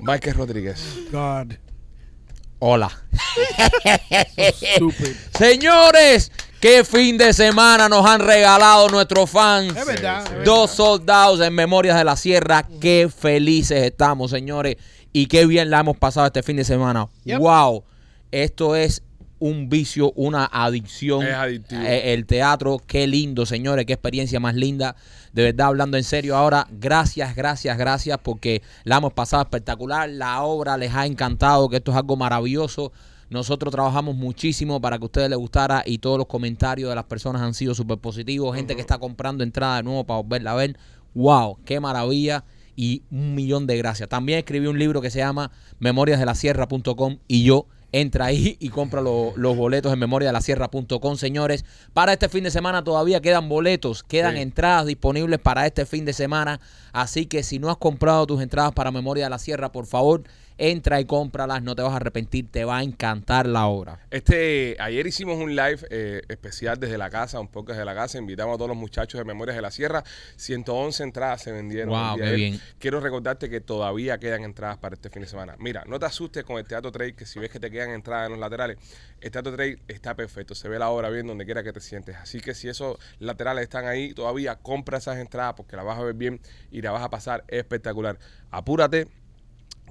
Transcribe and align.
Michael 0.00 0.36
Rodríguez. 0.36 0.82
God. 1.10 1.52
Hola. 2.58 2.90
Señores, 5.38 6.30
qué 6.60 6.84
fin 6.84 7.16
de 7.16 7.32
semana 7.32 7.88
nos 7.88 8.04
han 8.04 8.20
regalado 8.20 8.88
nuestros 8.88 9.30
fans. 9.30 9.74
Es 9.74 9.86
verdad, 9.86 10.24
es 10.24 10.30
verdad. 10.30 10.44
Dos 10.44 10.70
soldados 10.72 11.40
en 11.40 11.54
Memorias 11.54 11.96
de 11.96 12.04
la 12.04 12.16
Sierra. 12.16 12.66
Qué 12.80 13.08
felices 13.08 13.82
estamos, 13.82 14.30
señores. 14.30 14.76
Y 15.12 15.26
qué 15.26 15.46
bien 15.46 15.70
la 15.70 15.80
hemos 15.80 15.96
pasado 15.96 16.26
este 16.26 16.42
fin 16.42 16.56
de 16.56 16.64
semana. 16.64 17.08
Yep. 17.24 17.38
Wow. 17.38 17.84
Esto 18.30 18.76
es 18.76 19.02
un 19.38 19.70
vicio, 19.70 20.12
una 20.14 20.44
adicción. 20.44 21.26
Es 21.26 21.34
adictivo. 21.34 21.82
Eh, 21.82 22.12
el 22.12 22.26
teatro, 22.26 22.80
qué 22.86 23.06
lindo, 23.06 23.46
señores. 23.46 23.86
Qué 23.86 23.94
experiencia 23.94 24.38
más 24.38 24.54
linda. 24.54 24.96
De 25.32 25.44
verdad, 25.44 25.68
hablando 25.68 25.96
en 25.96 26.04
serio 26.04 26.36
ahora, 26.36 26.66
gracias, 26.70 27.36
gracias, 27.36 27.78
gracias, 27.78 28.18
porque 28.22 28.62
la 28.84 28.96
hemos 28.96 29.12
pasado 29.12 29.42
espectacular. 29.42 30.08
La 30.08 30.42
obra 30.42 30.76
les 30.76 30.94
ha 30.94 31.06
encantado, 31.06 31.68
que 31.68 31.76
esto 31.76 31.92
es 31.92 31.96
algo 31.96 32.16
maravilloso. 32.16 32.92
Nosotros 33.30 33.70
trabajamos 33.72 34.16
muchísimo 34.16 34.80
para 34.80 34.98
que 34.98 35.04
a 35.04 35.06
ustedes 35.06 35.30
les 35.30 35.38
gustara 35.38 35.84
y 35.86 35.98
todos 35.98 36.18
los 36.18 36.26
comentarios 36.26 36.88
de 36.88 36.96
las 36.96 37.04
personas 37.04 37.42
han 37.42 37.54
sido 37.54 37.76
súper 37.76 37.98
positivos. 37.98 38.56
Gente 38.56 38.74
que 38.74 38.80
está 38.80 38.98
comprando 38.98 39.44
entrada 39.44 39.76
de 39.76 39.82
nuevo 39.84 40.04
para 40.04 40.20
volverla 40.20 40.50
a 40.50 40.56
ver. 40.56 40.76
¡Wow! 41.14 41.58
¡Qué 41.64 41.78
maravilla! 41.78 42.44
Y 42.74 43.02
un 43.12 43.36
millón 43.36 43.68
de 43.68 43.76
gracias. 43.76 44.08
También 44.08 44.40
escribí 44.40 44.66
un 44.66 44.80
libro 44.80 45.00
que 45.00 45.10
se 45.10 45.18
llama 45.18 45.52
memoriasdelasierra.com 45.78 47.18
y 47.28 47.44
yo 47.44 47.66
entra 47.92 48.26
ahí 48.26 48.56
y 48.60 48.68
compra 48.68 49.00
lo- 49.00 49.32
los 49.36 49.56
boletos 49.56 49.92
en 49.92 49.98
memoriasdelasierra.com, 49.98 51.16
señores. 51.16 51.64
Para 51.92 52.12
este 52.12 52.28
fin 52.28 52.44
de 52.44 52.50
semana 52.50 52.84
todavía 52.84 53.20
quedan 53.20 53.48
boletos, 53.48 54.02
quedan 54.02 54.34
Sí. 54.36 54.42
entradas 54.42 54.86
disponibles 54.86 55.38
para 55.38 55.66
este 55.66 55.86
fin 55.86 56.04
de 56.04 56.12
semana. 56.12 56.60
Así 56.92 57.26
que 57.26 57.42
si 57.42 57.58
no 57.58 57.70
has 57.70 57.76
comprado 57.76 58.26
tus 58.26 58.42
entradas 58.42 58.72
para 58.72 58.90
Memoria 58.90 59.24
de 59.24 59.30
la 59.30 59.38
Sierra, 59.38 59.72
por 59.72 59.86
favor, 59.86 60.22
entra 60.60 61.00
y 61.00 61.06
cómpralas. 61.06 61.62
No 61.62 61.74
te 61.74 61.82
vas 61.82 61.92
a 61.92 61.96
arrepentir, 61.96 62.50
te 62.50 62.64
va 62.64 62.78
a 62.78 62.82
encantar 62.82 63.46
la 63.46 63.66
obra. 63.66 63.98
Este, 64.10 64.76
ayer 64.78 65.06
hicimos 65.06 65.38
un 65.38 65.56
live 65.56 65.78
eh, 65.88 66.20
especial 66.28 66.78
desde 66.78 66.98
la 66.98 67.08
casa, 67.08 67.40
un 67.40 67.48
poco 67.48 67.72
desde 67.72 67.84
la 67.84 67.94
casa. 67.94 68.18
Invitamos 68.18 68.54
a 68.54 68.58
todos 68.58 68.68
los 68.68 68.76
muchachos 68.76 69.18
de 69.18 69.24
Memorias 69.24 69.56
de 69.56 69.62
la 69.62 69.70
Sierra. 69.70 70.04
111 70.36 71.02
entradas 71.02 71.42
se 71.42 71.52
vendieron. 71.52 71.88
Wow, 71.88 72.18
qué 72.18 72.32
bien. 72.32 72.60
Quiero 72.78 73.00
recordarte 73.00 73.48
que 73.48 73.60
todavía 73.60 74.18
quedan 74.18 74.44
entradas 74.44 74.76
para 74.76 74.94
este 74.94 75.08
fin 75.08 75.22
de 75.22 75.28
semana. 75.28 75.56
Mira, 75.58 75.82
no 75.86 75.98
te 75.98 76.06
asustes 76.06 76.44
con 76.44 76.58
el 76.58 76.66
Teatro 76.66 76.92
Trail, 76.92 77.14
que 77.14 77.24
si 77.24 77.38
ves 77.38 77.50
que 77.50 77.58
te 77.58 77.70
quedan 77.70 77.90
entradas 77.90 78.26
en 78.26 78.32
los 78.32 78.40
laterales, 78.40 78.76
el 79.20 79.30
Teatro 79.30 79.54
Trail 79.54 79.80
está 79.88 80.14
perfecto. 80.14 80.54
Se 80.54 80.68
ve 80.68 80.78
la 80.78 80.90
obra 80.90 81.08
bien 81.08 81.26
donde 81.26 81.46
quiera 81.46 81.62
que 81.62 81.72
te 81.72 81.80
sientes. 81.80 82.16
Así 82.16 82.40
que 82.40 82.54
si 82.54 82.68
esos 82.68 82.98
laterales 83.18 83.62
están 83.62 83.86
ahí, 83.86 84.12
todavía 84.12 84.56
compra 84.56 84.98
esas 84.98 85.16
entradas 85.16 85.54
porque 85.54 85.74
la 85.76 85.82
vas 85.82 85.98
a 85.98 86.02
ver 86.02 86.14
bien 86.14 86.40
y 86.70 86.82
la 86.82 86.90
vas 86.90 87.02
a 87.02 87.08
pasar 87.08 87.44
espectacular. 87.48 88.18
Apúrate. 88.50 89.19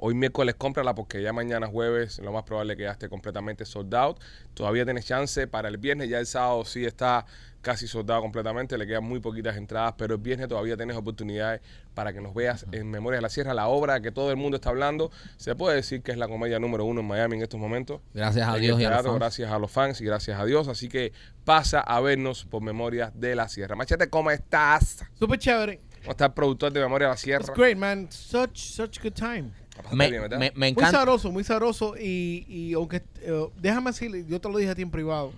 Hoy 0.01 0.13
miércoles 0.13 0.55
cómprala 0.55 0.95
porque 0.95 1.21
ya 1.21 1.33
mañana 1.33 1.67
jueves 1.67 2.19
lo 2.19 2.31
más 2.31 2.43
probable 2.43 2.73
es 2.73 2.77
que 2.77 2.83
ya 2.83 2.91
esté 2.91 3.09
completamente 3.09 3.65
sold 3.65 3.93
out. 3.93 4.17
Todavía 4.53 4.85
tienes 4.85 5.05
chance 5.05 5.45
para 5.45 5.67
el 5.67 5.77
viernes, 5.77 6.09
ya 6.09 6.19
el 6.19 6.25
sábado 6.25 6.63
sí 6.63 6.85
está 6.85 7.25
casi 7.61 7.87
soldado 7.87 8.21
completamente, 8.21 8.77
le 8.77 8.87
quedan 8.87 9.03
muy 9.03 9.19
poquitas 9.19 9.57
entradas, 9.57 9.95
pero 9.97 10.15
el 10.15 10.21
viernes 10.21 10.47
todavía 10.47 10.77
tienes 10.77 10.95
oportunidades 10.95 11.59
para 11.93 12.13
que 12.13 12.21
nos 12.21 12.33
veas 12.33 12.65
en 12.71 12.89
Memorias 12.89 13.17
de 13.17 13.21
la 13.23 13.29
Sierra, 13.29 13.53
la 13.53 13.67
obra 13.67 13.99
que 14.01 14.11
todo 14.11 14.31
el 14.31 14.37
mundo 14.37 14.55
está 14.55 14.69
hablando. 14.69 15.11
Se 15.35 15.55
puede 15.55 15.75
decir 15.75 16.01
que 16.01 16.11
es 16.11 16.17
la 16.17 16.29
comedia 16.29 16.59
número 16.59 16.85
uno 16.85 17.01
en 17.01 17.07
Miami 17.07 17.35
en 17.35 17.41
estos 17.43 17.59
momentos. 17.59 17.99
Gracias 18.13 18.47
a 18.47 18.55
En 18.55 18.61
Dios 18.61 18.77
el 18.77 18.83
y 18.83 18.85
a 18.85 18.89
los 18.89 18.97
teatro, 18.97 19.11
fans. 19.11 19.19
Gracias 19.19 19.51
a 19.51 19.59
los 19.59 19.71
fans 19.71 20.01
y 20.01 20.05
gracias 20.05 20.39
a 20.39 20.45
Dios. 20.45 20.67
Así 20.69 20.87
que 20.87 21.11
pasa 21.43 21.81
a 21.81 21.99
vernos 21.99 22.45
por 22.45 22.61
Memorias 22.61 23.11
de 23.19 23.35
la 23.35 23.49
Sierra. 23.49 23.75
Machete, 23.75 24.09
¿cómo 24.09 24.31
estás? 24.31 25.03
Super 25.15 25.37
chévere. 25.37 25.81
¿Cómo 25.99 26.11
está 26.11 26.27
el 26.27 26.33
productor 26.33 26.71
de 26.71 26.79
Memorias 26.79 27.09
de 27.09 27.13
la 27.13 27.17
Sierra? 27.17 27.45
It's 27.45 27.53
great, 27.53 27.77
man. 27.77 28.07
Such, 28.09 28.55
such 28.55 29.01
good 29.03 29.13
time. 29.13 29.51
Me, 29.91 30.09
me- 30.11 30.37
me 30.37 30.51
Muy 30.55 30.67
encanta. 30.69 30.91
sabroso, 30.99 31.31
muy 31.31 31.43
sabroso. 31.43 31.95
Y, 31.97 32.45
y 32.47 32.73
aunque, 32.73 32.97
eh, 33.21 33.47
déjame 33.57 33.91
decirle, 33.91 34.25
yo 34.27 34.39
te 34.39 34.49
lo 34.49 34.57
dije 34.57 34.71
a 34.71 34.75
ti 34.75 34.81
en 34.81 34.91
privado. 34.91 35.31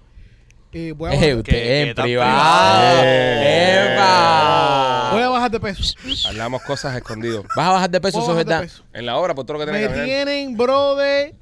Eh, 0.74 0.94
voy, 0.96 1.10
a 1.12 1.14
Eh, 1.14 1.18
bajar, 1.18 1.36
usted 1.38 1.52
que 1.52 1.82
en 1.90 1.96
privado. 1.96 3.02
Eh. 3.04 3.98
Voy 5.12 5.22
a 5.22 5.30
bajar 5.30 5.52
de 5.52 5.60
peso. 5.60 5.96
Hablamos 6.28 6.62
cosas 6.64 6.96
escondidos. 6.96 7.46
¿Vas 7.56 7.68
a 7.68 7.72
bajar 7.74 7.90
de 7.90 8.00
peso? 8.02 8.20
Eso 8.20 8.32
es 8.32 8.38
verdad. 8.46 8.68
En 8.94 9.06
la 9.06 9.18
obra, 9.18 9.36
por 9.36 9.46
todo 9.46 9.58
lo 9.58 9.66
que 9.66 9.72
Me 9.72 9.80
tenés 9.80 9.90
que 9.90 9.96
caminar. 9.98 10.26
tienen, 10.26 10.58
brother. 10.58 11.36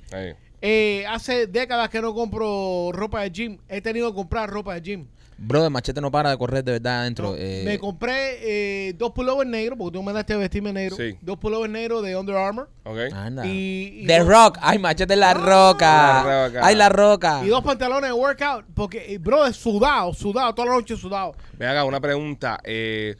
Eh, 0.62 1.06
hace 1.08 1.48
décadas 1.48 1.90
que 1.90 2.02
no 2.02 2.14
compro 2.14 2.90
ropa 2.92 3.22
de 3.22 3.30
gym. 3.32 3.58
He 3.70 3.82
tenido 3.82 4.10
que 4.10 4.16
comprar 4.16 4.50
ropa 4.50 4.74
de 4.74 4.82
gym. 4.82 5.06
Brother, 5.42 5.70
Machete 5.72 6.02
no 6.02 6.12
para 6.12 6.32
de 6.32 6.38
correr 6.38 6.64
de 6.64 6.74
verdad 6.74 7.02
adentro. 7.02 7.30
No, 7.32 7.36
eh, 7.38 7.64
me 7.66 7.80
compré 7.80 8.88
eh, 8.90 8.94
dos 8.94 9.12
pullovers 9.12 9.50
negros, 9.50 9.78
porque 9.78 9.94
tú 9.94 10.00
me 10.02 10.08
mandaste 10.08 10.34
a 10.34 10.38
vestirme 10.38 10.74
negro. 10.74 10.98
Sí. 10.98 11.18
Dos 11.22 11.38
pullovers 11.38 11.72
negros 11.72 12.04
de 12.04 12.16
Under 12.18 12.36
Armour. 12.36 12.70
¿Ok? 12.84 12.98
anda. 13.14 13.46
Y, 13.46 14.02
y 14.04 14.06
The 14.08 14.20
dos- 14.20 14.28
Rock. 14.28 14.58
Ay, 14.62 14.80
Machete 14.80 15.16
la 15.16 15.34
roca. 15.34 16.24
La 16.24 16.46
Roca. 16.48 16.60
Ay, 16.66 16.76
la 16.76 16.90
roca. 16.90 17.42
Y 17.46 17.48
dos 17.48 17.64
pantalones 17.64 18.10
de 18.10 18.14
workout. 18.14 18.66
Porque, 18.74 19.14
eh, 19.14 19.18
bro, 19.18 19.46
es 19.46 19.56
sudado, 19.56 20.14
sudado, 20.14 20.54
toda 20.54 20.68
la 20.68 20.74
noche 20.76 20.98
sudado. 20.98 21.34
Me 21.58 21.66
haga 21.66 21.86
una 21.86 22.02
pregunta. 22.02 22.60
Eh, 22.64 23.16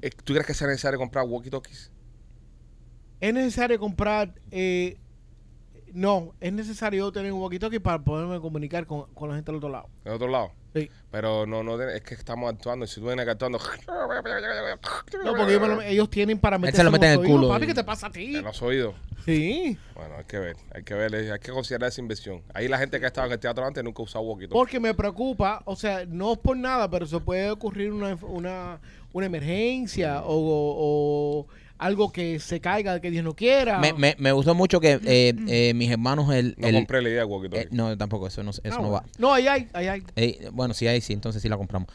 eh, 0.00 0.10
¿Tú 0.22 0.32
crees 0.32 0.46
que 0.46 0.54
sea 0.54 0.68
necesario 0.68 0.98
comprar 0.98 1.24
walkie-talkies? 1.26 1.90
Es 3.20 3.34
necesario 3.34 3.78
comprar. 3.78 4.32
eh, 4.50 4.98
no, 5.92 6.34
es 6.40 6.52
necesario 6.52 7.10
tener 7.12 7.32
un 7.32 7.40
walkie-talkie 7.40 7.80
para 7.80 8.02
poderme 8.02 8.40
comunicar 8.40 8.84
con, 8.86 9.12
con 9.14 9.28
la 9.28 9.36
gente 9.36 9.50
del 9.52 9.58
otro 9.58 9.68
lado. 9.70 9.88
Del 10.04 10.14
otro 10.14 10.28
lado. 10.28 10.50
Sí. 10.74 10.90
Pero 11.10 11.46
no, 11.46 11.62
no, 11.62 11.80
es 11.80 12.02
que 12.02 12.14
estamos 12.14 12.52
actuando. 12.52 12.84
y 12.84 12.88
Si 12.88 13.00
tú 13.00 13.06
vienes 13.06 13.26
actuando 13.28 13.58
No, 13.58 15.34
porque 15.36 15.90
ellos, 15.90 16.10
tienen 16.10 16.38
para 16.38 16.58
meterse 16.58 16.78
se 16.78 16.84
lo 16.84 16.90
meten 16.90 17.12
en 17.12 17.20
el 17.20 17.26
culo 17.26 17.48
Papi, 17.48 17.66
¿qué 17.66 17.74
te 17.74 17.84
pasa 17.84 18.08
a 18.08 18.10
ti? 18.10 18.36
en 18.36 18.44
los 18.44 18.60
oídos. 18.60 18.94
Sí. 19.24 19.78
Bueno, 19.94 20.16
hay 20.18 20.24
que 20.24 20.38
ver. 20.38 20.56
Hay 20.74 20.82
que 20.82 20.94
ver. 20.94 21.14
Hay 21.14 21.38
que 21.38 21.52
considerar 21.52 21.88
esa 21.88 22.00
inversión. 22.00 22.42
Ahí 22.52 22.68
la 22.68 22.78
gente 22.78 22.98
que 22.98 23.06
ha 23.06 23.08
estado 23.08 23.28
en 23.28 23.34
el 23.34 23.38
teatro 23.38 23.64
antes 23.64 23.82
nunca 23.82 24.02
ha 24.02 24.04
usado 24.04 24.24
walkie-talkie. 24.24 24.52
Porque 24.52 24.80
me 24.80 24.92
preocupa, 24.92 25.62
o 25.64 25.76
sea, 25.76 26.04
no 26.06 26.32
es 26.32 26.38
por 26.38 26.56
nada, 26.56 26.90
pero 26.90 27.06
se 27.06 27.20
puede 27.20 27.50
ocurrir 27.50 27.92
una, 27.92 28.16
una, 28.22 28.80
una 29.12 29.26
emergencia 29.26 30.22
o, 30.24 30.34
o 30.36 31.46
algo 31.78 32.12
que 32.12 32.38
se 32.40 32.60
caiga, 32.60 33.00
que 33.00 33.10
Dios 33.10 33.24
no 33.24 33.34
quiera. 33.34 33.78
Me, 33.78 33.92
me, 33.92 34.14
me 34.18 34.32
gustó 34.32 34.54
mucho 34.54 34.80
que 34.80 35.00
eh, 35.04 35.34
eh, 35.48 35.74
mis 35.74 35.90
hermanos, 35.90 36.32
el. 36.32 36.54
No 36.58 36.68
el- 36.68 36.74
compré 36.76 37.02
la 37.02 37.08
idea 37.08 37.24
de 37.26 37.60
eh, 37.60 37.68
no, 37.70 37.96
tampoco, 37.96 38.26
eso 38.26 38.42
no, 38.42 38.50
eso 38.50 38.62
Ah, 38.64 38.78
no 38.80 38.90
va. 38.90 39.04
No, 39.18 39.32
ahí 39.34 39.46
hay, 39.48 39.68
ahí 39.72 39.86
hay. 39.88 40.02
Eh, 40.16 40.48
bueno, 40.52 40.74
si 40.74 40.86
hay, 40.86 41.00
sí, 41.00 41.12
entonces 41.12 41.42
sí 41.42 41.48
la 41.48 41.56
compramos. 41.56 41.88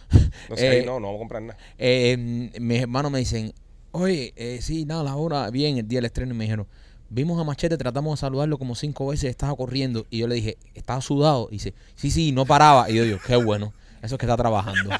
No 0.50 0.56
sé, 0.56 0.68
ahí 0.70 0.80
Eh, 0.82 0.86
no, 0.86 1.00
no 1.00 1.08
vamos 1.08 1.16
a 1.16 1.20
comprar 1.20 1.42
nada. 1.44 1.58
eh, 1.78 2.50
mis 2.60 2.82
hermanos 2.82 3.12
me 3.12 3.20
dicen, 3.20 3.54
oye, 3.92 4.34
eh, 4.36 4.60
sí, 4.62 4.86
nada, 4.86 5.04
la 5.04 5.16
hora, 5.16 5.50
bien, 5.50 5.78
el 5.78 5.88
día 5.88 5.98
del 5.98 6.06
estreno, 6.06 6.34
y 6.34 6.38
me 6.38 6.44
dijeron, 6.46 6.68
vimos 7.10 7.40
a 7.40 7.44
Machete, 7.44 7.78
tratamos 7.78 8.20
de 8.20 8.22
saludarlo 8.22 8.58
como 8.58 8.76
cinco 8.76 9.08
veces, 9.08 9.30
estaba 9.32 9.56
corriendo, 9.56 10.06
y 10.10 10.20
yo 10.20 10.28
le 10.28 10.36
dije, 10.36 10.58
estaba 10.76 11.02
sudado, 11.02 11.48
y 11.50 11.54
dice, 11.56 11.74
sí, 11.96 12.12
sí, 12.12 12.32
no 12.32 12.46
paraba, 12.46 12.90
y 12.90 12.96
yo 12.96 13.04
digo, 13.04 13.18
qué 13.26 13.36
bueno, 13.36 13.74
eso 14.02 14.16
es 14.16 14.20
que 14.20 14.26
está 14.26 14.38
trabajando. 14.38 14.90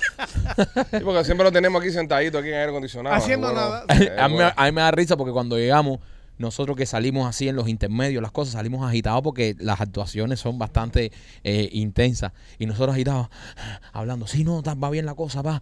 Sí, 0.92 0.98
porque 1.04 1.24
siempre 1.24 1.44
lo 1.46 1.52
tenemos 1.52 1.82
aquí 1.82 1.92
sentadito, 1.92 2.38
aquí 2.38 2.50
en 2.50 2.56
aire 2.56 2.70
acondicionado. 2.70 3.16
Haciendo 3.16 3.48
Bueno, 3.48 3.62
nada. 3.62 3.86
eh, 3.90 4.16
a, 4.20 4.28
mí, 4.28 4.36
bueno. 4.36 4.52
a 4.56 4.66
mí 4.66 4.72
me 4.72 4.82
da 4.82 4.92
risa 4.92 5.16
porque 5.18 5.32
cuando 5.32 5.58
llegamos, 5.58 6.00
nosotros 6.38 6.76
que 6.78 6.86
salimos 6.86 7.28
así 7.28 7.48
en 7.50 7.56
los 7.56 7.68
intermedios, 7.68 8.22
las 8.22 8.32
cosas, 8.32 8.54
salimos 8.54 8.88
agitados 8.88 9.22
porque 9.22 9.56
las 9.60 9.82
actuaciones 9.82 10.40
son 10.40 10.58
bastante 10.58 11.12
eh, 11.44 11.70
intensas. 11.74 12.32
Y 12.58 12.66
nosotros 12.66 12.96
agitados, 12.96 13.28
hablando, 13.94 14.26
sí, 14.28 14.44
no, 14.44 14.62
va 14.64 14.90
bien 14.90 15.06
la 15.06 15.16
cosa, 15.16 15.42
va. 15.42 15.62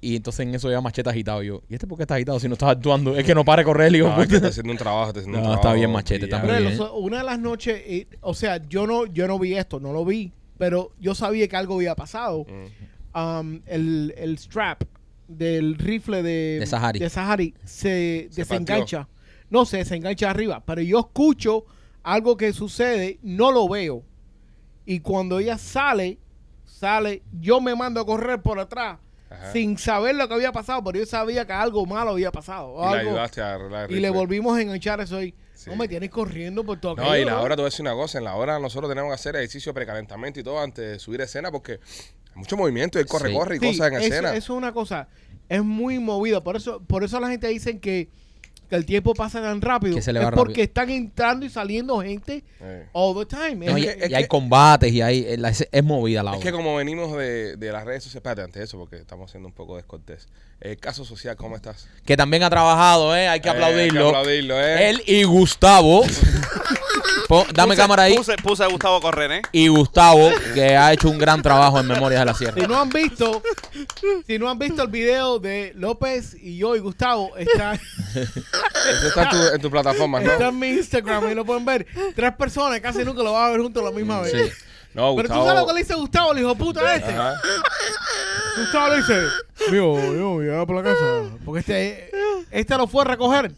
Y 0.00 0.16
entonces 0.16 0.46
en 0.46 0.54
eso 0.54 0.70
ya 0.70 0.80
Machete 0.80 1.10
agitado. 1.10 1.42
Yo, 1.42 1.62
¿y 1.68 1.74
este 1.74 1.86
por 1.86 1.96
qué 1.96 2.02
está 2.04 2.14
agitado 2.16 2.38
si 2.40 2.46
no 2.48 2.54
estás 2.54 2.70
actuando? 2.70 3.16
Es 3.16 3.24
que 3.24 3.34
no 3.34 3.44
pare 3.44 3.62
de 3.62 3.64
correr, 3.66 3.90
digo, 3.92 4.08
No, 4.08 4.22
está 4.22 4.48
haciendo 4.48 4.72
un 4.72 4.78
trabajo, 4.78 5.08
está 5.08 5.20
haciendo 5.20 5.38
un 5.38 5.44
No, 5.44 5.54
está 5.54 5.72
bien, 5.72 5.90
Machete, 5.90 6.24
está 6.26 6.38
muy 6.38 6.56
bien. 6.56 6.78
una 6.94 7.18
de 7.18 7.24
las 7.24 7.38
noches, 7.38 7.80
eh, 7.86 8.06
o 8.20 8.34
sea, 8.34 8.58
yo 8.68 8.86
no, 8.86 9.06
yo 9.06 9.26
no 9.26 9.38
vi 9.38 9.54
esto, 9.56 9.80
no 9.80 9.92
lo 9.92 10.04
vi. 10.04 10.32
Pero 10.58 10.92
yo 11.00 11.14
sabía 11.14 11.48
que 11.48 11.56
algo 11.56 11.76
había 11.76 11.94
pasado. 11.94 12.44
Mm. 12.44 13.18
Um, 13.18 13.62
el, 13.66 14.14
el 14.18 14.36
strap 14.38 14.82
del 15.26 15.76
rifle 15.76 16.22
de, 16.22 16.58
De 16.60 16.66
Sahari. 16.66 16.98
de 17.00 17.10
Sahari 17.10 17.54
se, 17.64 18.28
Se 18.30 18.42
desengancha. 18.42 19.08
No, 19.50 19.64
se 19.64 19.78
desengancha 19.78 20.30
arriba. 20.30 20.62
Pero 20.64 20.82
yo 20.82 21.00
escucho 21.00 21.64
algo 22.02 22.36
que 22.36 22.52
sucede, 22.52 23.18
no 23.22 23.50
lo 23.50 23.68
veo. 23.68 24.02
Y 24.84 25.00
cuando 25.00 25.38
ella 25.38 25.58
sale, 25.58 26.18
sale, 26.64 27.22
yo 27.40 27.60
me 27.60 27.74
mando 27.74 28.00
a 28.00 28.06
correr 28.06 28.40
por 28.40 28.58
atrás 28.58 28.98
Ajá. 29.30 29.52
sin 29.52 29.76
saber 29.78 30.14
lo 30.14 30.28
que 30.28 30.34
había 30.34 30.52
pasado, 30.52 30.82
pero 30.84 30.98
yo 30.98 31.06
sabía 31.06 31.46
que 31.46 31.52
algo 31.52 31.84
malo 31.86 32.12
había 32.12 32.30
pasado. 32.32 32.68
o 32.68 32.90
Y 32.94 32.98
algo- 32.98 33.18
y 33.88 34.00
le 34.00 34.10
volvimos 34.10 34.56
a 34.56 34.62
enganchar 34.62 35.00
eso 35.00 35.16
ahí. 35.16 35.34
Sí. 35.58 35.70
No 35.70 35.76
me 35.76 35.88
tienes 35.88 36.08
corriendo 36.10 36.62
por 36.64 36.78
todo 36.78 36.94
No, 36.94 37.02
aquello, 37.02 37.22
y 37.22 37.24
la 37.24 37.32
¿no? 37.32 37.42
hora 37.42 37.56
te 37.56 37.62
voy 37.62 37.66
a 37.66 37.70
decir 37.70 37.80
una 37.82 37.94
cosa. 37.94 38.18
En 38.18 38.24
la 38.24 38.36
hora 38.36 38.60
nosotros 38.60 38.88
tenemos 38.88 39.10
que 39.10 39.14
hacer 39.16 39.34
ejercicio 39.34 39.70
de 39.70 39.74
precalentamiento 39.74 40.38
y 40.38 40.44
todo 40.44 40.60
antes 40.60 40.84
de 40.88 40.98
subir 41.00 41.20
a 41.20 41.24
escena 41.24 41.50
porque 41.50 41.72
hay 41.72 42.36
mucho 42.36 42.56
movimiento 42.56 43.00
y 43.00 43.04
corre, 43.04 43.30
Sí. 43.30 43.34
corre 43.34 43.56
y 43.56 43.58
Sí, 43.58 43.66
cosas 43.66 43.88
en 43.88 43.94
eso, 43.98 44.04
escena. 44.06 44.28
eso 44.36 44.36
es 44.36 44.50
una 44.56 44.72
cosa. 44.72 45.08
Es 45.48 45.64
muy 45.64 45.98
movido. 45.98 46.44
Por 46.44 46.54
eso, 46.54 46.80
por 46.86 47.02
eso 47.02 47.18
la 47.18 47.28
gente 47.28 47.48
dice 47.48 47.80
que, 47.80 48.08
que 48.70 48.76
el 48.76 48.86
tiempo 48.86 49.14
pasa 49.14 49.40
tan 49.42 49.60
rápido. 49.60 49.96
Que 49.96 50.02
se 50.02 50.12
le 50.12 50.20
es 50.22 50.28
porque 50.30 50.62
están 50.62 50.90
entrando 50.90 51.44
y 51.44 51.50
saliendo 51.50 52.00
gente 52.02 52.44
Eh. 52.60 52.86
all 52.92 53.16
the 53.18 53.26
time. 53.26 53.66
No, 53.66 53.76
Es 53.76 53.82
y, 53.82 53.86
que- 53.86 54.04
es 54.04 54.10
y 54.10 54.14
hay 54.14 54.26
combates 54.28 54.92
y 54.92 55.00
hay, 55.00 55.26
es, 55.26 55.84
movida 55.84 56.22
la 56.22 56.36
Es 56.36 56.40
que 56.44 56.52
como 56.52 56.76
venimos 56.76 57.16
de, 57.16 57.56
de 57.56 57.72
las 57.72 57.84
redes 57.84 58.04
sociales, 58.04 58.16
espérate, 58.20 58.42
antes 58.42 58.60
de 58.60 58.64
eso, 58.64 58.78
porque 58.78 58.96
estamos 58.98 59.28
siendo 59.30 59.48
un 59.48 59.54
poco 59.54 59.74
descortés. 59.76 60.28
El 60.60 60.76
caso 60.78 61.04
social, 61.04 61.36
¿cómo 61.36 61.54
estás? 61.54 61.86
Que 62.04 62.16
también 62.16 62.42
ha 62.42 62.50
trabajado, 62.50 63.14
¿eh? 63.14 63.28
Hay 63.28 63.40
que 63.40 63.48
Eh, 63.48 63.52
aplaudirlo. 63.52 64.06
hay 64.06 64.12
que 64.12 64.18
aplaudirlo, 64.18 64.60
¿eh? 64.60 64.90
Él 64.90 65.02
y 65.06 65.22
Gustavo. 65.22 66.04
Pon- 67.28 67.46
dame 67.52 67.74
Puse- 67.74 67.76
cámara 67.76 68.02
ahí. 68.04 68.16
Puse, 68.16 68.36
puse 68.42 68.64
a 68.64 68.66
Gustavo 68.68 68.96
a 68.96 69.00
correr, 69.02 69.30
¿eh? 69.32 69.42
Y 69.52 69.68
Gustavo, 69.68 70.30
que 70.54 70.76
ha 70.76 70.92
hecho 70.92 71.10
un 71.10 71.18
gran 71.18 71.42
trabajo 71.42 71.78
en 71.78 71.86
Memorias 71.86 72.20
de 72.22 72.24
la 72.24 72.34
Sierra. 72.34 72.60
si 72.60 72.66
no 72.66 72.80
han 72.80 72.88
visto, 72.88 73.42
si 74.26 74.38
no 74.38 74.48
han 74.50 74.58
visto 74.58 74.82
el 74.82 74.88
video 74.88 75.38
de 75.38 75.72
López 75.76 76.34
y 76.40 76.56
yo 76.56 76.74
y 76.74 76.78
Gustavo, 76.80 77.36
está, 77.36 77.74
Eso 78.14 79.08
está 79.08 79.22
en 79.24 79.28
tu, 79.30 79.36
en 79.56 79.60
tu 79.60 79.70
plataforma, 79.70 80.20
¿no? 80.20 80.32
está 80.32 80.48
en 80.48 80.58
mi 80.58 80.68
Instagram 80.70 81.30
y 81.30 81.34
lo 81.34 81.44
pueden 81.44 81.64
ver. 81.66 81.86
Tres 82.16 82.32
personas 82.34 82.80
casi 82.80 83.04
nunca 83.04 83.22
lo 83.22 83.32
van 83.34 83.44
a 83.44 83.50
ver 83.50 83.60
juntos 83.60 83.82
a 83.82 83.86
la 83.86 83.92
misma 83.92 84.22
vez. 84.22 84.32
Sí. 84.32 84.64
No, 84.94 85.14
Pero 85.16 85.28
tú 85.28 85.34
sabes 85.34 85.60
lo 85.60 85.66
que 85.66 85.72
le 85.74 85.80
dice 85.80 85.94
Gustavo, 85.94 86.32
el 86.32 86.38
hijo 86.40 86.54
puta 86.54 86.94
este. 86.94 87.10
Ajá. 87.12 87.34
Gustavo 88.56 88.88
le 88.88 88.96
dice, 88.96 89.22
mío, 89.70 90.14
yo 90.14 90.42
ya 90.42 90.66
por 90.66 90.76
la 90.76 90.82
casa. 90.82 91.30
Porque 91.44 91.60
este, 91.60 92.10
este 92.50 92.76
lo 92.76 92.86
fue 92.86 93.02
a 93.02 93.04
recoger. 93.04 93.52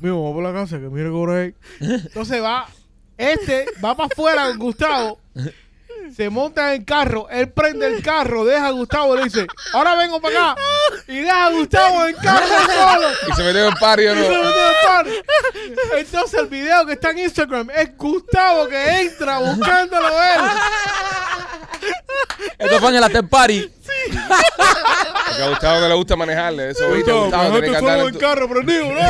Mío, 0.00 0.22
vamos 0.22 0.34
por 0.34 0.42
la 0.42 0.52
casa, 0.52 0.78
que 0.78 0.88
mire 0.88 1.10
cómo 1.10 1.32
es. 1.32 1.54
Entonces 1.80 2.42
va, 2.42 2.66
este 3.16 3.66
va 3.82 3.96
para 3.96 4.08
afuera 4.12 4.48
con 4.48 4.58
Gustavo. 4.58 5.18
Se 6.14 6.30
monta 6.30 6.74
en 6.74 6.80
el 6.80 6.86
carro, 6.86 7.28
él 7.30 7.48
prende 7.50 7.86
el 7.86 8.02
carro, 8.02 8.44
deja 8.44 8.68
a 8.68 8.70
Gustavo 8.70 9.14
y 9.14 9.18
le 9.18 9.24
dice, 9.24 9.46
ahora 9.72 9.94
vengo 9.96 10.20
para 10.20 10.52
acá. 10.52 10.62
Y 11.08 11.18
deja 11.20 11.46
a 11.46 11.50
Gustavo 11.50 12.04
en 12.04 12.14
el 12.14 12.22
carro 12.22 12.46
solo. 12.46 13.08
Y 13.28 13.32
se 13.34 13.42
metió 13.42 13.68
en 13.68 13.74
party, 13.74 14.06
¿o 14.06 14.14
Y 14.14 14.16
se 14.16 14.22
¿no? 14.22 14.44
metió 14.44 14.62
en 14.62 14.68
el 14.68 14.74
party. 14.86 15.10
Entonces 15.98 16.40
el 16.40 16.46
video 16.46 16.86
que 16.86 16.92
está 16.92 17.10
en 17.10 17.18
Instagram 17.18 17.70
es 17.70 17.96
Gustavo 17.96 18.68
que 18.68 19.00
entra 19.00 19.38
buscándolo 19.38 20.06
a 20.06 20.34
él. 20.34 20.40
Esto 22.58 22.80
fue 22.80 22.90
en 22.90 22.96
el 22.96 23.04
after 23.04 23.28
party. 23.28 23.70
Porque 24.06 25.42
a 25.42 25.48
Gustavo 25.48 25.80
que 25.80 25.88
le 25.88 25.94
gusta 25.94 26.16
manejarle. 26.16 26.70
Eso, 26.70 26.90
viste, 26.90 27.12
Gustavo, 27.12 27.52
tiene 27.52 27.70
que, 27.70 27.76
andar 27.76 27.98
en 27.98 28.12
tu, 28.12 28.18
carro 28.18 28.48
prendido, 28.48 28.92
¿no? 28.92 29.00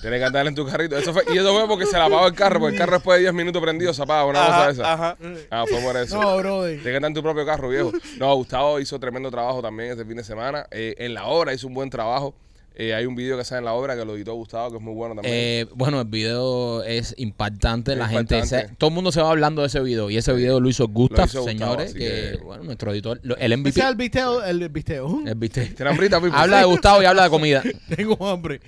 Tiene 0.00 0.18
que 0.18 0.24
andar 0.24 0.46
en 0.46 0.54
tu 0.54 0.64
carrito. 0.66 0.96
Eso 0.96 1.12
fue, 1.12 1.24
y 1.32 1.38
eso 1.38 1.52
fue 1.52 1.66
porque 1.66 1.86
se 1.86 1.96
le 1.96 2.02
apagó 2.04 2.26
el 2.26 2.34
carro, 2.34 2.60
porque 2.60 2.74
el 2.74 2.78
carro 2.80 2.92
después 2.94 3.16
de 3.18 3.22
10 3.22 3.34
minutos 3.34 3.60
prendido 3.62 3.92
se 3.92 4.02
apaga, 4.02 4.24
una 4.26 4.46
cosa 4.46 4.70
esa. 4.70 4.92
ajá. 4.92 5.16
Ah, 5.50 5.64
fue 5.68 5.80
por 5.80 5.96
eso. 5.96 6.20
No, 6.20 6.36
brother. 6.38 6.74
Tienes 6.74 6.84
que 6.84 6.96
andar 6.96 7.08
en 7.10 7.14
tu 7.14 7.22
propio 7.22 7.44
carro, 7.44 7.68
viejo. 7.68 7.92
No, 8.18 8.34
Gustavo 8.36 8.78
hizo 8.80 8.98
tremendo 9.00 9.30
trabajo 9.30 9.60
también 9.62 9.90
este 9.90 10.04
fin 10.04 10.16
de 10.16 10.24
semana. 10.24 10.66
Eh, 10.70 10.94
en 10.98 11.14
la 11.14 11.26
obra 11.26 11.52
hizo 11.54 11.66
un 11.66 11.74
buen 11.74 11.90
trabajo. 11.90 12.34
Eh, 12.80 12.94
hay 12.94 13.06
un 13.06 13.16
video 13.16 13.36
que 13.36 13.44
sale 13.44 13.58
en 13.58 13.64
la 13.64 13.72
obra 13.72 13.96
que 13.96 14.04
lo 14.04 14.14
editó 14.14 14.34
Gustavo, 14.34 14.70
que 14.70 14.76
es 14.76 14.82
muy 14.82 14.94
bueno 14.94 15.16
también. 15.16 15.34
Eh, 15.36 15.66
bueno, 15.74 16.00
el 16.00 16.06
video 16.06 16.84
es 16.84 17.12
impactante. 17.18 17.90
Es 17.94 17.98
La 17.98 18.06
gente, 18.06 18.46
se- 18.46 18.68
todo 18.78 18.90
el 18.90 18.94
mundo 18.94 19.10
se 19.10 19.20
va 19.20 19.30
hablando 19.30 19.62
de 19.62 19.66
ese 19.66 19.80
video. 19.80 20.10
Y 20.10 20.16
ese 20.16 20.32
video 20.32 20.60
lo 20.60 20.68
hizo 20.68 20.86
Gustav, 20.86 21.26
hizo 21.26 21.42
Gustavo, 21.42 21.58
señores. 21.72 21.92
que, 21.92 21.98
que- 21.98 22.38
bueno, 22.44 22.62
nuestro 22.62 22.92
editor, 22.92 23.18
lo- 23.24 23.36
el 23.36 23.50
Ese 23.52 23.56
MVP. 23.60 23.80
es 23.80 23.84
el 23.86 23.96
visteo, 23.96 24.44
el 24.44 24.68
visteo. 24.68 25.22
el 25.26 25.34
viste. 25.34 25.66
¿Tiene 25.74 25.90
hambrita, 25.90 26.20
Pipo? 26.20 26.36
Habla 26.36 26.58
de 26.58 26.64
Gustavo 26.66 27.02
y 27.02 27.06
habla 27.06 27.24
de 27.24 27.30
comida. 27.30 27.62
Tengo 27.96 28.24
hambre. 28.28 28.60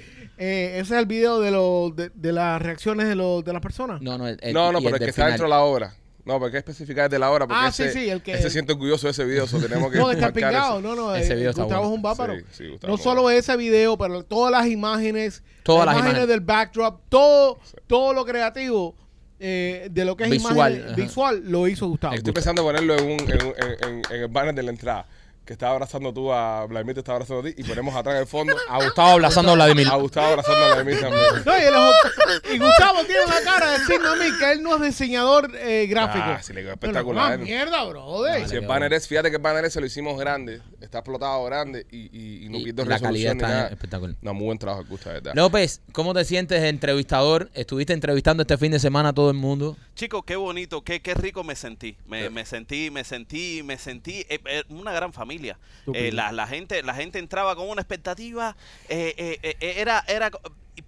Eh, 0.42 0.78
ese 0.80 0.94
es 0.94 1.00
el 1.00 1.04
video 1.06 1.38
de, 1.38 1.50
lo, 1.50 1.92
de, 1.94 2.10
de 2.14 2.32
las 2.32 2.60
reacciones 2.62 3.06
de, 3.06 3.14
lo, 3.14 3.42
de 3.42 3.52
las 3.52 3.60
personas. 3.60 4.00
No, 4.00 4.16
no, 4.16 4.26
el, 4.26 4.38
el- 4.40 4.54
No, 4.54 4.72
no, 4.72 4.78
pero 4.80 4.94
el 4.96 4.98
que 4.98 5.04
está 5.10 5.14
final. 5.16 5.30
dentro 5.32 5.46
de 5.46 5.50
la 5.50 5.60
obra. 5.60 5.94
No, 6.24 6.38
porque 6.38 6.56
hay 6.58 6.62
que 6.62 6.70
especificar 6.70 7.04
el 7.06 7.10
de 7.10 7.18
la 7.18 7.30
obra. 7.30 7.46
Porque 7.46 7.62
Ah, 7.66 7.70
sí, 7.72 7.82
ese, 7.82 7.92
sí, 8.00 8.08
el 8.10 8.22
que- 8.22 8.32
ese 8.32 8.44
se 8.44 8.50
siente 8.50 8.72
orgulloso 8.72 9.06
de 9.06 9.10
ese 9.12 9.24
video. 9.24 9.46
so 9.46 9.58
tenemos 9.58 9.90
que 9.92 9.98
No, 10.00 10.10
está 10.10 10.32
pingado. 10.32 10.78
eso. 10.78 10.80
No, 10.88 10.94
no. 10.94 11.14
Ese 11.14 11.32
eh, 11.32 11.36
video 11.36 11.50
está 11.50 11.62
Gustavo 11.64 11.82
bueno. 11.82 11.92
es 11.92 11.96
un 11.96 12.02
bárbaro. 12.02 12.34
Sí, 12.38 12.44
sí, 12.52 12.68
Gustavo 12.68 12.90
no 12.92 13.02
solo 13.02 13.30
ese 13.30 13.56
video, 13.56 13.98
pero 13.98 14.22
todas 14.24 14.50
las 14.50 14.66
imágenes, 14.66 15.42
Todas 15.62 15.86
las 15.86 15.94
las 15.94 15.94
imágenes 15.96 16.22
imágenes. 16.22 16.28
del 16.28 16.40
backdrop, 16.40 17.00
todo, 17.10 17.58
todo 17.86 18.12
lo 18.14 18.24
creativo 18.24 18.94
eh, 19.40 19.88
de 19.90 20.04
lo 20.04 20.16
que 20.16 20.24
es 20.24 20.30
Visual, 20.30 20.74
imagen 20.76 20.96
visual 20.96 21.42
lo 21.46 21.66
hizo 21.66 21.86
Gustavo. 21.88 22.14
Estoy 22.14 22.32
pensando 22.32 22.60
en 22.62 22.66
ponerlo 22.68 22.94
en, 22.96 23.04
un, 23.04 23.30
en, 23.30 23.46
un- 23.46 23.54
en- 23.56 23.88
en- 23.88 24.02
en 24.10 24.20
el 24.22 24.28
banner 24.28 24.54
de 24.54 24.62
la 24.62 24.70
entrada. 24.70 25.06
Que 25.50 25.54
estaba 25.54 25.72
abrazando 25.72 26.14
tú 26.14 26.32
a 26.32 26.64
Vladimir, 26.66 26.94
te 26.94 27.00
estaba 27.00 27.16
abrazando 27.16 27.40
a 27.40 27.50
ti. 27.52 27.60
Y 27.60 27.64
ponemos 27.64 27.92
atrás 27.96 28.14
en 28.14 28.20
el 28.20 28.28
fondo 28.28 28.54
A 28.68 28.84
Gustavo 28.84 29.08
abrazando 29.08 29.50
a 29.50 29.54
Vladimir. 29.56 29.88
a 29.88 29.96
Gustavo 29.96 30.26
abrazando 30.28 30.64
a 30.64 30.74
Vladimir 30.76 31.00
también. 31.00 31.24
No, 31.44 31.58
y, 31.58 31.62
el 31.62 31.74
ojo- 31.74 32.54
y 32.54 32.58
Gustavo 32.60 32.98
tiene 33.04 33.24
una 33.26 33.40
cara 33.42 33.72
de 33.72 33.78
decirme 33.80 34.08
a 34.10 34.14
mí 34.14 34.38
que 34.38 34.52
él 34.52 34.62
no 34.62 34.76
es 34.76 34.82
diseñador 34.82 35.50
eh, 35.56 35.88
gráfico. 35.90 36.24
Ah, 36.24 36.40
sí, 36.40 36.52
le 36.52 36.60
quedó 36.62 36.76
Pero, 36.76 36.92
espectacular. 36.92 37.36
más 37.36 37.44
mierda, 37.44 37.82
brother. 37.82 38.48
Si 38.48 38.54
el 38.54 38.64
banner 38.64 38.92
es, 38.92 39.08
fíjate 39.08 39.28
que 39.30 39.36
el 39.38 39.42
banner 39.42 39.64
ese 39.64 39.80
lo 39.80 39.86
hicimos 39.86 40.16
grande, 40.20 40.62
está 40.80 40.98
explotado 40.98 41.42
grande 41.46 41.84
y, 41.90 41.98
y, 42.16 42.46
y 42.46 42.48
no 42.48 42.58
Y 42.58 42.64
pierde 42.72 42.84
la 42.86 43.00
calidad 43.00 43.34
ni 43.34 43.38
está 43.42 43.48
nada. 43.48 43.68
espectacular. 43.70 44.14
No, 44.22 44.32
muy 44.34 44.46
buen 44.46 44.58
trabajo, 44.58 44.84
Gusta, 44.88 45.08
de 45.08 45.14
verdad. 45.16 45.32
López, 45.34 45.80
¿cómo 45.90 46.14
te 46.14 46.24
sientes 46.24 46.62
entrevistador? 46.62 47.50
Estuviste 47.54 47.92
entrevistando 47.92 48.42
este 48.44 48.56
fin 48.56 48.70
de 48.70 48.78
semana 48.78 49.08
a 49.08 49.12
todo 49.12 49.30
el 49.30 49.36
mundo. 49.36 49.76
Chicos, 49.96 50.22
qué 50.24 50.36
bonito, 50.36 50.84
qué, 50.84 51.00
qué 51.02 51.14
rico 51.14 51.42
me 51.42 51.56
sentí. 51.56 51.96
Me, 52.06 52.28
Sí. 52.28 52.30
me 52.30 52.46
sentí, 52.46 52.90
me 52.92 53.02
sentí, 53.02 53.62
me 53.64 53.78
sentí 53.78 54.24
eh, 54.28 54.38
eh, 54.46 54.62
una 54.68 54.92
gran 54.92 55.12
familia. 55.12 55.39
Eh, 55.94 56.12
la, 56.12 56.32
la 56.32 56.46
gente, 56.46 56.82
la 56.82 56.94
gente 56.94 57.18
entraba 57.18 57.56
con 57.56 57.68
una 57.68 57.80
expectativa, 57.82 58.56
eh, 58.88 59.38
eh, 59.42 59.56
era, 59.78 60.04
era, 60.06 60.30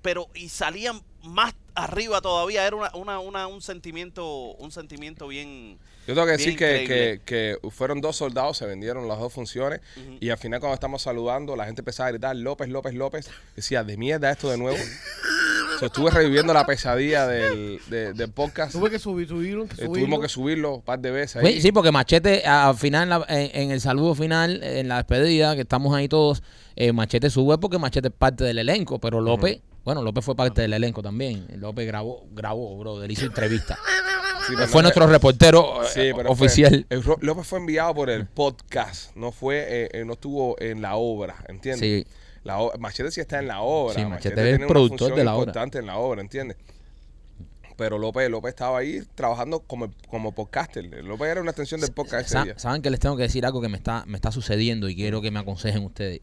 pero 0.03 0.29
y 0.35 0.49
salían 0.49 1.01
más 1.23 1.55
arriba 1.75 2.21
todavía. 2.21 2.67
Era 2.67 2.77
una, 2.77 2.95
una, 2.95 3.19
una- 3.21 3.47
un 3.47 3.63
sentimiento, 3.63 4.27
un 4.55 4.71
sentimiento 4.73 5.29
bien. 5.29 5.79
Yo 6.07 6.15
tengo 6.15 6.27
que 6.27 6.33
decir 6.33 6.57
que, 6.57 6.85
que, 6.87 7.21
que 7.61 7.71
fueron 7.71 8.01
dos 8.01 8.17
soldados, 8.17 8.59
se 8.59 8.67
vendieron 8.67 9.07
las 9.07 9.19
dos 9.21 9.33
funciones 9.33 9.81
y 10.21 10.31
al 10.31 10.39
final 10.39 10.59
cuando 10.59 10.75
estamos 10.75 11.01
saludando 11.03 11.55
la 11.55 11.65
gente 11.67 11.81
empezaba 11.83 12.09
a 12.09 12.11
gritar 12.11 12.35
López, 12.35 12.69
López, 12.69 12.95
López. 12.95 13.31
Decía, 13.55 13.85
de 13.85 13.97
mierda 13.97 14.31
esto 14.33 14.51
de 14.51 14.59
nuevo. 14.59 14.79
So, 15.81 15.87
estuve 15.87 16.11
reviviendo 16.11 16.53
la 16.55 16.65
pesadilla 16.65 17.27
del, 17.27 17.81
de- 17.89 18.13
del 18.13 18.31
podcast. 18.31 18.73
Tuve 18.73 18.91
que 18.91 18.99
subir, 18.99 19.27
subirlo, 19.29 19.65
Eh, 19.65 19.69
subirlo. 19.71 19.93
tuvimos 19.95 20.21
que 20.21 20.29
subirlo 20.29 20.75
un 20.77 20.83
par 20.83 20.99
de 21.01 21.11
veces. 21.11 21.37
ahí. 21.43 21.55
Sí, 21.55 21.61
sí, 21.63 21.73
porque 21.73 21.91
Machete, 21.91 22.45
al 22.47 22.77
final, 22.77 23.03
en, 23.05 23.09
la- 23.11 23.25
en- 23.29 23.51
en 23.63 23.71
el 23.73 23.81
saludo 23.81 24.15
final, 24.15 24.63
en 24.63 24.89
la 24.89 24.97
despedida, 24.99 25.55
que 25.55 25.63
estamos 25.63 25.95
ahí 25.95 26.09
todos, 26.09 26.43
eh, 26.77 26.93
Machete 26.93 27.31
sube 27.31 27.59
porque 27.59 27.79
Machete 27.79 28.09
es 28.09 28.15
parte 28.17 28.45
del 28.45 28.59
elenco, 28.59 28.99
pero 29.01 29.21
López, 29.21 29.61
bueno, 29.85 30.03
López 30.03 30.25
fue 30.25 30.37
parte 30.37 30.63
del 30.63 30.73
elenco 30.75 31.03
también. 31.03 31.47
López 31.57 31.87
grabó, 31.87 32.25
grabó, 32.33 32.79
bro, 32.79 33.03
él 33.03 33.11
hizo 33.11 33.25
entrevista. 33.27 33.77
Sí, 34.47 34.55
pero 34.57 34.69
fue 34.69 34.83
no- 34.83 34.87
nuestro 34.87 35.07
reportero 35.07 35.83
eh, 35.83 35.87
Sí, 35.93 36.01
pero 36.17 36.35
fue- 36.35 36.47
oficial. 36.47 36.87
el 36.91 37.03
Ro- 37.03 37.19
López 37.21 37.47
fue 37.47 37.59
enviado 37.61 37.95
por 37.95 38.11
el 38.11 38.27
podcast, 38.27 39.15
no 39.17 39.31
fue, 39.33 39.59
eh, 39.69 39.89
eh, 39.93 40.05
no 40.05 40.15
estuvo 40.15 40.57
en 40.61 40.83
la 40.83 40.97
obra, 40.97 41.37
¿entiendes? 41.49 41.81
Sí. 42.07 42.07
La 42.45 42.59
Machete 42.79 43.11
sí 43.11 43.21
está 43.21 43.39
en 43.39 43.47
la 43.49 43.61
obra. 43.61 43.95
Sí, 43.95 44.05
Machete 44.05 44.29
es 44.29 44.35
tiene 44.35 44.51
el 44.51 44.57
una 44.59 44.67
productor 44.69 44.99
función 44.99 45.17
de 45.19 45.25
la 45.25 45.35
obra. 45.35 45.43
importante 45.43 45.79
en 45.79 45.87
la 45.87 45.97
obra, 45.97 46.21
¿entiendes? 46.21 46.57
Pero 47.77 47.99
López, 47.99 48.29
López 48.31 48.51
estaba 48.51 48.79
ahí 48.79 49.03
trabajando 49.15 49.61
como, 49.61 49.91
como 50.09 50.33
podcaster. 50.33 50.85
López 51.05 51.29
era 51.29 51.41
una 51.41 51.51
extensión 51.53 51.81
del 51.81 51.93
podcast 51.93 52.27
ese 52.27 52.33
Sa- 52.35 52.45
día. 52.45 52.59
Saben 52.59 52.83
que 52.83 52.91
les 52.91 53.01
tengo 53.01 53.17
que 53.17 53.23
decir 53.23 53.47
algo 53.47 53.61
que 53.61 53.69
me 53.69 53.77
está, 53.77 54.05
me 54.07 54.17
está 54.17 54.31
sucediendo 54.31 54.89
y 54.89 54.95
quiero 54.97 55.23
que 55.23 55.31
me 55.31 55.39
aconsejen 55.41 55.83
ustedes. 55.85 56.21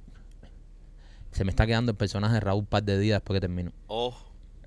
Se 1.31 1.43
me 1.43 1.49
está 1.51 1.65
quedando 1.65 1.91
el 1.91 1.97
personaje 1.97 2.35
de 2.35 2.39
Raúl 2.39 2.65
par 2.65 2.83
de 2.83 2.97
días 2.99 3.17
después 3.17 3.37
que 3.37 3.41
termino. 3.41 3.71
Oh, 3.87 4.15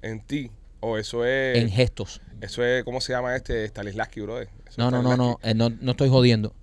En 0.03 0.21
ti. 0.21 0.51
O 0.81 0.99
eso 0.99 1.25
es. 1.25 1.59
En 1.59 1.71
gestos. 1.71 2.21
Eso 2.41 2.65
es, 2.65 2.83
¿cómo 2.83 3.01
se 3.01 3.13
llama 3.13 3.37
este? 3.37 3.65
Stanislavski, 3.69 4.21
brother. 4.21 4.49
Eso 4.63 4.71
es 4.71 4.79
No, 4.79 4.91
no, 4.91 5.01
no, 5.03 5.17
no, 5.17 5.39
eh, 5.45 5.55
no, 5.55 5.69
no 5.71 5.93
estoy 5.93 6.09
jodiendo. 6.09 6.55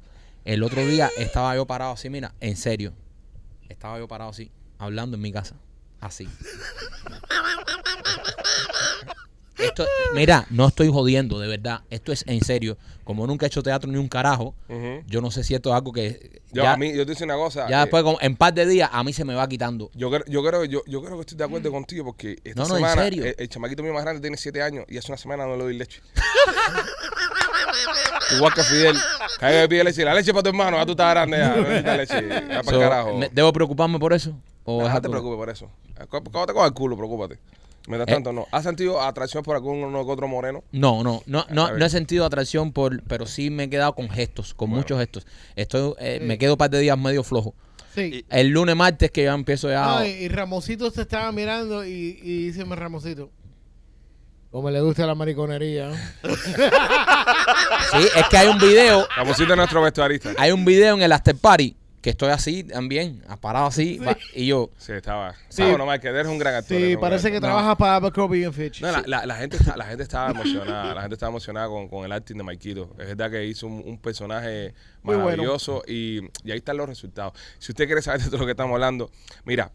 El 0.43 0.63
otro 0.63 0.85
día 0.85 1.09
estaba 1.17 1.55
yo 1.55 1.65
parado 1.65 1.93
así, 1.93 2.09
mira, 2.09 2.33
en 2.41 2.57
serio. 2.57 2.91
Estaba 3.69 3.97
yo 3.97 4.07
parado 4.09 4.31
así, 4.31 4.51
hablando 4.79 5.15
en 5.17 5.21
mi 5.21 5.31
casa. 5.31 5.55
Así. 6.01 6.27
Esto, 9.57 9.85
mira, 10.15 10.47
no 10.51 10.69
estoy 10.69 10.87
jodiendo, 10.87 11.37
de 11.37 11.49
verdad. 11.49 11.81
Esto 11.89 12.13
es 12.13 12.23
en 12.27 12.39
serio. 12.41 12.77
Como 13.03 13.27
nunca 13.27 13.45
he 13.45 13.47
hecho 13.47 13.61
teatro 13.61 13.91
ni 13.91 13.97
un 13.97 14.07
carajo, 14.07 14.55
Ujú. 14.69 15.03
yo 15.05 15.19
no 15.19 15.31
sé 15.31 15.43
si 15.43 15.53
esto 15.53 15.69
es 15.69 15.75
algo 15.75 15.91
que. 15.91 16.41
Yo, 16.53 16.63
ya 16.63 16.73
a 16.73 16.77
mí, 16.77 16.95
yo 16.95 17.05
te 17.05 17.13
digo 17.13 17.25
una 17.25 17.35
cosa. 17.35 17.67
ya 17.69 17.79
eh, 17.79 17.81
después, 17.81 18.03
como 18.03 18.17
en 18.21 18.37
par 18.37 18.53
de 18.53 18.65
días, 18.65 18.89
a 18.93 19.03
mí 19.03 19.11
se 19.11 19.25
me 19.25 19.33
va 19.35 19.49
quitando. 19.49 19.91
Yo 19.95 20.09
creo, 20.09 20.23
yo 20.27 20.41
creo, 20.43 20.63
yo, 20.63 20.81
yo 20.87 21.01
creo 21.03 21.15
que 21.15 21.21
estoy 21.21 21.37
de 21.37 21.43
acuerdo 21.43 21.71
contigo 21.71 22.05
porque 22.05 22.37
esta 22.43 22.61
No, 22.61 22.69
no, 22.69 22.75
en 22.75 22.83
semana 22.83 23.03
serio. 23.03 23.25
El, 23.25 23.35
el 23.37 23.49
chamaquito 23.49 23.83
mío 23.83 23.93
más 23.93 24.03
grande 24.03 24.21
tiene 24.21 24.37
7 24.37 24.61
años 24.61 24.85
y 24.87 24.97
hace 24.97 25.11
una 25.11 25.17
semana 25.17 25.45
no 25.45 25.57
le 25.57 25.63
doy 25.63 25.77
leche. 25.77 26.01
Igual 28.35 28.53
que 28.53 28.63
Fidel. 28.63 28.93
Vez 28.93 29.61
que 29.61 29.67
pide 29.69 29.83
leche, 29.83 30.03
la 30.05 30.13
leche 30.13 30.31
para 30.31 30.43
tu 30.43 30.49
hermano, 30.49 30.77
ya 30.77 30.85
tú 30.85 30.91
estás 30.91 31.11
grande 31.11 31.37
ya. 31.37 31.55
No 31.55 31.63
leche. 31.97 32.29
Ya 32.29 32.47
para 32.47 32.63
So, 32.63 32.75
el 32.75 32.79
carajo. 32.89 33.17
¿me- 33.17 33.29
¿Debo 33.29 33.51
preocuparme 33.53 33.99
por 33.99 34.13
eso? 34.13 34.33
¿O 34.65 34.85
Ah, 34.85 34.93
no 34.95 35.01
te 35.01 35.09
preocupes 35.09 35.37
por 35.37 35.49
eso. 35.49 35.69
Cuando 36.09 36.45
te 36.45 36.53
coja 36.53 36.65
el 36.67 36.73
culo, 36.73 36.95
preocúpate. 36.95 37.39
Mientras 37.87 38.07
Eh. 38.09 38.13
tanto, 38.13 38.31
no. 38.33 38.45
¿Has 38.51 38.63
sentido 38.63 39.01
atracción 39.01 39.43
por 39.43 39.55
algún 39.55 39.83
uno 39.83 40.01
otro 40.01 40.27
moreno? 40.27 40.63
No, 40.71 41.03
no, 41.03 41.23
no, 41.25 41.45
no, 41.49 41.71
no 41.75 41.85
he 41.85 41.89
sentido 41.89 42.23
atracción 42.25 42.71
por, 42.71 43.01
pero 43.03 43.25
sí 43.25 43.49
me 43.49 43.63
he 43.63 43.69
quedado 43.69 43.95
con 43.95 44.09
gestos, 44.09 44.53
con 44.53 44.69
Bueno. 44.69 44.81
muchos 44.81 44.99
gestos. 44.99 45.25
Estoy, 45.55 45.93
eh, 45.99 46.17
Sí. 46.21 46.25
me 46.27 46.37
quedo 46.37 46.53
un 46.53 46.57
par 46.57 46.69
de 46.69 46.79
días 46.79 46.97
medio 46.97 47.23
flojo. 47.23 47.55
Sí. 47.95 48.23
El 48.29 48.49
lunes, 48.49 48.75
martes 48.75 49.09
que 49.09 49.23
ya 49.23 49.33
empiezo 49.33 49.69
ya. 49.69 49.97
Ay, 49.99 50.11
y 50.11 50.27
Ramosito 50.27 50.91
se 50.91 51.01
estaba 51.01 51.31
mirando 51.31 51.83
y, 51.83 52.19
y 52.21 52.43
dice 52.45 52.63
mi 52.63 52.75
Ramosito. 52.75 53.31
Como 54.51 54.69
le 54.71 54.81
gusta 54.81 55.05
la 55.05 55.15
mariconería. 55.15 55.91
Sí, 57.91 58.07
es 58.15 58.27
que 58.29 58.37
hay 58.37 58.47
un 58.47 58.59
video, 58.59 59.07
Famosito 59.15 59.51
es 59.53 59.57
nuestro 59.57 59.81
vestuarista. 59.81 60.33
hay 60.37 60.51
un 60.51 60.63
video 60.63 60.95
en 60.95 61.01
el 61.01 61.11
after 61.11 61.35
party 61.35 61.75
que 62.01 62.11
estoy 62.11 62.29
así 62.29 62.63
también, 62.63 63.21
parado 63.41 63.65
así, 63.67 63.97
va- 63.97 64.15
y 64.33 64.47
yo, 64.47 64.69
Sí, 64.77 64.93
estaba. 64.93 65.33
Sí. 65.49 65.63
No, 65.63 65.85
que 65.99 66.07
eres 66.07 66.27
un 66.27 66.37
gran 66.37 66.55
actor. 66.55 66.77
Sí, 66.77 66.95
parece 66.97 67.23
gran 67.29 67.31
que 67.31 67.37
actor. 67.37 67.49
trabaja 67.49 67.75
para 67.77 67.95
Abercrombie 67.95 68.45
and 68.45 68.53
Fitch. 68.53 68.81
No, 68.81 68.91
la, 68.91 69.03
la, 69.05 69.25
la 69.25 69.35
gente 69.35 69.57
está, 69.57 69.75
la 69.75 69.85
gente 69.85 70.03
estaba 70.03 70.31
emocionada, 70.31 70.93
la 70.95 71.01
gente 71.01 71.15
estaba 71.15 71.29
emocionada 71.31 71.67
con, 71.67 71.87
con 71.89 72.05
el 72.05 72.11
acting 72.11 72.37
de 72.37 72.43
Maikito. 72.43 72.89
Es 72.99 73.07
verdad 73.07 73.31
que 73.31 73.43
hizo 73.45 73.67
un, 73.67 73.81
un 73.85 73.97
personaje 73.97 74.73
bueno. 75.03 75.23
maravilloso 75.25 75.83
y, 75.87 76.19
y 76.43 76.51
ahí 76.51 76.59
están 76.59 76.77
los 76.77 76.87
resultados. 76.87 77.33
Si 77.57 77.71
usted 77.71 77.85
quiere 77.85 78.01
saber 78.01 78.21
de 78.21 78.27
todo 78.27 78.37
lo 78.37 78.45
que 78.45 78.51
estamos 78.51 78.73
hablando, 78.75 79.09
mira, 79.43 79.71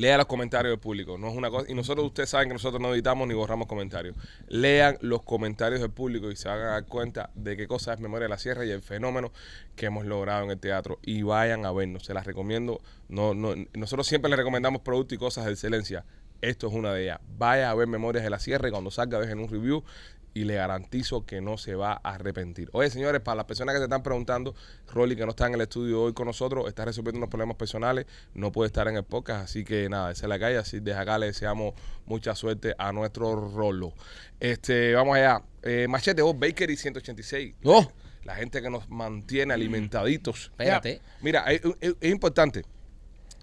lea 0.00 0.16
los 0.16 0.26
comentarios 0.26 0.72
del 0.72 0.80
público. 0.80 1.18
No 1.18 1.28
es 1.28 1.36
una 1.36 1.50
cosa, 1.50 1.70
y 1.70 1.74
nosotros, 1.74 2.06
ustedes 2.06 2.30
saben 2.30 2.48
que 2.48 2.54
nosotros 2.54 2.80
no 2.80 2.92
editamos 2.94 3.28
ni 3.28 3.34
borramos 3.34 3.66
comentarios. 3.66 4.16
Lean 4.48 4.96
los 5.02 5.22
comentarios 5.22 5.80
del 5.80 5.90
público 5.90 6.30
y 6.30 6.36
se 6.36 6.48
van 6.48 6.58
a 6.58 6.64
dar 6.64 6.86
cuenta 6.86 7.30
de 7.34 7.56
qué 7.56 7.68
cosa 7.68 7.92
es 7.92 8.00
Memoria 8.00 8.24
de 8.24 8.30
la 8.30 8.38
Sierra 8.38 8.64
y 8.64 8.70
el 8.70 8.82
fenómeno 8.82 9.30
que 9.76 9.86
hemos 9.86 10.06
logrado 10.06 10.44
en 10.44 10.50
el 10.50 10.58
teatro. 10.58 10.98
Y 11.02 11.22
vayan 11.22 11.66
a 11.66 11.72
vernos, 11.72 12.04
se 12.04 12.14
las 12.14 12.26
recomiendo. 12.26 12.80
No, 13.08 13.34
no, 13.34 13.54
nosotros 13.74 14.06
siempre 14.06 14.30
les 14.30 14.38
recomendamos 14.38 14.80
productos 14.82 15.16
y 15.16 15.18
cosas 15.18 15.44
de 15.44 15.52
excelencia. 15.52 16.04
Esto 16.40 16.68
es 16.68 16.72
una 16.72 16.94
de 16.94 17.02
ellas. 17.02 17.20
Vaya 17.36 17.70
a 17.70 17.74
ver 17.74 17.86
Memorias 17.86 18.24
de 18.24 18.30
la 18.30 18.38
Sierra 18.38 18.68
y 18.68 18.70
cuando 18.70 18.90
salga 18.90 19.20
dejen 19.20 19.40
un 19.40 19.48
review 19.48 19.84
y 20.32 20.44
le 20.44 20.54
garantizo 20.54 21.26
que 21.26 21.40
no 21.40 21.58
se 21.58 21.74
va 21.74 21.92
a 22.02 22.14
arrepentir. 22.14 22.68
Oye, 22.72 22.88
señores, 22.90 23.20
para 23.20 23.36
las 23.36 23.44
personas 23.46 23.72
que 23.74 23.78
se 23.78 23.84
están 23.84 24.02
preguntando, 24.02 24.54
Rolly, 24.92 25.16
que 25.16 25.24
no 25.24 25.30
está 25.30 25.46
en 25.48 25.54
el 25.54 25.60
estudio 25.62 26.02
hoy 26.02 26.12
con 26.12 26.26
nosotros, 26.26 26.68
está 26.68 26.84
resolviendo 26.84 27.18
unos 27.18 27.30
problemas 27.30 27.56
personales, 27.56 28.06
no 28.34 28.52
puede 28.52 28.68
estar 28.68 28.86
en 28.88 28.96
el 28.96 29.04
podcast, 29.04 29.44
así 29.44 29.64
que 29.64 29.88
nada, 29.88 30.12
esa 30.12 30.26
es 30.26 30.28
la 30.28 30.38
calle, 30.38 30.56
así 30.58 30.78
desde 30.80 31.00
acá 31.00 31.18
le 31.18 31.26
deseamos 31.26 31.74
mucha 32.06 32.34
suerte 32.36 32.74
a 32.78 32.92
nuestro 32.92 33.34
Rolo. 33.50 33.92
Este, 34.38 34.94
vamos 34.94 35.16
allá. 35.16 35.42
Eh, 35.62 35.86
Machete, 35.88 36.22
vos, 36.22 36.38
Bakery 36.38 36.76
186. 36.76 37.54
Oh. 37.64 37.90
La 38.24 38.34
gente 38.36 38.62
que 38.62 38.70
nos 38.70 38.88
mantiene 38.88 39.52
alimentaditos. 39.54 40.50
espérate. 40.50 41.00
Mira, 41.22 41.40
es, 41.50 41.62
es- 41.80 41.96
es 42.00 42.10
importante. 42.10 42.62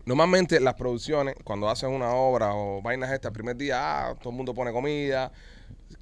Normalmente 0.06 0.60
las 0.62 0.75
producciones, 0.75 1.36
cuando 1.44 1.70
hacen 1.70 1.89
una 1.89 2.12
obra 2.12 2.53
o 2.53 2.82
vainas 2.82 3.12
estas, 3.12 3.29
el 3.32 3.34
primer 3.34 3.58
día, 3.58 4.08
ah, 4.08 4.15
todo 4.15 4.29
el 4.29 4.38
mundo 4.38 4.53
pone 4.53 4.72
comida. 4.72 5.32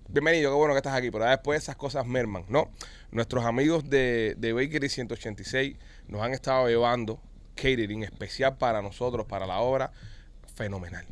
Bienvenido, 0.07 0.51
qué 0.51 0.55
bueno 0.57 0.73
que 0.73 0.77
estás 0.77 0.93
aquí. 0.93 1.11
Pero 1.11 1.25
después 1.25 1.61
esas 1.61 1.75
cosas 1.75 2.05
merman, 2.05 2.45
¿no? 2.47 2.69
Nuestros 3.11 3.43
amigos 3.45 3.89
de, 3.89 4.35
de 4.37 4.53
Bakery 4.53 4.89
186 4.89 5.75
nos 6.07 6.21
han 6.21 6.33
estado 6.33 6.67
llevando 6.67 7.19
catering 7.55 8.03
especial 8.03 8.57
para 8.57 8.81
nosotros, 8.81 9.25
para 9.25 9.45
la 9.47 9.59
obra. 9.59 9.91
Fenomenal. 10.55 11.05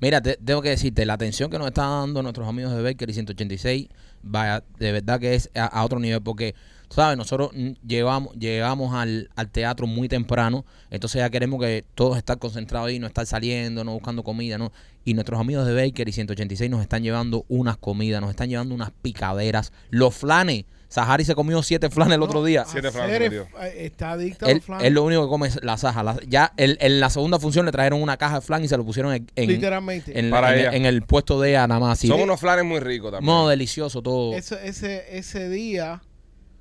Mira, 0.00 0.20
te- 0.20 0.36
tengo 0.36 0.62
que 0.62 0.70
decirte, 0.70 1.04
la 1.04 1.14
atención 1.14 1.50
que 1.50 1.58
nos 1.58 1.66
están 1.68 1.90
dando 1.90 2.22
nuestros 2.22 2.46
amigos 2.48 2.72
de 2.74 2.82
Bakery 2.82 3.12
186, 3.12 3.88
vaya, 4.22 4.62
de 4.78 4.92
verdad 4.92 5.18
que 5.18 5.34
es 5.34 5.50
a, 5.54 5.84
otro 5.84 5.98
nivel, 5.98 6.22
porque, 6.22 6.54
sabes, 6.90 7.16
nosotros 7.16 7.50
llegamos, 7.86 8.34
llegamos 8.34 8.94
al, 8.94 9.30
al 9.36 9.50
teatro 9.50 9.86
muy 9.86 10.08
temprano, 10.08 10.64
entonces 10.90 11.20
ya 11.20 11.30
queremos 11.30 11.60
que 11.60 11.84
todos 11.94 12.16
estar 12.16 12.38
concentrados 12.38 12.88
ahí, 12.88 12.98
no 12.98 13.06
estar 13.06 13.26
saliendo, 13.26 13.84
no 13.84 13.92
buscando 13.92 14.22
comida, 14.24 14.58
¿no? 14.58 14.72
Y 15.04 15.14
nuestros 15.14 15.40
amigos 15.40 15.66
de 15.66 15.74
Bakery 15.74 16.12
186 16.12 16.70
nos 16.70 16.82
están 16.82 17.02
llevando 17.02 17.44
unas 17.48 17.76
comidas, 17.76 18.20
nos 18.20 18.30
están 18.30 18.48
llevando 18.48 18.74
unas 18.74 18.90
picaderas, 19.02 19.72
los 19.90 20.14
flanes. 20.14 20.64
Sahari 20.90 21.22
se 21.26 21.34
comió 21.34 21.62
siete 21.62 21.90
flanes 21.90 22.14
el 22.14 22.22
otro 22.22 22.42
día. 22.42 22.64
Siete 22.66 22.90
flanes 22.90 23.20
es- 23.20 23.32
eh, 23.32 23.46
Está 23.84 24.12
adicto 24.12 24.46
a 24.46 24.48
Él, 24.50 24.56
los 24.56 24.64
flanes. 24.64 24.86
él 24.86 24.94
lo 24.94 25.02
único 25.04 25.22
que 25.24 25.28
come 25.28 25.48
es 25.48 25.62
la 25.62 25.76
saja. 25.76 26.02
La- 26.02 26.18
ya 26.26 26.54
el- 26.56 26.78
en 26.80 26.98
la 26.98 27.10
segunda 27.10 27.38
función 27.38 27.66
le 27.66 27.72
trajeron 27.72 28.00
una 28.02 28.16
caja 28.16 28.36
de 28.36 28.40
flan 28.40 28.64
y 28.64 28.68
se 28.68 28.76
lo 28.78 28.86
pusieron 28.86 29.12
en, 29.12 29.26
en- 29.36 29.48
Literalmente. 29.48 30.18
en, 30.18 30.30
Para 30.30 30.54
en- 30.54 30.60
ella. 30.60 30.72
en 30.72 30.86
el 30.86 31.02
puesto 31.02 31.38
de 31.42 31.50
ella 31.50 31.66
nada 31.66 31.78
más. 31.80 31.98
así. 31.98 32.08
Son 32.08 32.18
unos 32.22 32.40
flanes 32.40 32.64
muy 32.64 32.80
ricos 32.80 33.10
también. 33.12 33.26
No, 33.26 33.46
delicioso 33.48 34.00
todo. 34.00 34.32
Ese, 34.34 34.66
ese, 34.66 35.04
ese 35.18 35.50
día 35.50 36.00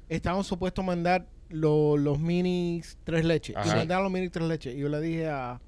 estábamos 0.09 0.47
supuestos 0.47 0.83
a 0.83 0.85
mandar 0.85 1.25
lo- 1.49 1.97
los 1.97 2.19
minis 2.19 2.97
tres 3.03 3.23
leches. 3.25 3.55
Y 3.55 3.59
Ajá. 3.59 3.75
mandaron 3.77 4.03
los 4.03 4.11
minis 4.11 4.31
tres 4.31 4.47
leches. 4.47 4.75
Y 4.75 4.79
yo 4.79 4.89
le 4.89 4.99
dije 5.01 5.27
a, 5.27 5.59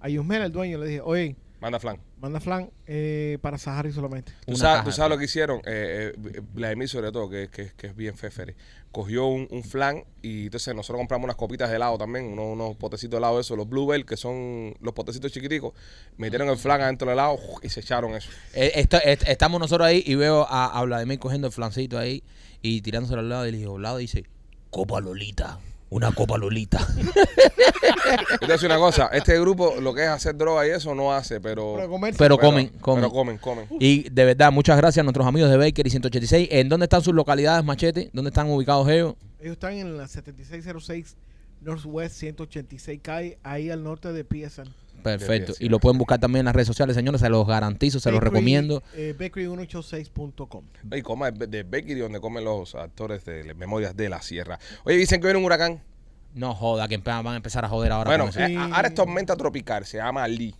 a 0.00 0.08
Yusmel, 0.08 0.42
el 0.42 0.52
dueño, 0.52 0.78
le 0.78 0.86
dije, 0.86 1.00
oye, 1.00 1.36
Manda 1.60 1.80
flan. 1.80 1.98
manda 2.20 2.38
flan 2.38 2.70
eh, 2.86 3.38
para 3.40 3.56
Sahari 3.58 3.90
solamente. 3.90 4.30
Tú 4.46 4.56
sabes, 4.56 4.84
tú 4.84 4.92
sabes 4.92 5.10
lo 5.10 5.18
que 5.18 5.24
hicieron, 5.24 5.58
eh, 5.64 6.12
eh, 6.14 6.40
Vladimir 6.52 6.86
sobre 6.88 7.10
todo, 7.10 7.30
que, 7.30 7.48
que, 7.48 7.72
que 7.74 7.86
es 7.88 7.96
bien 7.96 8.14
fefere, 8.14 8.54
cogió 8.92 9.26
un, 9.26 9.48
un 9.50 9.64
flan 9.64 10.04
y 10.20 10.44
entonces 10.44 10.74
nosotros 10.74 10.98
compramos 10.98 11.24
unas 11.24 11.36
copitas 11.36 11.70
de 11.70 11.76
helado 11.76 11.96
también, 11.96 12.26
unos, 12.26 12.52
unos 12.52 12.76
potecitos 12.76 13.12
de 13.12 13.16
helado, 13.18 13.40
esos, 13.40 13.56
los 13.56 13.68
Bluebell, 13.68 14.04
que 14.04 14.18
son 14.18 14.74
los 14.80 14.92
potecitos 14.92 15.32
chiquiticos, 15.32 15.72
metieron 16.18 16.48
el 16.50 16.58
flan 16.58 16.82
adentro 16.82 17.08
del 17.08 17.14
helado 17.14 17.38
y 17.62 17.70
se 17.70 17.80
echaron 17.80 18.14
eso. 18.14 18.28
Eh, 18.52 18.72
esto- 18.74 18.98
est- 19.02 19.26
estamos 19.26 19.58
nosotros 19.58 19.88
ahí 19.88 20.02
y 20.06 20.14
veo 20.14 20.46
a, 20.48 20.78
a 20.78 20.84
Vladimir 20.84 21.18
cogiendo 21.18 21.46
el 21.46 21.52
flancito 21.54 21.98
ahí 21.98 22.22
y 22.66 22.80
tirándoselo 22.80 23.20
al 23.20 23.28
lado 23.28 23.46
y 23.46 23.52
le 23.52 23.58
digo, 23.58 23.78
lado 23.78 23.98
dice, 23.98 24.24
Copa 24.70 25.00
Lolita. 25.00 25.58
Una 25.88 26.10
Copa 26.10 26.36
Lolita. 26.36 26.84
Yo 26.96 28.38
te 28.40 28.46
voy 28.46 28.50
a 28.50 28.52
decir 28.54 28.66
una 28.66 28.78
cosa, 28.78 29.06
este 29.12 29.38
grupo 29.38 29.76
lo 29.80 29.94
que 29.94 30.02
es 30.02 30.08
hacer 30.08 30.36
droga 30.36 30.66
y 30.66 30.70
eso 30.70 30.94
no 30.96 31.12
hace, 31.12 31.40
pero... 31.40 31.76
Comerse. 31.88 32.18
Pero 32.18 32.36
pero- 32.36 32.48
comen, 32.48 32.68
comen. 32.80 33.02
Pero 33.02 33.12
comen, 33.12 33.38
comen. 33.38 33.66
Y 33.78 34.08
de 34.10 34.24
verdad, 34.24 34.50
muchas 34.50 34.76
gracias 34.76 35.02
a 35.02 35.04
nuestros 35.04 35.24
amigos 35.26 35.48
de 35.48 35.56
Bakery 35.56 35.88
186. 35.90 36.48
¿En 36.50 36.68
dónde 36.68 36.84
están 36.86 37.02
sus 37.02 37.14
localidades, 37.14 37.64
Machete? 37.64 38.10
¿Dónde 38.12 38.30
están 38.30 38.50
ubicados 38.50 38.88
ellos? 38.88 39.14
Ellos 39.38 39.52
están 39.52 39.74
en 39.74 39.96
la 39.96 40.08
7606 40.08 41.16
Northwest 41.60 42.16
186 42.16 43.00
calle, 43.02 43.38
ahí 43.44 43.70
al 43.70 43.82
norte 43.84 44.12
de 44.12 44.24
PSN. 44.24 44.68
Perfecto. 45.06 45.52
Y 45.58 45.68
lo 45.68 45.78
pueden 45.78 45.98
buscar 45.98 46.18
también 46.18 46.40
en 46.40 46.44
las 46.46 46.54
redes 46.54 46.66
sociales, 46.68 46.96
señores. 46.96 47.20
Se 47.20 47.28
los 47.28 47.46
garantizo, 47.46 48.00
se 48.00 48.10
los 48.10 48.18
Bakery, 48.20 48.30
recomiendo. 48.34 48.82
Eh, 48.94 49.14
Bakery186.com. 49.18 50.64
Y 50.92 51.02
coma 51.02 51.30
de, 51.30 51.46
de 51.46 51.62
Bakery 51.62 52.00
donde 52.00 52.20
comen 52.20 52.44
los 52.44 52.74
actores 52.74 53.24
de 53.24 53.44
las 53.44 53.56
Memorias 53.56 53.96
de 53.96 54.08
la 54.08 54.22
Sierra. 54.22 54.58
Oye, 54.84 54.96
dicen 54.96 55.20
que 55.20 55.26
viene 55.26 55.38
un 55.38 55.44
huracán. 55.44 55.82
No 56.34 56.54
joda, 56.54 56.86
que 56.88 56.98
van 56.98 57.26
a 57.26 57.36
empezar 57.36 57.64
a 57.64 57.68
joder 57.68 57.92
ahora. 57.92 58.10
Bueno, 58.10 58.24
con 58.24 58.30
eso. 58.30 58.40
eh, 58.40 58.56
a- 58.56 58.76
ahora 58.76 58.88
es 58.88 58.94
tormenta 58.94 59.36
tropical, 59.36 59.86
se 59.86 59.96
llama 59.98 60.26
Lee. 60.28 60.54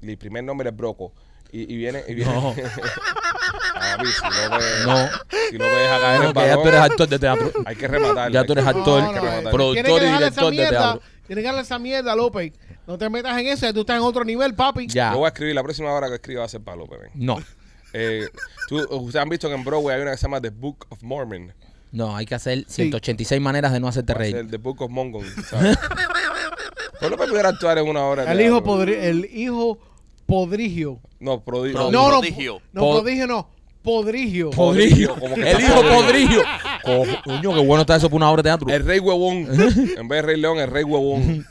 Lee, 0.00 0.16
primer 0.16 0.42
nombre 0.42 0.70
es 0.70 0.76
Broco. 0.76 1.12
Y, 1.52 1.72
y 1.72 1.76
viene, 1.76 2.02
y 2.08 2.14
viene. 2.14 2.32
No. 2.32 2.50
A 2.50 2.54
mí, 4.02 4.06
si 4.08 4.22
no 4.22 4.50
me, 4.50 4.58
No. 4.86 5.08
si 5.50 5.58
no 5.58 5.64
me 5.66 5.70
deja 5.80 6.00
caer 6.00 6.20
No, 6.20 6.28
el 6.28 6.34
ya 6.48 6.54
tú 6.54 6.68
eres 6.68 6.80
actor 6.80 7.08
de 7.08 7.18
teatro. 7.18 7.52
hay 7.64 7.76
que 7.76 7.88
rematarlo. 7.88 8.32
Ya 8.34 8.44
tú 8.44 8.52
eres 8.52 8.66
actor, 8.66 9.04
productor 9.50 10.02
y 10.02 10.06
director 10.12 10.50
de 10.54 10.56
teatro. 10.68 11.02
Tienes 11.30 11.42
que 11.44 11.46
darle 11.46 11.62
esa 11.62 11.78
mierda, 11.78 12.16
López. 12.16 12.52
No 12.88 12.98
te 12.98 13.08
metas 13.08 13.38
en 13.38 13.46
eso, 13.46 13.64
ya 13.64 13.72
tú 13.72 13.82
estás 13.82 13.94
en 13.98 14.02
otro 14.02 14.24
nivel, 14.24 14.52
papi. 14.52 14.88
Ya. 14.88 15.12
Yo 15.12 15.18
voy 15.18 15.26
a 15.26 15.28
escribir, 15.28 15.54
la 15.54 15.62
próxima 15.62 15.92
hora 15.92 16.08
que 16.08 16.14
escriba 16.16 16.40
va 16.40 16.46
a 16.46 16.48
ser 16.48 16.60
para 16.60 16.76
López. 16.76 16.98
ven. 17.02 17.10
No. 17.14 17.38
Eh, 17.92 18.28
tú- 18.68 18.78
ustedes 18.96 19.16
han 19.22 19.28
visto 19.28 19.48
que 19.48 19.54
en 19.54 19.62
Broadway 19.64 19.94
hay 19.96 20.02
una 20.02 20.10
que 20.12 20.16
se 20.16 20.22
llama 20.22 20.40
The 20.40 20.50
Book 20.50 20.86
of 20.90 21.02
Mormon. 21.02 21.52
No, 21.92 22.16
hay 22.16 22.24
que 22.26 22.34
hacer 22.36 22.64
186 22.68 23.40
maneras 23.40 23.72
de 23.72 23.78
no 23.80 23.86
hacerte 23.88 24.12
Va 24.12 24.20
a 24.20 24.24
ser 24.24 24.32
reír. 24.34 24.50
The 24.50 24.56
Book 24.58 24.82
of 24.82 24.90
Mongon. 24.90 25.24
¿sabes? 25.48 25.76
Pues 27.00 27.10
López 27.10 27.28
pudiera 27.28 27.48
actuar 27.48 27.78
en 27.78 27.88
una 27.88 28.04
hora. 28.04 28.24
de 28.24 28.32
El 28.32 28.40
hijo, 28.40 28.56
teatro. 28.58 28.64
podri 28.72 28.94
el 28.94 29.24
hijo 29.32 29.78
podrigio. 30.26 31.00
No, 31.18 31.42
prodigio. 31.42 31.78
Pro- 31.78 31.90
No, 31.90 32.10
no, 32.10 32.18
Prodigio. 32.20 32.60
no, 32.72 32.80
Po- 32.80 33.00
prodigio 33.02 33.26
no. 33.26 33.48
Podrigio. 33.82 34.50
Podrillo. 34.50 35.14
como 35.18 35.34
que 35.34 35.50
El 35.50 35.60
hijo. 35.60 36.42
Co- 36.84 37.04
Coño, 37.24 37.54
qué 37.54 37.60
bueno 37.60 37.80
está 37.82 37.96
eso 37.96 38.08
para 38.08 38.16
una 38.16 38.30
obra 38.30 38.42
de 38.42 38.48
teatro. 38.50 38.68
El 38.68 38.84
rey 38.84 38.98
huevón. 38.98 39.46
en 39.98 40.08
vez 40.08 40.18
de 40.20 40.22
rey 40.22 40.40
león, 40.40 40.58
el 40.58 40.70
rey 40.70 40.84
huevón. 40.84 41.46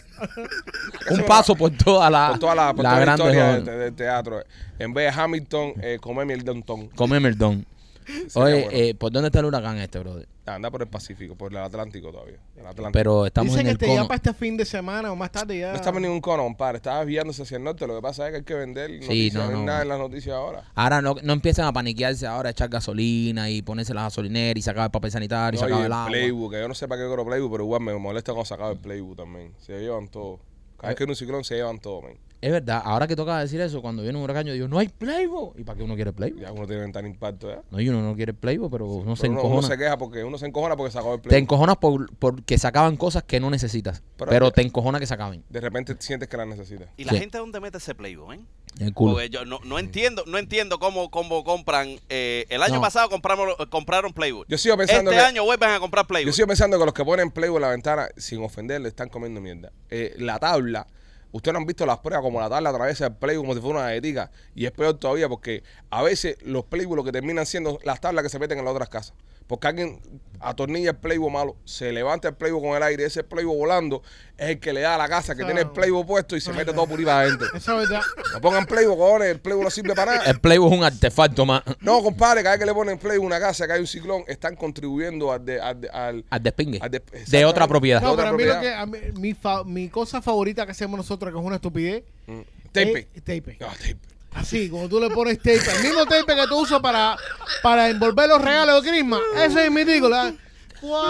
Un 1.11 1.23
paso 1.25 1.55
por 1.55 1.71
toda 1.71 2.09
la, 2.09 2.29
por 2.31 2.39
toda 2.39 2.55
la, 2.55 2.73
por 2.73 2.83
la 2.83 2.89
toda 2.89 2.99
la 2.99 3.05
grande 3.05 3.23
historia 3.23 3.53
del 3.53 3.65
del 3.79 3.93
teatro. 3.95 4.43
En 4.77 4.93
vez 4.93 5.13
de 5.15 5.21
Hamilton, 5.21 5.73
eh, 5.81 5.97
come 5.99 6.25
Milton. 6.25 6.61
Come 6.95 7.19
Merdón. 7.19 7.65
Sería 7.65 7.78
Oye, 8.35 8.53
bueno. 8.63 8.69
eh, 8.71 8.95
¿por 8.95 9.11
dónde 9.11 9.27
está 9.27 9.39
el 9.39 9.45
huracán 9.45 9.77
este, 9.77 9.99
brother? 9.99 10.27
Anda 10.45 10.71
por 10.71 10.81
el 10.81 10.87
Pacífico, 10.87 11.35
por 11.35 11.51
el 11.51 11.59
Atlántico 11.59 12.11
todavía. 12.11 12.37
El 12.55 12.61
Atlántico. 12.65 12.91
Pero 12.91 13.25
estamos 13.27 13.51
Dicen 13.51 13.61
en 13.61 13.65
que 13.67 13.71
el 13.71 13.77
te 13.77 13.85
ya 13.87 13.93
cono. 13.97 14.07
para 14.07 14.15
este 14.15 14.33
fin 14.33 14.57
de 14.57 14.65
semana 14.65 15.11
o 15.11 15.15
más 15.15 15.31
tarde 15.31 15.59
ya. 15.59 15.69
no 15.69 15.75
estamos 15.75 15.97
en 15.97 16.03
ningún 16.03 16.21
cono, 16.21 16.41
compadre. 16.43 16.77
Estaba 16.77 16.99
desviándose 17.01 17.43
hacia 17.43 17.57
el 17.57 17.63
norte. 17.63 17.85
Lo 17.85 17.95
que 17.95 18.01
pasa 18.01 18.25
es 18.25 18.31
que 18.31 18.37
hay 18.37 18.43
que 18.43 18.53
vender 18.55 18.89
noticias. 18.89 19.33
no, 19.35 19.51
no, 19.51 19.59
hay 19.59 19.65
nada 19.65 19.81
en 19.83 19.89
las 19.89 19.99
noticias 19.99 20.35
ahora. 20.35 20.63
Ahora 20.73 21.03
no, 21.03 21.15
no 21.21 21.33
empiezan 21.33 21.65
a 21.67 21.71
paniquearse 21.73 22.25
ahora, 22.25 22.49
a 22.49 22.51
echar 22.51 22.67
gasolina 22.67 23.47
y 23.51 23.61
ponerse 23.61 23.93
la 23.93 24.01
gasolinera 24.03 24.57
y 24.57 24.61
sacar 24.63 24.85
el 24.85 24.91
papel 24.91 25.11
sanitario 25.11 25.59
y 25.59 25.61
No, 25.61 25.67
y 25.67 25.69
sacar 25.69 25.79
el 25.81 25.85
el 25.85 25.93
agua. 25.93 26.07
Playbook, 26.07 26.51
que 26.53 26.59
yo 26.61 26.67
no 26.67 26.73
sé 26.73 26.87
para 26.87 27.01
qué 27.01 27.07
quiero 27.07 27.25
Playbook, 27.25 27.51
pero 27.51 27.63
igual 27.63 27.81
me 27.81 27.93
molesta 27.93 28.31
cuando 28.31 28.45
sacaba 28.45 28.71
el 28.71 28.79
Playbook 28.79 29.17
también. 29.17 29.53
Se 29.59 29.79
llevan 29.79 30.07
todo. 30.07 30.39
Cada 30.77 30.87
vez 30.89 30.97
que 30.97 31.03
hay 31.03 31.09
un 31.11 31.15
ciclón 31.15 31.43
se 31.43 31.55
llevan 31.57 31.77
todo, 31.79 32.01
man. 32.01 32.13
Es 32.41 32.51
verdad, 32.53 32.81
ahora 32.85 33.05
que 33.05 33.17
toca 33.17 33.37
decir 33.39 33.59
eso, 33.59 33.81
cuando 33.81 34.01
viene 34.01 34.17
un 34.17 34.23
huracán, 34.23 34.45
yo 34.45 34.53
digo, 34.53 34.67
no 34.69 34.79
hay 34.79 34.87
Playboy. 34.87 35.51
¿Y 35.57 35.63
para 35.65 35.77
qué 35.77 35.83
uno 35.83 35.95
quiere 35.95 36.13
Playboy? 36.13 36.39
Ya 36.41 36.53
uno 36.53 36.65
tiene 36.65 36.89
tan 36.91 37.05
impacto, 37.05 37.51
¿eh? 37.51 37.59
No, 37.69 37.81
y 37.81 37.89
uno 37.89 38.01
no 38.01 38.15
quiere 38.15 38.33
Playboy, 38.33 38.69
pero 38.69 38.85
uno 38.87 39.15
se 39.17 39.23
Pero 39.23 39.33
uno, 39.33 39.41
uno 39.41 39.49
encojona. 39.55 39.67
se 39.75 39.77
queja 39.77 39.97
porque 39.97 40.23
uno 40.23 40.37
se 40.37 40.45
encojona 40.45 40.77
porque 40.77 40.91
se 40.91 40.99
acabó 40.99 41.15
el 41.15 41.21
Te 41.21 41.27
play. 41.29 41.41
encojonas 41.41 41.75
por, 41.77 42.15
porque 42.15 42.57
se 42.57 42.65
acaban 42.65 42.95
cosas 42.95 43.23
que 43.23 43.41
no 43.41 43.49
necesitas. 43.49 44.01
Pero- 44.15 44.29
Pero, 44.31 44.51
te 44.51 44.61
encojona 44.61 44.99
que 45.01 45.05
se 45.05 45.13
acaben. 45.13 45.43
De 45.49 45.59
repente 45.59 45.95
sientes 45.99 46.29
que 46.29 46.37
la 46.37 46.45
necesitas. 46.45 46.87
¿Y 46.95 47.03
la 47.03 47.11
Sí. 47.11 47.19
gente 47.19 47.37
dónde 47.39 47.59
mete 47.59 47.77
ese 47.77 47.93
Playboy, 47.93 48.37
eh? 48.37 48.41
En 48.79 48.87
el 48.87 48.93
culo. 48.93 49.13
Porque 49.15 49.29
yo 49.29 49.43
no, 49.43 49.59
no 49.65 49.77
entiendo, 49.77 50.23
no 50.25 50.37
entiendo 50.37 50.79
cómo, 50.79 51.11
cómo 51.11 51.43
compran. 51.43 51.89
eh, 52.07 52.45
el 52.49 52.63
año 52.63 52.75
No. 52.75 52.81
pasado 52.81 53.09
compramos, 53.09 53.49
compraron 53.69 54.13
Playboy. 54.13 54.45
Yo 54.47 54.57
sigo 54.57 54.77
pensando 54.77 55.11
este 55.11 55.21
que 55.21 55.27
año 55.27 55.43
vuelven 55.43 55.71
a 55.71 55.79
comprar 55.81 56.07
Playboy. 56.07 56.27
Yo 56.27 56.33
sigo 56.33 56.47
pensando 56.47 56.79
que 56.79 56.85
los 56.85 56.93
que 56.93 57.03
ponen 57.03 57.31
Playboy 57.31 57.57
en 57.57 57.61
la 57.63 57.69
ventana, 57.69 58.07
sin 58.15 58.41
ofender, 58.41 58.79
le 58.79 58.87
están 58.87 59.09
comiendo 59.09 59.41
mierda. 59.41 59.71
Eh, 59.89 60.15
la 60.19 60.39
tabla, 60.39 60.87
ustedes 61.31 61.53
no 61.53 61.59
han 61.59 61.65
visto 61.65 61.85
las 61.85 61.99
pruebas 61.99 62.23
como 62.23 62.39
la 62.39 62.49
tabla 62.49 62.69
atraviesa 62.69 63.07
el 63.07 63.13
Playboy 63.13 63.43
como 63.43 63.53
si 63.55 63.61
fuera 63.61 63.79
una 63.79 63.87
galletica. 63.87 64.31
Y 64.55 64.65
es 64.65 64.71
peor 64.71 64.97
todavía 64.97 65.29
porque 65.29 65.63
a 65.89 66.01
veces 66.01 66.37
los 66.43 66.65
lo 66.97 67.03
que 67.03 67.11
terminan 67.11 67.45
siendo 67.45 67.79
las 67.83 68.01
tablas 68.01 68.23
que 68.23 68.29
se 68.29 68.39
meten 68.39 68.59
en 68.59 68.65
las 68.65 68.73
otras 68.73 68.89
casas. 68.89 69.13
Porque 69.49 69.67
alguien 69.67 69.99
atornilla 70.41 70.91
el 70.91 70.95
Playboy 70.95 71.31
malo, 71.31 71.57
se 71.65 71.91
levanta 71.91 72.27
el 72.29 72.35
Playboy 72.35 72.61
con 72.61 72.77
el 72.77 72.83
aire, 72.83 73.03
ese 73.03 73.23
Playboy 73.23 73.57
volando 73.57 74.03
es 74.37 74.49
el 74.51 74.59
que 74.59 74.71
le 74.71 74.81
da 74.81 74.93
a 74.93 74.97
la 74.99 75.09
casa 75.09 75.35
que 75.35 75.43
tiene 75.43 75.61
el 75.61 75.71
Playboy 75.71 76.05
puesto 76.05 76.35
y 76.37 76.39
se 76.39 76.53
mete 76.53 76.71
todo 76.71 76.85
por 76.87 76.97
ahí 76.99 77.03
para 77.03 77.21
adentro. 77.21 77.47
Eso 77.55 77.81
es 77.81 77.89
verdad. 77.89 78.03
No 78.33 78.39
pongan 78.39 78.65
Playboy, 78.67 78.95
cojones, 78.95 79.27
el 79.29 79.39
Playboy 79.41 79.63
no 79.63 79.69
sirve 79.71 79.95
para 79.95 80.15
nada. 80.17 80.29
El 80.29 80.39
Playboy 80.39 80.71
es 80.71 80.77
un 80.77 80.83
artefacto 80.85 81.45
más 81.47 81.63
No, 81.81 82.01
compadre, 82.03 82.43
cada 82.43 82.55
vez 82.55 82.59
que 82.59 82.65
le 82.67 82.73
ponen 82.75 82.99
Playboy 82.99 83.23
a 83.23 83.27
una 83.27 83.39
casa 83.39 83.65
que 83.65 83.73
hay 83.73 83.79
un 83.81 83.87
ciclón, 83.87 84.23
están 84.27 84.55
contribuyendo 84.55 85.31
al, 85.31 85.43
de- 85.43 85.59
al, 85.59 85.89
al, 85.91 86.25
al 86.29 86.43
despingue. 86.43 86.79
al 86.81 86.91
de- 86.91 87.45
otra 87.45 87.67
propiedad. 87.67 88.01
No, 88.01 88.15
pero 88.15 88.29
a 88.29 88.33
mí 88.33 88.43
lo 88.43 88.61
que, 88.61 88.73
a 88.73 88.85
mí- 88.85 88.99
mi, 89.15 89.33
fa- 89.33 89.63
mi 89.65 89.89
cosa 89.89 90.21
favorita 90.21 90.63
que 90.65 90.71
hacemos 90.73 90.95
nosotros, 90.95 91.33
que 91.33 91.39
es 91.39 91.43
una 91.45 91.55
estupidez, 91.55 92.03
Mm. 92.27 92.41
Tape. 92.71 93.07
es 93.15 93.23
tape. 93.23 93.57
Ah, 93.61 93.73
tape. 93.75 93.97
Así, 94.39 94.69
como 94.69 94.87
tú 94.87 94.99
le 94.99 95.09
pones 95.09 95.37
tape, 95.37 95.59
el 95.77 95.83
mismo 95.83 96.05
tape 96.05 96.35
que 96.35 96.47
tú 96.47 96.61
usas 96.61 96.79
para, 96.79 97.17
para 97.61 97.89
envolver 97.89 98.29
los 98.29 98.41
regalos 98.41 98.83
de 98.83 98.89
Christmas, 98.89 99.19
ese 99.37 99.65
es 99.65 99.71
mi 99.71 99.83
ridículo. 99.83 100.15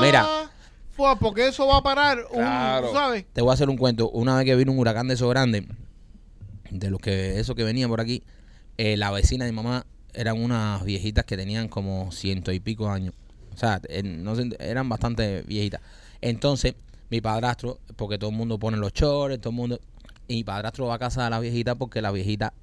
Mira. 0.02 0.50
porque 1.20 1.48
eso 1.48 1.68
va 1.68 1.78
a 1.78 1.84
parar 1.84 2.26
un, 2.32 2.40
Claro. 2.40 2.92
¿sabes? 2.92 3.26
Te 3.32 3.42
voy 3.42 3.52
a 3.52 3.54
hacer 3.54 3.70
un 3.70 3.78
cuento. 3.78 4.10
Una 4.10 4.36
vez 4.38 4.46
que 4.46 4.56
vino 4.56 4.72
un 4.72 4.80
huracán 4.80 5.08
de 5.08 5.14
esos 5.14 5.30
grandes, 5.30 5.64
de 6.72 6.90
los 6.90 7.00
que 7.00 7.40
eso 7.40 7.56
que 7.56 7.64
venía 7.64 7.88
por 7.88 8.02
aquí, 8.02 8.24
eh, 8.78 8.98
la 8.98 9.12
vecina 9.12 9.46
de 9.46 9.52
mi 9.52 9.56
mamá 9.56 9.86
eran 10.14 10.42
unas 10.42 10.84
viejitas 10.84 11.24
que 11.26 11.38
tenían 11.38 11.68
como 11.68 12.12
ciento 12.12 12.52
y 12.52 12.60
pico 12.60 12.90
años. 12.90 13.14
O 13.54 13.58
sea, 13.58 13.82
no 14.04 14.34
eran 14.60 14.90
bastante 14.90 15.44
viejitas. 15.44 15.82
Entonces, 16.22 16.76
mi 17.10 17.22
padrastro, 17.22 17.80
porque 17.96 18.18
todo 18.18 18.30
el 18.30 18.36
mundo 18.36 18.58
pone 18.58 18.78
los 18.78 18.94
chores, 18.94 19.40
todo 19.40 19.52
el 19.52 19.56
mundo. 19.56 19.80
Y 20.28 20.36
mi 20.36 20.44
padrastro 20.44 20.88
va 20.88 20.96
a 20.96 21.00
casa 21.00 21.24
de 21.24 21.30
la 21.30 21.40
viejita 21.40 21.76
porque 21.76 22.02
la 22.02 22.12
viejita 22.12 22.54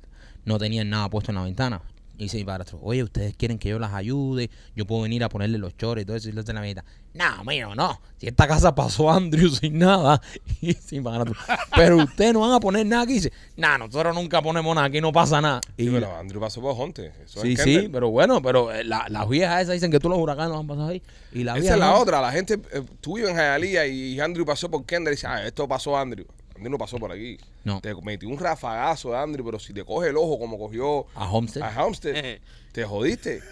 no 0.47 0.57
tenían 0.59 0.89
nada 0.89 1.11
puesto 1.11 1.31
en 1.31 1.37
la 1.37 1.43
ventana. 1.43 1.83
Y 2.19 2.23
dice 2.23 2.39
mi 2.39 2.45
padrastro, 2.45 2.79
oye, 2.83 3.03
ustedes 3.03 3.37
quieren 3.37 3.59
que 3.59 3.69
yo 3.69 3.79
las 3.79 3.93
ayude, 3.93 4.49
yo 4.75 4.87
puedo 4.87 5.03
venir 5.03 5.23
a 5.23 5.29
ponerle 5.29 5.59
los 5.59 5.77
chores 5.77 6.01
y 6.03 6.07
todo 6.07 6.17
eso. 6.17 6.31
Y 6.31 6.33
dice 6.33 6.51
la 6.55 6.63
viejita, 6.63 6.83
no, 7.13 7.45
mío, 7.45 7.75
no. 7.75 8.01
Si 8.17 8.27
esta 8.27 8.49
casa 8.49 8.75
pasó 8.75 9.11
Andrew 9.11 9.51
sin 9.51 9.79
nada. 9.81 10.23
Y 10.63 10.75
mi 10.93 11.01
padrastro, 11.03 11.35
pero 11.77 11.99
ustedes 11.99 12.33
no 12.33 12.41
van 12.41 12.53
a 12.53 12.61
poner 12.61 12.87
nada 12.87 13.03
aquí. 13.03 13.13
Y 13.13 13.17
dice, 13.17 13.33
nah, 13.59 13.77
nosotros 13.77 14.15
nunca 14.15 14.41
ponemos 14.41 14.75
nada, 14.75 14.87
aquí 14.87 15.03
no 15.03 15.13
pasa 15.13 15.43
nada. 15.43 15.61
Sí, 15.77 15.85
Y 15.85 15.91
pero 15.91 16.17
Andrew 16.17 16.41
pasó 16.41 16.63
por 16.63 16.75
Jonte. 16.75 17.13
Sí, 17.27 17.53
es 17.53 17.61
sí, 17.63 17.91
pero 17.93 18.09
bueno, 18.09 18.41
pero 18.41 18.73
eh, 18.73 18.83
la- 18.83 19.05
las 19.11 19.29
viejas 19.29 19.65
esas 19.65 19.75
dicen 19.75 19.91
que 19.91 20.01
tú 20.01 20.09
los 20.09 20.19
huracanes 20.19 20.57
han 20.57 20.67
pasado 20.67 20.89
ahí. 20.89 21.03
Y 21.35 21.45
la 21.45 21.59
Esa 21.59 21.75
es 21.75 21.79
la 21.79 21.91
no. 21.91 21.99
otra. 21.99 22.23
La 22.23 22.33
gente, 22.33 22.55
eh, 22.73 22.83
tú 23.03 23.17
vives 23.17 23.33
en 23.33 23.37
Hialeah 23.37 23.87
y 23.89 24.19
Andrew 24.21 24.47
pasó 24.47 24.71
por 24.71 24.87
Kendall 24.87 25.13
y 25.13 25.17
dice, 25.17 25.27
ah, 25.27 25.47
esto 25.47 25.69
pasó 25.69 25.95
Andrew. 25.99 26.25
Andrew 26.57 26.71
no 26.71 26.79
pasó 26.79 26.99
por 26.99 27.13
aquí. 27.13 27.39
No. 27.65 27.81
Te 27.81 27.95
metió 27.95 28.29
un 28.29 28.39
rafagazo 28.39 29.11
de 29.11 29.19
Andrew, 29.19 29.45
pero 29.45 29.59
si 29.59 29.73
te 29.73 29.85
coge 29.85 30.09
el 30.11 30.17
ojo 30.17 30.39
como 30.39 30.59
cogió 30.59 31.07
A 31.15 31.31
Homestead. 31.31 31.63
a 31.63 31.85
Homestead, 31.85 32.39
te 32.73 32.85
jodiste. 32.85 33.43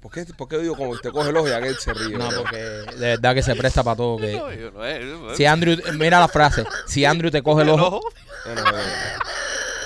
¿Por 0.00 0.10
qué, 0.10 0.24
por 0.24 0.48
qué 0.48 0.58
digo 0.58 0.76
como 0.76 0.98
te 0.98 1.10
coge 1.10 1.28
el 1.28 1.36
ojo 1.36 1.48
y 1.48 1.52
aquel 1.52 1.76
se 1.76 1.92
ríe? 1.92 2.16
No, 2.16 2.28
bro? 2.28 2.42
porque 2.42 2.56
de 2.58 3.06
verdad 3.08 3.34
que 3.34 3.42
se 3.42 3.54
presta 3.54 3.82
para 3.84 3.96
todo. 3.96 4.16
Que... 4.16 4.32
No, 4.32 4.52
yo 4.52 4.70
no, 4.70 4.86
eh, 4.86 4.98
eh, 5.02 5.34
Si 5.36 5.44
Andrew, 5.44 5.76
mira 5.98 6.18
la 6.18 6.28
frase, 6.28 6.64
si 6.86 7.04
Andrew 7.04 7.30
te 7.30 7.42
coge 7.42 7.62
el 7.62 7.68
ojo, 7.70 7.98
ojo. 7.98 8.00
No, 8.46 8.54
no, 8.54 8.62
no, 8.64 8.72
no. 8.72 8.78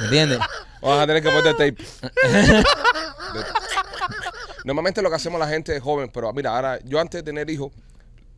¿me 0.01 0.05
entiendes? 0.05 0.39
Vas 0.81 1.01
a 1.01 1.07
tener 1.07 1.23
que 1.23 1.31
poner 1.31 1.57
tape. 1.57 1.77
Normalmente 4.65 5.03
lo 5.03 5.11
que 5.11 5.17
hacemos 5.17 5.41
la 5.41 5.49
gente 5.49 5.77
es 5.77 5.83
joven, 5.83 6.11
pero 6.13 6.33
mira, 6.33 6.55
ahora 6.55 6.79
yo 6.85 7.01
antes 7.01 7.21
de 7.21 7.23
tener 7.23 7.51
hijos, 7.51 7.73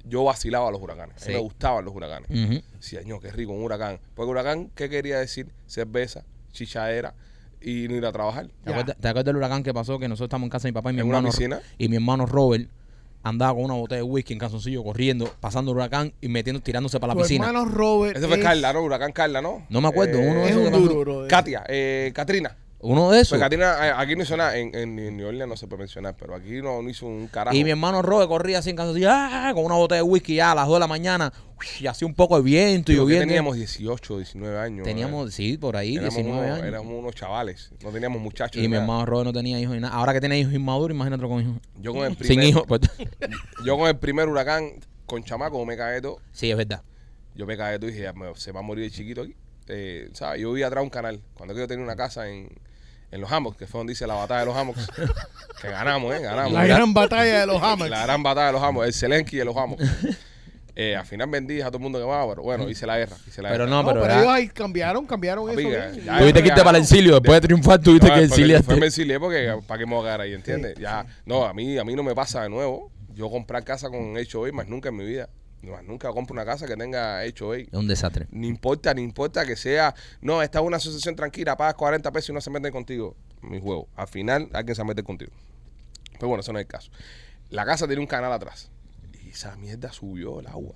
yo 0.08 0.24
vacilaba 0.24 0.68
a 0.68 0.70
los 0.70 0.80
huracanes. 0.80 1.16
A 1.16 1.18
mí 1.20 1.26
Sí. 1.26 1.32
me 1.32 1.38
gustaban 1.38 1.84
los 1.84 1.94
huracanes. 1.94 2.62
Sí, 2.80 2.96
año, 2.96 3.18
qué 3.20 3.30
rico, 3.32 3.52
un 3.52 3.62
huracán. 3.62 3.98
Porque 4.14 4.30
huracán, 4.30 4.70
¿qué 4.74 4.88
quería 4.88 5.18
decir? 5.18 5.48
Cerveza, 5.66 6.24
chichaera 6.52 7.14
y 7.60 7.88
no 7.88 7.96
ir 7.96 8.06
a 8.06 8.12
trabajar. 8.12 8.48
¿Te 8.64 8.70
acuerdas, 8.70 8.96
te 9.00 9.08
acuerdas 9.08 9.24
del 9.26 9.36
huracán 9.36 9.62
que 9.62 9.74
pasó? 9.74 9.98
Que 9.98 10.08
nosotros 10.08 10.26
estamos 10.28 10.46
en 10.46 10.50
casa 10.50 10.68
de 10.68 10.72
mi 10.72 10.74
papá 10.74 10.90
y 10.90 10.94
mi 10.94 11.00
En 11.00 11.06
una 11.08 11.18
hermano. 11.18 11.32
piscina. 11.32 11.60
Y 11.78 11.88
mi 11.88 11.96
hermano 11.96 12.26
Robert 12.26 12.68
andaba 13.22 13.54
con 13.54 13.64
una 13.64 13.74
botella 13.74 13.96
de 13.96 14.02
whisky 14.04 14.34
en 14.34 14.38
calzoncillo 14.38 14.84
corriendo, 14.84 15.28
pasando 15.40 15.72
el 15.72 15.76
huracán 15.78 16.12
y 16.20 16.28
metiendo, 16.28 16.62
tirándose 16.62 17.00
para 17.00 17.12
la 17.12 17.14
Tu 17.20 17.22
piscina. 17.26 17.48
hermano 17.48 17.64
Robert. 17.64 18.16
Ese 18.16 18.28
fue 18.28 18.36
es- 18.36 18.42
Carla, 18.44 18.72
¿no? 18.72 18.82
Huracán 18.82 19.10
Carla, 19.12 19.42
¿no? 19.42 19.66
No 19.68 19.80
me 19.80 19.88
acuerdo, 19.88 20.20
uno 20.20 20.40
de 20.40 20.44
Es 20.44 20.50
esos 20.52 20.66
un 20.66 20.72
duro, 20.72 21.00
bro. 21.00 21.26
Katia, 21.28 21.64
eh, 21.68 22.12
Katrina. 22.14 22.56
Uno 22.88 23.11
de 23.11 23.18
esos. 23.20 23.31
Pues 23.31 23.40
Katrina, 23.40 23.77
eh, 23.88 23.92
aquí 23.96 24.14
no 24.16 24.22
hizo 24.22 24.37
nada. 24.37 24.57
En, 24.57 24.75
en, 24.75 24.99
en 24.99 25.16
New 25.16 25.27
Orleans 25.27 25.49
no 25.49 25.57
se 25.57 25.66
puede 25.66 25.81
mencionar, 25.81 26.14
pero 26.18 26.35
aquí 26.35 26.62
no, 26.62 26.83
no 26.83 26.88
hizo 26.88 27.07
un 27.07 27.27
carajo. 27.27 27.57
Y 27.57 27.64
mi 27.64 27.70
hermano 27.70 28.01
Robert 28.03 28.29
corría 28.29 28.59
así 28.61 28.70
en 28.70 28.77
calzoncillo, 28.77 29.09
¡ah! 29.11 29.51
con 29.55 29.64
una 29.64 29.75
botella 29.75 29.96
de 29.99 30.03
whisky 30.03 30.37
ya 30.37 30.53
a 30.53 30.55
las 30.55 30.66
2 30.66 30.77
de 30.77 30.81
la 30.81 30.87
mañana, 30.87 31.33
y 31.81 31.87
hacía 31.87 32.07
un 32.07 32.14
poco 32.14 32.37
de 32.37 32.42
viento 32.42 32.92
y 32.92 32.94
que 32.94 33.01
lloviendo. 33.01 33.27
teníamos 33.27 33.57
18, 33.57 34.18
19 34.18 34.59
años. 34.59 34.85
Teníamos, 34.85 35.35
sí, 35.35 35.57
por 35.59 35.77
ahí, 35.77 35.94
eh. 35.96 36.01
éramos 36.01 36.14
19 36.16 36.38
unos, 36.46 36.53
años. 36.59 36.66
éramos 36.68 36.92
unos 36.99 37.14
chavales. 37.14 37.72
No 37.83 37.90
teníamos 37.90 38.20
muchachos. 38.22 38.57
Y 38.57 38.61
ni 38.62 38.68
mi 38.68 38.72
nada. 38.72 38.83
hermano 38.85 39.07
Robert 39.07 39.27
no 39.27 39.33
tenía 39.33 39.59
hijos 39.59 39.75
ni 39.75 39.81
nada. 39.81 39.94
Ahora 39.94 40.12
que 40.12 40.20
tiene 40.20 40.38
hijos 40.38 40.53
inmaduros, 40.55 40.94
imagínate 40.94 41.27
con 41.27 41.40
hijos. 41.42 41.55
Yo 41.81 41.92
con 41.92 42.05
el 42.05 42.16
Sin 42.16 42.27
primer, 42.27 42.44
hijos, 42.46 42.64
pues. 42.68 42.83
Yo 43.64 43.77
con 43.79 43.88
el 43.88 43.96
primer 43.99 44.29
huracán, 44.29 44.70
con 45.07 45.25
chamaco, 45.25 45.64
me 45.64 45.77
cagué 45.77 46.01
todo. 46.01 46.18
sí, 46.33 46.51
es 46.51 46.57
verdad. 46.57 46.83
Yo 47.35 47.46
me 47.46 47.57
cagué 47.57 47.79
todo 47.79 47.88
y 47.88 47.92
dije, 47.92 48.05
ya, 48.05 48.12
me- 48.12 48.35
se 48.37 48.53
va 48.53 48.61
a 48.61 48.62
morir 48.62 48.85
el 48.85 48.90
chiquito 48.92 49.22
aquí. 49.22 49.35
Eh, 49.68 50.09
¿sabes? 50.12 50.40
Yo 50.40 50.51
vivía 50.53 50.68
atrás 50.68 50.81
de 50.83 50.85
un 50.85 50.90
canal. 50.90 51.20
Cuando 51.35 51.55
yo 51.55 51.66
tenía 51.66 51.85
una 51.85 51.96
casa 51.96 52.29
en, 52.31 52.49
en 53.12 53.20
los 53.20 53.30
Hammocks, 53.30 53.56
que 53.56 53.66
fue 53.66 53.78
donde 53.80 53.92
hice 53.92 54.06
la 54.06 54.14
batalla 54.14 54.40
de 54.40 54.46
los 54.46 54.56
Hammocks. 54.56 54.88
que 55.62 55.68
ganamos, 55.68 56.14
¿eh? 56.14 56.20
Ganamos. 56.20 56.52
La 56.52 56.66
gran 56.66 56.92
batalla 56.94 57.40
de 57.40 57.46
los 57.46 57.62
Hammers. 57.62 57.90
La 57.90 58.02
gran 58.04 58.22
batalla 58.22 58.46
de 58.48 58.52
los 58.54 58.62
Hammocks. 58.62 58.86
El 58.86 58.92
Selenki 58.92 59.36
de 59.36 59.44
los 59.44 59.56
Hammocks. 59.56 59.84
Eh, 60.78 60.94
al 60.94 61.06
final 61.06 61.30
vendí 61.30 61.62
a 61.62 61.66
todo 61.68 61.78
el 61.78 61.82
mundo 61.84 61.98
quemado, 61.98 62.28
pero 62.28 62.42
bueno, 62.42 62.68
hice 62.68 62.86
la 62.86 62.98
guerra. 62.98 63.16
Hice 63.26 63.40
la 63.40 63.48
Pero 63.50 63.64
guerra. 63.64 63.76
no, 63.76 63.82
No, 63.82 63.88
pero 63.88 64.02
pero 64.02 64.14
ellos 64.20 64.26
ahí 64.30 64.48
cambiaron, 64.48 65.06
cambiaron 65.06 65.46
Papi, 65.48 65.62
eso. 65.62 65.70
ya- 65.70 65.90
ya- 66.04 66.18
Tuviste 66.18 66.42
que 66.42 66.48
irte 66.48 66.62
para 66.62 66.76
el 66.76 66.84
exilio, 66.84 67.14
después 67.14 67.40
de 67.40 67.46
triunfar, 67.46 67.80
tuviste 67.80 68.08
No, 68.08 68.14
que 68.14 68.24
exiliarte. 68.24 68.64
Fue 68.66 68.76
me 68.76 68.86
exilié 68.86 69.18
porque 69.18 69.54
para 69.66 69.78
qué 69.78 69.86
me 69.86 69.94
voy 69.94 70.02
a 70.02 70.08
quedar 70.08 70.20
ahí, 70.20 70.34
¿entiendes? 70.34 70.74
Ya, 70.78 71.06
no, 71.24 71.46
a 71.46 71.54
mí, 71.54 71.78
a 71.78 71.84
mí 71.84 71.94
no 71.94 72.02
me 72.02 72.14
pasa 72.14 72.42
de 72.42 72.50
nuevo. 72.50 72.90
Yo 73.14 73.30
comprar 73.30 73.64
casa 73.64 73.88
con 73.88 74.16
HOA 74.18 74.52
más 74.52 74.68
nunca 74.68 74.90
en 74.90 74.96
mi 74.96 75.06
vida. 75.06 75.30
Más 75.72 75.85
nunca 75.85 76.11
compro 76.12 76.35
una 76.35 76.44
casa 76.44 76.66
que 76.66 76.76
tenga 76.76 77.20
HOA. 77.20 77.59
Es 77.59 77.72
un 77.72 77.88
desastre. 77.88 78.26
Ni 78.31 78.48
importa, 78.48 78.94
ni 78.94 79.02
importa 79.02 79.46
que 79.46 79.57
sea. 79.57 79.94
No, 80.20 80.42
esta 80.42 80.61
es 80.61 80.64
una 80.64 80.76
asociación 80.76 81.16
tranquila, 81.16 81.57
pagas 81.57 81.74
40 81.74 82.11
pesos 82.12 82.31
y 82.31 82.33
no 82.33 82.40
se 82.40 82.50
meten 82.50 82.72
contigo. 82.72 83.16
Mi 83.42 83.61
juego. 83.61 83.88
Al 83.96 84.09
final, 84.09 84.48
alguien 84.52 84.74
se 84.74 84.85
mete 84.85 85.02
contigo. 85.02 85.33
Pero 86.12 86.29
bueno, 86.29 86.40
eso 86.40 86.52
no 86.52 86.59
es 86.59 86.64
el 86.64 86.68
caso. 86.68 86.90
La 87.50 87.64
casa 87.64 87.87
tiene 87.87 88.00
un 88.00 88.09
canal 88.09 88.33
atrás. 88.33 88.70
Y 89.24 89.31
esa 89.31 89.57
mierda 89.57 89.92
subió 89.92 90.40
el 90.40 90.46
agua. 90.46 90.74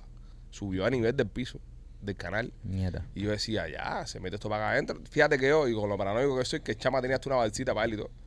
Subió 0.51 0.85
a 0.85 0.89
nivel 0.89 1.15
del 1.15 1.27
piso 1.27 1.59
del 2.01 2.15
canal. 2.15 2.51
Mierda. 2.63 3.05
Y 3.15 3.21
yo 3.21 3.31
decía, 3.31 3.67
ya, 3.69 4.05
se 4.07 4.19
mete 4.19 4.35
esto 4.35 4.49
para 4.49 4.65
acá 4.65 4.73
adentro. 4.73 4.99
Fíjate 5.09 5.37
que 5.37 5.47
yo, 5.47 5.67
y 5.67 5.73
con 5.73 5.89
lo 5.89 5.97
paranoico 5.97 6.37
que 6.37 6.45
soy, 6.45 6.61
que 6.61 6.71
el 6.71 6.77
chama 6.77 7.01
tenía 7.01 7.15
hasta 7.15 7.29
una 7.29 7.37
balsita 7.37 7.73
para 7.73 7.85
él 7.85 7.93
y 7.93 7.97
todo. 7.97 8.09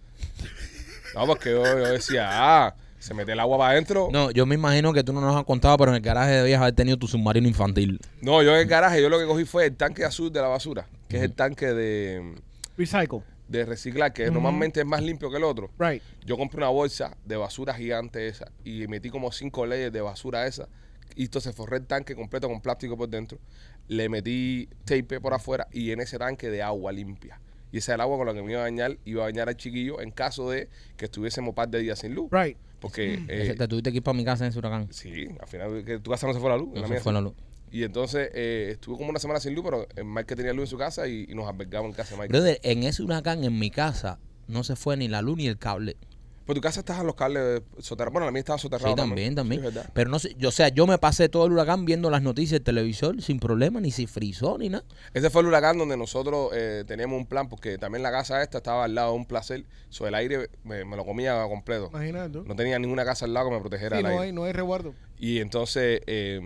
No, 1.15 1.29
porque 1.29 1.53
yo, 1.53 1.63
yo 1.63 1.93
decía, 1.93 2.27
ah, 2.29 2.75
se 3.05 3.13
mete 3.13 3.33
el 3.33 3.41
agua 3.41 3.59
para 3.59 3.73
adentro. 3.73 4.09
No. 4.11 4.25
No, 4.25 4.31
yo 4.31 4.47
me 4.47 4.55
imagino 4.55 4.95
que 4.95 5.05
tú 5.05 5.13
no 5.13 5.21
nos 5.21 5.37
has 5.37 5.45
contado, 5.45 5.77
pero 5.77 5.91
en 5.91 5.97
el 5.97 6.01
garaje 6.01 6.33
debías 6.33 6.61
haber 6.61 6.75
tenido 6.75 6.97
tu 6.97 7.07
submarino 7.07 7.47
infantil. 7.47 8.01
yo 8.23 8.41
en 8.41 8.61
el 8.61 8.67
garaje, 8.67 9.03
yo 9.03 9.11
lo 9.11 9.19
que 9.19 9.27
cogí 9.27 9.45
fue 9.45 9.67
el 9.67 9.77
tanque 9.77 10.05
azul 10.05 10.33
de 10.33 10.41
la 10.41 10.49
basura, 10.49 10.87
que 11.09 11.19
es 11.19 11.23
el 11.23 11.35
tanque 11.35 11.67
de, 11.67 12.35
Recycle. 12.79 13.21
de 13.49 13.67
reciclar, 13.67 14.15
que 14.15 14.31
normalmente 14.31 14.81
es 14.81 14.87
más 14.87 15.03
limpio 15.03 15.31
que 15.31 15.37
el 15.37 15.45
otro. 15.45 15.71
Right. 15.79 16.03
Yo 16.25 16.39
compré 16.39 16.59
una 16.59 16.69
bolsa 16.69 17.15
de 17.27 17.37
basura 17.37 17.75
gigante 17.75 18.27
esa 18.27 18.51
y 18.65 18.87
metí 18.87 19.11
como 19.11 19.31
cinco 19.33 19.67
leyes 19.67 19.93
de 19.93 20.01
basura 20.01 20.47
esa. 20.47 20.69
Y 21.15 21.25
entonces 21.25 21.55
forré 21.55 21.77
el 21.77 21.87
tanque 21.87 22.17
completo 22.17 22.49
con 22.49 22.63
plástico 22.63 22.97
por 22.97 23.11
dentro. 23.11 23.39
Le 23.87 24.09
metí 24.09 24.71
tape 24.87 25.21
por 25.21 25.35
afuera 25.35 25.69
y 25.71 25.91
en 25.91 26.01
ese 26.01 26.19
tanque 26.19 26.49
de 26.49 26.63
agua 26.63 26.91
limpia. 26.91 27.39
Y 27.71 27.79
ese 27.79 27.91
era 27.91 27.97
el 27.97 28.01
agua 28.03 28.17
con 28.17 28.27
la 28.29 28.33
que 28.35 28.43
me 28.43 28.53
iba 28.53 28.61
a 28.61 28.65
bañar. 28.65 28.97
Iba 29.05 29.25
a 29.25 29.27
bañar 29.27 29.49
al 29.49 29.57
chiquillo 29.57 30.01
en 30.01 30.11
caso 30.11 30.49
de 30.49 30.71
que 30.97 31.05
estuviésemos 31.05 31.51
un 31.51 31.55
par 31.55 31.69
de 31.69 31.81
días 31.81 31.99
sin 31.99 32.15
luz. 32.15 32.31
Right. 32.31 32.57
Porque, 32.85 33.25
eh, 33.29 33.55
te 33.57 33.67
tuviste 33.67 33.91
que 33.91 33.97
ir 33.97 34.03
para 34.03 34.15
mi 34.15 34.27
casa 34.27 34.45
en 34.45 34.51
ese 34.51 34.59
huracán. 34.59 34.89
sí, 34.93 35.27
al 35.41 35.49
final 35.49 35.85
que 35.87 35.99
tu 36.01 36.11
casa 36.11 36.27
no 36.27 36.35
se 36.35 36.39
fue 36.39 36.51
la 36.51 36.59
luz. 36.59 36.69
No 36.75 36.83
la 36.83 36.89
se 36.89 37.01
fue 37.01 37.15
la 37.15 37.23
luz. 37.23 37.33
Y 37.71 37.83
entonces 37.83 38.29
eh, 38.35 38.69
estuve 38.73 38.99
como 38.99 39.09
una 39.09 39.19
semana 39.19 39.41
sin 39.41 39.55
luz, 39.55 39.65
pero 39.65 39.89
eh, 39.97 40.05
Mike 40.05 40.37
tenía 40.37 40.53
luz 40.53 40.65
en 40.65 40.67
su 40.69 40.77
casa 40.77 41.09
y, 41.09 41.25
y 41.27 41.35
nos 41.35 41.49
albergaba 41.49 41.87
en 41.87 41.95
casa 41.95 42.15
de 42.15 42.21
Mike. 42.21 42.33
Brother, 42.33 42.61
en 42.63 42.83
ese 42.83 43.03
huracán, 43.03 43.43
en 43.43 43.59
mi 43.59 43.71
casa, 43.71 44.19
no 44.49 44.65
se 44.65 44.77
fue 44.77 44.99
ni 44.99 45.09
la 45.09 45.23
luz 45.23 45.39
ni 45.39 45.47
el 45.47 45.57
cable. 45.57 45.97
Pues 46.45 46.55
tu 46.55 46.61
casa 46.61 46.81
estás 46.81 47.01
en 47.01 47.07
los 47.07 47.15
cables 47.15 47.63
soterrados. 47.79 48.13
Bueno, 48.13 48.27
la 48.27 48.33
mía 48.33 48.41
estaba 48.41 48.59
soterrada. 48.59 48.91
Sí, 48.91 48.95
también, 48.97 49.35
también. 49.35 49.63
Sí. 49.63 49.79
Pero 49.95 50.11
no 50.11 50.19
sé, 50.19 50.35
yo, 50.39 50.51
o 50.51 50.53
sea, 50.53 50.69
yo 50.69 50.87
me 50.87 50.99
pasé 50.99 51.29
todo 51.29 51.47
el 51.47 51.53
huracán 51.53 51.85
viendo 51.87 52.11
las 52.11 52.21
noticias 52.23 52.61
del 52.61 52.65
televisor 52.65 53.23
sin 53.23 53.39
problema, 53.41 53.81
ni 53.81 53.91
si 53.91 54.07
frizó 54.07 54.59
ni 54.59 54.69
nada. 54.69 54.85
Ese 55.15 55.31
fue 55.31 55.41
el 55.43 55.49
huracán 55.49 55.79
donde 55.79 55.97
nosotros 55.97 56.51
eh, 56.53 56.85
teníamos 56.87 57.17
un 57.19 57.27
plan, 57.27 57.49
porque 57.49 57.79
también 57.79 58.03
la 58.03 58.11
casa 58.11 58.43
esta 58.43 58.59
estaba 58.59 58.85
al 58.85 58.95
lado 58.95 59.13
de 59.13 59.17
un 59.17 59.27
placer. 59.27 59.65
Sobre 59.89 60.09
el 60.11 60.15
aire 60.17 60.51
me, 60.65 60.85
me 60.85 60.97
lo 60.97 61.05
comía 61.07 61.43
completo. 61.49 61.89
Imagínate. 61.93 62.41
No 62.45 62.55
tenía 62.57 62.79
ninguna 62.79 63.05
casa 63.05 63.25
al 63.25 63.33
lado 63.33 63.49
que 63.49 63.55
me 63.55 63.61
protegiera 63.61 63.97
Sí, 63.97 64.03
del 64.03 64.13
no 64.13 64.19
aire. 64.19 64.25
hay, 64.27 64.33
no 64.33 64.45
hay 64.45 64.53
resguardo. 64.53 64.95
Y 65.19 65.39
entonces, 65.39 66.01
eh, 66.07 66.41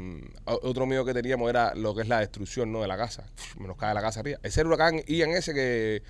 otro 0.44 0.86
miedo 0.86 1.04
que 1.04 1.14
teníamos 1.14 1.48
era 1.50 1.74
lo 1.74 1.94
que 1.94 2.02
es 2.02 2.08
la 2.08 2.20
destrucción 2.20 2.70
¿no? 2.70 2.82
de 2.82 2.86
la 2.88 2.96
casa. 2.96 3.24
Uf, 3.36 3.56
Me 3.56 3.66
nos 3.66 3.76
cae 3.76 3.94
la 3.94 4.00
casa 4.02 4.20
arriba. 4.20 4.38
Ese 4.42 4.60
el 4.60 4.66
huracán 4.68 5.00
Ian 5.06 5.30
ese 5.30 5.54
que, 5.54 6.02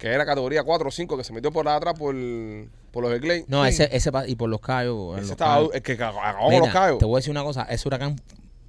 que 0.00 0.08
era 0.08 0.24
categoría 0.26 0.64
4 0.64 0.88
o 0.88 0.90
5, 0.90 1.16
que 1.18 1.22
se 1.24 1.32
metió 1.32 1.52
por 1.52 1.66
la 1.66 1.76
atrás 1.76 1.94
por, 1.96 2.14
por 2.90 3.04
los 3.08 3.20
Clay. 3.20 3.44
No, 3.46 3.62
Sí. 3.64 3.68
ese, 3.68 3.88
ese, 3.94 4.10
y 4.26 4.34
por 4.34 4.48
los 4.48 4.60
callos. 4.60 5.10
en 5.12 5.18
Ese 5.18 5.20
los 5.22 5.30
estaba, 5.32 5.54
cayos. 5.56 5.70
el 5.74 5.82
que 5.82 5.92
acabó 5.92 6.18
con 6.40 6.48
Mira, 6.48 6.60
los 6.64 6.68
callos. 6.70 6.98
Te 6.98 7.04
voy 7.04 7.14
a 7.14 7.18
decir 7.18 7.30
una 7.30 7.42
cosa, 7.44 7.62
ese 7.64 7.86
huracán 7.86 8.16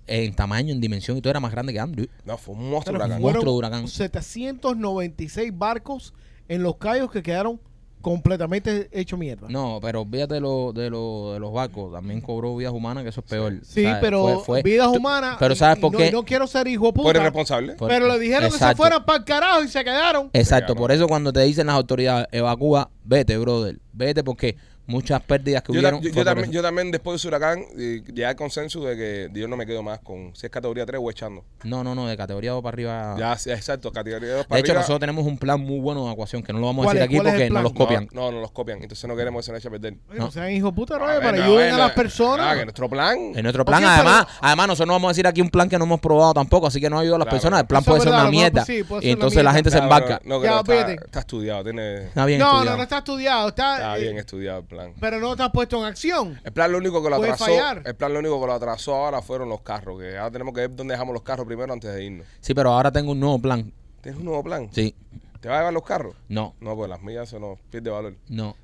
en 0.08 0.36
tamaño, 0.36 0.74
en 0.74 0.82
dimensión 0.82 1.16
y 1.18 1.22
todo 1.22 1.32
era 1.32 1.40
más 1.40 1.52
grande 1.54 1.72
que 1.72 1.80
Andrew. 1.80 2.06
No, 2.26 2.38
fue 2.38 2.54
un 2.54 2.70
monstruo 2.70 2.98
huracán. 2.98 3.22
fueron 3.22 3.34
Monstruo 3.34 3.54
de 3.54 3.58
huracán. 3.58 3.88
796 3.88 5.52
barcos 5.58 6.14
en 6.50 6.64
los 6.64 6.76
cayos 6.76 7.10
que 7.12 7.24
quedaron 7.24 7.62
completamente 8.02 8.90
hechos 8.92 9.18
mierda. 9.18 9.48
No, 9.50 9.80
pero 9.82 10.02
olvídate 10.02 10.36
de, 10.36 10.42
lo, 10.42 10.74
de, 10.74 10.90
lo, 10.90 11.34
de 11.34 11.40
los 11.40 11.54
barcos. 11.54 11.94
También 11.94 12.22
cobró 12.22 12.56
vidas 12.56 12.74
humanas, 12.74 13.04
que 13.04 13.10
eso 13.10 13.22
es 13.22 13.28
peor. 13.30 13.54
Sí, 13.64 13.84
¿sabes? 13.84 14.00
pero 14.02 14.24
Fue- 14.24 14.44
fue- 14.46 14.64
vidas 14.64 14.88
humanas. 14.90 15.38
Pero 15.40 15.56
¿sabes 15.56 15.80
por 15.80 15.92
no- 15.92 15.98
qué? 15.98 16.12
No, 16.12 16.24
quiero 16.24 16.48
ser 16.48 16.68
hijo 16.68 16.88
de 16.88 16.94
Por 16.94 17.04
puta. 17.06 17.20
irresponsable. 17.20 17.76
Pero 17.80 18.08
le 18.08 18.20
dijeron 18.20 18.52
que 18.52 18.58
se 18.58 18.76
fueran 18.76 19.06
para 19.06 19.20
el 19.20 19.26
carajo 19.26 19.64
y 19.64 19.68
se 19.68 19.84
quedaron. 19.84 20.30
Exacto, 20.34 20.76
por 20.76 20.92
eso 20.92 21.08
cuando 21.08 21.32
te 21.32 21.42
dicen 21.42 21.68
las 21.68 21.76
autoridades, 21.76 22.28
evacúa, 22.32 22.90
vete, 23.04 23.38
brother. 23.38 23.80
Vete 23.94 24.24
porque 24.24 24.56
muchas 24.88 25.22
pérdidas 25.22 25.62
que 25.64 25.74
Yo, 25.74 25.80
hubieron. 25.80 26.02
ta- 26.02 26.10
yo- 26.10 26.24
también, 26.26 26.52
yo 26.52 26.62
también 26.62 26.92
después 26.92 27.14
de 27.14 27.18
ese 27.18 27.28
huracán 27.28 27.64
eh, 27.78 28.02
llegué 28.08 28.26
al 28.26 28.36
consenso 28.36 28.82
de 28.84 28.96
que 28.98 29.30
yo 29.40 29.48
no 29.48 29.56
me 29.58 29.66
quedo 29.66 29.84
más 29.84 30.00
con 30.00 30.36
si 30.36 30.46
es 30.48 30.52
categoría 30.52 30.86
3 30.86 31.00
o 31.02 31.10
echando. 31.10 31.44
No, 31.64 31.84
no, 31.84 31.96
no, 31.96 32.08
de 32.08 32.18
categoría 32.18 32.52
2 32.52 32.62
para 32.64 32.74
arriba. 32.74 33.16
Ya, 33.18 33.38
sí, 33.38 33.52
exacto, 33.52 33.92
categoría 33.92 34.30
2 34.30 34.38
de 34.40 34.44
para 34.46 34.60
hecho, 34.60 34.72
arriba. 34.72 34.82
nosotros 34.82 35.00
tenemos 35.00 35.26
un 35.26 35.38
plan 35.38 35.60
muy 35.62 35.80
bueno 35.80 36.02
de 36.02 36.08
evacuación 36.08 36.44
que 36.44 36.52
no 36.54 36.60
lo 36.60 36.66
vamos 36.68 36.84
a 36.84 36.88
¿Cuál 36.88 36.98
decir 36.98 37.08
aquí 37.10 37.16
¿Cuál 37.16 37.28
es 37.28 37.34
el 37.34 37.40
porque 37.40 37.54
nos 37.54 37.64
los 37.64 37.74
copian. 37.74 38.08
No, 38.12 38.22
no, 38.22 38.32
no 38.32 38.42
los 38.42 38.52
copian. 38.52 38.82
Entonces 38.82 39.08
no 39.08 39.16
queremos 39.16 39.42
que 39.46 39.60
se 39.60 39.70
nos 39.70 39.80
perder. 39.80 39.94
Oye, 40.10 40.20
no 40.20 40.32
sean 40.32 40.52
hijos 40.52 40.72
de 40.72 40.76
puta, 40.76 40.96
Ah, 40.96 40.98
brother, 40.98 41.22
para 41.22 41.46
ayuden 41.46 41.74
a 41.74 41.78
las 41.78 41.92
personas. 41.92 42.48
Ah, 42.50 42.56
que 42.58 42.64
nuestro 42.66 42.90
plan. 42.90 43.18
En 43.36 43.44
nuestro 43.44 43.64
plan, 43.66 43.84
además, 43.84 44.28
además, 44.42 44.68
nosotros 44.68 44.88
no 44.88 44.94
vamos 44.94 45.10
a 45.10 45.12
decir 45.12 45.28
aquí 45.28 45.42
un 45.42 45.50
plan 45.50 45.70
que 45.70 45.78
no 45.78 45.86
hemos 45.86 46.00
probado 46.00 46.34
tampoco, 46.34 46.68
así 46.68 46.82
que 46.82 46.90
no 46.90 47.00
ayuda 47.00 47.16
a 47.16 47.20
las 47.20 47.26
Claro. 47.28 47.36
personas. 47.38 47.60
El 47.62 47.68
plan 47.68 47.84
puede 47.84 48.02
ser 48.02 48.10
una 48.12 48.30
mierda. 48.30 48.66
sí, 48.66 48.84
puede 48.84 49.02
y 49.02 49.06
ser 49.06 49.14
entonces 49.14 49.44
la 49.44 49.54
gente 49.54 49.70
se 49.72 49.78
embarca. 49.78 50.20
No, 50.26 50.44
está, 50.44 51.20
estudiado, 51.20 51.64
tiene, 51.64 52.06
Está 52.06 52.26
bien 52.26 52.40
no, 52.40 52.46
estudiado. 52.48 52.66
no, 52.72 52.78
no 52.78 52.84
está 52.84 52.98
estudiado. 52.98 53.48
Está, 53.50 53.98
eh, 53.98 54.02
bien 54.02 54.18
estudiado 54.18 54.64
plan. 54.72 54.94
Pero 55.00 55.20
no 55.20 55.32
está 55.34 55.52
puesto 55.52 55.78
en 55.78 55.86
acción. 55.86 56.40
El 56.44 56.52
plan 56.52 56.72
lo 56.72 56.78
único 56.80 57.04
que 57.04 57.10
lo 57.10 57.18
Puede 57.18 57.32
atrasó, 57.34 57.46
fallar. 57.46 57.84
el 57.86 57.96
plan 57.96 58.14
lo 58.14 58.20
único 58.20 58.42
que 58.42 58.48
lo 58.48 58.54
atrasó 58.54 58.96
ahora 58.96 59.22
fueron 59.22 59.50
los 59.50 59.62
carros, 59.62 60.00
que 60.00 60.18
ahora 60.18 60.32
tenemos 60.32 60.54
que 60.54 60.62
ver 60.62 60.76
dónde 60.76 60.94
dejamos 60.94 61.14
los 61.14 61.24
carros 61.24 61.46
primero 61.46 61.72
antes 61.72 61.94
de 61.94 62.04
irnos. 62.04 62.26
Sí, 62.40 62.54
pero 62.54 62.72
ahora 62.72 62.92
tengo 62.92 63.12
un 63.12 63.20
nuevo 63.20 63.40
plan. 63.40 63.72
¿Tienes 64.02 64.20
un 64.20 64.26
nuevo 64.26 64.44
plan? 64.44 64.70
Sí. 64.72 64.96
¿Te 65.40 65.48
vas 65.50 65.56
a 65.58 65.60
llevar 65.62 65.74
los 65.74 65.84
carros? 65.84 66.16
No, 66.30 66.56
No, 66.60 66.76
pues 66.76 66.90
las 66.90 67.02
mías 67.02 67.28
se 67.30 67.40
nos 67.40 67.60
pierde 67.70 67.90
valor. 67.90 68.16
no. 68.30 68.56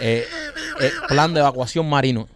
Eh, 0.00 0.24
eh, 0.80 0.90
plan 1.08 1.32
de 1.34 1.40
evacuación 1.40 1.88
marino. 1.88 2.28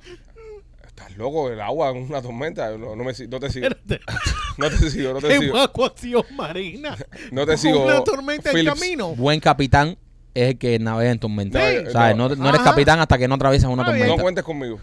Estás 0.87 1.16
loco, 1.16 1.49
el 1.51 1.61
agua 1.61 1.90
en 1.90 2.03
una 2.05 2.21
tormenta. 2.21 2.77
No, 2.77 2.97
no 2.97 3.05
me, 3.05 3.14
si- 3.14 3.29
no 3.29 3.38
te 3.40 3.51
sigo. 3.51 3.66
Espérate. 3.68 4.01
No 4.59 4.68
te 4.68 4.90
sigo, 4.90 5.12
no 5.14 5.21
te 5.21 5.29
sigo. 5.38 5.57
Evacuación 5.57 6.25
marina. 6.35 6.97
No 7.31 7.47
te 7.47 7.57
sigo. 7.57 7.85
Una 7.85 8.03
tormenta 8.03 8.51
en 8.51 8.57
Phillips. 8.57 8.81
camino. 8.81 9.14
Buen 9.14 9.38
capitán 9.38 9.97
es 10.42 10.48
el 10.51 10.59
que 10.59 10.79
navega 10.79 11.11
en 11.11 11.18
tormenta. 11.18 11.61
Sí. 11.61 11.77
¿Sabes? 11.92 12.16
No, 12.16 12.29
no 12.29 12.48
eres 12.48 12.61
Ajá. 12.61 12.70
capitán 12.70 13.01
hasta 13.01 13.18
que 13.18 13.29
no 13.29 13.35
atraviesas 13.35 13.70
una 13.70 13.85
tormenta. 13.85 14.16
No 14.16 14.22
cuentes 14.22 14.44
conmigo. 14.44 14.79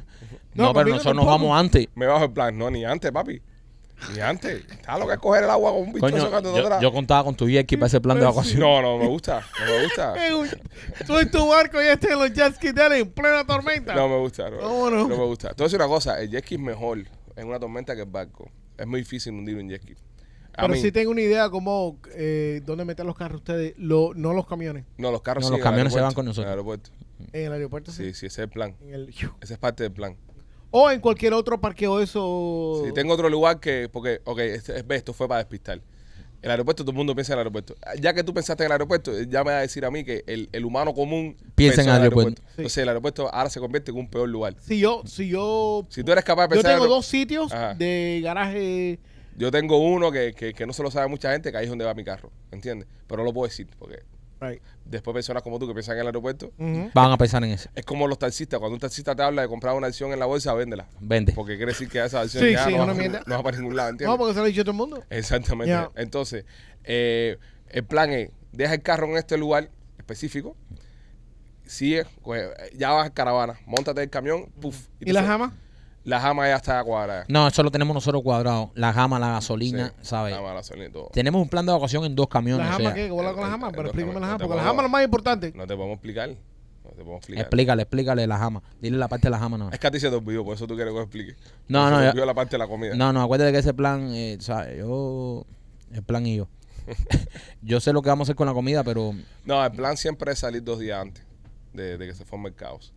No, 0.53 0.65
No, 0.65 0.73
pero 0.73 0.89
nosotros 0.89 1.15
nos 1.15 1.25
vamos 1.25 1.57
antes. 1.57 1.87
Me 1.95 2.05
bajo 2.05 2.25
el 2.25 2.31
plan. 2.31 2.57
No, 2.57 2.69
ni 2.71 2.85
antes, 2.85 3.11
papi. 3.11 3.41
Ni 4.13 4.19
antes. 4.19 4.63
Está 4.69 4.97
lo 4.97 5.07
que 5.07 5.13
es 5.13 5.19
coger 5.19 5.43
el 5.43 5.49
agua 5.49 5.71
con 5.71 5.81
un 5.83 5.93
bicho 5.93 6.05
de 6.05 6.19
yo, 6.19 6.81
yo 6.81 6.91
contaba 6.91 7.23
con 7.23 7.35
tu 7.35 7.47
jet 7.47 7.67
para 7.73 7.87
ese 7.87 8.01
plan 8.01 8.17
de 8.17 8.23
evacuación. 8.23 8.59
No, 8.59 8.81
no 8.81 8.97
me 8.97 9.07
gusta. 9.07 9.41
No 9.59 9.65
me 9.65 9.83
gusta. 9.83 10.13
Tú 11.07 11.17
en 11.17 11.31
tu 11.31 11.47
barco 11.47 11.81
y 11.81 11.85
este 11.87 12.11
en 12.11 12.19
los 12.19 12.31
jet 12.33 12.55
skis 12.55 12.75
de 12.75 12.85
él 12.85 12.93
en 12.93 13.11
plena 13.11 13.45
tormenta. 13.45 13.95
No 13.95 14.07
me 14.07 14.17
gusta. 14.19 14.49
No, 14.49 14.57
¿Cómo 14.59 14.89
no? 14.89 15.07
no 15.07 15.17
me 15.17 15.25
gusta. 15.25 15.49
Te 15.49 15.55
voy 15.55 15.63
a 15.63 15.67
decir 15.67 15.79
una 15.79 15.87
cosa. 15.87 16.19
El 16.19 16.29
jet 16.29 16.43
ski 16.43 16.55
es 16.55 16.61
mejor 16.61 16.99
en 17.35 17.47
una 17.47 17.59
tormenta 17.59 17.95
que 17.95 18.01
el 18.01 18.09
barco. 18.09 18.49
Es 18.77 18.85
muy 18.85 18.99
difícil 18.99 19.33
hundir 19.33 19.57
un 19.57 19.69
jet 19.69 19.81
ski. 19.81 19.95
Pero 20.57 20.73
mí- 20.73 20.79
sí 20.81 20.91
tengo 20.91 21.11
una 21.11 21.21
idea 21.21 21.49
cómo, 21.49 21.97
eh, 22.15 22.61
dónde 22.65 22.85
meter 22.85 23.05
los 23.05 23.15
carros 23.15 23.37
ustedes, 23.41 23.73
lo, 23.77 24.13
no 24.15 24.33
los 24.33 24.47
camiones. 24.47 24.85
No, 24.97 25.11
los 25.11 25.21
carros 25.21 25.43
No, 25.43 25.47
sí, 25.47 25.51
los 25.51 25.57
en 25.59 25.61
el 25.61 25.63
camiones 25.71 25.93
se 25.93 25.99
van 25.99 26.05
aeropuerto, 26.05 26.15
con 26.15 26.25
nosotros. 26.25 26.45
En 26.45 26.47
el 26.47 26.59
aeropuerto. 26.59 26.89
En 27.33 27.45
el 27.45 27.53
aeropuerto, 27.53 27.91
sí. 27.91 28.03
Sí, 28.05 28.13
sí, 28.13 28.25
ese 28.27 28.41
es 28.41 28.45
el 28.45 28.49
plan. 28.49 28.75
En 28.81 28.93
el, 28.93 29.09
Ese 29.41 29.53
es 29.53 29.59
parte 29.59 29.83
del 29.83 29.91
plan. 29.91 30.15
o 30.71 30.91
en 30.91 30.99
cualquier 30.99 31.33
otro 31.33 31.59
parqueo 31.61 32.01
eso. 32.01 32.81
Si 32.85 32.91
tengo 32.93 33.13
otro 33.13 33.29
lugar 33.29 33.59
que, 33.59 33.89
porque, 33.91 34.21
ok, 34.25 34.39
este, 34.39 34.81
ve, 34.83 34.95
esto 34.97 35.13
fue 35.13 35.27
para 35.27 35.39
despistar. 35.39 35.79
El 36.41 36.51
aeropuerto, 36.51 36.83
todo 36.83 36.91
el 36.91 36.97
mundo 36.97 37.15
piensa 37.15 37.33
en 37.33 37.37
el 37.37 37.39
aeropuerto. 37.39 37.75
Ya 37.99 38.13
que 38.13 38.23
tú 38.23 38.31
pensaste 38.31 38.61
en 38.63 38.67
el 38.67 38.71
aeropuerto, 38.73 39.11
ya 39.23 39.43
me 39.43 39.49
va 39.51 39.57
a 39.57 39.61
decir 39.61 39.83
a 39.83 39.89
mí 39.89 40.03
que 40.03 40.23
el, 40.27 40.47
el 40.51 40.63
humano 40.63 40.93
común 40.93 41.35
Piensa 41.55 41.81
en 41.81 41.89
el 41.89 41.95
aeropuerto. 41.95 42.39
Sí. 42.43 42.47
Entonces 42.57 42.77
el 42.77 42.89
aeropuerto 42.89 43.33
ahora 43.33 43.49
se 43.49 43.59
convierte 43.59 43.89
en 43.89 43.97
un 43.97 44.07
peor 44.07 44.29
lugar. 44.29 44.53
Si 44.59 44.77
yo, 44.77 45.01
si 45.07 45.27
yo, 45.27 45.87
Si 45.89 46.03
tú 46.03 46.11
eres 46.11 46.23
capaz 46.23 46.47
de 46.49 46.55
yo 46.57 46.61
pensar... 46.61 46.73
en 46.73 46.81
tengo 46.83 46.93
dos 46.93 47.05
sitios 47.07 47.51
Ajá. 47.51 47.73
de 47.73 48.21
garaje. 48.23 48.99
Yo 49.35 49.51
tengo 49.51 49.77
uno 49.77 50.11
que, 50.11 50.33
que, 50.33 50.53
que 50.53 50.65
no 50.65 50.73
se 50.73 50.81
lo 50.83 50.89
sabe 50.91 51.07
mucha 51.07 51.31
gente, 51.31 51.51
que 51.51 51.57
ahí 51.57 51.63
es 51.65 51.69
donde 51.69 51.85
va 51.85 51.93
mi 51.93 52.03
carro, 52.03 52.31
¿entiendes? 52.51 52.87
Pero 53.07 53.17
no 53.19 53.25
lo 53.25 53.33
puedo 53.33 53.47
decir, 53.47 53.67
porque 53.77 54.03
Right. 54.41 54.61
después 54.83 55.13
personas 55.13 55.41
como 55.43 55.57
tú 55.59 55.65
que 55.67 55.73
piensan 55.73 55.95
en 55.95 56.01
el 56.01 56.07
aeropuerto. 56.07 56.51
Van 56.93 57.11
a 57.11 57.17
pensar 57.17 57.41
en 57.45 57.51
ese. 57.51 57.69
es 57.73 57.85
como 57.85 58.05
los 58.07 58.19
taxistas. 58.19 58.59
Cuando 58.59 58.73
un 58.75 58.79
taxista 58.81 59.15
te 59.15 59.23
habla 59.23 59.41
de 59.43 59.47
comprar 59.47 59.73
una 59.75 59.87
acción 59.87 60.11
en 60.11 60.19
la 60.19 60.25
bolsa, 60.25 60.53
véndela. 60.53 60.87
Vende. 60.99 61.31
Porque 61.33 61.55
quiere 61.55 61.71
decir 61.71 61.87
que 61.87 62.03
esa 62.03 62.19
acción 62.21 62.43
Sí, 62.43 62.51
ya 62.51 62.65
sí, 62.65 62.73
no, 62.73 62.79
va, 62.85 62.93
no 62.93 63.35
va 63.37 63.43
para 63.43 63.57
ningún 63.57 63.75
lado, 63.77 63.89
¿entiendes? 63.91 64.11
No, 64.13 64.17
porque 64.17 64.33
se 64.33 64.39
lo 64.39 64.45
ha 64.45 64.47
dicho 64.47 64.63
todo 64.63 64.71
el 64.71 64.77
mundo. 64.77 65.03
Exactamente. 65.09 65.73
Entonces, 65.95 66.43
eh, 66.83 67.37
el 67.69 67.85
plan 67.85 68.11
es, 68.11 68.29
deja 68.51 68.73
el 68.73 68.81
carro 68.81 69.07
en 69.07 69.15
este 69.17 69.37
lugar 69.37 69.69
específico, 69.97 70.55
sigue, 71.65 72.05
coge- 72.21 72.51
ya 72.77 72.91
vas 72.91 73.07
a 73.07 73.13
caravana, 73.13 73.59
montate 73.65 74.03
el 74.03 74.09
camión, 74.09 74.51
puff. 74.61 74.87
¿Y 74.99 75.11
la 75.11 75.21
entonces, 75.21 75.27
jama? 75.27 75.53
La 76.05 76.19
jama 76.21 76.47
ya 76.47 76.55
está 76.57 76.83
cuadrada. 76.83 77.25
No, 77.27 77.47
eso 77.47 77.63
lo 77.63 77.71
tenemos 77.71 77.93
nosotros 77.93 78.21
cuadrado. 78.21 78.71
La 78.75 78.93
jama, 78.93 79.17
la 79.19 79.31
gasolina, 79.31 79.87
Sí, 79.87 80.07
¿sabes? 80.09 80.35
Jama, 80.35 80.49
la 80.49 80.53
gasolina 80.55 80.85
y 80.87 80.91
todo. 80.91 81.09
Tenemos 81.11 81.41
un 81.41 81.49
plan 81.49 81.65
de 81.65 81.71
evacuación 81.71 82.05
en 82.05 82.15
dos 82.15 82.27
camiones. 82.27 82.63
¿La 82.65 82.73
o 82.75 82.77
jama 82.77 82.83
sea, 82.85 82.93
qué? 82.93 83.09
¿Cómo 83.09 83.23
la 83.23 83.33
con 83.33 83.41
la 83.41 83.49
jama? 83.49 83.71
Pero 83.71 83.83
explícame 83.87 84.19
la 84.19 84.25
jama, 84.27 84.37
porque 84.37 84.55
la 84.55 84.63
jama 84.63 84.81
es 84.81 84.83
lo 84.83 84.89
más 84.89 85.03
importante. 85.03 85.51
No 85.55 85.65
te 85.65 85.75
podemos 85.75 85.95
explicar. 85.95 86.29
No 86.29 86.89
te 86.91 86.97
podemos 86.97 87.17
explicar. 87.17 87.41
Explícale, 87.45 87.81
explícale 87.81 88.27
la 88.27 88.37
jama. 88.37 88.61
Dile 88.79 88.97
la 88.97 89.07
parte 89.07 89.27
de 89.27 89.31
la 89.31 89.39
jama, 89.39 89.57
no. 89.57 89.71
Es 89.71 89.79
que 89.79 89.87
a 89.87 89.91
ti 89.91 89.99
se 89.99 90.09
te 90.09 90.15
olvidó, 90.15 90.45
por 90.45 90.53
eso 90.53 90.67
tú 90.67 90.75
quieres 90.75 90.91
que 90.93 90.97
lo 90.97 91.03
explique. 91.03 91.35
No, 91.67 91.85
Se 91.87 91.91
no, 91.95 91.99
te 92.01 92.09
olvidó 92.09 92.25
la 92.27 92.33
parte 92.35 92.51
de 92.51 92.57
la 92.59 92.67
comida. 92.67 92.93
No, 92.95 93.11
no, 93.11 93.23
acuérdate 93.23 93.51
que 93.51 93.57
ese 93.57 93.73
plan, 93.73 94.13
eh, 94.13 94.37
¿sabes? 94.39 94.77
Yo. 94.77 95.43
El 95.91 96.03
plan 96.03 96.23
y 96.27 96.35
yo. 96.37 96.47
yo 97.63 97.79
sé 97.79 97.93
lo 97.93 98.03
que 98.03 98.09
vamos 98.09 98.25
a 98.25 98.31
hacer 98.31 98.35
con 98.35 98.45
la 98.45 98.53
comida, 98.53 98.83
pero. 98.83 99.15
No, 99.43 99.65
el 99.65 99.71
plan 99.71 99.97
siempre 99.97 100.31
es 100.33 100.37
salir 100.39 100.63
dos 100.63 100.77
días 100.77 101.01
antes 101.01 101.23
de, 101.73 101.97
de 101.97 102.07
que 102.07 102.13
se 102.13 102.25
forme 102.25 102.49
el 102.49 102.55
caos. 102.55 102.93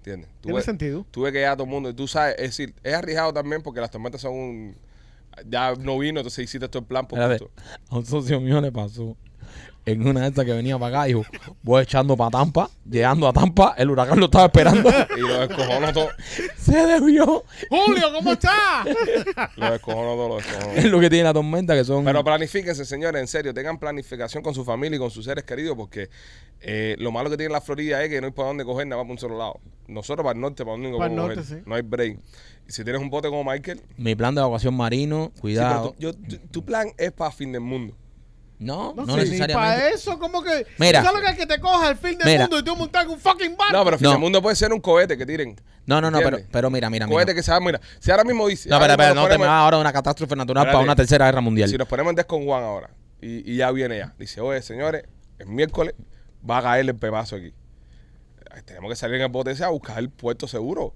¿Entiendes? 0.00 0.30
Tú 0.40 0.48
Tiene 0.48 0.62
sentido. 0.62 1.06
tú 1.10 1.22
ves 1.22 1.32
que 1.32 1.42
ya 1.42 1.52
todo 1.54 1.64
el 1.64 1.70
mundo, 1.70 1.94
tú 1.94 2.08
sabes, 2.08 2.34
es 2.38 2.56
decir, 2.56 2.74
es 2.82 2.94
arriesgado 2.94 3.34
también 3.34 3.62
porque 3.62 3.80
las 3.80 3.90
tormentas 3.90 4.22
son 4.22 4.32
un... 4.32 4.76
Ya 5.46 5.74
no 5.74 5.98
vino, 5.98 6.20
entonces 6.20 6.44
hiciste 6.44 6.68
todo 6.68 6.80
el 6.80 6.86
plan 6.86 7.06
por 7.06 7.20
a 7.20 7.38
un 7.90 8.06
socio 8.06 8.40
mío 8.40 8.60
le 8.60 8.72
pasó. 8.72 9.16
En 9.86 10.06
una 10.06 10.20
de 10.20 10.28
estas 10.28 10.44
que 10.44 10.52
venía 10.52 10.78
para 10.78 10.98
acá, 11.00 11.06
dijo, 11.06 11.24
voy 11.62 11.82
echando 11.82 12.14
para 12.16 12.30
Tampa, 12.30 12.68
llegando 12.88 13.26
a 13.26 13.32
Tampa, 13.32 13.74
el 13.78 13.90
huracán 13.90 14.18
lo 14.20 14.26
estaba 14.26 14.44
esperando. 14.44 14.90
Y 15.16 15.20
lo 15.20 15.40
descojonó 15.46 15.92
todo. 15.92 16.08
se 16.56 16.86
desvió. 16.86 17.44
Julio, 17.70 18.12
¿cómo 18.12 18.32
está? 18.32 18.84
Lo 19.56 19.70
descojonó 19.72 20.14
todo, 20.14 20.28
lo 20.28 20.36
descojonó. 20.36 20.72
Es 20.74 20.84
lo 20.84 21.00
que 21.00 21.08
tiene 21.08 21.24
la 21.24 21.32
tormenta, 21.32 21.74
que 21.74 21.84
son. 21.84 22.04
Pero 22.04 22.22
planifíquense, 22.22 22.84
señores, 22.84 23.20
en 23.20 23.26
serio, 23.26 23.54
tengan 23.54 23.78
planificación 23.78 24.42
con 24.42 24.54
su 24.54 24.64
familia 24.64 24.96
y 24.96 24.98
con 24.98 25.10
sus 25.10 25.24
seres 25.24 25.44
queridos, 25.44 25.76
porque 25.76 26.10
eh, 26.60 26.94
lo 26.98 27.10
malo 27.10 27.30
que 27.30 27.36
tiene 27.38 27.52
la 27.52 27.60
Florida 27.62 28.02
es 28.04 28.10
que 28.10 28.20
no 28.20 28.26
hay 28.28 28.32
para 28.32 28.48
dónde 28.48 28.64
coger 28.64 28.86
nada 28.86 29.02
más 29.02 29.06
para 29.06 29.12
un 29.14 29.18
solo 29.18 29.38
lado. 29.38 29.60
Nosotros 29.88 30.22
para 30.24 30.34
el 30.36 30.40
norte, 30.40 30.64
para 30.64 30.76
dónde 30.76 30.96
Para 30.96 31.10
el 31.10 31.16
norte, 31.16 31.42
sí. 31.42 31.54
No 31.64 31.74
hay 31.74 31.82
break. 31.82 32.18
Si 32.68 32.84
tienes 32.84 33.00
un 33.02 33.10
bote 33.10 33.28
como 33.28 33.50
Michael, 33.50 33.80
Mi 33.96 34.14
plan 34.14 34.34
de 34.34 34.40
evacuación 34.42 34.74
marino, 34.74 35.24
sí, 35.26 35.30
pero 35.34 35.40
cuidado. 35.40 35.90
tú- 35.92 35.96
yo- 35.98 36.12
tu, 36.14 36.36
tu 36.48 36.64
plan 36.64 36.88
es 36.98 37.12
para 37.12 37.30
fin 37.32 37.50
del 37.52 37.62
mundo. 37.62 37.96
No, 38.60 38.94
No, 38.94 39.04
no, 39.06 39.16
ni 39.16 39.24
necesariamente. 39.24 39.54
para 39.54 39.88
eso, 39.88 40.18
como 40.18 40.42
que. 40.42 40.66
Mira. 40.78 41.00
¿tú 41.00 41.06
¿Sabes 41.06 41.20
lo 41.20 41.26
que 41.26 41.32
es 41.32 41.38
que 41.38 41.46
te 41.46 41.58
coja 41.60 41.88
el 41.90 41.96
fin 41.96 42.16
del 42.18 42.26
Mira. 42.28 42.40
mundo 42.42 42.58
y 42.58 42.62
tú 42.62 42.76
montas 42.76 43.06
un 43.06 43.18
fucking 43.18 43.56
barco? 43.56 43.72
No, 43.72 43.84
pero 43.84 43.98
fin 43.98 44.04
No. 44.04 44.10
del 44.12 44.20
mundo 44.20 44.40
puede 44.42 44.54
ser 44.54 44.72
un 44.72 44.80
cohete 44.80 45.16
que 45.18 45.26
tiren. 45.26 45.56
No, 45.86 46.00
no, 46.00 46.10
no, 46.10 46.18
pero, 46.18 46.38
pero 46.52 46.70
mira, 46.70 46.88
mira, 46.90 47.06
Un 47.06 47.10
mira. 47.10 47.16
cohete 47.16 47.34
que 47.34 47.42
se 47.42 47.50
va, 47.50 47.58
mira. 47.58 47.80
Si 47.98 48.10
ahora 48.10 48.22
mismo 48.22 48.46
dice. 48.46 48.68
No, 48.68 48.76
espera, 48.76 48.96
mismo 48.96 49.14
no 49.14 49.22
te 49.22 49.34
ponemos- 49.34 49.46
vas 49.48 49.62
ahora 49.62 49.78
una 49.78 49.92
catástrofe 49.92 50.36
natural 50.36 50.66
para 50.66 50.78
una 50.78 50.94
tercera 50.94 51.24
guerra 51.26 51.40
mundial. 51.40 51.68
Si 51.68 51.76
nos 51.76 51.88
ponemos 51.88 52.10
en 52.10 52.16
Des 52.16 52.26
con 52.26 52.44
Juan 52.44 52.62
ahora 52.62 52.90
y, 53.20 53.50
y 53.52 53.56
ya 53.56 53.70
viene 53.72 53.98
ya, 53.98 54.14
dice, 54.18 54.40
oye, 54.40 54.62
señores, 54.62 55.04
el 55.38 55.46
miércoles 55.46 55.94
va 56.48 56.58
a 56.58 56.62
caer 56.62 56.88
el 56.88 56.94
pepazo 56.96 57.36
aquí. 57.36 57.52
Tenemos 58.66 58.90
que 58.90 58.96
salir 58.96 59.16
en 59.16 59.22
el 59.22 59.28
bote 59.28 59.52
ese 59.52 59.64
a 59.64 59.68
buscar 59.68 59.98
el 59.98 60.10
puerto 60.10 60.46
seguro. 60.46 60.94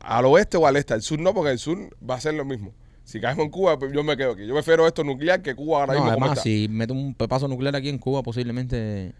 Al 0.00 0.24
oeste 0.26 0.56
o 0.56 0.66
al 0.66 0.76
este, 0.76 0.94
al 0.94 1.02
sur 1.02 1.18
no, 1.18 1.34
porque 1.34 1.50
el 1.50 1.58
sur 1.58 1.78
va 2.08 2.14
a 2.14 2.20
ser 2.20 2.34
lo 2.34 2.44
mismo. 2.44 2.72
Si 3.06 3.20
caemos 3.20 3.44
en 3.44 3.50
Cuba, 3.52 3.78
pues 3.78 3.92
yo 3.92 4.02
me 4.02 4.16
quedo 4.16 4.32
aquí. 4.32 4.44
Yo 4.48 4.52
prefiero 4.52 4.84
esto 4.84 5.04
nuclear 5.04 5.40
que 5.40 5.54
Cuba 5.54 5.78
ahora 5.80 5.94
No, 5.94 6.00
mismo 6.00 6.10
además, 6.10 6.42
si 6.42 6.66
meto 6.68 6.92
un 6.92 7.14
pepazo 7.14 7.46
nuclear 7.46 7.76
aquí 7.76 7.88
en 7.88 7.98
Cuba, 7.98 8.24
posiblemente. 8.24 9.14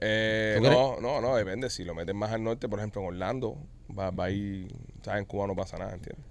Eh, 0.00 0.58
no, 0.60 1.00
no, 1.00 1.20
no, 1.20 1.36
depende. 1.36 1.70
Si 1.70 1.84
lo 1.84 1.94
meten 1.94 2.16
más 2.16 2.32
al 2.32 2.42
norte, 2.42 2.68
por 2.68 2.80
ejemplo, 2.80 3.00
en 3.00 3.06
Orlando, 3.06 3.56
va, 3.96 4.10
va 4.10 4.24
a 4.24 4.30
ir. 4.32 4.66
¿Sabes? 5.04 5.20
En 5.20 5.26
Cuba 5.26 5.46
no 5.46 5.54
pasa 5.54 5.78
nada, 5.78 5.94
¿entiendes? 5.94 6.26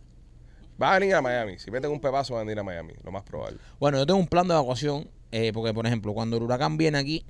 Va 0.82 0.94
a 0.94 1.00
venir 1.00 1.16
a 1.16 1.22
Miami. 1.22 1.58
Si 1.60 1.72
meten 1.72 1.92
un 1.92 2.02
pepazo, 2.02 2.34
va 2.34 2.42
a 2.42 2.44
venir 2.44 2.60
a 2.60 2.64
Miami, 2.64 2.92
lo 3.02 3.12
más 3.14 3.24
probable. 3.24 3.58
Bueno, 3.80 4.00
yo 4.00 4.06
tengo 4.06 4.20
un 4.20 4.28
plan 4.28 4.46
de 4.46 4.54
evacuación, 4.54 5.10
eh, 5.32 5.54
porque 5.54 5.74
por 5.74 5.88
ejemplo, 5.88 6.14
cuando 6.14 6.36
el 6.36 6.44
huracán 6.44 6.76
viene 6.76 6.98
aquí, 6.98 7.26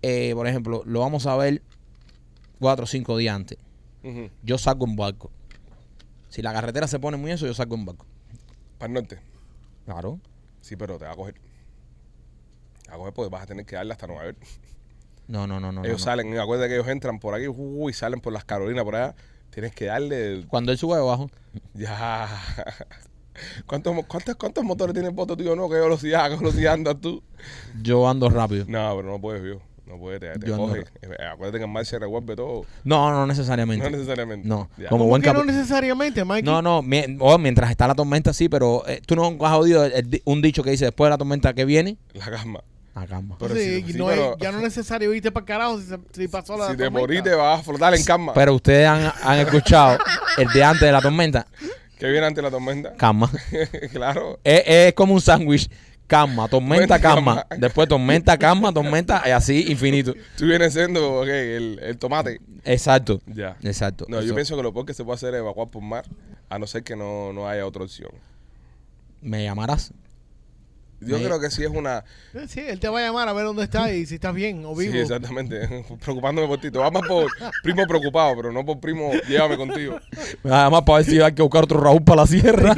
eh, 0.00 0.32
por 0.34 0.46
ejemplo, 0.46 0.82
lo 0.86 1.00
vamos 1.00 1.26
a 1.26 1.36
ver 1.36 1.60
cuatro 2.58 2.84
o 2.84 2.86
cinco 2.86 3.18
días 3.18 3.36
antes. 3.36 3.58
Yo 4.42 4.56
salgo 4.56 4.86
en 4.86 4.96
barco. 4.96 5.30
Si 6.30 6.40
la 6.40 6.54
carretera 6.54 6.86
se 6.86 6.98
pone 6.98 7.18
muy 7.18 7.30
eso, 7.30 7.46
yo 7.46 7.52
salgo 7.52 7.74
en 7.74 7.84
barco. 7.84 8.06
Para 8.80 8.88
el 8.88 8.94
norte. 8.94 9.18
Claro. 9.84 10.18
Sí, 10.62 10.74
pero 10.74 10.96
te 10.96 11.04
va 11.04 11.12
a 11.12 11.14
coger. 11.14 11.34
Te 12.82 12.88
va 12.88 12.94
a 12.94 12.98
coger 12.98 13.12
porque 13.12 13.30
vas 13.30 13.42
a 13.42 13.46
tener 13.46 13.66
que 13.66 13.76
darle 13.76 13.92
hasta 13.92 14.06
Nueva 14.06 14.24
York. 14.24 14.38
No, 15.28 15.46
no, 15.46 15.60
no, 15.60 15.70
no. 15.70 15.84
ellos 15.84 16.00
no. 16.00 16.04
salen, 16.04 16.38
acuérdate 16.38 16.70
que 16.70 16.76
ellos 16.76 16.88
entran 16.88 17.20
por 17.20 17.34
aquí 17.34 17.46
uh, 17.46 17.90
y 17.90 17.92
salen 17.92 18.22
por 18.22 18.32
las 18.32 18.44
Carolinas 18.44 18.82
por 18.82 18.96
allá. 18.96 19.14
Tienes 19.50 19.74
que 19.74 19.84
darle. 19.84 20.46
Cuando 20.48 20.72
él 20.72 20.78
sube 20.78 20.96
abajo, 20.96 21.30
Ya. 21.74 22.26
¿Cuántos, 23.66 23.94
cuántos, 24.06 24.34
¿Cuántos 24.36 24.64
motores 24.64 24.94
tiene 24.94 25.08
el 25.08 25.14
voto, 25.14 25.36
tío? 25.36 25.54
No, 25.54 25.68
¿qué 25.68 25.76
velocidad, 25.76 26.30
qué 26.30 26.36
velocidad 26.36 26.72
andas 26.72 27.00
tú? 27.02 27.22
yo 27.82 28.08
ando 28.08 28.30
rápido. 28.30 28.64
No, 28.66 28.96
pero 28.96 29.10
no 29.10 29.20
puedes, 29.20 29.42
yo. 29.42 29.60
No 29.90 29.98
puedes, 29.98 30.20
te, 30.20 30.38
te 30.38 30.46
Yo 30.46 30.56
coge. 30.56 30.84
Eh, 31.02 31.08
Acuérdate 31.32 31.58
que 31.58 31.64
en 31.64 31.70
mar 31.72 31.84
se 31.84 31.98
revuelve 31.98 32.36
todo. 32.36 32.64
No, 32.84 33.10
no 33.10 33.26
necesariamente. 33.26 33.84
No 33.84 33.90
necesariamente. 33.90 34.46
No. 34.46 34.70
Ya. 34.78 34.88
Como 34.88 35.00
¿Cómo 35.04 35.06
buen 35.08 35.20
que 35.22 35.32
no 35.32 35.44
necesariamente? 35.44 36.24
No, 36.44 36.62
no, 36.62 36.80
mi- 36.80 37.16
oh, 37.18 37.38
mientras 37.38 37.70
está 37.70 37.88
la 37.88 37.94
tormenta 37.96 38.32
sí, 38.32 38.48
pero 38.48 38.86
eh, 38.86 39.00
tú 39.04 39.16
no 39.16 39.36
has 39.44 39.52
oído 39.54 39.84
el- 39.84 39.92
el 39.92 40.10
di- 40.10 40.22
un 40.24 40.40
dicho 40.42 40.62
que 40.62 40.70
dice 40.70 40.84
después 40.84 41.06
de 41.06 41.10
la 41.10 41.18
tormenta 41.18 41.52
que 41.54 41.64
viene, 41.64 41.96
La 42.12 42.30
gama. 42.30 42.62
a 42.94 43.04
calma. 43.06 43.34
Pero 43.40 43.54
Sí, 43.56 43.82
si- 43.82 43.92
sí, 43.92 43.98
no 43.98 44.06
pero- 44.06 44.32
es- 44.34 44.38
ya 44.40 44.52
no 44.52 44.58
es 44.58 44.64
necesario 44.64 45.12
irte 45.12 45.32
para 45.32 45.44
carajo 45.46 45.80
si, 45.80 45.86
se- 45.88 45.98
si 46.12 46.28
pasó 46.28 46.56
la 46.56 46.66
Si 46.66 46.72
te 46.76 46.84
tormenta. 46.84 47.00
morís, 47.00 47.22
te 47.24 47.34
vas 47.34 47.58
a 47.60 47.62
flotar 47.64 47.92
en 47.94 48.04
calma. 48.04 48.32
Pero 48.32 48.54
ustedes 48.54 48.86
han, 48.86 49.12
han 49.22 49.38
escuchado 49.40 49.98
el 50.38 50.48
de 50.50 50.62
antes 50.62 50.82
de 50.82 50.92
la 50.92 51.00
tormenta, 51.00 51.46
¿Qué 51.98 52.06
viene 52.10 52.26
antes 52.28 52.36
de 52.36 52.42
la 52.42 52.50
tormenta? 52.50 52.94
calma. 52.94 53.28
claro. 53.92 54.38
Es, 54.44 54.62
es 54.66 54.94
como 54.94 55.14
un 55.14 55.20
sándwich, 55.20 55.68
calma, 56.10 56.48
tormenta, 56.48 56.98
calma. 57.00 57.46
Después 57.56 57.88
tormenta, 57.88 58.36
calma, 58.36 58.72
tormenta, 58.74 59.22
y 59.26 59.30
así 59.30 59.64
infinito. 59.70 60.12
Tú 60.36 60.44
vienes 60.46 60.74
siendo 60.74 61.22
el, 61.24 61.78
el 61.80 61.96
tomate. 61.96 62.40
Exacto, 62.64 63.20
Ya. 63.26 63.56
exacto. 63.62 64.04
No, 64.08 64.20
yo 64.20 64.34
pienso 64.34 64.56
que 64.56 64.62
lo 64.62 64.72
peor 64.74 64.84
que 64.84 64.92
se 64.94 65.04
puede 65.04 65.14
hacer 65.14 65.32
es 65.34 65.40
evacuar 65.40 65.68
por 65.68 65.82
mar, 65.82 66.04
a 66.50 66.58
no 66.58 66.66
ser 66.66 66.82
que 66.82 66.96
no, 66.96 67.32
no 67.32 67.48
haya 67.48 67.64
otra 67.66 67.84
opción. 67.84 68.10
Me 69.22 69.44
llamarás. 69.44 69.92
Yo 71.00 71.18
Me- 71.18 71.24
creo 71.24 71.40
que 71.40 71.50
sí 71.50 71.62
es 71.64 71.70
una... 71.70 72.04
Eh, 72.34 72.46
Sí, 72.48 72.60
él 72.60 72.78
te 72.78 72.88
va 72.88 72.98
a 72.98 73.02
llamar 73.02 73.28
a 73.28 73.32
ver 73.32 73.44
dónde 73.46 73.64
estás 73.64 73.90
y 73.92 74.04
si 74.06 74.16
estás 74.16 74.34
bien 74.34 74.64
o 74.66 74.74
vivo. 74.74 74.92
Sí, 74.92 74.98
exactamente. 74.98 75.84
Preocupándome 76.04 76.46
por 76.46 76.60
ti. 76.60 76.70
Te 76.70 76.78
vas 76.78 76.92
más 76.92 77.02
por 77.08 77.26
primo 77.62 77.86
preocupado, 77.86 78.36
pero 78.36 78.52
no 78.52 78.64
por 78.64 78.78
primo 78.80 79.12
llévame 79.28 79.56
contigo. 79.56 79.98
Me 80.42 80.50
va 80.50 80.60
a 80.60 80.64
llamar 80.64 80.84
para 80.84 80.98
ver 80.98 81.06
si 81.06 81.20
hay 81.20 81.32
que 81.32 81.42
buscar 81.42 81.64
otro 81.64 81.80
Raúl 81.80 82.02
para 82.02 82.22
la 82.22 82.26
sierra. 82.26 82.74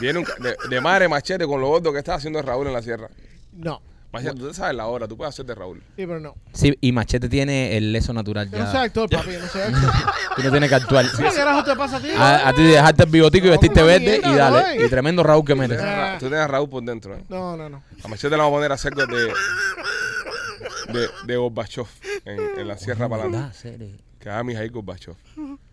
Viene 0.00 0.18
un 0.20 0.24
de, 0.40 0.56
de 0.68 0.80
madre 0.80 1.08
machete 1.08 1.46
con 1.46 1.60
lo 1.60 1.68
gordo 1.68 1.92
que 1.92 1.98
está 1.98 2.14
haciendo 2.14 2.42
Raúl 2.42 2.66
en 2.66 2.72
la 2.74 2.82
sierra. 2.82 3.08
No, 3.52 3.80
Machete, 4.12 4.34
tú 4.38 4.52
sabes 4.52 4.76
la 4.76 4.86
hora, 4.86 5.08
tú 5.08 5.16
puedes 5.16 5.32
hacer 5.34 5.46
de 5.46 5.54
Raúl. 5.54 5.78
sí, 5.96 6.06
pero 6.06 6.20
no. 6.20 6.34
sí, 6.52 6.76
y 6.80 6.92
Machete 6.92 7.28
tiene 7.30 7.76
el 7.78 7.92
leso 7.92 8.12
natural 8.12 8.50
Yo 8.50 8.58
no 8.58 8.64
soy 8.66 8.74
ya. 8.74 8.82
actor, 8.82 9.08
papi, 9.08 9.32
yo 9.32 9.40
no 9.40 9.46
soy 9.48 9.62
actor. 9.62 9.90
Tú 10.36 10.42
no 10.42 10.50
tienes 10.50 10.68
que 10.68 10.74
actuar. 10.74 11.06
¿Qué 11.16 11.22
carajo 11.34 11.64
te 11.64 11.76
pasa 11.76 11.96
a 11.96 12.00
ti? 12.00 12.10
A, 12.16 12.48
a 12.48 12.52
ti 12.52 12.62
dejarte 12.62 13.04
el 13.04 13.10
bigotico 13.10 13.46
y 13.46 13.48
No, 13.48 13.52
vestirte 13.52 13.80
como 13.80 13.86
verde 13.86 14.20
y 14.22 14.34
dale. 14.34 14.84
Y 14.84 14.88
tremendo 14.90 15.22
Raúl 15.22 15.44
que 15.46 15.54
metes. 15.54 15.80
a 15.80 15.84
Ra- 15.84 16.12
tú 16.18 16.26
tienes 16.26 16.40
a 16.40 16.46
Raúl 16.48 16.68
por 16.68 16.82
dentro, 16.82 17.14
¿eh? 17.16 17.24
No, 17.30 17.56
no, 17.56 17.68
no. 17.70 17.82
A 18.04 18.08
Machete 18.08 18.30
le 18.30 18.36
vamos 18.36 18.52
a 18.52 18.56
poner 18.56 18.70
a 18.72 18.74
hacer 18.74 18.92
de, 18.94 19.06
de, 20.92 21.08
de 21.26 21.36
Gorbachev 21.36 21.86
en, 22.24 22.40
en 22.60 22.68
la 22.68 22.76
sierra. 22.78 23.52
Serio. 23.52 23.88
Que 24.18 24.28
haga 24.28 24.44
Mijail 24.44 24.70
Gorbachev. 24.70 25.14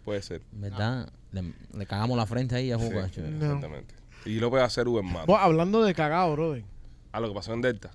Puede 0.05 0.21
ser. 0.21 0.41
¿Verdad? 0.51 1.09
Le, 1.31 1.53
le 1.77 1.85
cagamos 1.85 2.17
la 2.17 2.25
frente 2.25 2.55
ahí 2.55 2.71
a 2.71 2.77
Sí. 2.79 2.89
No. 2.89 2.99
exactamente. 3.01 3.95
Y 4.25 4.39
lo 4.39 4.49
puede 4.49 4.63
hacer 4.63 4.87
Uber 4.87 5.03
Mato. 5.03 5.27
Vos, 5.27 5.39
hablando 5.41 5.83
de 5.83 5.93
cagado, 5.93 6.33
brother. 6.33 6.63
A 7.11 7.19
lo 7.19 7.27
que 7.29 7.33
pasó 7.35 7.53
en 7.53 7.61
Delta. 7.61 7.91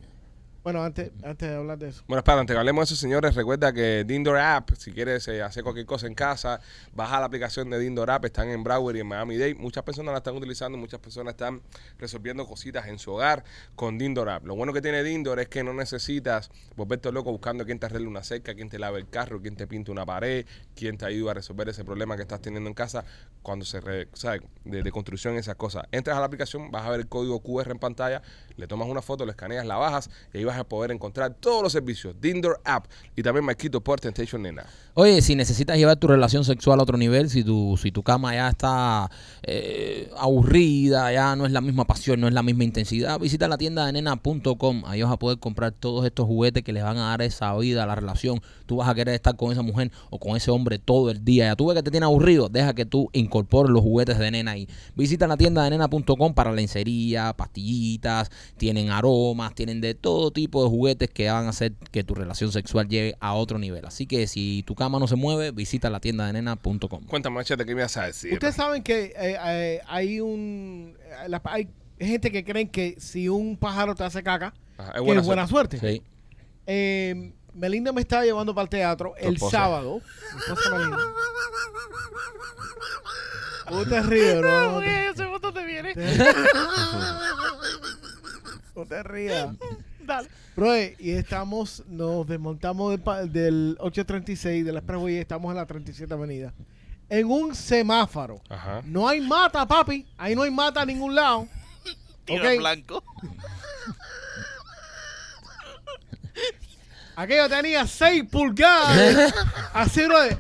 Bueno, 0.65 0.83
antes, 0.83 1.13
antes 1.23 1.51
de 1.51 1.57
hablar 1.57 1.79
de 1.79 1.91
eso. 1.91 2.03
Bueno, 2.09 2.21
espera, 2.21 2.41
antes 2.41 2.55
que 2.55 2.59
hablemos 2.59 2.89
de 2.89 2.95
eso, 2.95 2.97
señores, 2.99 3.35
recuerda 3.35 3.71
que 3.71 4.03
Dindor 4.07 4.39
App, 4.39 4.71
si 4.79 4.93
quieres 4.93 5.29
eh, 5.29 5.43
hacer 5.43 5.63
cualquier 5.63 5.85
cosa 5.85 6.07
en 6.07 6.15
casa, 6.15 6.59
baja 6.95 7.21
la 7.21 7.27
aplicación 7.27 7.69
de 7.69 7.79
Dindor 7.79 8.11
App, 8.11 8.25
están 8.25 8.49
en 8.49 8.65
Broward 8.65 8.97
y 8.97 9.01
en 9.01 9.07
Miami 9.07 9.37
Dade. 9.37 9.55
Muchas 9.57 9.85
personas 9.85 10.13
la 10.13 10.19
están 10.19 10.35
utilizando, 10.37 10.79
muchas 10.79 11.01
personas 11.01 11.33
están 11.35 11.61
resolviendo 11.99 12.47
cositas 12.47 12.87
en 12.87 12.99
su 12.99 13.13
hogar 13.13 13.45
con 13.77 13.99
Dindor 13.99 14.31
App. 14.31 14.47
Lo 14.47 14.55
bueno 14.57 14.73
que 14.73 14.81
tiene 14.81 15.03
Dindor 15.03 15.39
es 15.39 15.49
que 15.49 15.63
no 15.63 15.75
necesitas 15.75 16.51
volverte 16.77 17.13
loco 17.13 17.31
buscando 17.31 17.67
quién 17.67 17.79
te 17.79 17.85
arregle 17.85 18.09
una 18.09 18.25
cerca, 18.25 18.55
quién 18.55 18.71
te 18.71 18.79
lave 18.79 18.99
el 19.01 19.09
carro, 19.11 19.43
quién 19.43 19.57
te 19.57 19.67
pinte 19.67 19.91
una 19.91 20.07
pared, 20.07 20.47
quién 20.75 20.97
te 20.97 21.05
ayuda 21.05 21.33
a 21.33 21.35
resolver 21.35 21.69
ese 21.69 21.85
problema 21.85 22.17
que 22.17 22.23
estás 22.23 22.41
teniendo 22.41 22.69
en 22.71 22.75
casa 22.75 23.05
cuando 23.43 23.67
se, 23.67 23.83
re- 23.83 24.09
¿sabes? 24.15 24.41
De, 24.65 24.91
construcción, 24.91 25.37
esas 25.37 25.57
cosas. 25.57 25.85
Entras 25.93 26.17
a 26.17 26.21
la 26.21 26.27
aplicación, 26.27 26.71
vas 26.71 26.87
a 26.87 26.91
ver 26.91 27.01
el 27.01 27.07
código 27.07 27.41
QR 27.43 27.71
en 27.71 27.79
pantalla, 27.79 28.23
le 28.57 28.67
tomas 28.67 28.89
una 28.89 29.03
foto, 29.03 29.27
le 29.27 29.33
escaneas, 29.33 29.67
la 29.67 29.77
bajas 29.77 30.09
y 30.33 30.39
ahí 30.39 30.45
vas 30.45 30.54
a 30.59 30.65
poder 30.65 30.91
encontrar 30.91 31.35
todos 31.35 31.63
los 31.63 31.73
servicios. 31.73 32.15
Dindor 32.21 32.61
App 32.65 32.87
y 33.17 33.23
también 33.23 33.45
Marquito 33.45 33.81
por 33.81 34.01
Temptation 34.01 34.43
Nena. 34.43 34.67
Oye, 34.97 35.21
si 35.23 35.35
necesitas 35.35 35.77
llevar 35.77 35.97
tu 35.97 36.07
relación 36.07 36.45
sexual 36.45 36.79
a 36.79 36.85
otro 36.85 36.97
nivel, 36.97 37.29
si 37.29 37.43
tu, 37.43 37.77
si 37.77 37.91
tu 37.91 38.05
cama 38.05 38.33
ya 38.33 38.49
está 38.49 39.11
eh, 39.43 40.09
aburrida, 40.17 41.13
ya 41.13 41.35
no 41.35 41.47
es 41.47 41.53
la 41.53 41.61
misma 41.61 41.85
pasión, 41.85 42.21
no 42.21 42.29
es 42.29 42.35
la 42.35 42.45
misma 42.45 42.63
intensidad, 42.63 43.19
visita 43.19 43.49
la 43.49 43.59
tienda 43.59 43.87
de 43.87 43.93
nena.com. 43.93 44.85
Ahí 44.87 45.03
vas 45.03 45.11
a 45.11 45.19
poder 45.19 45.41
comprar 45.41 45.73
todos 45.73 46.07
estos 46.07 46.27
juguetes 46.27 46.63
que 46.63 46.73
les 46.73 46.85
van 46.85 46.97
a 46.99 47.09
dar 47.09 47.23
esa 47.23 47.57
vida 47.57 47.83
a 47.83 47.87
la 47.87 47.97
relación. 47.97 48.41
Tú 48.67 48.77
vas 48.77 48.89
a 48.89 48.95
querer 48.95 49.17
estar 49.17 49.35
con 49.35 49.51
esa 49.51 49.63
mujer 49.63 49.91
o 50.11 50.21
con 50.21 50.37
ese 50.37 50.53
hombre 50.53 50.79
todo 50.79 51.11
el 51.11 51.25
día. 51.25 51.47
Ya 51.47 51.57
tú 51.57 51.67
ves 51.67 51.77
que 51.77 51.83
te 51.83 51.91
tiene 51.91 52.07
aburrido, 52.07 52.49
deja 52.49 52.73
que 52.73 52.87
tú 52.87 53.11
incorpores 53.13 53.73
los 53.73 53.83
juguetes 53.83 54.17
de 54.19 54.31
nena 54.31 54.53
ahí. 54.53 54.69
Visita 54.95 55.27
la 55.27 55.37
tienda 55.37 55.65
de 55.65 55.71
nena.com 55.71 56.35
para 56.35 56.53
lencería, 56.53 57.33
pastillitas, 57.37 58.31
tienen 58.57 58.91
aromas, 58.91 59.55
tienen 59.57 59.81
de 59.81 59.95
todo 59.95 60.31
tipo 60.31 60.44
de 60.65 60.69
juguetes 60.69 61.11
que 61.11 61.31
van 61.31 61.47
a 61.47 61.51
hacer 61.51 61.73
que 61.91 62.05
tu 62.05 62.15
relación 62.15 62.53
sexual 62.53 62.89
llegue 62.89 63.17
a 63.21 63.35
otro 63.35 63.59
nivel. 63.59 63.85
Así 63.87 64.07
que 64.07 64.27
si 64.27 64.63
tu 64.67 64.75
cama 64.75 64.99
no 64.99 65.07
se 65.07 65.17
mueve, 65.17 65.51
visita 65.51 65.91
la 65.91 66.01
tienda 66.01 66.27
de 66.27 66.35
nena.com. 66.35 67.05
Cuéntame, 67.07 67.35
Machete, 67.37 67.65
¿qué 67.65 67.75
me 67.75 67.83
vas 67.83 67.97
a 67.97 68.07
decir? 68.07 68.33
Ustedes 68.33 68.55
saben 68.55 68.83
que 68.83 69.13
eh, 69.17 69.37
eh, 69.47 69.81
hay 69.87 70.21
un. 70.21 70.97
eh, 71.25 71.29
la- 71.29 71.43
hay 71.45 71.69
gente 71.99 72.31
que 72.31 72.45
creen 72.45 72.69
que 72.69 72.97
si 72.99 73.29
un 73.29 73.57
pájaro 73.57 73.95
te 73.95 74.05
hace 74.05 74.23
caca, 74.23 74.53
Ajá, 74.79 74.93
que 74.93 74.99
es 74.99 75.05
buena 75.05 75.21
es 75.21 75.27
buena 75.27 75.47
suerte. 75.47 75.79
Sí. 75.79 76.03
Eh, 76.67 77.33
Melinda 77.55 77.93
me 77.93 78.01
estaba 78.01 78.25
llevando 78.25 78.53
para 78.55 78.65
el 78.65 78.69
teatro 78.69 79.15
el 79.17 79.35
esposa. 79.35 79.59
sábado. 79.59 80.01
Mi 80.33 80.39
esposa 80.41 80.71
Melinda. 80.77 80.99
¿Cómo 83.69 83.85
te 83.87 84.03
ríes, 84.03 84.39
bro? 84.39 84.73
No 84.73 84.83
ese 84.83 85.25
foto 85.27 85.53
te 85.53 85.65
viene. 85.65 85.95
No 88.75 88.85
te 88.87 89.03
rías. 89.05 89.49
Bro, 90.57 90.77
y 90.99 91.11
estamos, 91.11 91.83
nos 91.89 92.27
desmontamos 92.27 92.91
del, 92.93 93.33
del 93.33 93.77
836 93.81 94.65
de 94.65 94.73
la 94.73 94.79
Expressway 94.81 95.15
y 95.15 95.19
estamos 95.19 95.51
en 95.51 95.57
la 95.57 95.67
37 95.67 96.13
Avenida. 96.15 96.53
En 97.09 97.27
un 97.31 97.55
semáforo. 97.55 98.41
Ajá. 98.49 98.81
No 98.85 99.07
hay 99.09 99.21
mata, 99.21 99.67
papi. 99.67 100.07
Ahí 100.17 100.35
no 100.35 100.43
hay 100.43 100.51
mata 100.51 100.81
a 100.83 100.87
ningún 100.87 101.15
lado. 101.15 101.47
Tiro 102.25 102.43
Ok. 102.49 102.59
blanco. 102.59 103.03
Aquello 107.17 107.49
tenía 107.49 107.87
6 107.87 108.25
pulgadas. 108.31 109.33
Así, 109.73 110.05
bro, 110.05 110.23
en, 110.25 110.37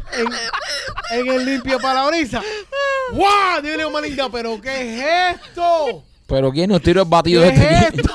en 1.12 1.28
el 1.28 1.44
limpio 1.44 1.78
parabrisas. 1.78 2.42
¡Guau! 3.12 3.56
Yo 3.62 3.70
le 3.70 3.76
digo, 3.76 3.90
Melinda, 3.90 4.28
¿pero 4.28 4.60
qué 4.60 5.30
es 5.32 5.36
esto? 5.36 6.04
Pero 6.26 6.50
¿quién 6.50 6.70
nos 6.70 6.82
tiró 6.82 7.02
el 7.02 7.06
¿Qué 7.06 7.10
batido 7.10 7.42
de 7.42 7.48
es 7.50 7.58
este? 7.60 8.00
esto? 8.00 8.12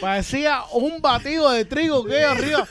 Parecía 0.00 0.62
un 0.72 1.00
batido 1.00 1.50
de 1.50 1.64
trigo 1.64 2.04
que 2.04 2.14
hay 2.16 2.24
arriba. 2.24 2.66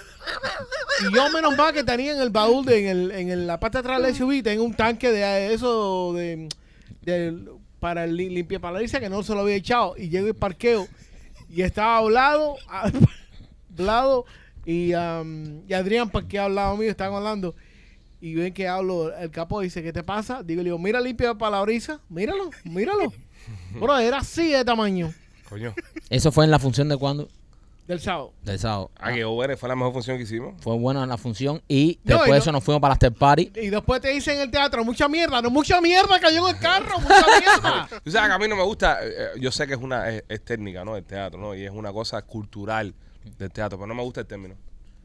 Y 1.01 1.13
yo 1.15 1.29
menos 1.31 1.55
mal 1.57 1.73
que 1.73 1.83
tenía 1.83 2.13
en 2.13 2.21
el 2.21 2.29
baúl, 2.29 2.65
de, 2.65 2.89
en, 2.89 2.97
el, 2.97 3.11
en 3.11 3.47
la 3.47 3.59
parte 3.59 3.77
de 3.77 3.79
atrás 3.79 4.01
del 4.01 4.15
SUV, 4.15 4.41
tengo 4.43 4.63
un 4.63 4.73
tanque 4.73 5.11
de 5.11 5.53
eso 5.53 6.13
de, 6.13 6.47
para 7.79 8.05
el 8.05 8.15
li- 8.15 8.29
limpia 8.29 8.59
parabrisas 8.59 8.99
que 9.01 9.09
no 9.09 9.23
se 9.23 9.33
lo 9.33 9.41
había 9.41 9.55
echado. 9.55 9.95
Y 9.97 10.09
llego 10.09 10.27
y 10.27 10.33
parqueo. 10.33 10.87
Y 11.49 11.61
estaba 11.61 11.97
hablado, 11.97 12.55
hablado 13.77 14.25
y, 14.65 14.93
um, 14.93 15.61
y 15.67 15.73
Adrián 15.73 16.09
parqueado 16.09 16.47
al 16.47 16.55
lado 16.55 16.77
mío, 16.77 16.89
estaban 16.89 17.15
hablando. 17.15 17.55
Y 18.21 18.35
ven 18.35 18.53
que 18.53 18.67
hablo, 18.69 19.13
el 19.17 19.29
capo 19.31 19.59
dice, 19.59 19.83
¿qué 19.83 19.91
te 19.91 20.03
pasa? 20.03 20.41
Digo, 20.43 20.59
le 20.61 20.65
digo, 20.65 20.79
mira 20.79 21.01
limpia 21.01 21.33
parabrisas, 21.35 21.99
míralo, 22.07 22.49
míralo. 22.63 23.11
Bro, 23.73 23.99
era 23.99 24.19
así 24.19 24.51
de 24.53 24.63
tamaño 24.63 25.13
Coño. 25.53 25.73
Eso 26.09 26.31
fue 26.31 26.45
en 26.45 26.51
la 26.51 26.59
función 26.59 26.89
de 26.89 26.97
cuándo? 26.97 27.27
del 27.87 27.99
sábado. 27.99 28.31
Del 28.43 28.57
sábado. 28.57 28.91
Ah, 28.95 29.11
que 29.11 29.25
over 29.25 29.57
fue 29.57 29.67
la 29.67 29.75
mejor 29.75 29.91
función 29.91 30.15
que 30.15 30.23
hicimos. 30.23 30.53
Fue 30.61 30.73
buena 30.77 31.05
la 31.05 31.17
función 31.17 31.61
y 31.67 31.99
No, 32.05 32.11
después 32.15 32.27
y 32.29 32.31
de 32.31 32.37
no- 32.37 32.41
eso 32.41 32.51
nos 32.53 32.63
fuimos 32.63 32.79
para 32.81 32.91
la 32.91 32.93
after 32.93 33.11
party. 33.13 33.51
Y 33.55 33.69
después 33.69 33.99
te 33.99 34.07
dicen 34.09 34.35
en 34.37 34.41
el 34.43 34.51
teatro, 34.51 34.85
mucha 34.85 35.09
mierda, 35.09 35.41
no, 35.41 35.49
mucha 35.49 35.81
mierda 35.81 36.17
cayó 36.21 36.47
en 36.47 36.55
el 36.55 36.61
carro, 36.61 36.97
mucha 36.99 37.25
mierda. 37.39 37.89
Tú 38.05 38.09
sabes 38.09 38.29
que 38.29 38.33
a 38.35 38.39
mí 38.39 38.47
no 38.47 38.55
me 38.55 38.63
gusta, 38.63 39.05
eh, 39.05 39.09
eh, 39.15 39.27
yo 39.41 39.51
sé 39.51 39.67
que 39.67 39.73
es 39.73 39.79
una 39.81 40.09
es, 40.09 40.23
es 40.29 40.45
técnica, 40.45 40.85
¿no? 40.85 40.95
El 40.95 41.03
teatro, 41.03 41.37
¿no? 41.39 41.53
Y 41.53 41.65
es 41.65 41.71
una 41.71 41.91
cosa 41.91 42.21
cultural 42.21 42.93
del 43.37 43.51
teatro, 43.51 43.77
pero 43.77 43.87
no 43.87 43.95
me 43.95 44.03
gusta 44.03 44.21
el 44.21 44.27
término. 44.27 44.55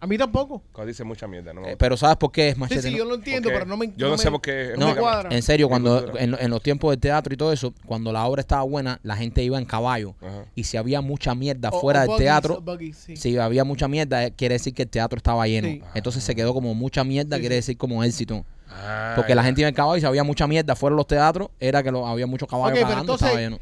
A 0.01 0.07
mí 0.07 0.17
tampoco. 0.17 0.63
Cuando 0.73 0.89
dice 0.89 1.03
mucha 1.03 1.27
mierda, 1.27 1.53
¿no? 1.53 1.61
me 1.63 1.67
Eh, 1.67 1.71
gusta. 1.73 1.79
pero 1.85 1.97
¿sabes 1.97 2.17
por 2.19 2.31
qué 2.31 2.49
es 2.51 2.55
Sí, 2.55 2.61
machete? 2.61 2.83
sí, 2.83 2.91
no? 2.93 2.99
yo 2.99 3.05
lo 3.05 3.15
entiendo, 3.17 3.49
pero 3.53 3.65
no 3.67 3.77
me 3.77 3.93
Yo 3.97 4.07
no, 4.07 4.13
me- 4.13 4.19
sé 4.19 4.31
por 4.31 4.41
qué. 4.41 4.75
no 4.79 4.87
me 4.87 4.93
una- 4.93 5.01
cuadra. 5.01 5.29
En 5.35 5.43
serio, 5.43 5.69
cuando 5.69 5.99
cultura. 6.03 6.23
en, 6.23 6.37
en 6.39 6.51
los 6.51 6.63
tiempos 6.63 6.91
del 6.93 7.01
teatro 7.01 7.35
y 7.35 7.37
todo 7.37 7.53
eso, 7.53 7.75
cuando 7.85 8.13
la 8.13 8.25
obra 8.27 8.41
estaba 8.41 8.63
buena, 8.63 9.01
la 9.03 9.17
gente 9.17 9.43
iba 9.43 9.59
en 9.59 9.65
caballo. 9.65 10.15
Ajá. 10.21 10.45
Y 10.55 10.65
si 10.65 10.77
había 10.77 11.01
mucha 11.01 11.35
mierda 11.35 11.71
O- 11.71 11.81
fuera 11.81 12.01
o 12.01 12.03
del 12.03 12.09
buggies, 12.11 12.25
teatro, 12.27 12.55
o 12.59 12.61
buggies, 12.61 12.97
sí. 12.97 13.17
si 13.17 13.37
había 13.39 13.65
mucha 13.65 13.89
mierda, 13.89 14.25
eh, 14.27 14.33
quiere 14.37 14.55
decir 14.55 14.73
que 14.73 14.83
el 14.83 14.89
teatro 14.89 15.17
estaba 15.17 15.47
lleno. 15.49 15.69
Sí. 15.69 15.83
Entonces 15.95 16.23
se 16.23 16.35
quedó 16.37 16.55
como 16.55 16.75
mucha 16.75 17.03
mierda, 17.03 17.37
Sí, 17.37 17.41
quiere 17.41 17.57
sí. 17.57 17.59
decir 17.59 17.77
como 17.77 18.05
éxito. 18.05 18.45
Ah, 18.71 19.15
Porque 19.17 19.35
la 19.35 19.43
ya. 19.43 19.47
gente 19.47 19.63
iba 19.63 19.69
en 19.69 19.75
caballo 19.75 19.97
y 19.97 20.01
si 20.01 20.07
había 20.07 20.23
mucha 20.25 20.47
mierda 20.47 20.77
fuera 20.77 20.95
de 20.95 20.99
los 20.99 21.07
teatros, 21.07 21.49
era 21.59 21.83
que 21.83 21.91
lo, 21.91 22.07
había 22.07 22.27
muchos 22.27 22.49
caballos 22.49 22.73
Ok, 22.79 22.85
pero 22.85 22.89
cagando, 22.89 23.13
entonces- 23.15 23.27
estaba 23.29 23.41
lleno. 23.43 23.59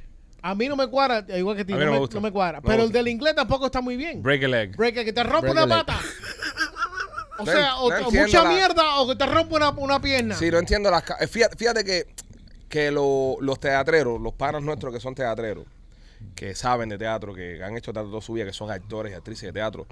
A 0.50 0.54
mí 0.54 0.68
no 0.68 0.76
me 0.76 0.86
cuadra, 0.86 1.24
igual 1.36 1.56
que 1.56 1.62
a 1.62 1.66
ti, 1.66 1.72
A 1.72 1.76
no, 1.76 1.84
no 1.86 1.92
me, 1.92 1.98
gusta. 1.98 2.14
no 2.14 2.20
me 2.20 2.30
cuadra. 2.32 2.60
Me 2.60 2.66
pero 2.68 2.84
el 2.84 2.92
del 2.92 3.08
inglés 3.08 3.34
tampoco 3.34 3.66
está 3.66 3.80
muy 3.80 3.96
bien. 3.96 4.22
Break 4.22 4.44
a 4.44 4.48
leg. 4.48 4.76
Break, 4.76 4.94
que 5.04 5.12
te 5.12 5.22
rompe 5.24 5.50
una 5.50 5.62
a 5.64 5.66
pata. 5.68 5.98
O 7.38 7.44
No 7.44 7.52
sea, 7.52 7.76
o, 7.76 8.10
mucha 8.12 8.44
la- 8.44 8.48
mierda 8.50 8.96
o 9.00 9.08
que 9.08 9.14
te 9.16 9.26
rompe 9.26 9.56
una, 9.56 9.68
una 9.70 10.00
pierna. 10.00 10.34
Sí, 10.36 10.50
no 10.50 10.58
entiendo 10.58 10.90
las... 10.90 11.04
eh, 11.20 11.26
Fíjate, 11.26 11.54
fíjate 11.56 11.84
que, 11.84 12.06
que 12.68 12.90
lo- 12.90 13.36
los 13.40 13.60
teatreros, 13.60 14.18
los 14.20 14.32
panas 14.32 14.62
nuestros 14.62 14.94
que 14.94 15.00
son 15.00 15.14
teatreros, 15.14 15.66
que 16.34 16.54
saben 16.54 16.88
de 16.88 16.96
teatro, 16.96 17.34
que 17.34 17.62
han 17.62 17.76
hecho 17.76 17.92
teatro 17.92 18.08
toda 18.08 18.22
su 18.22 18.32
vida, 18.32 18.46
que 18.46 18.54
son 18.54 18.70
actores 18.70 19.12
y 19.12 19.16
actrices 19.16 19.42
de 19.48 19.52
teatro, 19.52 19.86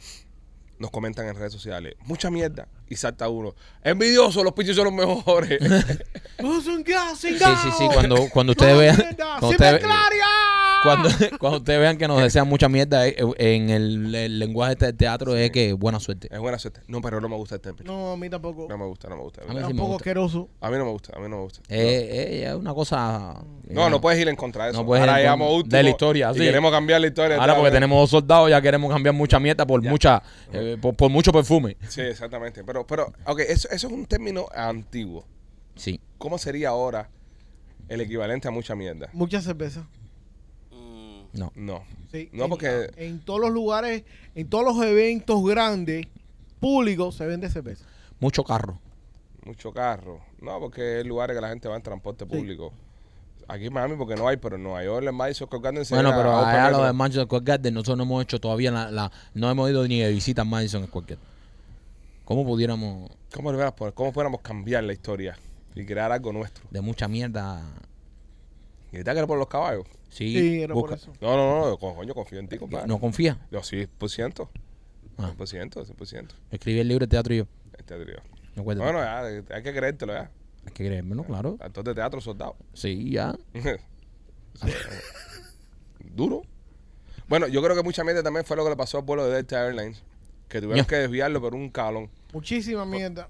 nos 0.79 0.91
comentan 0.91 1.27
en 1.27 1.37
redes 1.37 1.53
sociales, 1.53 1.95
mucha 2.01 2.31
mierda, 2.31 2.69
y 2.89 2.97
salta 2.97 3.29
uno, 3.29 3.55
envidioso, 3.83 4.43
los 4.45 4.53
pinches 4.53 4.77
son 4.77 4.85
los 4.87 4.95
mejores. 4.95 5.61
Sí, 7.49 7.55
sí, 7.63 7.69
sí, 7.79 7.89
cuando, 7.93 8.29
cuando 8.31 8.53
ustedes 8.53 8.77
vean... 8.77 9.17
Cuando 9.17 9.49
ustedes. 9.51 9.83
Cuando, 10.85 11.09
cuando 11.40 11.59
ustedes 11.59 11.81
vean 11.81 11.97
que 11.97 12.07
nos 12.07 12.23
desean 12.23 12.47
mucha 12.47 12.68
mierda 12.68 13.07
eh, 13.07 13.16
en 13.38 13.70
el, 13.70 14.14
el 14.14 14.38
lenguaje 14.38 14.73
este 14.75 14.87
del 14.87 14.97
teatro 14.97 15.37
es 15.37 15.51
que 15.51 15.73
buena 15.73 15.99
suerte. 15.99 16.29
es 16.31 16.38
buena 16.38 16.59
suerte. 16.59 16.83
No, 16.87 17.01
pero 17.01 17.20
no 17.20 17.29
me 17.29 17.37
gusta 17.37 17.57
el 17.57 17.61
término. 17.61 17.92
No, 17.92 18.12
a 18.12 18.16
mí 18.16 18.31
tampoco. 18.31 18.66
No 18.68 18.79
me 18.79 18.85
gusta, 18.85 19.09
no 19.09 19.16
me 19.16 19.23
gusta. 19.23 19.42
A 19.42 19.53
mí 19.53 19.61
un 19.61 19.77
poco 19.77 19.88
gusta. 19.88 19.97
asqueroso. 19.97 20.49
A 20.61 20.70
mí 20.70 20.79
no 20.79 20.85
me 20.85 20.90
gusta, 20.92 21.16
a 21.16 21.20
mí 21.20 21.29
no 21.29 21.37
me 21.37 21.42
gusta. 21.42 21.61
Eh, 21.68 22.42
eh, 22.42 22.49
es 22.49 22.55
una 22.55 22.75
cosa... 22.75 23.42
No, 23.68 23.90
no 23.90 24.01
puedes 24.01 24.20
ir 24.20 24.29
en 24.29 24.37
contra 24.37 24.64
de 24.64 24.70
eso. 24.70 24.81
No 24.81 24.87
puedes 24.87 25.03
ir 25.03 25.09
Ahora 25.09 25.20
en 25.20 25.25
llegamos 25.25 25.47
contra 25.49 25.57
último 25.57 25.77
de 25.77 25.83
la 25.83 25.90
historia, 25.90 26.31
y 26.31 26.35
sí. 26.35 26.40
queremos 26.40 26.70
cambiar 26.70 27.01
la 27.01 27.07
historia. 27.07 27.37
Ahora 27.37 27.57
porque 27.57 27.70
tenemos 27.70 27.99
dos 27.99 28.11
soldados 28.11 28.51
ya 28.51 28.61
queremos 28.61 28.92
cambiar 28.92 29.14
mucha 29.14 29.40
mierda 29.40 29.66
por 29.66 29.83
mucha 29.83 30.23
eh, 30.53 30.77
por, 30.81 30.94
por 30.94 31.11
mucho 31.11 31.33
perfume. 31.33 31.77
Sí, 31.88 32.03
exactamente. 32.03 32.62
Pero, 32.64 32.87
pero, 32.87 33.12
ok, 33.27 33.40
eso, 33.40 33.68
eso 33.70 33.87
es 33.87 33.92
un 33.92 34.07
término 34.07 34.47
antiguo. 34.55 35.25
Sí. 35.77 36.01
¿Cómo 36.18 36.38
sería 36.38 36.70
ahora 36.70 37.09
el 37.88 38.01
equivalente 38.01 38.49
a 38.49 38.51
mucha 38.51 38.75
mierda? 38.75 39.09
Mucha 39.12 39.40
cerveza. 39.40 39.87
No. 41.35 41.53
No. 41.55 41.85
Sí. 42.11 42.31
No, 42.33 42.44
En- 42.44 42.51
porque- 42.51 42.90
En 42.97 43.20
todos 43.20 43.40
los 43.40 43.51
lugares, 43.51 44.05
en 44.35 44.49
todos 44.49 44.64
los 44.64 44.85
eventos 44.85 45.44
grandes, 45.44 46.07
públicos, 46.61 47.14
se 47.16 47.27
vende 47.27 47.51
cerveza. 47.51 47.85
Mucho 48.20 48.42
carro. 48.44 48.79
Mucho 49.44 49.73
carro. 49.73 50.20
No, 50.40 50.59
porque 50.61 50.99
hay 50.99 51.05
lugares 51.05 51.37
que 51.37 51.40
la 51.42 51.49
gente 51.49 51.68
va 51.68 51.77
en 51.77 51.83
transporte 51.83 52.25
público. 52.25 52.73
Aquí 53.47 53.66
en 53.66 53.75
Miami 53.75 53.97
porque 53.97 54.14
no 54.14 54.27
hay, 54.27 54.38
pero 54.38 54.57
en 54.57 54.62
Nueva 54.62 54.83
York, 54.83 55.07
en 55.07 55.14
Madison 55.14 55.47
Square 55.49 55.62
Garden 55.62 55.85
se 55.85 55.94
Bueno, 55.94 56.12
pero 56.16 56.35
allá 56.38 56.70
lo 56.70 56.85
de 56.85 56.92
Madison 56.94 57.25
Square 57.27 57.44
Garden 57.44 57.75
nosotros 57.75 57.99
no 57.99 58.05
hemos 58.05 58.23
hecho 58.23 58.40
todavía 58.40 58.70
la, 58.70 58.90
la- 58.90 59.12
no 59.35 59.51
hemos 59.51 59.68
ido 59.68 59.87
ni 59.87 60.01
de 60.01 60.11
visita 60.11 60.42
a 60.42 60.44
Madison 60.47 60.87
Square 60.87 61.07
Garden. 61.09 61.27
¿Cómo 62.25 62.47
pudiéramos 62.47 63.11
¿Cómo, 63.35 63.51
¿Cómo 63.92 64.12
pudiéramos 64.12 64.40
cambiar 64.40 64.85
la 64.85 64.94
historia 64.94 65.37
y 65.75 65.85
crear 65.85 66.11
algo 66.11 66.33
nuestro? 66.33 66.64
de 66.70 66.81
mucha 66.81 67.07
mierda? 67.07 67.61
¿Y 68.95 68.99
está 68.99 69.13
que 69.13 69.19
era 69.19 69.27
por 69.27 69.39
los 69.39 69.49
caballos? 69.49 69.85
Sí, 70.09 70.33
Sí, 70.33 70.63
era 70.63 70.73
por 70.75 70.93
eso. 70.93 71.13
No, 71.21 71.37
no, 71.37 71.69
no, 71.71 71.77
co- 71.79 71.95
coño, 71.95 72.15
confío 72.15 72.39
en 72.39 72.49
ti, 72.49 72.57
compadre. 72.59 72.87
no 72.87 72.99
confía. 73.01 73.39
Yo 73.51 73.63
sí, 73.63 73.87
por 73.99 74.09
ciento. 74.11 74.51
Ah. 75.19 75.33
100%, 75.37 75.85
100%. 75.85 76.29
Escribí 76.51 76.81
el 76.81 76.89
libro 76.89 77.07
de 77.07 77.11
teatro 77.11 77.35
y 77.35 77.39
yo. 77.39 77.47
Este 77.77 77.99
trío. 78.03 78.17
No 78.57 78.65
cuenta. 78.65 78.85
Bueno, 78.85 79.01
ya, 79.01 79.21
hay 79.21 79.63
que 79.63 79.73
creértelo 79.75 80.13
ya. 80.13 80.31
Hay 80.67 80.73
que 80.73 80.87
creérmelo, 80.87 81.25
claro. 81.25 81.57
Actor 81.61 81.85
de 81.85 81.95
teatro 81.95 82.21
soldado. 82.21 82.57
Sí, 82.73 83.11
ya. 83.11 83.35
Duro. 86.15 86.43
Bueno, 87.29 87.49
yo 87.49 87.63
creo 87.63 87.75
que 87.77 87.83
mucha 87.83 88.05
mierda 88.05 88.23
también 88.23 88.45
fue 88.45 88.57
lo 88.57 88.65
que 88.65 88.71
le 88.71 88.77
pasó 88.77 88.99
al 88.99 89.05
vuelo 89.05 89.27
de 89.27 89.35
Delta 89.37 89.65
Airlines. 89.67 90.03
Que 90.49 90.61
tuvieron 90.61 90.85
que 90.87 90.97
desviarlo 90.97 91.41
por 91.41 91.55
un 91.55 91.71
calón. 91.71 92.11
Muchísima 92.33 92.85
mierda. 92.85 93.29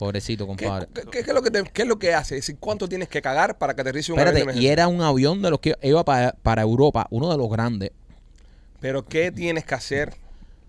Pobrecito, 0.00 0.44
¿Qué, 0.56 0.64
compadre. 0.64 0.88
qué- 0.94 1.02
qué 1.10 1.18
es 1.20 1.26
lo 1.34 1.42
que 1.42 1.50
te- 1.50 1.62
qué 1.62 1.82
es 1.82 1.88
lo 1.88 1.98
que 1.98 2.14
hace? 2.14 2.36
Es 2.36 2.46
decir, 2.46 2.56
¿cuánto 2.58 2.88
tienes 2.88 3.06
que 3.08 3.20
cagar 3.20 3.58
para 3.58 3.74
que 3.74 3.82
aterrice 3.82 4.12
un 4.12 4.18
avión 4.18 4.32
de 4.34 4.40
Espérate, 4.40 4.58
y 4.58 4.64
emergencia? 4.66 4.72
era 4.72 4.88
un 4.88 5.02
avión 5.02 5.42
de 5.42 5.50
los 5.50 5.60
que 5.60 5.74
iba 5.82 6.02
para, 6.06 6.32
para 6.42 6.62
Europa, 6.62 7.06
uno 7.10 7.30
de 7.30 7.36
los 7.36 7.50
grandes. 7.50 7.90
Pero 8.80 9.04
¿qué 9.04 9.30
tienes 9.30 9.64
que 9.66 9.74
hacer? 9.74 10.14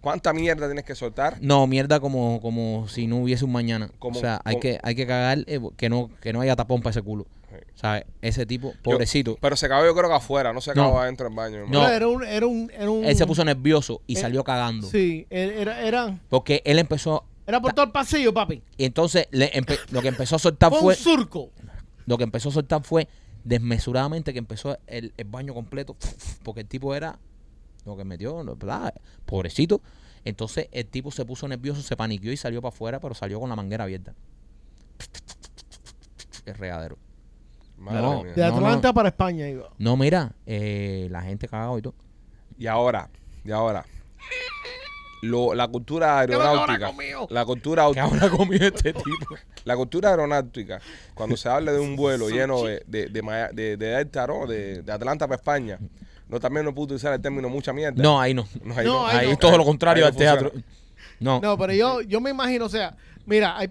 ¿Cuánta 0.02 0.34
mierda 0.34 0.66
tienes 0.68 0.84
que 0.84 0.96
soltar? 0.96 1.38
No, 1.40 1.66
mierda 1.66 2.02
como, 2.02 2.42
como 2.42 2.88
si 2.90 3.08
no 3.08 3.20
hubiese 3.22 3.46
un 3.46 3.54
mañana. 3.54 3.90
Como- 4.00 4.18
o 4.18 4.22
sea, 4.22 4.42
hay 4.44 4.56
como- 4.56 4.62
que, 4.64 4.80
hay 4.84 4.96
que 4.96 5.08
cagar 5.08 5.38
eh, 5.48 5.62
que 5.78 5.88
no, 5.90 6.10
que 6.20 6.34
no 6.34 6.42
haya 6.42 6.56
tapón 6.58 6.82
para 6.82 6.92
ese 6.92 7.02
culo. 7.02 7.26
Sí. 7.50 7.56
¿Sabes? 7.76 8.04
Ese 8.22 8.46
tipo, 8.46 8.74
Yo- 8.74 8.82
pobrecito. 8.82 9.38
pero 9.40 9.56
se 9.56 9.66
acabó 9.68 9.86
yo 9.86 9.96
creo 9.96 10.10
que 10.10 10.16
afuera, 10.16 10.52
no 10.52 10.60
se 10.60 10.74
No. 10.76 10.82
acabó 10.84 11.00
adentro 11.00 11.28
del 11.28 11.36
baño. 11.36 11.66
No. 11.70 11.88
Era 11.88 12.08
un, 12.08 12.24
era 12.26 12.48
un, 12.48 12.70
era 12.74 12.90
un- 12.90 13.06
Él 13.06 13.16
se 13.16 13.26
puso 13.26 13.46
nervioso 13.46 14.02
y 14.08 14.18
Eh, 14.18 14.22
salió 14.22 14.44
cagando. 14.44 14.88
Sí, 14.90 15.26
era, 15.30 15.82
era, 15.82 16.18
Porque 16.30 16.62
él 16.66 16.80
empezó. 16.80 17.24
Era 17.52 17.62
por 17.62 17.74
todo 17.74 17.86
el 17.86 17.92
pasillo, 17.92 18.34
papi. 18.34 18.64
Y 18.78 18.86
entonces 18.86 19.28
le 19.32 19.52
lo 19.92 20.02
que 20.02 20.08
empezó 20.08 20.38
a 20.38 20.40
soltar 20.40 20.72
Fue 20.72 20.82
un 20.82 20.96
surco. 20.96 21.52
Lo 22.06 22.18
que 22.18 22.24
empezó 22.24 22.50
a 22.50 22.52
soltar 22.54 22.84
fue 22.84 23.08
desmesuradamente 23.44 24.34
que 24.34 24.40
empezó 24.40 24.78
el, 24.88 25.14
el 25.18 25.28
baño 25.28 25.54
completo. 25.54 25.96
Porque 26.44 26.62
el 26.62 26.68
tipo 26.68 26.96
era. 26.96 27.20
Lo 27.86 27.98
que 27.98 28.04
metió, 28.06 28.44
¿verdad? 28.44 28.94
Pobrecito. 29.26 29.82
Entonces 30.24 30.68
el 30.72 30.86
tipo 30.86 31.12
se 31.12 31.26
puso 31.26 31.48
nervioso, 31.48 31.82
se 31.82 31.98
paniqueó 31.98 32.32
y 32.32 32.38
salió 32.38 32.62
para 32.62 32.74
afuera, 32.74 33.00
pero 33.00 33.16
salió 33.16 33.40
con 33.40 33.50
la 33.50 33.56
manguera 33.56 33.86
abierta. 33.86 34.14
El 36.46 36.56
regadero. 36.56 36.98
Madre 37.78 38.02
No. 38.02 38.24
mía. 38.24 38.34
De 38.34 38.48
No, 38.48 38.56
Atlanta 38.56 38.94
para 38.94 39.10
España 39.10 39.50
iba. 39.50 39.70
No, 39.78 39.98
mira, 39.98 40.36
eh, 40.46 41.08
la 41.10 41.24
gente 41.24 41.48
cagado 41.48 41.78
y 41.80 41.82
todo. 41.82 41.96
Y 42.58 42.68
ahora, 42.68 43.10
y 43.44 43.52
ahora, 43.52 43.84
lo, 45.22 45.54
la 45.54 45.68
cultura 45.68 46.20
aeronáutica, 46.20 46.92
la 47.30 47.46
cultura, 47.46 47.88
¿Qué 47.94 48.00
habrá 48.00 48.30
comido 48.30 48.66
este 48.68 48.94
tipo? 48.94 49.06
la 49.66 49.76
cultura 49.76 50.10
aeronáutica, 50.10 50.82
cuando 51.14 51.38
se 51.38 51.48
habla 51.50 51.72
de 51.72 51.80
un 51.80 51.96
vuelo 51.96 52.30
lleno 52.30 52.64
de, 52.64 52.84
de, 52.88 53.08
de, 53.10 53.22
de, 53.54 53.78
de 53.78 53.86
Delta, 53.88 54.26
¿no? 54.28 54.48
de, 54.48 54.82
de 54.82 54.92
Atlanta 54.92 55.28
para 55.28 55.36
España, 55.38 55.78
no 56.28 56.40
también 56.40 56.66
no 56.66 56.74
puedo 56.74 56.86
utilizar 56.86 57.14
el 57.14 57.22
término 57.22 57.50
mucha 57.50 57.72
mierda. 57.74 58.02
No, 58.02 58.20
ahí 58.20 58.34
no. 58.34 58.48
No, 58.64 58.76
ahí 58.78 58.86
No, 58.86 58.94
no. 58.94 59.08
ahí 59.08 59.18
Ahí 59.18 59.28
no. 59.28 59.34
es 59.34 59.40
todo 59.40 59.58
lo 59.58 59.66
contrario 59.66 60.06
al 60.06 60.14
no 60.14 60.18
teatro. 60.18 60.52
No. 61.20 61.40
No, 61.40 61.58
pero 61.58 61.74
yo, 61.74 62.02
yo 62.02 62.20
me 62.22 62.32
imagino, 62.32 62.66
o 62.66 62.70
sea, 62.70 62.96
mira, 63.26 63.58
hay- 63.58 63.70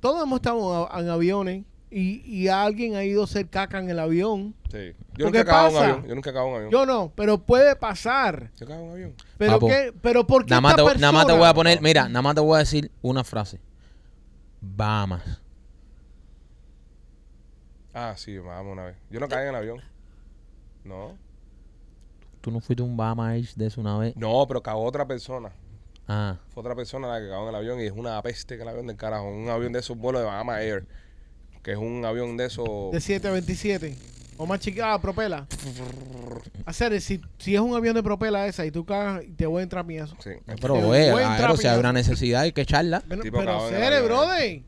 todos 0.00 0.22
hemos 0.22 0.36
estado 0.38 0.88
en 0.96 1.08
aviones 1.10 1.64
y, 1.90 2.20
y 2.26 2.48
alguien 2.48 2.94
ha 2.96 3.04
ido 3.04 3.22
a 3.22 3.24
hacer 3.24 3.48
caca 3.48 3.78
en 3.78 3.88
el 3.90 3.98
avión. 3.98 4.54
Sí. 4.70 4.94
Yo 5.16 5.24
¿Por 5.24 5.24
nunca 5.26 5.40
he 5.40 5.44
cagado 5.44 5.68
en 5.68 5.74
un 5.76 5.82
avión. 5.82 6.06
Yo 6.06 6.14
nunca 6.14 6.30
he 6.30 6.32
cagado 6.32 6.46
en 6.48 6.52
un 6.52 6.56
avión. 6.58 6.72
Yo 6.72 6.86
no, 6.86 7.12
pero 7.14 7.38
puede 7.38 7.74
pasar. 7.76 8.50
Yo 8.56 8.66
cago 8.66 8.80
en 8.80 8.86
un 8.86 8.92
avión. 8.92 9.14
Pero 9.38 9.52
Papo, 9.52 9.66
qué, 9.68 9.94
pero 10.02 10.26
¿por 10.26 10.44
qué 10.44 10.50
Nada 10.50 10.60
más, 10.60 10.72
esta 10.78 10.92
te, 10.92 10.98
nada 10.98 11.12
más 11.12 11.22
te 11.22 11.26
persona- 11.26 11.38
voy 11.40 11.48
a 11.48 11.54
poner, 11.54 11.80
mira, 11.82 12.08
nada 12.08 12.22
más 12.22 12.34
te 12.34 12.40
voy 12.40 12.56
a 12.56 12.58
decir 12.58 12.90
una 13.02 13.24
frase. 13.24 13.60
Bahamas. 14.60 15.40
Ah, 17.94 18.14
sí, 18.16 18.38
vamos 18.38 18.72
una 18.72 18.84
vez. 18.84 18.96
Yo 19.10 19.18
no 19.20 19.28
caí 19.28 19.42
en 19.42 19.48
el 19.48 19.54
avión. 19.56 19.80
No. 20.84 21.16
¿Tú 22.40 22.50
no 22.50 22.60
fuiste 22.60 22.82
un 22.82 22.96
Bahamas 22.96 23.56
de 23.56 23.66
eso 23.66 23.80
una 23.80 23.98
vez? 23.98 24.14
No, 24.16 24.44
pero 24.46 24.62
cagó 24.62 24.84
otra 24.84 25.06
persona. 25.06 25.50
Ah. 26.06 26.38
Fue 26.50 26.60
otra 26.60 26.74
persona 26.74 27.08
la 27.08 27.20
que 27.20 27.28
cagó 27.28 27.42
en 27.44 27.48
el 27.50 27.54
avión 27.56 27.80
y 27.80 27.84
es 27.86 27.92
una 27.92 28.20
peste 28.22 28.56
que 28.56 28.62
el 28.62 28.68
avión 28.68 28.86
del 28.86 28.96
carajo. 28.96 29.28
Un 29.28 29.48
avión 29.48 29.72
de 29.72 29.80
esos 29.80 29.96
vuelos 29.98 30.22
de 30.22 30.26
Bahama 30.26 30.62
Air. 30.62 30.86
Que 31.68 31.72
es 31.72 31.78
un 31.78 32.02
avión 32.02 32.38
de 32.38 32.46
esos. 32.46 32.66
De 32.92 32.98
727. 32.98 33.94
O 34.38 34.46
más 34.46 34.58
chiquita, 34.58 34.94
ah, 34.94 35.02
propela. 35.02 35.46
Hacer, 36.64 36.98
si, 37.02 37.20
si 37.36 37.56
es 37.56 37.60
un 37.60 37.76
avión 37.76 37.94
de 37.94 38.02
propela 38.02 38.46
esa 38.46 38.64
y 38.64 38.70
tú 38.70 38.86
cagas, 38.86 39.22
te 39.36 39.44
voy 39.44 39.60
a 39.60 39.64
entrar 39.64 39.84
miedo. 39.84 40.06
Sí. 40.24 40.30
Pero, 40.62 40.76
Te 40.76 40.80
güey, 40.80 41.10
a 41.10 41.56
si 41.58 41.66
hay 41.66 41.78
una 41.78 41.92
necesidad 41.92 42.40
hay 42.40 42.52
que 42.52 42.62
echarla. 42.62 43.02
Pero, 43.06 43.20
pero 43.20 44.02
brother. 44.02 44.62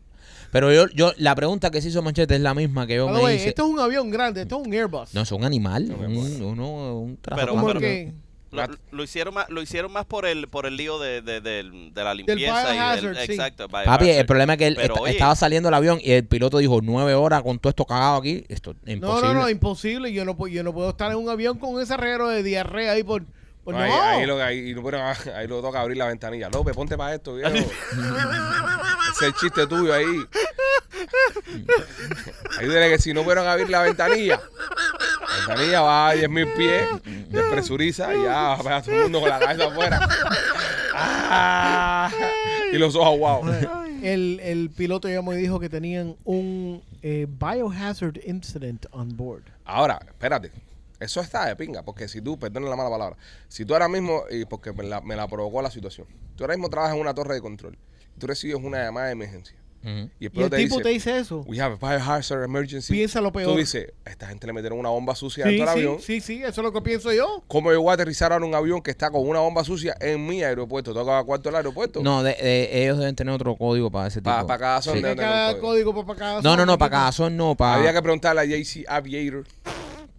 Pero 0.52 0.74
yo, 0.74 0.88
yo, 0.88 1.14
la 1.16 1.34
pregunta 1.34 1.70
que 1.70 1.80
se 1.80 1.88
hizo 1.88 2.02
Manchete 2.02 2.34
es 2.34 2.42
la 2.42 2.52
misma 2.52 2.86
que 2.86 2.96
yo 2.96 3.08
me 3.08 3.34
hice. 3.34 3.48
esto 3.48 3.64
es 3.64 3.70
un 3.70 3.80
avión 3.80 4.10
grande, 4.10 4.42
esto 4.42 4.60
es 4.60 4.66
un 4.66 4.74
Airbus. 4.74 5.14
No, 5.14 5.22
es 5.22 5.32
un 5.32 5.44
animal, 5.44 5.96
un, 5.98 6.42
uno, 6.42 6.98
un 6.98 7.16
traje 7.16 7.40
Pero- 7.40 7.66
pero- 7.66 7.80
Lo, 8.52 8.64
lo 8.90 9.02
hicieron 9.04 9.32
más, 9.34 9.48
lo 9.48 9.62
hicieron 9.62 9.92
más 9.92 10.04
por 10.06 10.26
el 10.26 10.48
por 10.48 10.66
el 10.66 10.76
lío 10.76 10.98
de, 10.98 11.22
de, 11.22 11.40
de 11.40 11.62
la 12.04 12.14
limpieza 12.14 12.40
y 12.40 12.42
biohazard, 12.76 13.02
del, 13.16 13.26
sí. 13.26 13.32
exacto. 13.32 13.68
Papi, 13.68 14.10
el 14.10 14.26
problema 14.26 14.54
es 14.54 14.58
que 14.58 14.66
él 14.66 14.74
Pero, 14.76 14.94
esta- 14.94 15.02
oye, 15.04 15.12
estaba 15.12 15.36
saliendo 15.36 15.68
el 15.68 15.74
avión 15.74 15.98
y 16.02 16.10
el 16.12 16.26
piloto 16.26 16.58
dijo 16.58 16.80
nueve 16.82 17.14
horas 17.14 17.42
con 17.42 17.58
todo 17.60 17.70
esto 17.70 17.84
cagado 17.84 18.16
aquí. 18.16 18.44
Esto 18.48 18.72
es 18.72 18.76
no, 18.86 18.92
imposible. 18.92 19.34
no, 19.34 19.40
no, 19.42 19.48
imposible. 19.50 20.12
Yo 20.12 20.24
no, 20.24 20.36
puedo- 20.36 20.52
yo 20.52 20.62
no 20.64 20.72
puedo 20.74 20.90
estar 20.90 21.12
en 21.12 21.18
un 21.18 21.28
avión 21.28 21.58
con 21.58 21.80
ese 21.80 21.96
reguero 21.96 22.28
de 22.28 22.42
diarrea 22.42 22.92
ahí 22.92 23.04
por. 23.04 23.22
Ahí, 23.66 23.90
no. 23.90 24.02
ahí 24.02 24.26
lo, 24.26 24.42
ahí, 24.42 24.74
lo, 24.74 24.82
bueno, 24.82 24.98
ahí 25.34 25.46
lo 25.46 25.60
toca 25.60 25.80
abrir 25.80 25.96
la 25.96 26.06
ventanilla. 26.06 26.48
López, 26.48 26.74
ponte 26.74 26.96
para 26.96 27.14
esto, 27.14 27.34
viejo. 27.34 27.50
Ese 27.54 27.66
es 29.16 29.22
el 29.22 29.34
chiste 29.34 29.66
tuyo 29.66 29.92
ahí. 29.92 30.06
Ahí 32.58 32.66
dile 32.66 32.88
que 32.90 32.98
si 32.98 33.12
no 33.12 33.22
pudieron 33.22 33.46
abrir 33.46 33.68
la 33.70 33.82
ventanilla, 33.82 34.40
la 34.40 35.46
ventanilla 35.54 35.80
va 35.82 36.08
a 36.08 36.14
10.000 36.14 36.56
pies, 36.56 36.88
despresuriza 37.28 38.14
y 38.14 38.22
ya 38.22 38.56
va 38.56 38.76
a 38.76 38.82
todo 38.82 38.94
el 38.94 39.02
mundo 39.04 39.20
con 39.20 39.28
la 39.28 39.38
cabeza 39.38 39.66
afuera. 39.66 40.08
Ah. 41.32 42.10
y 42.72 42.78
los 42.78 42.94
ojos 42.94 43.14
aguados. 43.14 43.46
El, 44.02 44.40
el 44.42 44.70
piloto 44.70 45.08
llamó 45.08 45.34
y 45.34 45.36
dijo 45.36 45.60
que 45.60 45.68
tenían 45.68 46.16
un 46.24 46.82
eh, 47.02 47.26
biohazard 47.28 48.18
incident 48.26 48.86
on 48.92 49.16
board. 49.16 49.42
Ahora, 49.64 50.00
espérate. 50.06 50.50
Eso 51.00 51.20
está 51.22 51.46
de 51.46 51.56
pinga, 51.56 51.82
porque 51.82 52.06
si 52.08 52.20
tú, 52.20 52.38
perdón 52.38 52.68
la 52.68 52.76
mala 52.76 52.90
palabra, 52.90 53.16
si 53.48 53.64
tú 53.64 53.72
ahora 53.72 53.88
mismo, 53.88 54.22
y 54.30 54.44
porque 54.44 54.72
me 54.72 54.84
la, 54.84 55.00
me 55.00 55.16
la 55.16 55.26
provocó 55.26 55.62
la 55.62 55.70
situación, 55.70 56.06
tú 56.36 56.44
ahora 56.44 56.54
mismo 56.54 56.68
trabajas 56.68 56.94
en 56.94 57.00
una 57.00 57.14
torre 57.14 57.34
de 57.34 57.40
control, 57.40 57.78
y 58.14 58.20
tú 58.20 58.26
recibes 58.26 58.56
una 58.56 58.84
llamada 58.84 59.06
de 59.06 59.12
emergencia, 59.12 59.56
Ujú. 59.82 59.88
y 59.88 59.92
el 59.96 60.10
Y 60.20 60.24
el 60.26 60.30
piloto 60.30 60.50
te 60.50 60.56
tipo 60.58 60.74
dice, 60.76 60.82
te 60.82 60.88
dice 60.90 61.18
eso. 61.18 61.40
we 61.48 61.58
have 61.58 61.78
a 61.80 61.88
biohazard 61.96 62.44
emergency, 62.44 62.92
Piensa 62.92 63.22
lo 63.22 63.32
peor. 63.32 63.50
tú 63.50 63.56
dices, 63.58 63.94
a 64.04 64.10
esta 64.10 64.26
gente 64.26 64.46
le 64.46 64.52
metieron 64.52 64.78
una 64.78 64.90
bomba 64.90 65.14
sucia 65.14 65.44
Sí, 65.46 65.52
dentro 65.56 65.70
del 65.70 65.74
sí, 65.74 65.86
avión, 65.86 66.02
sí, 66.02 66.20
sí, 66.20 66.42
eso 66.42 66.60
es 66.60 66.64
lo 66.64 66.70
que 66.70 66.82
pienso 66.82 67.10
yo. 67.14 67.42
¿cómo 67.48 67.72
yo 67.72 67.80
voy 67.80 67.92
a 67.92 67.94
aterrizar 67.94 68.30
ahora 68.34 68.44
un 68.44 68.54
avión 68.54 68.82
que 68.82 68.90
está 68.90 69.10
con 69.10 69.26
una 69.26 69.40
bomba 69.40 69.64
sucia 69.64 69.96
en 70.00 70.26
mi 70.26 70.42
aeropuerto? 70.42 70.92
Tengo 70.92 71.18
que 71.18 71.24
cuarto 71.24 71.48
del 71.48 71.56
aeropuerto. 71.56 72.02
No, 72.02 72.22
de- 72.22 72.34
de- 72.34 72.82
ellos 72.82 72.98
deben 72.98 73.16
tener 73.16 73.32
otro 73.32 73.56
código 73.56 73.90
para 73.90 74.08
ese 74.08 74.20
tipo. 74.20 74.46
Para 74.46 74.58
cada 74.58 74.82
zona 74.82 74.96
Sí. 74.98 75.02
de- 75.02 75.10
Que 75.12 75.16
cada 75.16 75.58
código 75.58 76.04
para 76.04 76.18
cada 76.18 76.32
No, 76.34 76.42
no, 76.42 76.50
zona, 76.50 76.66
no, 76.66 76.76
para 76.76 76.90
cada 76.90 77.12
son 77.12 77.36
no, 77.38 77.56
para... 77.56 77.76
Había 77.76 77.94
que 77.94 78.02
preguntarle 78.02 78.42
a 78.42 78.44
JC 78.44 78.84
Aviator, 78.86 79.46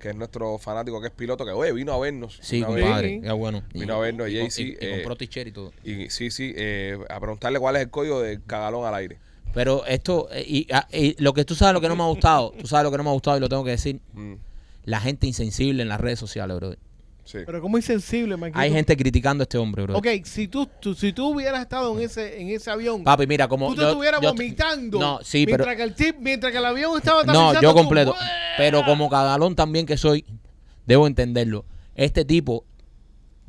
que 0.01 0.09
es 0.09 0.15
nuestro 0.15 0.57
fanático, 0.57 0.99
que 0.99 1.07
es 1.07 1.13
piloto, 1.13 1.45
que 1.45 1.51
oye, 1.51 1.71
vino 1.71 1.93
a 1.93 1.99
vernos. 1.99 2.39
Sí, 2.41 2.61
compadre, 2.63 3.21
qué 3.23 3.31
bueno. 3.31 3.63
Vino 3.73 3.93
a 3.95 3.99
vernos, 3.99 4.27
y, 4.29 4.33
Jay-Z, 4.35 4.61
y- 4.61 4.77
eh, 4.81 4.89
compró 4.89 5.15
y 5.25 5.51
todo. 5.51 5.71
Y 5.83 6.09
sí, 6.09 6.31
sí, 6.31 6.53
eh, 6.55 6.97
a 7.09 7.19
preguntarle 7.19 7.59
cuál 7.59 7.75
es 7.75 7.83
el 7.83 7.89
código 7.91 8.19
del 8.19 8.43
cagalón 8.43 8.85
al 8.85 8.95
aire. 8.95 9.17
Pero 9.53 9.85
esto, 9.85 10.27
eh, 10.31 10.43
y, 10.47 10.67
ah, 10.73 10.87
y 10.91 11.21
lo 11.21 11.33
que 11.33 11.45
tú 11.45 11.55
sabes, 11.55 11.73
lo 11.73 11.81
que 11.81 11.87
no 11.87 11.95
me 11.95 12.03
ha 12.03 12.07
gustado, 12.07 12.51
tú 12.59 12.67
sabes 12.67 12.83
lo 12.83 12.91
que 12.91 12.97
no 12.97 13.03
me 13.03 13.09
ha 13.09 13.13
gustado 13.13 13.37
y 13.37 13.39
lo 13.39 13.47
tengo 13.49 13.63
que 13.63 13.71
decir, 13.71 13.99
Mm, 14.13 14.33
la 14.85 14.99
gente 14.99 15.27
insensible 15.27 15.83
en 15.83 15.89
las 15.89 16.01
redes 16.01 16.19
sociales, 16.19 16.57
bro. 16.57 16.73
Sí. 17.31 17.39
Pero 17.45 17.61
como 17.61 17.77
insensible, 17.77 18.35
Marquito. 18.37 18.59
Hay 18.59 18.71
gente 18.71 18.95
criticando 18.97 19.41
a 19.41 19.45
este 19.45 19.57
hombre, 19.57 19.83
bro. 19.83 19.97
Ok, 19.97 20.07
si 20.25 20.47
tú, 20.47 20.67
tú- 20.79 20.93
si 20.95 21.13
tú 21.13 21.27
hubieras 21.29 21.61
estado 21.61 21.97
en 21.97 22.03
ese, 22.03 22.41
en 22.41 22.49
ese 22.49 22.69
avión, 22.69 23.03
Papi, 23.03 23.25
mira, 23.27 23.47
como... 23.47 23.69
tú 23.69 23.75
te 23.75 23.81
yo- 23.81 23.89
estuvieras 23.89 24.21
yo- 24.21 24.29
vomitando. 24.33 24.99
No, 24.99 25.19
sí, 25.23 25.45
pero... 25.45 25.63
mientras 25.65 25.75
que 25.77 25.83
el 25.83 25.95
tip, 25.95 26.15
mientras 26.19 26.51
que 26.51 26.57
el 26.57 26.65
avión 26.65 26.97
estaba 26.97 27.23
No, 27.23 27.49
aterrizando, 27.49 27.61
yo 27.61 27.69
tú, 27.71 27.75
completo. 27.77 28.15
Pero 28.57 28.83
como 28.85 29.09
cagalón 29.09 29.55
también 29.55 29.85
que 29.85 29.97
soy, 29.97 30.25
debo 30.85 31.07
entenderlo. 31.07 31.65
Este 31.95 32.25
tipo... 32.25 32.65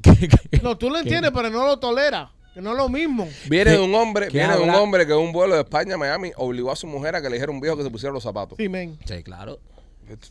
No, 0.63 0.77
tú 0.77 0.91
lo 0.91 0.99
entiendes, 0.99 1.31
pero 1.35 1.51
no 1.51 1.67
lo 1.67 1.79
toleras. 1.79 2.29
Que 2.55 2.61
no 2.61 2.73
es 2.73 2.77
lo 2.77 2.89
mismo. 2.91 3.27
Viene 3.49 3.71
¿Qué- 3.71 3.79
de 3.79 3.83
un 3.83 3.95
hombre, 3.95 4.27
qué 4.29 4.37
viene 4.39 4.55
de 4.57 4.63
un 4.63 4.71
hombre 4.71 5.07
que 5.07 5.13
en 5.13 5.19
un 5.19 5.33
vuelo 5.33 5.55
de 5.55 5.63
España 5.63 5.95
a 5.95 5.99
Miami 5.99 6.33
obligó 6.37 6.71
a 6.71 6.77
su 6.77 6.87
mujer 6.87 7.17
a 7.17 7.23
que 7.23 7.29
le 7.31 7.35
dijera 7.37 7.51
a 7.51 7.55
un 7.55 7.61
viejo 7.63 7.77
que 7.79 7.83
se 7.83 7.91
pusiera 7.91 8.13
los 8.13 8.23
zapatos. 8.23 8.59
Sí, 8.59 8.69
men. 8.69 8.99
Sí, 9.07 9.23
claro. 9.23 9.59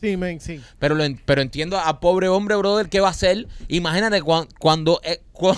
Sí, 0.00 0.16
sí. 0.40 0.60
Pero, 0.78 0.94
lo 0.94 1.04
en- 1.04 1.20
pero 1.24 1.42
entiendo 1.42 1.78
a 1.78 2.00
pobre 2.00 2.28
hombre, 2.28 2.56
brother, 2.56 2.88
¿qué 2.88 3.00
va 3.00 3.08
a 3.08 3.12
hacer? 3.12 3.46
Imagínate 3.68 4.22
cuando, 4.58 5.00
eh, 5.04 5.22
cu- 5.32 5.56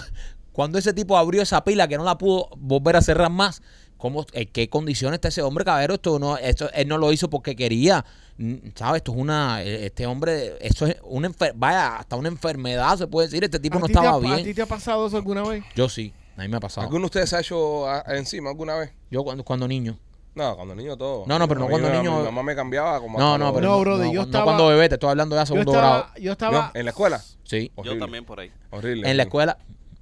cuando 0.53 0.79
ese 0.79 0.93
tipo 0.93 1.17
abrió 1.19 1.43
esa 1.43 1.65
pila 1.65 1.89
que 1.89 1.97
no 1.97 2.05
la 2.05 2.17
pudo 2.19 2.49
volver 2.57 2.97
a 2.97 3.03
cerrar 3.03 3.31
más. 3.31 3.63
¿Cómo, 3.97 4.27
en 4.33 4.49
¿Qué 4.49 4.69
condiciones 4.69 5.17
está 5.17 5.29
ese 5.29 5.41
hombre, 5.43 5.65
caballero? 5.65 5.95
Esto 5.95 6.19
no, 6.19 6.37
esto, 6.37 6.71
él 6.75 6.89
no 6.89 6.99
lo 6.99 7.11
hizo 7.13 7.31
porque 7.31 7.57
quería. 7.57 8.05
Mm, 8.37 8.55
¿Sabes? 8.75 8.99
Esto 8.99 9.13
es 9.13 9.19
una. 9.19 9.63
eh, 9.63 9.87
Este 9.87 10.07
hombre, 10.07 10.57
eso 10.61 10.87
es 10.87 10.97
una 11.05 11.31
Vaya, 11.55 11.97
hasta 11.97 12.17
una 12.17 12.29
enfermedad 12.29 12.99
se 12.99 13.07
puede 13.07 13.29
decir. 13.29 13.45
Este 13.45 13.59
tipo 13.59 13.77
¿A 13.79 13.81
no 13.81 13.87
estaba 13.87 14.11
ha- 14.11 14.17
¿A 14.17 14.37
ti 14.37 14.43
bien. 14.43 14.55
te 14.55 14.63
ha 14.63 14.67
pasado 14.67 15.07
eso 15.07 15.17
alguna 15.17 15.43
vez? 15.43 15.65
Yo 15.75 15.89
sí, 15.89 16.13
a 16.37 16.43
mí 16.43 16.49
me 16.49 16.57
ha 16.57 16.61
pasado. 16.61 16.83
¿Alguno 16.87 17.03
de 17.03 17.07
ustedes 17.07 17.31
se 17.31 17.37
ha 17.37 17.41
hecho 17.41 17.89
a- 17.89 18.05
encima 18.17 18.51
alguna 18.51 18.75
vez? 18.75 18.91
Yo 19.11 19.23
cuando, 19.25 19.43
cuando 19.45 19.67
niño. 19.67 19.99
No, 20.35 20.57
cuando 20.57 20.75
niño 20.75 20.97
todo. 20.97 21.25
No, 21.27 21.39
no, 21.39 21.47
pero 21.47 21.61
no 21.61 21.69
cuando 21.69 21.89
niño- 21.91 22.19
Mi 22.19 22.25
mamá 22.25 22.43
me 22.43 22.57
cambiaba 22.57 23.01
como. 23.01 23.19
No, 23.19 23.39
no, 23.39 23.55
pero 23.55 23.67
No, 23.69 23.85
no, 23.85 23.97
no, 23.99 24.05
yo 24.13 24.21
no 24.21 24.23
estaba- 24.23 24.45
cuando 24.45 24.67
bebé, 24.69 24.89
te 24.89 24.97
estoy 24.97 25.11
hablando 25.11 25.37
ya 25.37 25.43
Yo 25.43 25.47
segundo 25.47 25.73
grado. 25.73 26.07
yo 26.21 26.33
estaba, 26.33 26.53
No, 26.53 26.71
en 26.75 26.85
la 26.85 26.91
escuela. 26.91 27.23
Sí. 27.45 27.71
Horrible. 27.77 27.99
Yo 27.99 28.05
también 28.05 28.25
por 28.25 28.41
ahí. 28.41 28.51
Horrible. 28.71 29.09
En 29.09 29.17
la 29.17 29.23
escuela, 29.23 29.59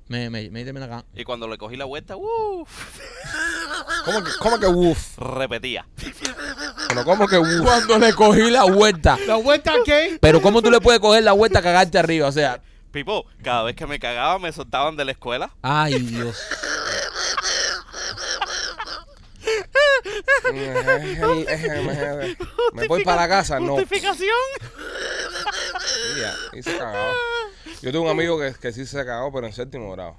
me, 0.09 0.31
me, 0.31 0.49
me, 0.51 0.73
me 0.73 0.85
acá. 0.85 1.05
Y 1.15 1.25
cuando 1.25 1.47
le 1.49 1.59
cogí 1.59 1.77
la 1.77 1.85
vuelta, 1.85 2.17
uh, 2.17 2.65
¿Cómo 4.05 4.25
que, 4.25 4.31
cómo 4.41 4.59
que 4.59 4.67
woof? 4.67 5.19
repetía. 5.19 5.87
Pero 6.89 7.05
¿cómo 7.05 7.27
que 7.29 7.39
woof? 7.39 7.63
Cuando 7.63 7.99
le 7.99 8.13
cogí 8.15 8.51
la 8.51 8.65
vuelta. 8.65 9.19
¿La 9.27 9.37
vuelta 9.37 9.73
a 9.73 9.77
qué? 9.85 10.19
Pero 10.21 10.41
¿cómo 10.41 10.63
tú 10.63 10.71
le 10.71 10.81
puedes 10.81 11.01
coger 11.01 11.23
la 11.25 11.33
vuelta 11.33 11.59
a 11.59 11.63
cagarte 11.63 11.99
arriba? 11.99 12.29
O 12.29 12.33
sea, 12.33 12.61
Pipo, 12.91 13.25
cada 13.43 13.63
vez 13.63 13.75
que 13.75 13.87
me 13.87 13.99
cagaba 13.99 14.39
me 14.39 14.53
soltaban 14.53 14.97
de 14.97 15.05
la 15.07 15.13
escuela. 15.13 15.51
ay 15.63 15.99
Dios. 15.99 16.37
Me 22.73 22.87
voy 22.89 23.05
para 23.05 23.23
la 23.23 23.29
casa, 23.29 23.61
no. 23.61 23.75
Justificación. 23.75 24.31
Ya, 26.19 26.35
y 26.59 26.63
se 26.63 26.77
cagado. 26.77 27.13
Yo 27.83 27.91
tengo 27.93 28.05
un 28.05 28.11
amigo 28.11 28.39
que, 28.39 28.55
que 28.61 28.73
sí 28.73 28.87
se 28.87 29.05
cagó, 29.05 29.33
pero 29.33 29.47
en 29.47 29.53
séptimo 29.53 29.91
grado. 29.93 30.17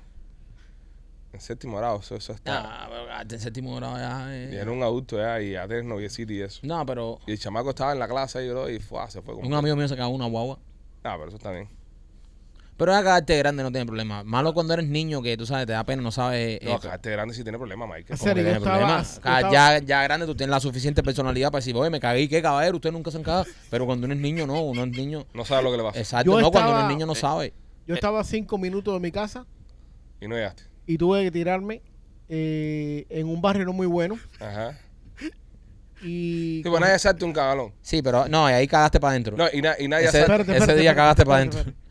En 1.32 1.40
séptimo 1.42 1.78
grado, 1.78 2.00
eso, 2.00 2.16
eso 2.16 2.34
está. 2.34 2.60
Ah, 2.84 2.90
pero 2.90 3.36
en 3.36 3.40
séptimo 3.40 3.76
grado 3.76 3.98
ya. 3.98 4.36
eh. 4.36 4.50
Y 4.54 4.56
era 4.56 4.70
un 4.72 4.84
adulto 4.84 5.18
ya, 5.18 5.42
y 5.42 5.52
ya 5.54 5.68
tenés 5.68 5.86
noviecito 5.86 6.32
y 6.34 6.42
eso. 6.42 6.60
No, 6.64 6.86
pero 6.86 7.20
Y 7.26 7.32
el 7.32 7.40
chamaco 7.40 7.70
estaba 7.72 7.94
en 7.94 8.00
la 8.00 8.08
clase 8.08 8.40
ahí, 8.40 8.50
bro, 8.50 8.70
y 8.70 8.80
fue, 8.80 9.00
se 9.10 9.22
fue 9.22 9.34
un 9.34 9.54
amigo 9.54 9.76
mío 9.76 9.88
se 9.88 9.96
cagó 9.98 10.10
una 10.10 10.28
guagua. 10.28 10.60
Ah, 11.04 11.16
pero 11.18 11.28
eso 11.28 11.38
está 11.38 11.52
bien. 11.52 11.70
Pero 12.76 12.92
ya 12.92 13.04
cagarte 13.04 13.38
grande 13.38 13.62
no 13.64 13.72
tiene 13.72 13.86
problema. 13.86 14.24
Malo 14.24 14.54
cuando 14.54 14.74
eres 14.74 14.88
niño 14.88 15.22
que 15.22 15.38
tú 15.38 15.46
sabes, 15.46 15.66
te 15.68 15.74
da 15.74 15.84
pena, 15.86 16.02
no 16.02 16.12
sabes. 16.12 16.60
No, 16.64 16.72
eh, 16.76 16.80
cagarte 16.82 17.12
grande 17.12 17.34
sí 17.36 17.44
tiene 17.44 17.58
problema, 17.58 17.86
Mike. 17.86 18.00
En 18.14 18.18
¿cómo 18.18 18.18
que 18.18 18.24
serio, 18.30 18.44
tiene 18.44 18.50
yo 18.52 18.58
estaba- 18.58 18.78
problema? 18.78 19.04
yo 19.04 19.22
Ca- 19.22 19.36
estaba- 19.40 19.54
Ya, 19.54 19.86
ya 19.86 20.04
grande 20.04 20.26
tú 20.26 20.36
tienes 20.36 20.52
la 20.52 20.60
suficiente 20.60 21.04
personalidad 21.04 21.52
para 21.52 21.60
decir, 21.60 21.76
oye, 21.76 21.90
me 21.92 22.00
cagué, 22.00 22.28
¿qué 22.28 22.42
caballero? 22.42 22.76
Usted 22.78 22.92
nunca 22.92 23.12
se 23.12 23.18
han 23.18 23.24
cagado. 23.24 23.46
Pero 23.70 23.86
cuando 23.86 24.06
uno 24.06 24.16
es 24.16 24.20
niño, 24.20 24.48
no, 24.48 24.62
uno 24.64 24.84
es 24.84 24.90
niño. 24.90 25.26
No 25.34 25.46
sabe 25.46 25.64
lo 25.64 25.72
que 25.72 25.78
le 25.78 25.84
pasa. 25.84 26.00
Exacto, 26.00 26.32
Yo 26.32 26.42
no, 26.42 26.52
cuando 26.52 26.70
uno 26.72 26.80
estaba- 26.80 26.92
es 26.92 26.96
niño 26.98 27.06
no 27.06 27.14
eh, 27.14 27.16
sabe. 27.16 27.54
Yo 27.86 27.94
estaba 27.96 28.22
a 28.22 28.24
cinco 28.24 28.58
minutos 28.58 28.94
de 28.94 29.00
mi 29.00 29.12
casa 29.12 29.46
Y 30.20 30.28
no 30.28 30.36
llegaste. 30.36 30.64
y 30.88 30.98
tuve 30.98 31.24
que 31.24 31.32
tirarme 31.32 31.82
eh, 32.30 33.06
en 33.10 33.28
un 33.28 33.42
barrio 33.42 33.66
no 33.66 33.74
muy 33.74 33.86
bueno. 33.86 34.18
Ajá. 34.40 34.80
Y 36.02 36.62
Sí, 36.64 36.70
pues 36.70 36.82
nadie 36.82 37.00
salte 37.00 37.24
un 37.24 37.32
cagalón. 37.34 37.72
Sí, 37.82 38.02
pero 38.02 38.28
no, 38.28 38.50
y 38.50 38.54
ahí 38.54 38.68
cagaste 38.68 39.00
para 39.00 39.12
adentro. 39.12 39.38
No, 39.38 39.46
y, 39.54 39.62
na- 39.62 39.76
y 39.80 39.88
nadie 39.88 40.06
Ese- 40.08 40.26
salte. 40.26 40.32
Espérate, 40.34 40.52
ese 40.52 40.58
espérate, 40.60 40.82
día 40.82 40.90
espérate, 40.92 40.96
cagaste 40.96 41.22
espérate, 41.22 41.50
para 41.50 41.62
adentro. 41.62 41.83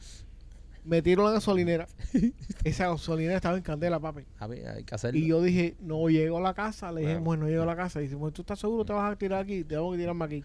Espérate. 0.83 0.89
Me 0.89 1.03
tiro 1.03 1.23
a 1.23 1.27
la 1.27 1.33
gasolinera. 1.33 1.87
Esa 2.65 2.89
gasolinera 2.89 3.37
estaba 3.37 3.57
en 3.57 3.63
candela, 3.63 3.99
papi. 4.01 4.23
A 4.39 4.47
ver, 4.47 4.67
hay 4.69 4.85
que 4.85 4.95
hacerlo. 4.95 5.19
Y 5.19 5.27
yo 5.27 5.41
dije, 5.43 5.77
no 5.81 6.09
llego 6.09 6.39
a 6.39 6.41
la 6.41 6.55
casa. 6.55 6.91
Le 6.93 7.01
dije, 7.03 7.13
Bueno. 7.15 7.25
bueno, 7.25 7.43
no 7.45 7.49
llego 7.51 7.63
a 7.63 7.67
la 7.67 7.77
casa. 7.77 8.01
Y 8.01 8.05
dice, 8.05 8.15
bueno, 8.17 8.33
¿tú 8.33 8.43
estás 8.43 8.59
seguro 8.59 8.85
te 8.85 8.93
vas 8.93 9.13
a 9.13 9.17
tirar 9.17 9.43
aquí? 9.43 9.65
Tengo 9.65 9.93
que 9.93 9.99
tirarme 9.99 10.25
aquí. 10.25 10.45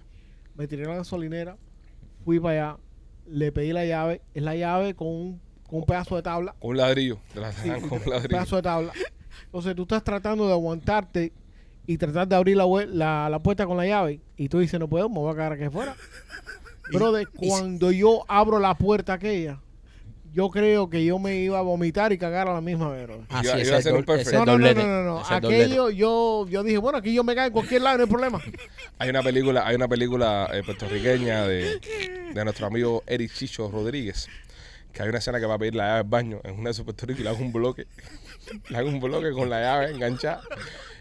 Me 0.56 0.68
tiré 0.68 0.86
a 0.86 0.90
la 0.90 0.96
gasolinera. 0.98 1.58
Fui 2.26 2.40
para 2.40 2.70
allá. 2.72 2.78
Le 3.28 3.52
pedí 3.52 3.74
la 3.74 3.86
llave. 3.86 4.22
Es 4.34 4.44
la 4.44 4.56
llave 4.56 4.94
con 4.94 5.08
un, 5.08 5.42
con 5.68 5.80
un 5.80 5.86
pedazo 5.86 6.16
de 6.16 6.22
tabla. 6.24 6.56
Con 6.60 6.72
un 6.72 6.78
ladrillo. 6.78 7.20
Te 7.34 7.40
la 7.42 7.52
Sí, 7.52 7.70
con 7.70 8.00
un 8.04 8.10
ladrillo. 8.10 8.30
pedazo 8.30 8.56
de 8.58 8.62
tabla. 8.62 8.94
Entonces 9.46 9.76
tú 9.76 9.84
estás 9.84 10.04
tratando 10.04 10.48
de 10.48 10.54
aguantarte 10.54 11.32
y 11.86 11.98
tratar 11.98 12.28
de 12.28 12.36
abrir 12.36 12.58
la, 12.58 12.66
la, 12.88 13.30
la 13.30 13.40
puerta 13.40 13.66
con 13.66 13.78
la 13.78 13.86
llave. 13.86 14.20
Y 14.36 14.50
tú 14.50 14.60
dices, 14.60 14.80
no 14.80 14.88
puedo, 14.88 15.08
me 15.10 15.16
voy 15.20 15.32
a 15.32 15.36
quedar 15.36 15.54
aquí 15.54 15.64
afuera. 15.64 15.96
Brother, 16.92 17.28
cuando 17.30 17.92
yo 17.92 18.24
abro 18.28 18.60
la 18.60 18.76
puerta 18.76 19.14
aquella, 19.14 19.62
yo 20.34 20.50
creo 20.50 20.90
que 20.90 21.04
yo 21.04 21.20
me 21.20 21.36
iba 21.38 21.60
a 21.60 21.62
vomitar 21.62 22.12
y 22.14 22.18
cagar 22.18 22.48
a 22.48 22.54
la 22.54 22.62
misma 22.62 22.90
vez. 22.90 23.06
brother. 23.08 23.26
Ah, 23.30 23.42
Iba- 23.44 23.54
sí, 23.54 23.68
iba 23.68 23.78
ese 23.78 23.90
a 23.90 23.98
es 23.98 24.34
No, 24.34 24.46
no, 24.46 24.58
no, 24.58 24.74
no, 24.74 25.04
no. 25.04 25.24
Aquello 25.28 25.90
yo, 25.90 26.48
yo 26.48 26.64
dije, 26.64 26.78
bueno, 26.78 26.98
aquí 27.00 27.14
yo 27.14 27.24
me 27.24 27.34
caigo 27.36 27.48
en 27.48 27.54
cualquier 27.54 27.82
lado, 27.82 27.98
no 27.98 28.04
hay 28.04 28.10
problema. 28.10 28.42
Hay 29.00 29.10
una 29.10 29.22
película, 29.22 29.68
hay 29.68 29.76
una 29.76 29.88
película 29.88 30.50
eh, 30.54 30.64
puertorriqueña 30.64 31.46
de, 31.46 31.80
de 32.34 32.44
nuestro 32.44 32.66
amigo 32.66 33.04
Eric 33.06 33.32
Chicho 33.32 33.70
Rodríguez. 33.70 34.28
Que 34.92 35.04
hay 35.04 35.10
una 35.10 35.20
escena 35.20 35.40
que 35.40 35.46
va 35.46 35.54
a 35.54 35.60
pedir 35.60 35.76
la 35.76 35.84
llave 35.86 35.98
del 36.00 36.10
baño 36.10 36.42
en 36.44 36.60
una 36.60 36.70
de 36.70 36.74
sus 36.74 36.86
hago 37.28 37.38
un 37.38 37.54
bloque. 37.54 37.86
le 38.70 38.78
hago 38.78 38.90
un 38.90 39.00
bloque 39.00 39.32
con 39.32 39.50
la 39.50 39.62
llave 39.62 39.92
enganchada. 39.92 40.42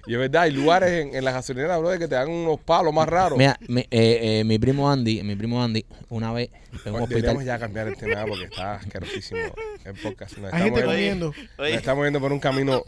Y 0.08 0.12
es 0.12 0.20
verdad, 0.20 0.42
hay 0.42 0.52
lugares 0.52 0.88
en, 1.04 1.16
en 1.16 1.24
las 1.24 1.34
gasolineras, 1.34 1.80
bro, 1.80 1.90
que 1.98 2.06
te 2.06 2.14
dan 2.14 2.28
unos 2.30 2.60
palos 2.60 2.94
más 2.94 3.08
raros. 3.08 3.36
Mira, 3.36 3.58
mi, 3.66 3.80
eh, 3.80 3.88
eh, 3.90 4.44
mi 4.44 4.56
primo 4.56 4.88
Andy, 4.88 5.20
mi 5.24 5.34
primo 5.34 5.60
Andy, 5.60 5.84
una 6.10 6.32
vez 6.32 6.48
en 6.52 6.76
un 6.76 6.92
Bueno, 6.92 7.06
Deberíamos 7.08 7.38
hospital. 7.42 7.44
ya 7.44 7.58
cambiar 7.58 7.88
el 7.88 7.96
tema 7.96 8.24
porque 8.24 8.44
está 8.44 8.74
asquerosísimo 8.74 9.40
el 9.84 9.94
podcast. 9.94 10.38
Nos 10.38 10.52
Hay 10.52 10.62
gente 10.62 10.78
estamos, 10.78 10.94
comiendo. 10.94 11.26
nos 11.26 11.58
Oye, 11.58 11.74
estamos 11.74 12.04
yendo 12.04 12.20
por 12.20 12.32
un 12.32 12.38
camino 12.38 12.84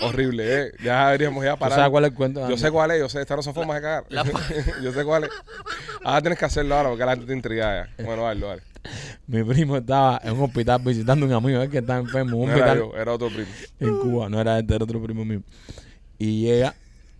horrible. 0.00 0.44
¿eh? 0.62 0.72
Ya 0.82 1.06
deberíamos 1.08 1.44
ya 1.44 1.52
¿Tú 1.52 1.58
parar. 1.58 1.76
sabes 1.76 1.90
cuál 1.90 2.04
es 2.04 2.10
el 2.12 2.16
cuento? 2.16 2.40
Yo 2.40 2.46
Andy? 2.46 2.58
sé 2.58 2.70
cuál 2.70 2.90
es, 2.92 2.98
yo 3.00 3.08
sé, 3.10 3.20
esta 3.20 3.36
no 3.36 3.42
son 3.42 3.52
formas 3.52 3.76
de 3.76 3.82
cagar. 3.82 4.04
la- 4.08 4.24
yo 4.82 4.92
sé 4.94 5.04
cuál 5.04 5.24
es. 5.24 5.30
Ahora 6.02 6.22
tienes 6.22 6.38
que 6.38 6.44
hacerlo 6.46 6.74
ahora 6.74 6.88
porque 6.88 7.04
la 7.04 7.10
gente 7.12 7.26
te 7.26 7.34
intriga 7.34 7.86
ya. 7.98 8.04
Bueno, 8.04 8.26
hazlo, 8.26 8.46
dale. 8.48 8.62
Mi 9.26 9.42
primo 9.44 9.76
estaba 9.76 10.20
en 10.24 10.32
un 10.34 10.42
hospital 10.42 10.80
visitando 10.84 11.24
a 11.26 11.28
un 11.28 11.34
amigo 11.34 11.62
él 11.62 11.70
que 11.70 11.78
estaba 11.78 12.00
enfermo. 12.00 12.36
Un 12.38 12.48
No 12.48 12.56
era 12.56 12.72
hospital 12.72 12.78
yo, 12.78 12.96
era 13.00 13.12
otro 13.12 13.28
primo. 13.28 13.48
en 13.80 13.98
Cuba, 13.98 14.28
no 14.28 14.40
era 14.40 14.58
este, 14.58 14.74
era 14.74 14.84
otro 14.84 15.02
primo 15.02 15.24
mío. 15.24 15.42
Y 16.18 16.42
llega 16.42 16.74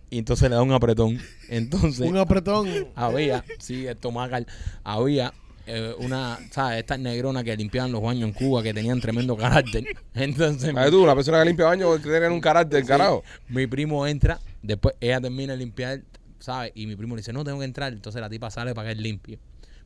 y 0.09 0.19
entonces 0.19 0.49
le 0.49 0.55
da 0.55 0.61
un 0.61 0.71
apretón. 0.73 1.19
Entonces 1.49 2.07
Un 2.07 2.17
apretón. 2.17 2.67
había, 2.95 3.43
sí, 3.59 3.87
estomacal, 3.87 4.45
había 4.83 5.33
eh, 5.65 5.93
una, 5.99 6.37
¿sabes? 6.51 6.79
Estas 6.79 6.99
negronas 6.99 7.43
que 7.43 7.55
limpiaban 7.55 7.91
los 7.91 8.01
baños 8.01 8.27
en 8.29 8.33
Cuba 8.33 8.61
que 8.61 8.73
tenían 8.73 8.99
tremendo 9.01 9.35
carácter. 9.37 9.83
Entonces 10.13 10.73
¿Sabes 10.73 10.91
tú? 10.91 11.03
Una 11.03 11.15
persona 11.15 11.39
que 11.39 11.45
limpia 11.45 11.65
baños 11.65 11.97
que 11.99 12.09
tiene 12.09 12.29
un 12.29 12.41
carácter, 12.41 12.85
carajo. 12.85 13.23
mi 13.49 13.65
primo 13.65 14.05
entra, 14.05 14.39
después 14.61 14.95
ella 14.99 15.19
termina 15.21 15.53
de 15.53 15.59
limpiar, 15.59 16.01
¿sabes? 16.39 16.71
Y 16.75 16.85
mi 16.85 16.95
primo 16.95 17.15
le 17.15 17.21
dice, 17.21 17.33
no, 17.33 17.43
tengo 17.43 17.59
que 17.59 17.65
entrar. 17.65 17.91
Entonces 17.93 18.21
la 18.21 18.29
tipa 18.29 18.51
sale 18.51 18.75
para 18.75 18.89
que 18.89 18.91
él 18.93 19.01
limpie, 19.01 19.39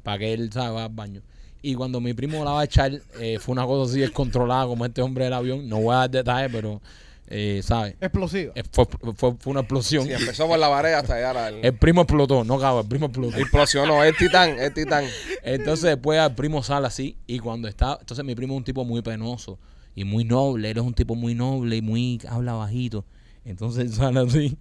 para 0.04 0.18
que 0.18 0.34
él, 0.34 0.52
¿sabes? 0.52 0.76
Va 0.76 0.86
al 0.86 0.92
baño. 0.92 1.22
Y 1.70 1.76
cuando 1.76 2.00
mi 2.00 2.14
primo 2.14 2.44
la 2.46 2.52
va 2.52 2.62
a 2.62 2.64
echar, 2.64 2.92
eh, 3.20 3.40
fue 3.40 3.52
una 3.54 3.66
cosa 3.66 3.92
así 3.92 4.00
descontrolada 4.00 4.66
como 4.68 4.86
este 4.86 5.02
hombre 5.02 5.26
del 5.26 5.34
avión. 5.34 5.68
No 5.68 5.82
voy 5.82 5.94
a 5.96 5.98
dar 6.00 6.10
detalles, 6.10 6.50
pero 6.52 6.82
eh, 7.28 7.60
¿sabes? 7.64 7.96
Explosiva. 8.00 8.54
Eh, 8.56 8.64
Fue, 8.72 8.86
fue- 8.86 9.36
fue 9.38 9.52
una 9.52 9.60
explosión. 9.60 10.06
Sí, 10.06 10.14
empezó 10.14 10.48
por 10.48 10.58
la 10.58 10.70
pared 10.70 10.94
hasta 10.94 11.16
llegar 11.16 11.36
al... 11.36 11.56
El 11.66 11.74
primo 11.74 12.02
explotó, 12.04 12.46
no 12.46 12.58
cago, 12.58 12.80
el 12.82 12.88
primo 12.88 13.08
explotó. 13.08 13.38
Implosionó, 13.38 14.02
es 14.04 14.16
titán, 14.16 14.58
es 14.60 14.74
titán. 14.74 15.04
Entonces 15.44 15.84
después 15.90 16.18
el 16.20 16.34
primo 16.36 16.64
sale 16.64 16.88
así 16.88 17.18
y 17.28 17.40
cuando 17.40 17.68
está, 17.68 17.98
entonces 18.00 18.24
mi 18.24 18.34
primo 18.34 18.54
es 18.54 18.60
un 18.60 18.64
tipo 18.64 18.86
muy 18.86 19.02
penoso 19.02 19.60
y 19.94 20.06
muy 20.06 20.24
noble, 20.24 20.72
él 20.72 20.78
es 20.78 20.84
un 20.84 20.94
tipo 20.94 21.16
muy 21.16 21.36
noble 21.36 21.76
y 21.76 21.82
muy 21.82 22.22
habla 22.30 22.54
bajito. 22.54 23.04
Entonces 23.44 23.84
él 23.86 23.94
sale 23.94 24.22
así, 24.22 24.58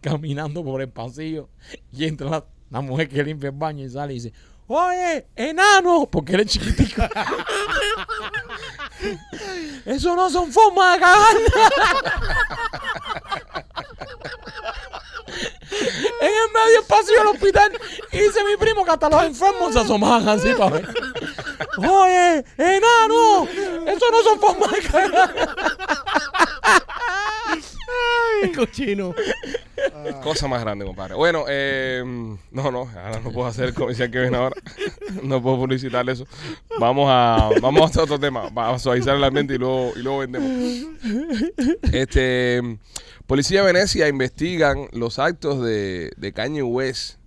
caminando 0.00 0.64
por 0.64 0.80
el 0.80 0.88
pasillo 0.88 1.50
y 1.92 2.04
entra 2.04 2.30
la, 2.30 2.44
la 2.70 2.80
mujer 2.80 3.10
que 3.10 3.22
limpia 3.22 3.50
el 3.50 3.56
baño 3.56 3.84
y 3.84 3.90
sale 3.90 4.12
y 4.12 4.16
dice, 4.16 4.32
oye, 4.68 5.26
enano, 5.36 6.08
porque 6.10 6.34
él 6.34 6.40
es 6.40 6.46
chiquitico. 6.52 7.02
Eso 9.84 10.16
no 10.16 10.30
son 10.30 10.52
formas 10.52 10.94
de 10.94 11.00
cagar. 11.00 11.36
en 16.20 16.28
el 16.28 16.52
medio 16.52 16.80
del 16.80 16.84
pasillo 16.88 17.18
del 17.18 17.28
hospital. 17.28 17.72
Y 18.12 18.18
dice 18.18 18.44
mi 18.44 18.56
primo 18.56 18.84
que 18.84 18.90
hasta 18.90 19.08
los 19.08 19.24
enfermos 19.24 19.72
se 19.72 19.80
asomaban 19.80 20.28
así 20.28 20.52
para 20.54 20.70
ver. 20.70 20.88
Oye, 21.78 22.44
enano, 22.58 23.44
eso 23.86 24.06
no 24.10 24.22
son 24.22 24.40
formas 24.40 24.70
de 24.72 24.80
cagar. 24.88 25.48
Ay, 28.42 28.52
cochino. 28.52 29.14
Cosa 30.22 30.48
más 30.48 30.60
grande, 30.60 30.84
compadre. 30.84 31.14
Bueno, 31.14 31.44
eh, 31.48 32.02
no, 32.50 32.70
no, 32.70 32.88
ahora 32.90 33.20
no 33.20 33.30
puedo 33.32 33.46
hacer 33.46 33.66
el 33.66 33.74
comercial 33.74 34.10
que 34.10 34.20
viene 34.20 34.36
ahora. 34.36 34.56
No 35.22 35.40
puedo 35.42 35.56
publicitar 35.56 36.08
eso. 36.10 36.26
Vamos 36.78 37.06
a, 37.10 37.48
vamos 37.60 37.82
a 37.82 37.84
hacer 37.86 38.02
otro 38.02 38.18
tema. 38.18 38.48
Vamos 38.52 38.76
a 38.76 38.78
suavizar 38.78 39.16
el 39.16 39.24
ambiente 39.24 39.54
y 39.54 39.58
luego, 39.58 39.92
y 39.96 40.02
luego 40.02 40.18
vendemos. 40.18 40.50
Este, 41.92 42.78
policía 43.26 43.60
de 43.60 43.72
Venecia 43.72 44.08
investigan 44.08 44.88
los 44.92 45.18
actos 45.18 45.62
de, 45.62 46.12
de 46.16 46.32
Kanye 46.32 46.62
West. 46.62 47.18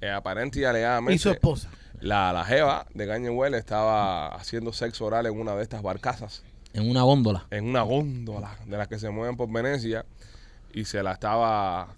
Eh, 0.00 0.10
aparente 0.10 0.60
y 0.60 0.64
alegadamente. 0.64 1.14
Y 1.14 1.18
su 1.18 1.30
esposa. 1.30 1.68
La, 2.02 2.32
la 2.32 2.44
jeva 2.44 2.86
de 2.94 3.06
Kanye 3.06 3.30
West 3.30 3.54
estaba 3.54 4.28
haciendo 4.34 4.72
sexo 4.72 5.06
oral 5.06 5.26
en 5.26 5.38
una 5.38 5.54
de 5.54 5.62
estas 5.62 5.82
barcazas. 5.82 6.42
En 6.74 6.88
una 6.90 7.02
góndola. 7.02 7.46
En 7.50 7.64
una 7.68 7.82
góndola 7.82 8.56
de 8.66 8.76
las 8.76 8.88
que 8.88 8.98
se 8.98 9.08
mueven 9.10 9.36
por 9.36 9.50
Venecia. 9.50 10.04
Y 10.74 10.84
se 10.86 11.02
la 11.02 11.12
estaba... 11.12 11.94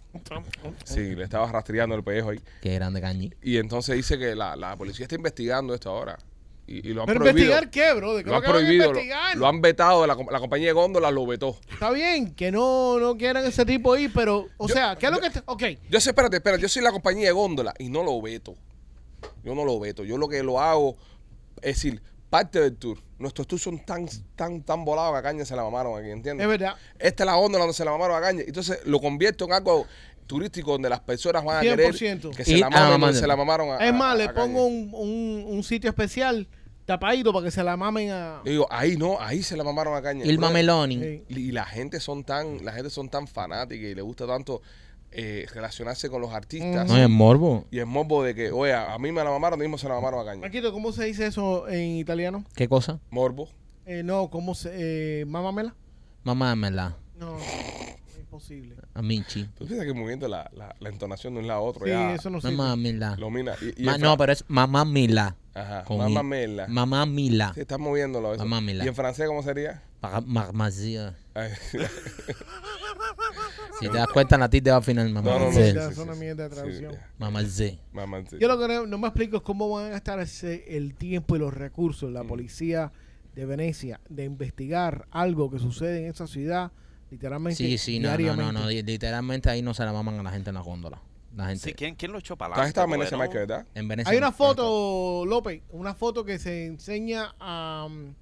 Sí, 0.84 1.14
le 1.14 1.22
estaba 1.24 1.50
rastreando 1.50 1.94
el 1.94 2.02
pellejo 2.02 2.30
ahí. 2.30 2.40
Que 2.60 2.74
grande 2.74 3.00
cañi. 3.00 3.32
Y 3.40 3.58
entonces 3.58 3.94
dice 3.96 4.18
que 4.18 4.34
la, 4.34 4.56
la 4.56 4.76
policía 4.76 5.04
está 5.04 5.14
investigando 5.14 5.74
esto 5.74 5.90
ahora. 5.90 6.18
Y, 6.66 6.88
y 6.90 6.92
lo 6.92 7.02
han 7.02 7.06
Pero 7.06 7.20
prohibido. 7.20 7.52
investigar 7.52 7.70
qué, 7.70 7.94
bro? 7.94 8.14
¿De 8.16 8.24
qué 8.24 8.30
Lo 8.30 8.36
han 8.36 8.42
que 8.42 8.48
van 8.48 8.56
a 8.56 8.58
prohibido. 8.60 8.84
Lo, 8.92 8.98
investigar? 8.98 9.36
lo 9.36 9.46
han 9.46 9.60
vetado. 9.62 10.06
La, 10.08 10.16
com- 10.16 10.26
la 10.30 10.40
compañía 10.40 10.66
de 10.68 10.72
góndolas 10.72 11.12
lo 11.12 11.24
vetó. 11.24 11.56
Está 11.70 11.90
bien 11.92 12.34
que 12.34 12.50
no, 12.50 12.98
no 12.98 13.16
quieran 13.16 13.44
ese 13.46 13.64
tipo 13.64 13.92
ahí, 13.92 14.08
pero, 14.08 14.48
o 14.56 14.66
Yo- 14.68 14.74
sea, 14.74 14.96
¿qué 14.96 15.06
es 15.06 15.12
lo 15.12 15.18
yo- 15.18 15.22
que... 15.22 15.30
te- 15.30 15.42
Ok, 15.46 15.62
Yo 15.88 16.00
sé, 16.00 16.10
espérate, 16.10 16.36
espérate. 16.36 16.60
Yo 16.62 16.68
soy 16.68 16.82
la 16.82 16.90
compañía 16.90 17.26
de 17.26 17.32
góndola 17.32 17.72
y 17.78 17.88
no 17.88 18.02
lo 18.02 18.20
veto. 18.20 18.54
Yo 19.42 19.54
no 19.54 19.64
lo 19.64 19.78
veto. 19.80 20.04
Yo 20.04 20.18
lo 20.18 20.28
que 20.28 20.42
lo 20.42 20.60
hago 20.60 20.96
es 21.62 21.76
decir, 21.76 22.02
parte 22.30 22.60
del 22.60 22.76
tour. 22.76 22.98
Nuestros 23.18 23.46
tours 23.46 23.62
son 23.62 23.78
tan, 23.84 24.06
tan, 24.36 24.62
tan 24.62 24.84
volados 24.84 25.12
que 25.12 25.18
a 25.18 25.22
Caña 25.22 25.44
se 25.44 25.54
la 25.56 25.62
mamaron 25.62 25.98
aquí, 25.98 26.10
¿entiendes? 26.10 26.44
es 26.44 26.48
verdad. 26.50 26.74
Esta 26.98 27.22
es 27.22 27.26
la 27.26 27.36
góndola 27.36 27.64
donde 27.64 27.74
se 27.74 27.84
la 27.84 27.92
mamaron 27.92 28.16
a 28.16 28.20
Caña. 28.20 28.42
Entonces 28.46 28.80
lo 28.84 29.00
convierto 29.00 29.44
en 29.44 29.52
algo 29.52 29.86
turístico 30.26 30.72
donde 30.72 30.88
las 30.88 31.00
personas 31.00 31.44
van 31.44 31.58
a 31.58 31.60
querer 31.60 31.94
100%. 31.94 32.34
que 32.34 32.44
se 32.44 32.52
Y- 32.52 32.60
la 32.60 32.70
mamen 32.70 33.10
ah, 33.10 33.12
se 33.12 33.26
la 33.26 33.36
mamaron 33.36 33.70
a 33.70 33.86
Es 33.86 33.94
más, 33.94 34.14
a- 34.14 34.16
le 34.16 34.24
a 34.24 34.34
pongo 34.34 34.66
un, 34.66 34.90
un, 34.92 35.44
un 35.48 35.62
sitio 35.62 35.90
especial 35.90 36.48
tapadito 36.86 37.32
para 37.32 37.44
que 37.46 37.50
se 37.50 37.62
la 37.62 37.76
mamen 37.76 38.10
a... 38.10 38.42
Yo 38.44 38.50
digo, 38.50 38.66
ahí 38.70 38.96
no, 38.96 39.18
ahí 39.20 39.42
se 39.42 39.56
la 39.56 39.64
mamaron 39.64 39.94
a 39.96 40.02
Caña. 40.02 40.20
Brother, 40.24 40.38
Mameloni. 40.38 41.00
Sí. 41.00 41.22
Y 41.28 41.52
la 41.52 41.64
gente 41.64 42.00
son 42.00 42.24
tan, 42.24 42.64
la 42.64 42.72
gente 42.72 42.90
son 42.90 43.08
tan 43.08 43.26
fanática 43.26 43.86
y 43.86 43.94
le 43.94 44.02
gusta 44.02 44.26
tanto 44.26 44.60
eh, 45.14 45.46
relacionarse 45.54 46.10
con 46.10 46.20
los 46.20 46.32
artistas. 46.32 46.86
No 46.88 46.96
es 46.98 47.08
morbo. 47.08 47.64
Y 47.70 47.78
el 47.78 47.86
morbo 47.86 48.22
de 48.22 48.34
que, 48.34 48.50
oye, 48.50 48.74
a 48.74 48.98
mí 48.98 49.12
me 49.12 49.22
la 49.24 49.30
mamaron, 49.30 49.58
mismo 49.58 49.78
se 49.78 49.88
la 49.88 49.94
mamaron 49.94 50.20
a 50.20 50.24
Caña. 50.24 50.40
Marquito, 50.42 50.72
¿cómo 50.72 50.92
se 50.92 51.04
dice 51.04 51.26
eso 51.26 51.68
en 51.68 51.96
italiano? 51.96 52.44
¿Qué 52.54 52.68
cosa? 52.68 53.00
Morbo. 53.10 53.48
Eh, 53.86 54.02
no, 54.02 54.28
¿cómo 54.30 54.54
se... 54.54 54.70
Eh, 55.20 55.24
¿Mámamela? 55.26 55.74
Mamá 56.24 56.56
me 56.56 56.70
la. 56.70 56.96
No, 57.18 57.36
imposible. 58.18 58.74
Amici. 58.94 59.44
Tú 59.56 59.66
piensas 59.66 59.86
que 59.86 59.92
moviendo 59.94 60.26
la, 60.28 60.50
la, 60.54 60.74
la 60.80 60.88
entonación 60.88 61.34
de 61.34 61.40
un 61.40 61.46
lado 61.46 61.60
a 61.60 61.62
otro 61.62 61.84
Sí, 61.84 61.90
ya 61.90 62.14
eso 62.14 62.30
no 62.30 62.40
sirve. 62.40 62.56
Mamá 62.56 62.76
me 62.76 62.92
la. 62.94 63.16
lo 63.16 63.30
mina. 63.30 63.54
Y, 63.60 63.82
y 63.82 63.84
Ma- 63.86 63.98
no, 63.98 64.16
pero 64.16 64.32
es 64.32 64.44
mamá 64.48 64.84
Mila. 64.84 65.36
Ajá, 65.54 65.84
con 65.84 65.98
mamá 65.98 66.20
I. 66.20 66.24
mela. 66.24 66.66
Mamá 66.66 67.06
Mila. 67.06 67.52
Sí, 67.54 67.60
estás 67.60 67.78
moviéndolo 67.78 68.34
eso. 68.34 68.42
Mamá 68.44 68.60
mela. 68.60 68.84
¿Y 68.84 68.88
en 68.88 68.94
francés 68.94 69.28
cómo 69.28 69.42
sería? 69.42 69.82
Ma- 70.02 70.20
ma- 70.26 70.50
Mazia. 70.52 71.08
Ay, 71.08 71.14
Si 73.80 73.88
te 73.88 73.96
das 73.98 74.06
cuenta, 74.08 74.38
la 74.38 74.48
ti 74.48 74.60
te 74.60 74.70
va 74.70 74.76
a 74.76 74.82
final, 74.82 75.10
mamá. 75.10 75.30
No, 75.32 75.38
no, 75.40 75.44
no. 75.46 75.52
Sí. 75.52 75.72
Sí, 75.72 75.78
es 75.78 75.98
una 75.98 76.14
sí, 76.14 76.20
mierda 76.20 76.44
de 76.44 76.50
sí, 76.50 76.54
traducción. 76.54 76.92
ya. 76.92 77.10
Mamá 77.18 77.42
Z. 77.44 77.76
Mamá, 77.92 78.22
sí. 78.28 78.36
Yo 78.40 78.48
lo 78.48 78.58
que 78.58 78.68
no, 78.68 78.86
no 78.86 78.98
me 78.98 79.08
explico 79.08 79.38
es 79.38 79.42
cómo 79.42 79.68
van 79.68 79.86
a 79.86 79.88
gastar 79.90 80.20
ese- 80.20 80.76
el 80.76 80.94
tiempo 80.94 81.34
y 81.36 81.38
los 81.40 81.52
recursos 81.52 82.10
Mm. 82.10 82.14
la 82.14 82.24
policía 82.24 82.92
de 83.34 83.46
Venecia 83.46 84.00
de 84.08 84.24
investigar 84.24 85.06
algo 85.10 85.50
que 85.50 85.58
sucede 85.58 86.04
en 86.04 86.10
esa 86.12 86.26
ciudad 86.28 86.70
literalmente 87.10 87.56
Sí, 87.56 87.78
sí, 87.78 87.98
no, 87.98 88.16
no, 88.16 88.36
no, 88.36 88.52
no. 88.52 88.68
li- 88.68 88.82
Literalmente 88.82 89.50
ahí 89.50 89.60
no 89.60 89.74
se 89.74 89.84
la 89.84 89.92
maman 89.92 90.18
a 90.20 90.22
la 90.22 90.30
gente 90.30 90.50
en 90.50 90.54
la 90.54 90.60
góndola. 90.62 91.00
La 91.36 91.46
gente. 91.48 91.64
Sí, 91.64 91.74
¿quién, 91.74 91.96
¿quién 91.96 92.12
lo 92.12 92.18
echó 92.18 92.36
para 92.36 92.54
estado 92.66 92.86
en 92.86 92.92
adelante? 92.92 93.16
Venecia, 93.16 93.40
no- 93.40 93.46
¿verdad? 93.48 93.66
En 93.74 93.88
Venecia. 93.88 94.12
Hay 94.12 94.18
una 94.18 94.30
foto, 94.32 95.24
López, 95.26 95.62
una 95.70 95.94
foto 95.94 96.24
que 96.24 96.38
se 96.38 96.66
enseña 96.66 97.34
a... 97.40 97.86
um, 97.88 98.14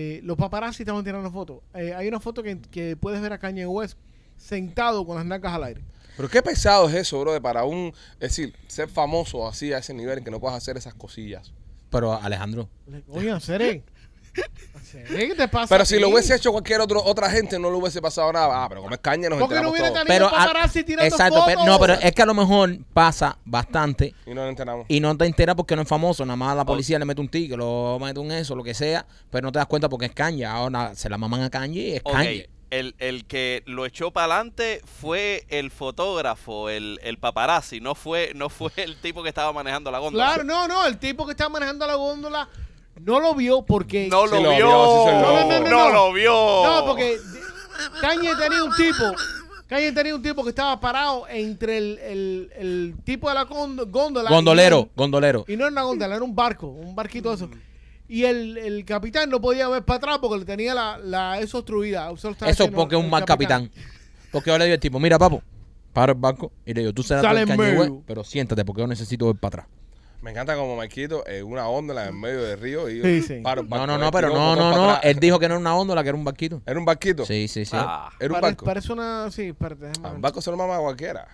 eh, 0.00 0.20
los 0.22 0.36
paparazzi 0.36 0.82
estaban 0.82 1.02
tirando 1.04 1.30
fotos. 1.30 1.58
Eh, 1.74 1.92
hay 1.94 2.06
una 2.08 2.20
foto 2.20 2.42
que, 2.42 2.58
que 2.70 2.96
puedes 2.96 3.20
ver 3.20 3.32
a 3.32 3.38
Kanye 3.38 3.66
West 3.66 3.98
sentado 4.36 5.04
con 5.06 5.16
las 5.16 5.26
nalgas 5.26 5.52
al 5.54 5.64
aire. 5.64 5.80
Pero 6.16 6.28
qué 6.28 6.42
pesado 6.42 6.88
es 6.88 6.94
eso, 6.94 7.20
bro, 7.20 7.32
de 7.32 7.40
para 7.40 7.64
un, 7.64 7.92
es 8.14 8.18
decir, 8.30 8.54
ser 8.66 8.88
famoso 8.88 9.46
así 9.46 9.72
a 9.72 9.78
ese 9.78 9.94
nivel 9.94 10.18
en 10.18 10.24
que 10.24 10.30
no 10.30 10.40
puedas 10.40 10.56
hacer 10.56 10.76
esas 10.76 10.94
cosillas. 10.94 11.52
Pero 11.90 12.12
Alejandro, 12.12 12.68
Le- 12.86 13.02
Oye, 13.08 13.40
Seré. 13.40 13.82
Seré, 14.82 15.28
¿qué 15.28 15.34
te 15.34 15.48
pasa? 15.48 15.66
Pero 15.68 15.82
a 15.82 15.86
si 15.86 15.98
lo 15.98 16.08
hubiese 16.08 16.34
hecho 16.34 16.50
cualquier 16.50 16.80
otro, 16.80 17.02
otra 17.04 17.30
gente, 17.30 17.58
no 17.58 17.70
le 17.70 17.76
hubiese 17.76 18.00
pasado 18.00 18.32
nada. 18.32 18.64
Ah, 18.64 18.68
pero 18.70 18.80
como 18.82 18.94
es 18.94 19.00
caña, 19.00 19.28
nos 19.28 19.38
¿Por 19.38 19.48
qué 19.48 19.56
no 19.56 19.68
enteramos 19.68 19.72
hubiera 19.72 19.88
todos. 19.90 20.06
tenido 20.06 20.28
pero 20.30 20.38
al- 20.40 20.46
paparazzi 20.48 20.84
tirando 20.84 21.14
exacto, 21.14 21.34
fotos? 21.40 21.46
pero, 21.54 21.64
no, 21.66 21.78
pero 21.78 21.92
es 21.94 22.12
que 22.12 22.22
a 22.22 22.26
lo 22.26 22.34
mejor 22.34 22.78
pasa 22.94 23.36
bastante 23.44 24.14
Y 24.24 24.30
no 24.30 24.36
nos 24.42 24.48
enteramos. 24.50 24.86
y 24.88 25.00
no 25.00 25.14
te 25.16 25.26
enteras 25.26 25.56
porque 25.56 25.76
no 25.76 25.82
es 25.82 25.88
famoso, 25.88 26.24
nada 26.24 26.36
más 26.36 26.56
la 26.56 26.64
policía 26.64 26.98
le 26.98 27.04
mete 27.04 27.20
un 27.20 27.28
ticket, 27.28 27.58
lo 27.58 27.98
mete 28.00 28.18
un 28.18 28.32
eso, 28.32 28.54
lo 28.56 28.64
que 28.64 28.72
sea, 28.72 29.04
pero 29.30 29.46
no 29.46 29.52
te 29.52 29.58
das 29.58 29.66
cuenta 29.66 29.88
porque 29.90 30.06
es 30.06 30.12
Kanye, 30.12 30.46
ahora 30.46 30.94
se 30.94 31.10
la 31.10 31.18
maman 31.18 31.42
a 31.42 31.50
Kanye 31.50 31.80
y 31.82 31.92
es 31.96 32.00
Ok, 32.04 32.12
Kanye. 32.12 32.48
el, 32.70 32.94
el 32.98 33.26
que 33.26 33.62
lo 33.66 33.84
echó 33.84 34.10
para 34.10 34.36
adelante 34.36 34.80
fue 35.00 35.44
el 35.50 35.70
fotógrafo, 35.70 36.70
el, 36.70 36.98
el 37.02 37.18
paparazzi, 37.18 37.80
no 37.82 37.94
fue, 37.94 38.32
no 38.34 38.48
fue 38.48 38.70
el 38.76 38.96
tipo 39.02 39.22
que 39.22 39.28
estaba 39.28 39.52
manejando 39.52 39.90
la 39.90 39.98
góndola. 39.98 40.24
Claro, 40.24 40.44
no, 40.44 40.66
no, 40.66 40.86
el 40.86 40.96
tipo 40.96 41.26
que 41.26 41.32
estaba 41.32 41.50
manejando 41.50 41.86
la 41.86 41.94
góndola 41.96 42.48
no 43.00 43.20
lo 43.20 43.34
vio 43.34 43.62
porque... 43.62 44.08
No 44.08 44.26
lo 44.26 44.40
lo 44.42 44.50
vio. 44.50 44.66
vio, 44.66 45.04
sí 45.04 45.10
se 45.10 45.12
lo 45.12 45.18
vio. 45.18 45.20
no, 45.20 45.48
No, 45.48 45.60
no, 45.60 45.60
no, 45.60 45.88
no. 45.88 45.92
lo 45.92 46.12
vio. 46.12 46.32
No, 46.64 46.84
porque 46.86 47.16
Kanye 48.00 48.30
tenía 48.36 48.64
un 48.64 48.74
tipo, 48.74 49.04
Kanye 49.66 49.92
tenía 49.92 50.14
un 50.14 50.22
tipo 50.22 50.42
que 50.42 50.50
estaba 50.50 50.78
parado 50.80 51.26
entre 51.28 51.78
el, 51.78 51.98
el, 51.98 52.50
el 52.56 52.94
tipo 53.04 53.28
de 53.28 53.34
la 53.34 53.46
gónd- 53.46 53.90
góndola. 53.90 54.30
Gondolero, 54.30 54.78
Y, 54.78 54.82
no- 54.84 54.90
gondolero. 54.96 55.44
y 55.48 55.56
no 55.56 55.64
era 55.64 55.72
una 55.72 55.82
góndola, 55.82 56.14
era 56.16 56.24
un 56.24 56.34
barco, 56.34 56.66
un 56.68 56.94
barquito 56.94 57.28
de 57.30 57.34
eso. 57.36 57.50
Y 58.10 58.24
el, 58.24 58.56
el 58.56 58.84
capitán 58.86 59.28
no 59.28 59.38
podía 59.40 59.68
ver 59.68 59.84
para 59.84 59.98
atrás 59.98 60.18
porque 60.18 60.38
le 60.38 60.44
tenía 60.46 60.74
la, 60.74 60.96
la 60.98 61.38
eso 61.40 61.58
obstruida. 61.58 62.10
Eso, 62.10 62.28
lo 62.28 62.32
estaba 62.32 62.50
Eso 62.50 62.62
haciendo 62.64 62.76
porque 62.76 62.94
es 62.94 62.98
un 62.98 63.04
el 63.04 63.10
mal 63.10 63.24
capitán. 63.26 63.70
Porque 64.32 64.50
yo 64.50 64.56
le 64.58 64.64
digo 64.64 64.74
al 64.74 64.80
tipo, 64.80 64.98
mira, 64.98 65.18
papo, 65.18 65.42
para 65.92 66.12
el 66.12 66.18
banco 66.18 66.50
y 66.64 66.72
le 66.72 66.80
digo, 66.80 66.92
tú 66.94 67.02
serás 67.02 67.22
Sale 67.22 67.42
el 67.42 67.50
en 67.50 67.56
medio. 67.58 67.80
West, 67.80 67.92
pero 68.06 68.24
siéntate 68.24 68.64
porque 68.64 68.80
yo 68.80 68.86
necesito 68.86 69.26
ver 69.26 69.36
para 69.36 69.62
atrás. 69.62 69.66
Me 70.20 70.32
encanta 70.32 70.56
como 70.56 70.74
Marquito 70.76 71.24
en 71.28 71.44
una 71.46 71.68
onda 71.68 72.08
en 72.08 72.20
medio 72.20 72.42
del 72.42 72.58
río 72.58 72.88
y 72.90 73.00
Sí, 73.02 73.22
sí. 73.22 73.40
paro 73.40 73.62
No, 73.62 73.86
no, 73.86 73.94
Él 73.94 74.00
no, 74.00 74.10
pero 74.10 74.28
no, 74.30 74.56
no, 74.56 74.74
no. 74.74 75.00
Él 75.00 75.20
dijo 75.20 75.38
que 75.38 75.46
no 75.48 75.54
era 75.54 75.60
una 75.60 75.72
góndola, 75.74 76.02
que 76.02 76.08
era 76.08 76.18
un 76.18 76.24
barquito. 76.24 76.60
¿Era 76.66 76.76
un 76.78 76.84
barquito? 76.84 77.24
Sí, 77.24 77.46
sí, 77.46 77.64
sí. 77.64 77.76
Ah, 77.78 78.10
¿Era 78.18 78.34
un 78.34 78.40
Pare- 78.40 78.48
barco? 78.52 78.64
Parece 78.64 78.92
una... 78.92 79.30
Sí, 79.30 79.42
espérate, 79.50 79.86
déjame 79.86 80.08
Ah, 80.08 80.12
un 80.12 80.20
barco 80.20 80.40
se 80.42 80.50
lo 80.50 80.56
mama 80.56 80.76
a 80.76 80.80
cualquiera. 80.80 81.28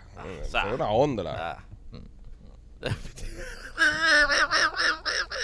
sa- 0.51 0.65
Era 0.67 0.75
una 0.75 0.91
onda. 0.91 1.65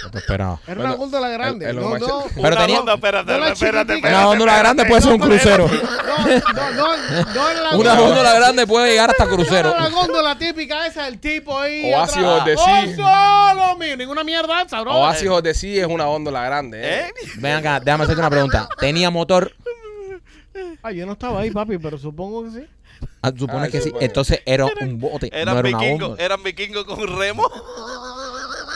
No 0.04 0.10
te 0.10 0.18
esperaba. 0.18 0.58
Era 0.66 0.80
una 0.80 0.92
góndola 0.94 1.28
grande. 1.28 1.68
el- 1.68 1.76
el 1.76 1.82
no, 1.82 1.98
no. 1.98 2.24
Pero 2.34 2.48
Una 2.48 2.56
tenía- 2.56 2.80
onda, 2.80 2.94
espérate, 2.94 3.38
no 3.38 3.46
espérate, 3.46 3.94
espérate, 3.94 4.16
Una 4.16 4.24
góndola 4.26 4.58
grande 4.58 4.84
puede 4.86 5.02
ser 5.02 5.12
un 5.12 5.18
crucero. 5.20 5.68
No, 5.68 6.72
no, 6.72 6.72
no, 6.72 7.34
no 7.34 7.48
era 7.50 7.60
la 7.62 7.70
Una 7.76 7.94
góndola 8.00 8.32
grande 8.34 8.66
puede 8.66 8.90
llegar 8.90 9.10
hasta 9.10 9.26
crucero. 9.26 9.74
La 9.78 9.88
góndola 9.90 10.38
típica 10.38 10.86
esa, 10.86 11.06
el 11.08 11.18
tipo 11.20 11.58
ahí. 11.58 11.92
Oasis 11.92 12.16
atrás. 12.18 12.38
of 12.38 12.44
the 12.44 12.54
¡Oh, 12.54 12.64
Sea. 12.64 12.96
solo 13.54 13.76
mío! 13.76 13.96
Ninguna 13.96 14.24
mierda 14.24 14.62
esa, 14.62 14.80
bro. 14.80 14.92
Oasis 14.94 15.28
of 15.28 15.42
the 15.42 15.54
Sea 15.54 15.82
es 15.82 15.86
una 15.88 16.04
góndola 16.04 16.44
grande. 16.44 16.80
¿eh? 16.82 17.00
¿Eh? 17.08 17.12
Ven 17.36 17.56
acá, 17.56 17.80
déjame 17.80 18.04
hacerte 18.04 18.20
una 18.20 18.30
pregunta. 18.30 18.68
¿Tenía 18.78 19.10
motor? 19.10 19.52
Ah, 20.82 20.92
yo 20.92 21.04
no 21.06 21.12
estaba 21.12 21.40
ahí, 21.40 21.50
papi, 21.50 21.78
pero 21.78 21.98
supongo 21.98 22.44
que 22.44 22.50
sí. 22.60 22.66
Ah, 23.22 23.30
Supones 23.36 23.68
Ah, 23.68 23.70
que 23.70 23.80
sí. 23.80 23.92
Entonces 24.00 24.40
era 24.44 24.66
un 24.66 24.98
bote, 24.98 25.28
Eran 25.32 25.54
no 25.54 25.60
era 25.60 25.68
una 25.70 25.78
vikingos, 25.78 26.18
eran 26.18 26.42
vikingos 26.42 26.84
con 26.84 27.18
remo. 27.18 27.50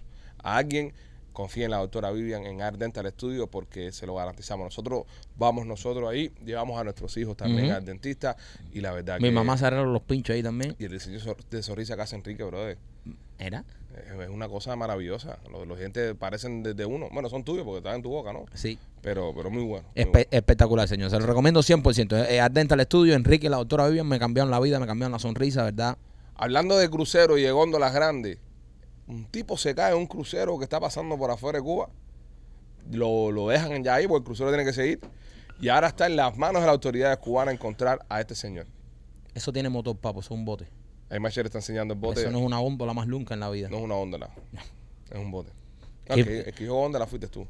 a 0.43 0.57
alguien, 0.57 0.93
confíe 1.33 1.65
en 1.65 1.71
la 1.71 1.77
doctora 1.77 2.09
Vivian 2.11 2.45
en 2.45 2.61
Art 2.63 2.77
Dental 2.77 3.07
Studio 3.11 3.45
porque 3.45 3.91
se 3.91 4.05
lo 4.07 4.15
garantizamos. 4.15 4.65
Nosotros 4.65 5.03
vamos 5.37 5.65
nosotros 5.67 6.09
ahí, 6.09 6.31
llevamos 6.43 6.79
a 6.81 6.83
nuestros 6.83 7.15
hijos 7.15 7.37
también 7.37 7.67
Ujú. 7.67 7.75
al 7.75 7.85
dentista 7.85 8.35
y 8.73 8.81
la 8.81 8.91
verdad 8.91 9.19
Mi 9.19 9.29
que... 9.29 9.31
mamá 9.35 9.55
se 9.57 9.69
los 9.69 10.01
pinchos 10.01 10.33
ahí 10.33 10.41
también. 10.43 10.75
Y 10.79 10.85
el 10.85 10.91
diseño 10.91 11.19
de 11.49 11.63
sonrisa 11.63 11.95
que 11.95 12.01
hace 12.01 12.15
Enrique, 12.15 12.43
brother. 12.43 12.77
¿Era? 13.37 13.63
Es 14.21 14.29
una 14.29 14.47
cosa 14.47 14.75
maravillosa. 14.75 15.37
Los, 15.51 15.67
los 15.67 15.77
dientes 15.77 16.15
parecen 16.15 16.63
de, 16.63 16.73
de 16.73 16.85
uno. 16.85 17.07
Bueno, 17.11 17.29
son 17.29 17.43
tuyos 17.43 17.63
porque 17.65 17.79
están 17.79 17.95
en 17.95 18.01
tu 18.03 18.09
boca, 18.09 18.31
¿no? 18.33 18.45
Sí. 18.53 18.77
Pero, 19.01 19.33
pero 19.35 19.49
muy 19.49 19.63
bueno. 19.63 19.87
muy 19.95 20.03
Espe- 20.05 20.11
bueno. 20.11 20.27
espectacular, 20.31 20.87
señor. 20.87 21.09
Se 21.09 21.19
lo 21.19 21.25
recomiendo 21.25 21.61
100%. 21.61 22.27
Eh, 22.29 22.39
Ardental 22.39 22.81
Studio, 22.81 23.13
Enrique 23.15 23.47
y 23.47 23.49
la 23.49 23.57
doctora 23.57 23.87
Vivian 23.87 24.07
me 24.07 24.19
cambiaron 24.19 24.51
la 24.51 24.59
vida, 24.59 24.79
me 24.79 24.87
cambiaron 24.87 25.11
la 25.11 25.19
sonrisa, 25.19 25.63
¿verdad? 25.63 25.97
Hablando 26.35 26.77
de 26.77 26.89
crucero 26.89 27.37
y 27.37 27.41
de 27.43 27.51
góndolas 27.51 27.93
grandes, 27.93 28.37
un 29.07 29.25
tipo 29.25 29.57
se 29.57 29.73
cae 29.73 29.93
en 29.93 29.97
un 29.97 30.07
crucero 30.07 30.57
que 30.57 30.63
está 30.65 30.79
pasando 30.79 31.17
por 31.17 31.31
afuera 31.31 31.57
de 31.59 31.63
Cuba. 31.63 31.89
Lo, 32.91 33.31
lo 33.31 33.47
dejan 33.49 33.83
ya 33.83 33.95
ahí 33.95 34.07
porque 34.07 34.19
el 34.19 34.25
crucero 34.25 34.49
tiene 34.49 34.63
que 34.65 34.73
seguir. 34.73 34.99
Y 35.59 35.69
ahora 35.69 35.87
está 35.87 36.05
en 36.05 36.15
las 36.15 36.37
manos 36.37 36.61
de 36.61 36.67
las 36.67 36.73
autoridades 36.73 37.17
cubanas 37.17 37.53
encontrar 37.55 38.05
a 38.09 38.21
este 38.21 38.35
señor. 38.35 38.67
Eso 39.33 39.51
tiene 39.51 39.69
motor, 39.69 39.95
papo, 39.97 40.19
eso 40.19 40.33
es 40.33 40.39
un 40.39 40.45
bote. 40.45 40.67
Ahí 41.09 41.19
Machete 41.19 41.47
está 41.47 41.59
enseñando 41.59 41.93
el 41.93 41.99
bote. 41.99 42.21
Eso 42.21 42.31
no 42.31 42.39
es 42.39 42.45
una 42.45 42.59
bomba 42.59 42.93
más 42.93 43.07
nunca 43.07 43.33
en 43.33 43.39
la 43.39 43.49
vida. 43.49 43.69
No 43.69 43.77
es 43.77 43.83
una 43.83 43.95
góndola. 43.95 44.29
Es 45.09 45.17
un 45.17 45.31
bote. 45.31 45.51
No, 46.09 46.15
¿Qué- 46.15 46.21
el, 46.21 46.27
que, 46.27 46.39
el 46.41 46.53
que 46.53 46.63
dijo 46.63 46.75
góndola 46.75 47.05
fuiste 47.07 47.27
tú. 47.27 47.47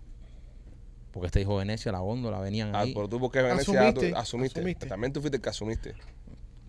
Porque 1.12 1.28
este 1.28 1.42
hijo 1.42 1.54
de 1.54 1.66
Venecia, 1.66 1.92
la 1.92 2.00
góndola, 2.00 2.40
venían 2.40 2.76
Ah, 2.76 2.82
ahí. 2.82 2.94
pero 2.94 3.08
tú 3.10 3.20
porque 3.20 3.42
Venecia 3.42 3.66
tú 3.66 3.72
Asumiste, 3.72 4.14
asumiste. 4.16 4.60
asumiste. 4.60 4.86
También 4.88 5.12
tú 5.14 5.22
fuiste 5.22 5.38
el 5.38 5.42
que 5.42 5.50
asumiste. 5.50 5.96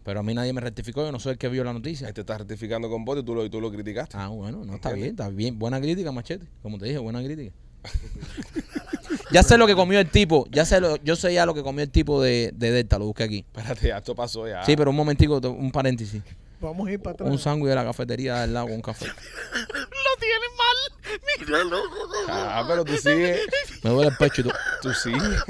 Pero 0.05 0.21
a 0.21 0.23
mí 0.23 0.33
nadie 0.33 0.55
me 0.55 0.63
rectificó, 0.63 1.03
yo 1.05 1.13
no 1.13 1.21
soy 1.21 1.33
el 1.33 1.39
que 1.39 1.49
vio 1.51 1.63
la 1.65 1.75
noticia. 1.75 2.07
Ahí 2.07 2.15
te 2.15 2.23
estás 2.23 2.39
rectificando 2.39 2.89
con 2.89 3.05
bote 3.05 3.21
y 3.21 3.25
tú 3.25 3.35
lo, 3.35 3.45
y 3.45 3.51
tú 3.51 3.61
lo 3.61 3.71
criticaste. 3.71 4.17
Ah, 4.17 4.29
bueno, 4.29 4.65
no, 4.65 4.77
está 4.77 4.89
¿Entiendes? 4.91 5.01
bien, 5.01 5.11
está 5.11 5.29
bien. 5.29 5.59
Buena 5.59 5.79
crítica, 5.81 6.11
machete. 6.13 6.47
Como 6.63 6.79
te 6.79 6.87
dije, 6.87 6.97
buena 6.99 7.23
crítica. 7.23 7.53
ya 9.33 9.43
sé 9.43 9.59
lo 9.59 9.67
que 9.67 9.75
comió 9.75 9.99
el 10.01 10.11
tipo. 10.11 10.47
Ya 10.51 10.65
sé 10.65 10.81
lo, 10.81 10.97
yo 10.97 11.17
sé 11.17 11.35
ya 11.35 11.45
lo 11.45 11.53
que 11.55 11.63
comió 11.63 11.83
el 11.83 11.91
tipo 11.91 12.23
de, 12.23 12.53
de 12.55 12.71
Delta, 12.71 12.99
lo 12.99 13.07
busqué 13.07 13.25
aquí. 13.25 13.39
Espérate, 13.55 13.89
ya 13.89 13.99
esto 13.99 14.15
pasó 14.15 14.49
ya. 14.49 14.65
Sí, 14.65 14.77
pero 14.77 14.91
un 14.91 14.97
momentico, 14.97 15.39
un 15.51 15.71
paréntesis. 15.71 16.23
Vamos 16.61 16.89
a 16.89 16.93
ir 16.93 17.01
para 17.01 17.15
atrás. 17.15 17.31
Un 17.31 17.39
sándwich 17.39 17.69
de 17.69 17.75
la 17.75 17.85
cafetería 17.85 18.41
del 18.41 18.55
lado 18.55 18.67
con 18.67 18.77
un 18.77 18.83
café. 18.83 19.07
Lo 19.07 20.17
tienen 20.19 20.51
mal. 20.59 21.21
Míralo. 21.39 21.83
Ah, 22.29 22.65
pero 22.67 22.85
tú 22.85 22.97
sigues. 22.97 23.41
Me 23.83 23.91
duele 23.91 24.11
el 24.11 24.17
pecho 24.17 24.41
y 24.41 24.45
todo. 24.45 24.55
Tú 24.83 24.93
sigues. 24.93 25.45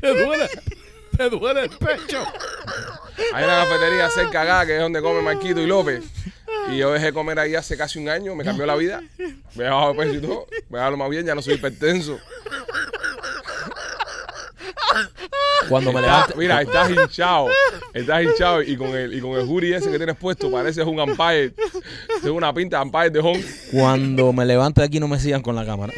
Te 0.00 0.08
duele. 0.08 0.48
Te 1.16 1.30
duele 1.30 1.62
el 1.62 1.70
pecho. 1.70 2.24
Hay 3.32 3.44
una 3.44 3.64
cafetería 3.64 4.10
cerca 4.10 4.42
acá 4.42 4.66
que 4.66 4.76
es 4.76 4.80
donde 4.80 5.00
come 5.00 5.22
Marquito 5.22 5.60
y 5.60 5.66
López. 5.66 6.04
Y 6.70 6.78
yo 6.78 6.92
dejé 6.92 7.06
de 7.06 7.12
comer 7.12 7.38
ahí 7.38 7.54
hace 7.54 7.76
casi 7.76 7.98
un 7.98 8.08
año, 8.08 8.34
me 8.34 8.44
cambió 8.44 8.66
la 8.66 8.76
vida. 8.76 9.02
Me 9.54 9.64
he 9.64 9.68
bajado 9.68 9.96
peso 9.96 10.14
y 10.14 10.20
todo. 10.20 10.46
Me 10.68 10.78
he 10.78 10.80
bajado 10.80 10.96
más 10.96 11.10
bien, 11.10 11.26
ya 11.26 11.34
no 11.34 11.42
soy 11.42 11.54
hipertenso. 11.54 12.18
Cuando 15.68 15.92
me 15.92 16.00
Está- 16.00 16.12
levante. 16.12 16.34
mira, 16.36 16.62
estás 16.62 16.90
hinchado. 16.90 17.48
Estás 17.94 18.22
hinchado 18.24 18.62
y 18.62 18.76
con 18.76 18.88
el, 18.88 19.14
y 19.14 19.20
con 19.20 19.32
el 19.32 19.46
hoodie 19.46 19.76
ese 19.76 19.90
que 19.90 19.96
tienes 19.98 20.16
puesto 20.16 20.50
pareces 20.50 20.84
un 20.86 20.98
umpire. 20.98 21.52
Tengo 22.22 22.36
una 22.36 22.52
pinta 22.52 22.78
de 22.78 22.84
umpire 22.84 23.10
de 23.10 23.18
home. 23.20 23.44
Cuando 23.72 24.32
me 24.32 24.44
levante 24.46 24.80
de 24.80 24.86
aquí 24.86 24.98
no 25.00 25.08
me 25.08 25.18
sigan 25.20 25.42
con 25.42 25.54
la 25.54 25.64
cámara. 25.66 25.92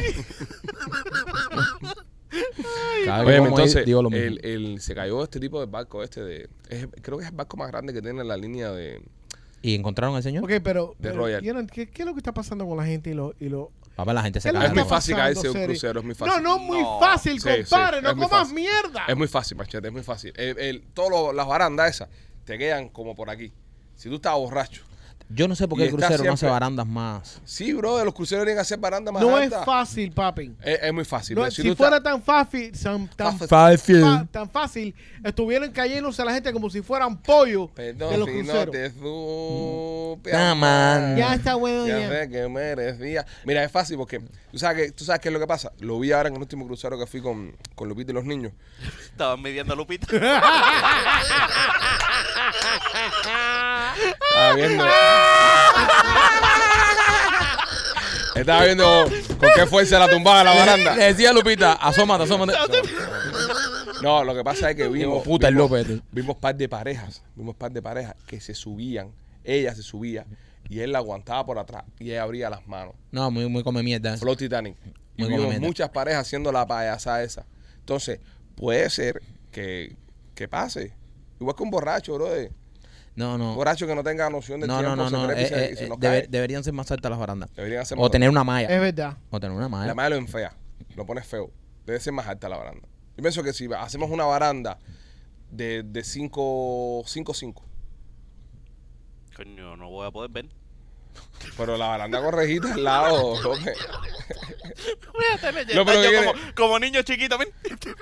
Cada 3.05 3.23
vez 3.23 3.35
que 3.35 3.39
Oye, 3.39 3.41
ahí, 3.41 3.47
entonces, 3.47 3.85
digo 3.85 4.01
lo 4.01 4.09
mismo. 4.09 4.25
el, 4.25 4.45
el- 4.45 4.81
se 4.81 4.95
cayó 4.95 5.23
este 5.23 5.39
tipo 5.39 5.59
de 5.59 5.65
barco 5.67 6.03
este 6.03 6.21
de... 6.23 6.49
es- 6.69 6.87
creo 7.01 7.17
que 7.17 7.25
es 7.25 7.29
el 7.31 7.35
barco 7.35 7.57
más 7.57 7.69
grande 7.69 7.93
que 7.93 8.01
tiene 8.01 8.23
la 8.23 8.37
línea 8.37 8.71
de... 8.71 9.01
¿Y 9.61 9.75
encontraron 9.75 10.15
al 10.15 10.23
señor? 10.23 10.43
Ok, 10.43 10.51
pero, 10.63 10.95
De 10.99 11.09
pero 11.09 11.21
Royal. 11.21 11.41
yo 11.41 11.53
no- 11.53 11.65
¿qué, 11.67 11.87
qué 11.87 12.01
es 12.01 12.05
lo 12.05 12.13
que 12.13 12.19
está 12.19 12.31
pasando 12.33 12.65
con 12.67 12.77
la 12.77 12.85
gente 12.85 13.11
y 13.11 13.13
lo, 13.13 13.33
y 13.39 13.49
lo 13.49 13.71
Papá, 13.95 14.11
la 14.13 14.23
gente 14.23 14.41
se 14.41 14.49
¿Qué 14.49 14.49
es 14.49 14.53
lo 14.55 14.59
cae. 14.59 14.67
Es 14.69 14.73
muy 14.73 14.83
fácil 14.89 15.15
caerse 15.15 15.49
un 15.49 15.63
crucero, 15.65 15.99
es 15.99 16.05
muy 16.05 16.15
fácil. 16.15 16.43
No, 16.43 16.57
no 16.57 16.59
muy 16.59 16.81
No. 16.81 16.99
fácil, 16.99 17.33
compadre. 17.41 17.99
sí, 17.99 18.03
no 18.03 18.13
comas 18.15 18.29
fácil. 18.29 18.55
mierda. 18.55 19.05
Es 19.07 19.15
muy 19.17 19.27
fácil, 19.27 19.57
machete, 19.57 19.87
es 19.87 19.93
muy 19.93 20.03
fácil. 20.03 20.33
El, 20.35 20.57
el- 20.59 20.83
todas 20.93 21.35
las 21.35 21.45
barandas 21.47 21.89
esas 21.91 22.09
te 22.43 22.57
quedan 22.57 22.89
como 22.89 23.15
por 23.15 23.29
aquí. 23.29 23.51
Si 23.95 24.09
tú 24.09 24.15
estás 24.15 24.33
borracho. 24.33 24.83
Yo 25.35 25.47
no 25.47 25.55
sé 25.55 25.67
por 25.67 25.77
qué 25.77 25.85
el 25.85 25.91
crucero 25.91 26.23
no 26.23 26.33
hace 26.33 26.45
barandas 26.47 26.85
más. 26.85 27.41
Sí, 27.45 27.73
bro, 27.73 27.97
de 27.97 28.05
los 28.05 28.13
cruceros 28.13 28.43
tienen 28.43 28.57
que 28.57 28.61
hacer 28.61 28.77
barandas 28.79 29.13
más 29.13 29.23
no 29.23 29.37
es 29.39 29.51
fácil, 29.65 30.11
papi. 30.11 30.53
Es, 30.63 30.79
es 30.83 30.93
muy 30.93 31.05
fácil. 31.05 31.35
No, 31.35 31.49
si 31.49 31.73
fuera 31.75 32.01
tan 32.01 32.21
fácil, 32.21 32.71
tan, 32.79 33.07
tan, 33.09 33.39
Fácil. 33.39 34.01
fa- 34.01 34.27
tan 34.31 34.49
fácil, 34.49 34.93
estuvieran 35.23 35.71
cayéndose 35.71 36.23
la 36.23 36.33
gente 36.33 36.53
como 36.53 36.69
si 36.69 36.81
fueran 36.81 37.17
pollo 37.21 37.71
de 37.75 37.93
Perdón 37.93 38.19
los 38.19 38.29
si 38.29 38.35
no 38.35 38.41
cruceros. 38.53 38.71
te 38.71 38.89
supe 38.91 40.33
Ah, 40.35 40.51
amar. 40.51 41.01
man. 41.01 41.17
Ya 41.17 41.33
está 41.33 41.55
bueno 41.55 41.87
Ya 41.87 41.99
ya. 41.99 42.09
sé 42.09 42.29
que 42.29 42.47
merecía. 42.47 43.25
Mira, 43.45 43.63
es 43.63 43.71
fácil 43.71 43.97
porque 43.97 44.19
tú 44.51 44.57
sabes, 44.59 44.85
que, 44.87 44.91
tú 44.91 45.03
sabes 45.03 45.19
qué 45.21 45.29
es 45.29 45.33
lo 45.33 45.39
que 45.39 45.47
pasa. 45.47 45.71
Lo 45.79 45.99
vi 45.99 46.11
ahora 46.11 46.29
en 46.29 46.35
el 46.35 46.41
último 46.41 46.65
crucero 46.67 46.97
que 46.99 47.07
fui 47.07 47.21
con, 47.21 47.55
con 47.75 47.89
Lupita 47.89 48.11
y 48.11 48.13
los 48.15 48.25
niños. 48.25 48.53
Estaban 49.09 49.41
midiendo 49.41 49.73
a 49.73 49.75
Lupita. 49.75 50.05
Estaba 54.29 54.53
viendo. 54.55 54.85
Estaba 58.35 58.65
viendo 58.65 59.05
con 59.39 59.49
qué 59.55 59.67
fuerza 59.67 59.99
la 59.99 60.09
tumbaba 60.09 60.43
la 60.43 60.53
baranda. 60.55 60.95
Le 60.95 61.05
decía 61.05 61.29
a 61.29 61.33
Lupita, 61.33 61.73
asómate, 61.73 62.23
asómate. 62.23 62.53
No, 64.01 64.23
lo 64.23 64.35
que 64.35 64.43
pasa 64.43 64.69
es 64.71 64.75
que 64.75 64.87
vimos. 64.87 65.23
puta 65.23 65.47
el 65.47 65.55
vimos, 65.55 65.69
López. 65.71 65.89
este. 65.89 66.03
vimos 66.11 66.37
par 66.37 66.55
de 66.55 66.67
parejas. 66.67 67.23
Vimos 67.35 67.55
par 67.55 67.71
de 67.71 67.81
parejas 67.81 68.15
que 68.27 68.41
se 68.41 68.53
subían. 68.53 69.11
Ella 69.43 69.73
se 69.75 69.83
subía 69.83 70.25
y 70.69 70.79
él 70.79 70.91
la 70.93 70.99
aguantaba 70.99 71.45
por 71.45 71.59
atrás 71.59 71.83
y 71.99 72.11
ella 72.11 72.23
abría 72.23 72.49
las 72.49 72.65
manos. 72.67 72.95
No, 73.11 73.29
muy, 73.29 73.47
muy 73.49 73.63
come 73.63 73.83
mierda. 73.83 74.17
Flow 74.17 74.35
Titanic. 74.35 74.75
Y 75.15 75.21
Muy 75.21 75.27
vimos 75.29 75.41
conveniente. 75.43 75.67
muchas 75.67 75.89
parejas 75.89 76.21
haciendo 76.21 76.51
la 76.51 76.65
payasa 76.65 77.21
esa. 77.23 77.45
Entonces, 77.79 78.19
puede 78.55 78.89
ser 78.89 79.21
que, 79.51 79.95
que 80.33 80.47
pase. 80.47 80.93
Igual 81.43 81.55
que 81.55 81.63
un 81.63 81.69
borracho, 81.71 82.15
bro. 82.15 82.27
No, 83.15 83.33
Un 83.33 83.39
no. 83.39 83.55
borracho 83.55 83.85
que 83.85 83.93
no 83.93 84.03
tenga 84.03 84.27
noción 84.29 84.59
del 84.59 84.67
No, 84.67 84.81
no, 84.81 84.95
tiempo. 84.95 85.03
no, 85.03 85.09
se 85.09 85.15
no. 85.35 85.39
y 85.39 85.43
eh, 85.43 85.47
se- 85.47 85.65
eh, 85.65 85.75
se 85.75 85.85
debe- 85.87 85.99
cae. 85.99 86.27
deberían 86.27 86.63
ser 86.63 86.73
más 86.73 86.89
altas 86.91 87.09
las 87.11 87.19
barandas. 87.19 87.53
Deberían 87.53 87.81
hacer 87.83 87.97
O 87.97 88.01
más- 88.01 88.11
tener 88.11 88.29
una 88.29 88.43
malla. 88.43 88.67
Es 88.69 88.81
verdad. 88.81 89.17
O 89.29 89.39
tener 89.39 89.55
una 89.55 89.69
malla. 89.69 89.85
La 89.87 89.93
malla 89.95 90.09
lo 90.09 90.15
enfea. 90.15 90.55
Lo 90.95 91.05
pone 91.05 91.21
feo. 91.21 91.51
Debe 91.85 91.99
ser 91.99 92.11
más 92.13 92.27
alta 92.27 92.49
la 92.49 92.57
baranda. 92.57 92.87
Yo 93.15 93.21
pienso 93.21 93.43
que 93.43 93.53
si 93.53 93.67
hacemos 93.71 94.09
una 94.09 94.25
baranda 94.25 94.79
de 95.51 96.01
5 96.03 97.03
5 97.05 97.33
5 97.35 97.63
Coño, 99.35 99.75
no 99.77 99.89
voy 99.89 100.07
a 100.07 100.11
poder 100.11 100.31
ver. 100.31 100.45
Pero 101.57 101.77
la 101.77 101.87
baranda 101.87 102.21
correjita 102.21 102.73
al 102.73 102.83
lado, 102.83 103.41
López. 103.41 103.77
Yo 105.73 105.85
¿qué 105.85 106.23
como, 106.25 106.33
como 106.55 106.79
niño 106.79 107.01
chiquito. 107.03 107.37
ven. 107.37 107.49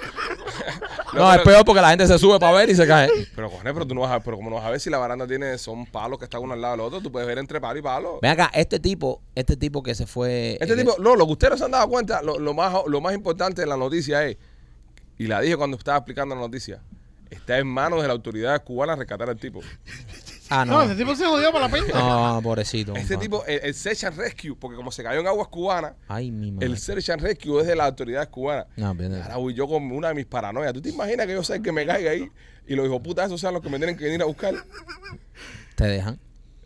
No, 1.14 1.34
es 1.34 1.42
peor 1.42 1.66
porque 1.66 1.82
la 1.82 1.90
gente 1.90 2.08
se 2.08 2.18
sube 2.18 2.40
para 2.40 2.54
ver 2.54 2.70
y 2.70 2.76
se 2.76 2.88
cae. 2.88 3.10
Pero 3.36 3.50
cojones, 3.50 3.74
pero 3.74 3.86
tú 3.86 3.94
no 3.94 4.02
vas 4.02 4.12
a 4.12 4.22
pero 4.22 4.38
como 4.38 4.50
no 4.50 4.56
vas 4.56 4.66
a 4.66 4.70
ver 4.70 4.80
si 4.80 4.90
la 4.90 4.98
baranda 4.98 5.28
tiene 5.28 5.58
son 5.58 5.86
palos 5.86 6.18
que 6.18 6.24
están 6.24 6.42
uno 6.42 6.54
al 6.54 6.62
lado 6.62 6.78
del 6.78 6.86
otro, 6.86 7.02
tú 7.02 7.12
puedes 7.12 7.28
ver 7.28 7.38
entre 7.38 7.60
palo 7.60 7.80
y 7.80 7.82
palo. 7.82 8.20
Ven 8.22 8.32
acá, 8.32 8.50
este 8.54 8.80
tipo, 8.80 9.22
este 9.36 9.58
tipo 9.58 9.84
que 9.84 9.94
se 9.94 10.08
fue. 10.08 10.58
Este 10.62 10.74
eh, 10.74 10.78
tipo, 10.78 10.96
no, 11.00 11.18
lo 11.18 11.26
que 11.26 11.34
ustedes 11.34 11.52
no 11.52 11.58
se 11.58 11.66
han 11.66 11.72
dado 11.72 11.90
cuenta, 11.90 12.22
lo, 12.22 12.40
lo 12.40 12.54
más 12.54 12.74
lo 12.88 13.02
más 13.02 13.14
importante 13.14 13.62
de 13.62 13.68
la 13.68 13.76
noticia 13.76 14.26
es 14.26 14.38
Y 15.18 15.28
la 15.28 15.42
dije 15.42 15.58
cuando 15.58 15.76
estaba 15.76 15.98
explicando 15.98 16.34
la 16.34 16.42
noticia. 16.42 16.82
Está 17.30 17.58
en 17.58 17.68
manos 17.68 18.02
de 18.02 18.08
las 18.08 18.16
autoridades 18.16 18.62
cubanas 18.62 18.98
rescatar 18.98 19.30
al 19.30 19.38
tipo. 19.38 19.62
Ah, 20.54 20.66
No, 20.66 20.74
no. 20.74 20.82
ese 20.84 20.96
tipo 20.96 21.16
se 21.16 21.26
jodió 21.26 21.52
para 21.52 21.68
la 21.68 21.72
peña. 21.72 21.88
No, 21.94 22.42
pobrecito. 22.44 22.94
Este 22.96 23.16
compadre. 23.16 23.18
tipo, 23.26 23.46
el, 23.46 23.60
el 23.70 23.74
Search 23.74 24.04
and 24.04 24.18
Rescue, 24.18 24.56
porque 24.56 24.76
como 24.76 24.92
se 24.92 25.02
cayó 25.02 25.22
en 25.22 25.28
aguas 25.28 25.48
cubanas, 25.48 25.94
Ay, 26.08 26.30
mi 26.30 26.52
madre. 26.52 26.68
el 26.68 26.78
Search 26.78 27.10
and 27.10 27.22
Rescue 27.22 27.62
es 27.62 27.68
de 27.68 27.76
las 27.76 27.88
autoridades 27.88 28.28
cubanas. 28.28 28.66
No, 28.76 28.94
bien, 28.94 29.16
Ahora 29.16 29.38
voy 29.38 29.54
yo 29.54 29.68
con 29.68 29.90
una 29.92 30.10
de 30.10 30.14
mis 30.14 30.26
paranoias. 30.26 30.74
¿Tú 30.74 30.82
te 30.82 30.90
imaginas 30.90 31.26
que 31.26 31.34
yo 31.34 31.44
sé 31.44 31.62
que 31.62 31.72
me 31.72 31.86
caiga 31.86 32.12
ahí 32.12 32.30
y 32.68 32.76
los 32.76 32.86
hijos 32.86 33.02
putas 33.02 33.28
esos 33.28 33.40
sean 33.40 33.54
los 33.54 33.64
que 33.64 33.70
me 33.70 33.78
tienen 33.78 33.98
que 33.98 34.04
venir 34.06 34.22
a 34.22 34.26
buscar? 34.26 34.54
¿Te 35.76 35.86
dejan? 35.86 36.20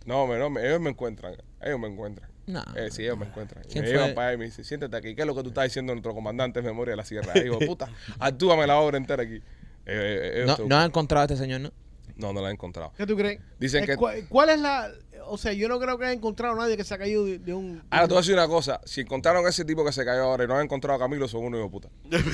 No, 0.06 0.28
me- 0.28 0.38
no, 0.38 0.50
me- 0.50 0.66
ellos 0.68 0.80
me 0.82 0.90
encuentran. 0.90 1.36
Ellos 1.62 1.80
me 1.80 1.88
encuentran. 1.88 2.30
No. 2.48 2.64
Eh, 2.76 2.90
sí, 2.92 3.04
ellos 3.04 3.18
me 3.18 3.26
encuentran. 3.26 3.64
Y 3.66 3.72
¿Quién 3.74 3.84
me 3.86 3.90
fue? 3.90 3.98
llevan 4.00 4.14
para 4.16 4.28
allá 4.30 4.36
y 4.36 4.38
me 4.40 4.46
dicen, 4.46 4.66
siéntate 4.66 4.98
aquí. 4.98 5.16
¿Qué 5.16 5.22
es 5.22 5.28
lo 5.28 5.34
que 5.36 5.42
tú 5.42 5.50
estás 5.50 5.64
diciendo 5.66 5.94
nuestro 5.94 6.14
comandante 6.14 6.60
en 6.60 6.66
memoria 6.66 6.92
de 6.92 6.98
la 6.98 7.06
sierra? 7.06 7.34
Hijo 7.44 7.58
de 7.58 7.66
puta, 7.68 7.90
actúame 8.20 8.68
la 8.68 8.78
obra 8.80 8.98
entera 8.98 9.24
aquí. 9.24 9.36
Eh, 9.36 9.42
eh, 9.86 10.32
ellos 10.38 10.48
No, 10.48 10.56
te- 10.58 10.66
no 10.70 10.78
han 10.78 10.86
encontrado 10.88 11.22
a 11.22 11.26
este 11.26 11.38
señor, 11.38 11.62
¿no? 11.62 11.72
No, 12.16 12.34
no 12.34 12.42
la 12.42 12.50
he 12.50 12.54
encontrado. 12.54 12.92
¿Qué 12.98 13.06
tú 13.06 13.16
crees? 13.16 13.40
Dicen 13.60 13.84
Eh, 13.84 13.88
que- 13.88 13.98
¿cuál, 13.98 14.26
cuál 14.30 14.50
es 14.50 14.60
la...? 14.60 14.90
O 15.28 15.38
sea, 15.38 15.54
yo 15.54 15.68
no 15.68 15.80
creo 15.80 15.98
que 15.98 16.06
haya 16.06 16.14
encontrado 16.14 16.54
a 16.54 16.58
nadie 16.58 16.78
que 16.78 16.84
se 16.84 16.94
ha 16.94 16.98
caído 17.00 17.26
de, 17.26 17.40
de 17.40 17.54
un... 17.54 17.82
Ahora, 17.90 18.08
te 18.08 18.14
voy 18.14 18.18
a 18.20 18.22
decir 18.22 18.34
una 18.36 18.48
cosa. 18.48 18.80
Si 18.86 19.02
encontraron 19.02 19.44
a 19.46 19.50
ese 19.50 19.66
tipo 19.66 19.84
que 19.84 19.92
se 19.92 20.06
cayó 20.06 20.22
ahora 20.24 20.44
y 20.44 20.48
no 20.48 20.56
han 20.56 20.64
encontrado 20.66 20.98
a 20.98 21.00
Camilo, 21.00 21.28
son 21.28 21.44
unos 21.46 21.60
hijos 21.60 21.72
de 21.72 21.90
puta. 21.90 21.90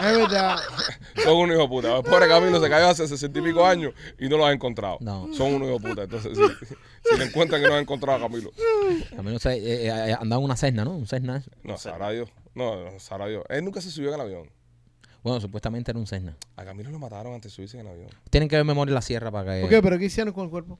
Es 0.00 0.16
verdad. 0.16 0.56
Son 1.24 1.36
unos 1.36 1.56
hijos 1.56 1.64
de 1.64 1.68
puta. 1.68 1.96
El 1.98 2.02
pobre 2.04 2.26
Camilo 2.26 2.58
se 2.58 2.70
cayó 2.70 2.88
hace 2.88 3.06
sesenta 3.06 3.38
y 3.38 3.42
pico 3.42 3.66
años 3.66 3.92
y 4.18 4.30
no 4.30 4.38
lo 4.38 4.46
han 4.46 4.54
encontrado. 4.54 4.96
No. 5.00 5.28
Son 5.34 5.52
unos 5.54 5.68
hijos 5.68 5.82
de 5.82 5.88
puta. 5.90 6.02
Entonces, 6.04 6.38
si, 6.38 6.74
si 7.10 7.18
le 7.18 7.24
encuentran 7.26 7.60
que 7.60 7.68
no 7.68 7.74
han 7.74 7.82
encontrado 7.82 8.16
a 8.24 8.28
Camilo. 8.28 8.50
No 9.22 9.38
sé, 9.38 9.58
eh, 9.58 9.86
eh, 9.88 10.16
andaba 10.18 10.40
en 10.40 10.44
una 10.46 10.56
cesna, 10.56 10.84
¿no? 10.86 10.92
Un 10.92 11.06
cesna. 11.06 11.36
eso. 11.36 11.50
No, 11.64 11.76
sabrá 11.76 12.10
Dios. 12.10 12.30
No, 12.54 12.82
no, 12.90 12.98
sabrá 12.98 13.26
Dios. 13.26 13.44
Él 13.50 13.62
nunca 13.62 13.82
se 13.82 13.90
subió 13.90 14.08
en 14.08 14.14
el 14.14 14.20
avión. 14.22 14.50
Bueno, 15.22 15.40
supuestamente 15.40 15.90
era 15.90 15.98
un 16.00 16.06
cesna. 16.06 16.36
A 16.56 16.64
Camilo 16.64 16.90
lo 16.90 16.98
mataron 16.98 17.34
antes 17.34 17.52
de 17.52 17.56
subirse 17.56 17.78
en 17.78 17.86
el 17.86 17.92
avión. 17.92 18.08
Tienen 18.30 18.48
que 18.48 18.56
ver 18.56 18.64
memoria 18.64 18.90
en 18.90 18.94
la 18.94 19.02
sierra 19.02 19.30
para 19.30 19.54
que. 19.54 19.60
¿Por 19.62 19.70
qué? 19.70 19.82
¿Pero 19.82 19.98
qué 19.98 20.04
hicieron 20.06 20.32
con 20.32 20.44
el 20.44 20.50
cuerpo? 20.50 20.78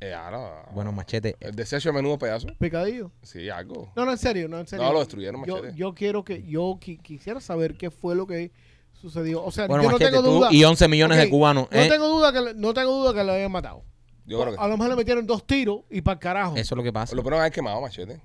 Eh, 0.00 0.12
ahora. 0.14 0.64
Bueno, 0.72 0.90
machete. 0.92 1.36
El 1.40 1.54
desecho 1.54 1.88
de 1.90 1.92
menudo 1.94 2.18
pedazo. 2.18 2.48
¿Picadillo? 2.58 3.10
Sí, 3.22 3.48
algo. 3.50 3.92
No, 3.94 4.04
no, 4.04 4.12
en 4.12 4.18
serio, 4.18 4.48
no, 4.48 4.58
en 4.58 4.66
serio. 4.66 4.84
No, 4.84 4.92
lo 4.92 4.98
destruyeron, 5.00 5.44
yo, 5.44 5.56
Machete. 5.56 5.76
yo 5.76 5.94
quiero 5.94 6.24
que... 6.24 6.42
Yo 6.42 6.62
qui- 6.80 7.00
quisiera 7.00 7.40
saber 7.40 7.76
qué 7.76 7.90
fue 7.92 8.16
lo 8.16 8.26
que 8.26 8.50
sucedió. 8.92 9.44
O 9.44 9.52
sea, 9.52 9.68
Bueno, 9.68 9.84
yo 9.84 9.90
no 9.90 9.92
machete, 9.94 10.10
tengo 10.10 10.24
tú 10.24 10.30
duda... 10.38 10.48
y 10.50 10.64
11 10.64 10.88
millones 10.88 11.18
Ok, 11.18 11.24
de 11.24 11.30
cubanos. 11.30 11.68
No 11.70 11.78
¿eh? 11.78 11.88
tengo 11.88 12.08
duda 12.08 12.32
que 12.32 12.40
le- 12.40 12.54
no 12.54 12.74
tengo 12.74 12.90
duda 12.92 13.14
que 13.14 13.22
lo 13.24 13.32
hayan 13.32 13.52
matado. 13.52 13.84
Yo 14.26 14.40
creo 14.40 14.54
que 14.54 14.60
A 14.60 14.66
lo 14.68 14.76
mejor 14.76 14.90
le 14.90 14.96
metieron 14.96 15.26
dos 15.26 15.46
tiros 15.46 15.80
y 15.90 16.00
para 16.00 16.14
el 16.14 16.18
carajo. 16.20 16.56
Eso 16.56 16.74
es 16.74 16.76
lo 16.76 16.82
que 16.82 16.92
pasa. 16.92 17.14
Lo 17.14 17.22
peor 17.22 17.44
es 17.44 17.52
quemado, 17.52 17.80
machete. 17.80 18.20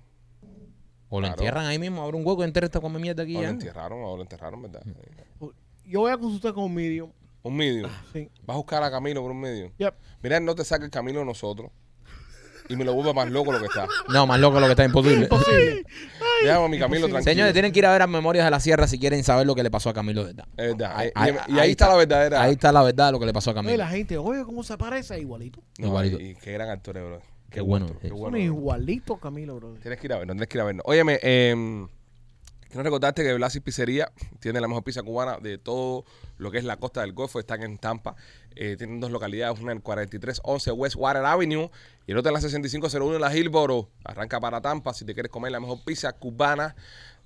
O 1.09 1.19
lo 1.21 1.27
Claro. 1.27 1.33
entierran 1.41 1.65
ahí 1.65 1.79
mismo, 1.79 2.03
abre 2.03 2.17
un 2.17 2.25
hueco 2.27 2.41
y 2.41 2.45
entierra 2.45 2.65
esta 2.65 2.79
come 2.81 2.99
mierda 2.99 3.23
aquí. 3.23 3.35
O 3.35 3.39
lo 3.39 3.43
ya. 3.43 3.49
enterraron, 3.49 3.99
o 4.03 4.15
lo 4.17 4.21
enterraron, 4.23 4.61
¿verdad? 4.61 4.81
Yo 5.85 6.01
voy 6.01 6.11
a 6.11 6.17
consultar 6.17 6.53
con 6.53 6.65
un 6.65 6.73
medium. 6.73 7.11
Un 7.43 7.55
medium. 7.55 7.89
Sí. 8.11 8.29
Vas 8.43 8.55
a 8.55 8.57
buscar 8.57 8.83
a 8.83 8.91
Camilo 8.91 9.21
por 9.21 9.31
un 9.31 9.39
medium. 9.39 9.71
Yep. 9.77 9.95
Mira, 10.21 10.39
no 10.41 10.53
te 10.53 10.65
saque 10.65 10.83
el 10.83 10.91
Camilo 10.91 11.19
de 11.19 11.25
nosotros. 11.25 11.71
Y 12.69 12.75
me 12.75 12.83
lo 12.83 12.93
vuelva 12.93 13.13
más 13.13 13.29
loco 13.31 13.53
lo 13.53 13.59
que 13.61 13.67
está. 13.67 13.87
No, 14.09 14.27
más 14.27 14.37
loco 14.41 14.59
lo 14.59 14.65
que 14.65 14.71
está 14.73 14.83
imposible. 14.83 15.21
Imposible. 15.23 15.85
Déjame 16.43 16.65
a 16.65 16.67
mi 16.67 16.77
Camilo 16.77 17.07
tranquilo. 17.07 17.23
Señores, 17.31 17.53
tienen 17.53 17.71
que 17.71 17.79
ir 17.79 17.85
a 17.85 17.91
ver 17.91 17.99
las 17.99 18.09
memorias 18.09 18.43
de 18.43 18.51
la 18.51 18.59
sierra 18.59 18.85
si 18.87 18.99
quieren 18.99 19.23
saber 19.23 19.47
lo 19.47 19.55
que 19.55 19.63
le 19.63 19.71
pasó 19.71 19.89
a 19.89 19.93
Camilo 19.93 20.25
de 20.25 20.33
verdad. 20.33 20.47
Es 20.57 20.75
verdad. 20.75 20.91
Ahí- 20.93 21.11
ahí- 21.15 21.35
y, 21.47 21.55
y 21.55 21.59
ahí, 21.59 21.71
está, 21.71 21.87
la 21.87 21.95
verdadera. 21.95 22.41
Ahí 22.41 22.51
está 22.51 22.73
la 22.73 22.83
verdad 22.83 23.05
de 23.05 23.11
lo 23.13 23.19
que 23.21 23.25
le 23.27 23.31
pasó 23.31 23.51
a 23.51 23.53
Camilo. 23.53 23.77
la 23.77 23.87
gente, 23.87 24.17
oye, 24.17 24.43
¿cómo 24.43 24.61
se 24.63 24.77
parece? 24.77 25.17
Igualito. 25.17 25.61
No, 25.79 25.87
Igualito. 25.87 26.19
Y, 26.19 26.31
y 26.31 26.35
qué 26.35 26.51
gran 26.51 26.69
actor, 26.69 26.97
es, 26.97 27.03
bro. 27.05 27.21
Qué 27.49 27.61
bueno. 27.61 27.87
Qué 28.01 28.09
Son 28.09 28.17
bueno. 28.17 28.37
igualito 28.37 29.17
Camilo, 29.17 29.55
bro. 29.55 29.73
Tienes 29.81 29.99
que 29.99 30.07
ir 30.07 30.13
a 30.13 30.17
vernos, 30.17 30.35
tienes 30.35 30.47
que 30.49 30.57
ir 30.57 30.61
a 30.61 30.65
vernos. 30.65 30.83
Óyeme, 30.85 31.19
eh, 31.21 31.87
quiero 32.67 32.83
recordarte 32.83 33.23
que 33.23 33.33
Blasis 33.33 33.61
Pizzería 33.61 34.11
tiene 34.39 34.59
la 34.59 34.67
mejor 34.67 34.83
pizza 34.83 35.01
cubana 35.01 35.37
de 35.37 35.57
todo 35.57 36.05
lo 36.37 36.51
que 36.51 36.57
es 36.57 36.63
la 36.63 36.77
costa 36.77 37.01
del 37.01 37.13
Golfo. 37.13 37.39
Están 37.39 37.63
en 37.63 37.77
Tampa. 37.77 38.15
Eh, 38.55 38.75
tienen 38.77 38.99
dos 38.99 39.11
localidades, 39.11 39.59
una 39.59 39.71
en 39.71 39.79
4311 39.81 40.71
West 40.71 40.95
Water 40.97 41.23
Avenue 41.23 41.69
y 42.05 42.11
el 42.11 42.17
otro 42.17 42.29
en 42.29 42.33
la 42.33 42.41
6501 42.41 43.15
en 43.15 43.21
la 43.21 43.35
Hillboro. 43.35 43.89
Arranca 44.03 44.39
para 44.39 44.61
Tampa 44.61 44.93
si 44.93 45.05
te 45.05 45.13
quieres 45.13 45.31
comer 45.31 45.51
la 45.51 45.59
mejor 45.59 45.83
pizza 45.85 46.13
cubana 46.13 46.75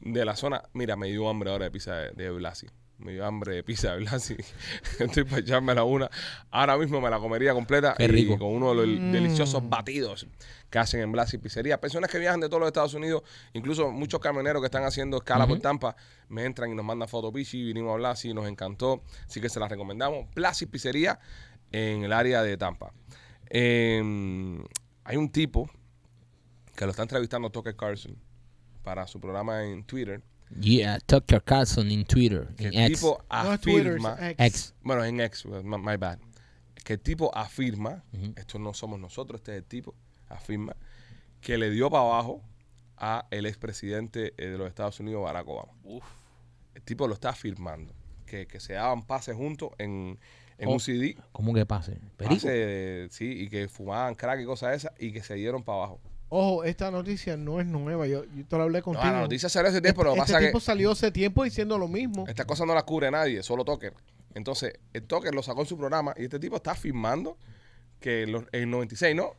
de 0.02 0.26
la 0.26 0.36
zona. 0.36 0.64
Mira, 0.74 0.96
me 0.96 1.08
dio 1.08 1.28
hambre 1.30 1.52
ahora 1.52 1.66
de 1.66 1.72
pizza 1.72 1.96
de, 1.96 2.12
de 2.12 2.30
Blasi. 2.30 2.68
Me 3.02 3.14
dio 3.14 3.26
hambre 3.26 3.56
de 3.56 3.64
pizza 3.64 3.92
de 3.94 4.00
Blasi. 4.00 4.36
Estoy 5.00 5.24
para 5.24 5.40
echármela 5.40 5.84
una. 5.84 6.10
Ahora 6.52 6.78
mismo 6.78 7.02
me 7.02 7.10
la 7.10 7.20
comería 7.20 7.54
completa 7.54 7.96
Qué 7.98 8.04
y 8.06 8.08
rico. 8.08 8.38
con 8.38 8.50
uno 8.50 8.70
de 8.70 8.76
los 8.76 9.00
Mm. 9.00 9.12
deliciosos 9.12 9.68
batidos 9.68 10.28
que 10.70 10.80
hacen 10.80 11.02
en 11.02 11.12
Blasi 11.12 11.38
Pizzería. 11.38 11.80
Personas 11.82 12.10
que 12.10 12.20
viajan 12.20 12.40
de 12.40 12.48
todos 12.48 12.60
los 12.60 12.68
Estados 12.68 12.94
Unidos, 12.94 13.24
incluso 13.54 13.92
muchos 13.92 14.20
camioneros 14.20 14.62
que 14.62 14.68
están 14.68 14.84
haciendo 14.84 15.18
escala 15.18 15.48
por 15.48 15.60
Tampa, 15.60 15.96
me 16.30 16.46
entran 16.46 16.72
y 16.72 16.76
nos 16.76 16.86
mandan 16.86 17.08
fotos 17.10 17.34
Pichi, 17.34 17.64
vinimos 17.64 17.92
a 17.94 17.96
Blasi, 17.98 18.34
nos 18.34 18.48
encantó, 18.48 19.04
así 19.28 19.42
que 19.42 19.50
se 19.50 19.60
las 19.60 19.70
recomendamos. 19.70 20.28
Blasi 20.34 20.68
Pizzería 20.68 21.20
en 21.72 22.04
el 22.04 22.14
área 22.14 22.42
de 22.44 22.56
Tampa. 22.58 22.94
Eh, 23.50 24.02
hay 25.04 25.18
un 25.18 25.30
tipo 25.32 25.70
que 26.76 26.86
lo 26.86 26.92
está 26.92 27.04
entrevistando 27.04 27.50
Tucker 27.50 27.76
Carlson 27.76 28.16
para 28.84 29.06
su 29.08 29.20
programa 29.20 29.64
en 29.66 29.84
Twitter, 29.84 30.22
Yeah, 30.60 31.00
Tucker 31.06 31.42
Carlson 31.44 31.90
en 31.92 32.06
Twitter. 32.06 32.48
que 32.58 32.68
En 32.68 32.74
el 32.74 32.86
X. 32.92 33.00
tipo 33.00 33.24
afirma... 33.30 34.18
Bueno, 34.82 35.04
en 35.06 35.20
ex, 35.22 35.46
my, 35.46 35.78
my 35.78 35.98
bad. 35.98 36.20
Que 36.84 36.94
el 36.94 37.00
tipo 37.00 37.36
afirma, 37.36 38.04
esto 38.36 38.58
no 38.60 38.74
somos 38.74 39.00
nosotros, 39.00 39.40
este 39.40 39.52
es 39.52 39.58
el 39.60 39.66
tipo, 39.66 39.94
afirma 40.30 40.76
que 41.40 41.58
le 41.58 41.70
dio 41.70 41.90
para 41.90 42.04
abajo 42.04 42.42
a 42.98 43.28
el 43.32 43.46
expresidente 43.46 44.34
eh, 44.38 44.48
de 44.50 44.58
los 44.58 44.68
Estados 44.68 45.00
Unidos, 45.00 45.24
Barack 45.24 45.48
Obama. 45.48 45.72
Uf. 45.84 46.04
El 46.74 46.82
tipo 46.82 47.08
lo 47.08 47.14
está 47.14 47.30
afirmando, 47.30 47.94
que, 48.26 48.48
que 48.48 48.60
se 48.60 48.74
daban 48.74 49.06
pases 49.06 49.36
juntos 49.36 49.70
en, 49.78 50.18
en 50.58 50.70
Oh, 50.70 50.74
un 50.74 50.80
CD, 50.80 51.18
¿Cómo 51.32 51.54
que 51.54 51.66
pase? 51.66 52.00
Perico. 52.18 52.36
pase, 52.36 53.08
sí, 53.12 53.44
y 53.44 53.50
que 53.50 53.68
fumaban 53.68 54.16
crack 54.16 54.40
y 54.42 54.46
cosas 54.46 54.76
esas, 54.76 54.92
y 55.00 55.12
que 55.12 55.22
se 55.24 55.36
dieron 55.36 55.64
para 55.64 55.80
abajo. 55.80 56.00
Ojo, 56.34 56.64
esta 56.64 56.90
noticia 56.92 57.36
no 57.36 57.60
es 57.60 57.68
nueva. 57.68 58.08
Yo, 58.08 58.24
yo 58.24 58.46
te 58.48 58.56
lo 58.56 58.64
hablé 58.64 58.80
No, 58.80 58.86
contigo. 58.86 59.12
la 59.12 59.20
noticia 59.20 59.50
salió 59.50 59.70
hace 59.70 59.82
tiempo, 59.82 60.00
pero 60.02 60.12
este 60.12 60.22
pasa 60.22 60.40
tipo 60.40 60.60
que 60.60 60.64
salió 60.66 60.92
hace 60.92 61.12
tiempo 61.12 61.44
diciendo 61.44 61.78
lo 61.78 61.90
mismo. 61.90 62.26
esta 62.26 62.46
cosa 62.46 62.66
no 62.66 62.74
la 62.74 62.84
cubre 62.84 63.12
nadie, 63.12 63.44
solo 63.44 63.66
Tucker. 63.66 63.94
Entonces, 64.34 64.74
el 64.94 65.04
Tucker 65.04 65.36
lo 65.36 65.44
sacó 65.44 65.60
en 65.60 65.68
su 65.68 65.78
programa 65.78 66.14
y 66.18 66.24
este 66.24 66.40
tipo 66.40 66.56
está 66.56 66.72
afirmando 66.72 67.38
que 68.00 68.24
en 68.54 68.72
96, 68.72 69.14
¿no? 69.14 69.34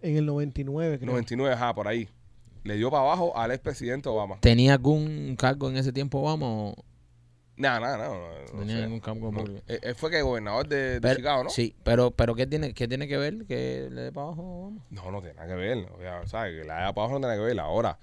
En 0.00 0.16
el 0.16 0.24
99, 0.24 0.98
creo. 0.98 1.10
99, 1.12 1.54
ajá, 1.54 1.74
por 1.74 1.86
ahí. 1.86 2.08
Le 2.64 2.76
dio 2.76 2.90
para 2.90 3.02
abajo 3.02 3.36
al 3.36 3.50
expresidente 3.50 4.08
Obama. 4.08 4.38
¿Tenía 4.40 4.72
algún 4.72 5.36
cargo 5.36 5.68
en 5.68 5.76
ese 5.76 5.92
tiempo 5.92 6.18
Obama 6.20 6.46
o 6.48 6.74
Nada, 7.56 7.80
nada, 7.80 8.08
no. 8.08 8.14
no 8.54 8.60
tenía 8.60 8.76
sé. 8.78 8.82
algún 8.84 9.00
cargo? 9.00 9.30
No. 9.30 9.38
público? 9.40 9.62
Eh, 9.68 9.78
Él 9.82 9.94
fue 9.94 10.10
que 10.10 10.22
gobernador 10.22 10.66
de, 10.68 10.76
de 10.94 11.00
Pero- 11.00 11.16
Chicago, 11.16 11.44
¿no? 11.44 11.50
Sí, 11.50 11.74
pero, 11.84 12.10
pero 12.10 12.34
¿qué 12.34 12.46
tiene, 12.46 12.72
qué 12.74 12.88
tiene 12.88 13.06
que 13.06 13.16
ver 13.18 13.44
que 13.46 13.88
le 13.90 14.00
dé 14.02 14.12
para 14.12 14.28
abajo? 14.28 14.72
No, 14.90 15.10
no 15.10 15.20
tiene 15.20 15.34
nada 15.34 15.48
que 15.48 15.54
ver. 15.54 15.78
O 15.94 15.98
sea, 16.00 16.26
¿sabes? 16.26 16.60
Que 16.60 16.66
la 16.66 16.74
de 16.86 16.92
para 16.94 17.06
abajo 17.06 17.12
no 17.12 17.18
tiene 17.20 17.26
nada 17.28 17.36
que 17.36 17.54
ver. 17.54 17.60
Ahora. 17.60 17.98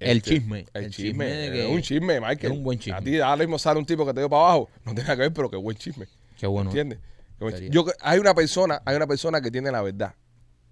El 0.00 0.16
este, 0.18 0.30
chisme. 0.30 0.66
El, 0.74 0.84
El 0.84 0.90
chisme. 0.90 1.60
Es 1.64 1.70
un 1.70 1.80
chisme, 1.82 2.20
Michael. 2.20 2.52
es 2.52 2.58
un 2.58 2.64
buen 2.64 2.78
chisme. 2.78 2.98
A 2.98 3.00
ti 3.02 3.18
ahora 3.20 3.36
mismo 3.36 3.58
sale 3.58 3.78
un 3.78 3.86
tipo 3.86 4.04
que 4.04 4.12
te 4.12 4.20
dio 4.20 4.28
para 4.28 4.42
abajo. 4.42 4.68
No 4.84 4.92
tiene 4.92 5.02
nada 5.04 5.16
que 5.16 5.22
ver, 5.22 5.32
pero 5.32 5.50
qué 5.50 5.56
buen 5.56 5.76
chisme. 5.76 6.06
Qué 6.38 6.46
bueno. 6.46 6.70
¿Entiendes? 6.70 6.98
Qué. 7.38 7.68
Yo, 7.70 7.84
hay 8.00 8.18
una 8.18 8.34
persona, 8.34 8.80
hay 8.86 8.96
una 8.96 9.06
persona 9.06 9.40
que 9.40 9.50
tiene 9.50 9.70
la 9.70 9.82
verdad 9.82 10.14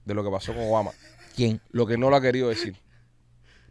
de 0.05 0.15
lo 0.15 0.25
que 0.25 0.31
pasó 0.31 0.55
con 0.55 0.65
Obama. 0.65 0.91
¿Quién? 1.37 1.61
Lo 1.71 1.87
que 1.87 1.97
no 1.99 2.09
lo 2.11 2.17
ha 2.17 2.21
querido 2.23 2.49
decir. 2.49 2.77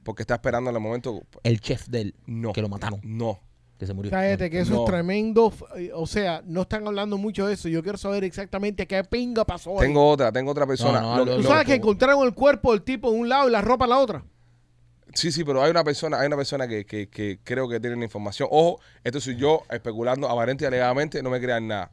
Porque 0.03 0.24
está 0.24 0.36
esperando 0.36 0.70
en 0.70 0.76
el 0.76 0.82
momento. 0.82 1.22
El 1.43 1.59
chef 1.62 1.88
de 1.88 2.01
él, 2.01 2.16
No. 2.26 2.53
que 2.53 2.62
lo 2.62 2.70
mataron, 2.70 2.99
No. 3.03 3.39
Que 3.82 3.88
se 3.88 3.95
murió. 3.95 4.11
Cállate, 4.11 4.51
que 4.51 4.59
eso 4.59 4.73
No. 4.75 4.84
es 4.84 4.91
tremendo. 4.91 5.51
eh, 5.75 5.89
O 5.95 6.05
sea, 6.05 6.43
no 6.45 6.61
están 6.61 6.86
hablando 6.86 7.17
mucho 7.17 7.47
de 7.47 7.55
eso. 7.55 7.67
Yo 7.67 7.82
quiero 7.82 7.97
saber 7.97 8.23
exactamente 8.23 8.86
qué 8.86 9.03
pinga 9.03 9.43
pasó 9.43 9.71
ahí. 9.82 9.88
Tengo 9.88 10.07
otra, 10.07 10.32
tengo 10.32 10.51
otra 10.51 10.67
persona. 10.67 11.01
No, 11.01 11.11
no, 11.13 11.17
Lo- 11.17 11.25
lo- 11.25 11.36
Tú 11.38 11.41
lo- 11.41 11.49
sabes 11.49 11.65
que 11.65 11.73
encontraron 11.73 12.23
el 12.23 12.36
cuerpo 12.36 12.73
del 12.73 12.84
tipo 12.84 13.11
en 13.11 13.19
un 13.21 13.27
lado 13.27 13.49
y 13.49 13.51
la 13.51 13.61
ropa 13.63 13.86
en 13.86 13.89
la 13.89 13.97
otra. 13.97 14.23
Sí, 15.15 15.32
sí, 15.32 15.43
pero 15.43 15.63
hay 15.63 15.71
una 15.71 15.84
persona, 15.84 16.19
hay 16.19 16.27
una 16.27 16.38
persona 16.38 16.67
que, 16.67 16.86
que, 16.86 17.09
que 17.09 17.39
creo 17.43 17.67
que 17.67 17.79
tiene 17.79 17.95
la 17.95 18.03
información. 18.03 18.47
Ojo, 18.51 18.79
esto 19.03 19.19
soy 19.19 19.36
yo 19.36 19.63
especulando 19.71 20.29
aparente 20.29 20.63
y 20.63 20.67
alegadamente, 20.67 21.23
no 21.23 21.32
me 21.32 21.41
crean 21.41 21.67
nada. 21.67 21.91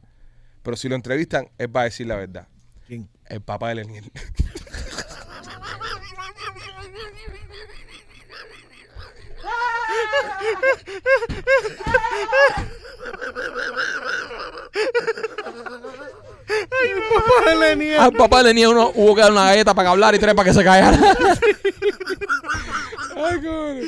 Pero 0.61 0.77
si 0.77 0.87
lo 0.89 0.95
entrevistan, 0.95 1.49
él 1.57 1.75
va 1.75 1.81
a 1.81 1.83
decir 1.85 2.05
la 2.05 2.17
verdad. 2.17 2.47
¿Quién? 2.85 3.09
El 3.25 3.41
papá 3.41 3.69
de 3.69 3.75
Leniel. 3.75 4.11
Al 17.99 18.13
papá 18.13 18.43
le 18.43 18.49
tenía 18.49 18.69
uno, 18.69 18.91
hubo 18.95 19.15
que 19.15 19.21
dar 19.21 19.31
una 19.31 19.45
galleta 19.45 19.73
para 19.73 19.87
que 19.87 19.91
hablar 19.91 20.15
y 20.15 20.19
tres 20.19 20.33
para 20.33 20.49
que 20.49 20.53
se 20.53 20.63
callara. 20.63 20.97
Ay, 23.15 23.35
cabrón. 23.41 23.79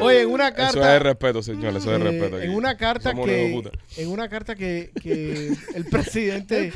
Oye, 0.00 0.22
en 0.22 0.30
una 0.30 0.48
Eso 0.48 0.56
carta. 0.56 0.96
es 0.96 1.02
respeto, 1.02 1.42
señor, 1.42 1.76
eso 1.76 1.94
es 1.94 2.00
eh, 2.00 2.04
respeto. 2.04 2.36
en 2.38 2.42
aquí. 2.42 2.52
una 2.54 2.76
carta 2.76 3.10
Somos 3.10 3.26
que 3.26 3.62
en 3.96 4.08
una 4.08 4.28
carta 4.28 4.54
que, 4.56 4.90
que 5.02 5.52
el 5.74 5.84
presidente 5.86 6.72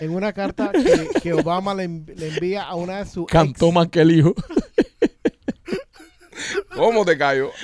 en 0.00 0.10
una 0.10 0.32
carta 0.32 0.70
que, 0.72 1.08
que 1.20 1.32
Obama 1.32 1.74
le, 1.74 1.84
env- 1.88 2.14
le 2.14 2.28
envía 2.28 2.62
a 2.64 2.74
una 2.74 2.98
de 3.04 3.10
sus 3.10 3.26
Cantó 3.26 3.66
ex, 3.66 3.74
más 3.74 3.88
que 3.88 4.00
el 4.00 4.12
hijo. 4.12 4.34
¿Cómo 6.74 7.04
te 7.04 7.16
callo? 7.16 7.50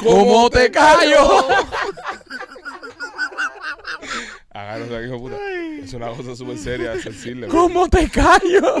¿Cómo 0.00 0.48
te 0.50 0.70
callo? 0.70 1.46
Agárrate 4.50 4.96
aquí, 4.96 5.06
hijo 5.06 5.18
puta. 5.18 5.36
Es 5.82 5.92
una 5.92 6.08
cosa 6.10 6.34
súper 6.34 6.58
seria, 6.58 6.98
sensible. 7.00 7.48
¿Cómo 7.48 7.88
te 7.88 8.08
callo? 8.08 8.76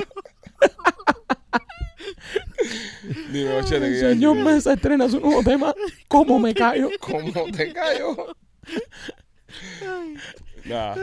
Dime, 3.32 3.54
Machete, 3.54 3.90
¿qué 3.90 3.96
a 4.06 4.10
Señor? 4.10 4.36
Mesa 4.36 4.72
estrena 4.72 5.08
su 5.08 5.20
nuevo 5.20 5.42
tema. 5.42 5.74
¿Cómo 6.08 6.38
me 6.38 6.54
callo? 6.54 6.90
¿Cómo 7.00 7.44
te 7.52 7.72
callo? 7.72 8.34
Nada. 10.64 10.96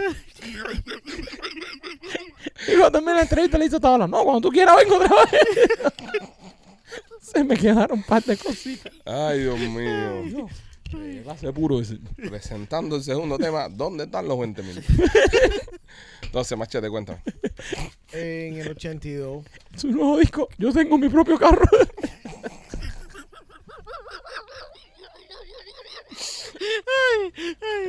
Y 2.68 2.72
cuando 2.72 2.92
terminé 2.92 3.14
la 3.16 3.22
entrevista 3.22 3.58
le 3.58 3.66
hizo 3.66 3.80
toda 3.80 3.98
la 4.00 4.08
no, 4.08 4.24
cuando 4.24 4.42
tú 4.42 4.50
quieras 4.50 4.76
vengo 4.78 4.98
otra 4.98 5.16
vez. 5.32 5.42
Se 7.34 7.44
me 7.44 7.58
quedaron 7.58 8.00
un 8.00 8.04
par 8.04 8.24
de 8.24 8.38
cositas. 8.38 8.94
Ay, 9.06 9.40
Dios 9.42 9.60
mío. 9.60 10.48
Va 11.28 11.34
a 11.34 11.38
ser 11.38 11.54
puro 11.54 11.82
ese. 11.82 11.98
Presentando 12.16 12.96
el 12.96 13.04
segundo 13.04 13.38
tema, 13.38 13.68
¿dónde 13.70 14.06
están 14.06 14.28
los 14.28 14.40
20 14.40 14.64
minutos? 14.64 14.90
Entonces, 16.22 16.58
Machete, 16.58 16.90
cuéntame. 16.90 17.22
En 18.14 18.58
el 18.58 18.70
82. 18.70 19.44
Su 19.76 19.90
nuevo 19.92 20.18
disco. 20.18 20.48
Yo 20.58 20.72
tengo 20.72 20.98
mi 20.98 21.10
propio 21.10 21.38
carro. 21.38 21.66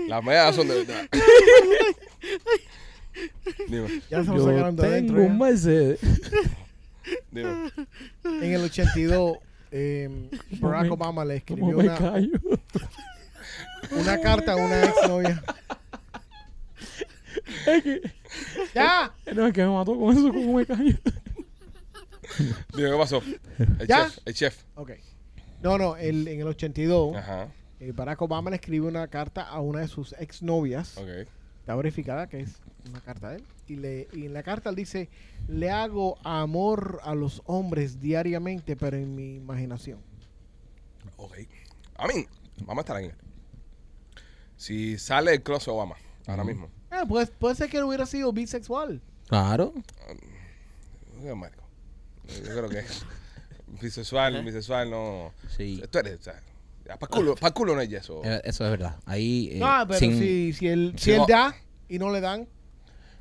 Las 0.09 0.25
medias 0.25 0.55
son 0.57 0.69
de 0.69 0.85
verdad. 0.85 1.09
Dime, 3.69 4.03
Ya 4.11 4.21
estamos 4.21 4.43
Yo 4.43 4.47
sacando 4.49 4.83
tengo 4.83 4.95
adentro. 4.95 5.17
un 5.23 5.29
ya. 5.29 5.45
Mercedes. 5.45 5.99
Dime. 7.31 7.71
En 8.25 8.53
el 8.55 8.63
82, 8.65 9.39
eh, 9.71 10.31
Barack 10.61 10.83
me- 10.85 10.91
Obama 10.91 11.25
le 11.25 11.43
¿Cómo 11.43 11.69
escribió 11.71 11.77
me 11.79 11.85
una, 11.85 12.41
una 14.01 14.21
carta 14.21 14.53
a 14.53 14.57
una 14.57 14.85
ex 14.85 15.09
novia. 15.09 15.43
Es 17.67 17.83
que, 17.83 18.01
¡Ya! 18.75 19.13
no, 19.35 19.47
es 19.47 19.53
que 19.53 19.63
me 19.63 19.71
mató 19.71 19.97
con 19.99 20.17
eso, 20.17 20.29
¿cómo 20.33 20.55
me 20.59 20.67
callo? 20.67 20.97
Dime, 22.75 22.91
¿qué 22.91 22.97
pasó? 22.99 23.23
El 23.79 23.87
¿Ya? 23.87 24.05
chef, 24.07 24.19
el 24.27 24.35
chef. 24.35 24.63
Ok. 24.75 24.93
No, 25.63 25.79
no, 25.79 25.97
el- 25.97 26.29
en 26.29 26.41
el 26.41 26.47
82, 26.47 27.17
Ajá, 27.17 27.49
eh, 27.81 27.93
Barack 27.93 28.21
Obama 28.23 28.51
le 28.51 28.57
escribe 28.57 28.87
una 28.87 29.09
carta 29.09 29.43
a 29.43 29.61
una 29.61 29.81
de 29.81 29.89
sus 29.89 30.15
ex 30.19 30.43
novias. 30.43 30.97
ok. 30.99 31.29
Está 31.69 31.77
verificada 31.77 32.27
que 32.31 32.41
es 32.41 32.63
una 32.89 33.03
carta 33.03 33.29
de 33.29 33.37
él. 33.37 33.45
Y, 33.67 33.77
le, 33.77 34.09
y 34.15 34.25
en 34.25 34.33
la 34.33 34.43
carta 34.43 34.71
él 34.71 34.75
dice, 34.75 35.11
le 35.49 35.71
hago 35.71 36.17
amor 36.27 36.99
a 37.03 37.15
los 37.15 37.43
hombres 37.45 38.01
diariamente, 38.01 38.75
pero 38.75 38.97
en 38.97 39.15
mi 39.15 39.35
imaginación. 39.35 40.01
Ok. 41.19 41.37
A 41.97 42.07
mí, 42.07 42.27
vamos 42.65 42.79
a 42.79 42.81
estar 42.81 42.97
aquí. 42.97 43.11
Si 44.57 44.97
sale 44.97 45.35
el 45.35 45.43
closet 45.43 45.69
Obama, 45.69 45.97
ahora 46.27 46.43
mismo. 46.43 46.71
Eh, 46.91 47.05
pues, 47.07 47.29
puede 47.29 47.55
ser 47.55 47.69
que 47.69 47.77
él 47.77 47.85
hubiera 47.85 48.07
sido 48.07 48.33
bisexual. 48.33 49.03
Claro. 49.27 49.75
¿Qué 51.21 51.35
marco? 51.35 51.65
Yo 52.29 52.45
creo 52.45 52.69
que 52.71 52.83
bisexual, 53.83 54.43
bisexual 54.43 54.89
no. 54.89 55.35
Sí. 55.55 55.83
Tú 55.91 55.99
eres, 55.99 56.21
o 56.21 56.23
sea, 56.23 56.43
para 56.97 57.11
el 57.13 57.17
culo, 57.19 57.35
pa' 57.37 57.49
el 57.49 57.53
culo 57.53 57.75
no 57.75 57.81
es 57.81 57.93
eso. 57.93 58.23
Eh, 58.25 58.41
Eso 58.45 58.65
es 58.65 58.71
verdad. 58.71 58.97
Ahí. 59.05 59.51
eh, 59.53 59.59
no, 59.59 59.85
pero 59.87 59.99
sin- 59.99 60.19
si, 60.19 60.53
si 60.53 60.69
él, 60.69 60.95
si 60.97 61.11
él 61.13 61.19
no. 61.19 61.27
da 61.27 61.55
y 61.89 61.99
no 61.99 62.11
le 62.13 62.21
dan. 62.21 62.49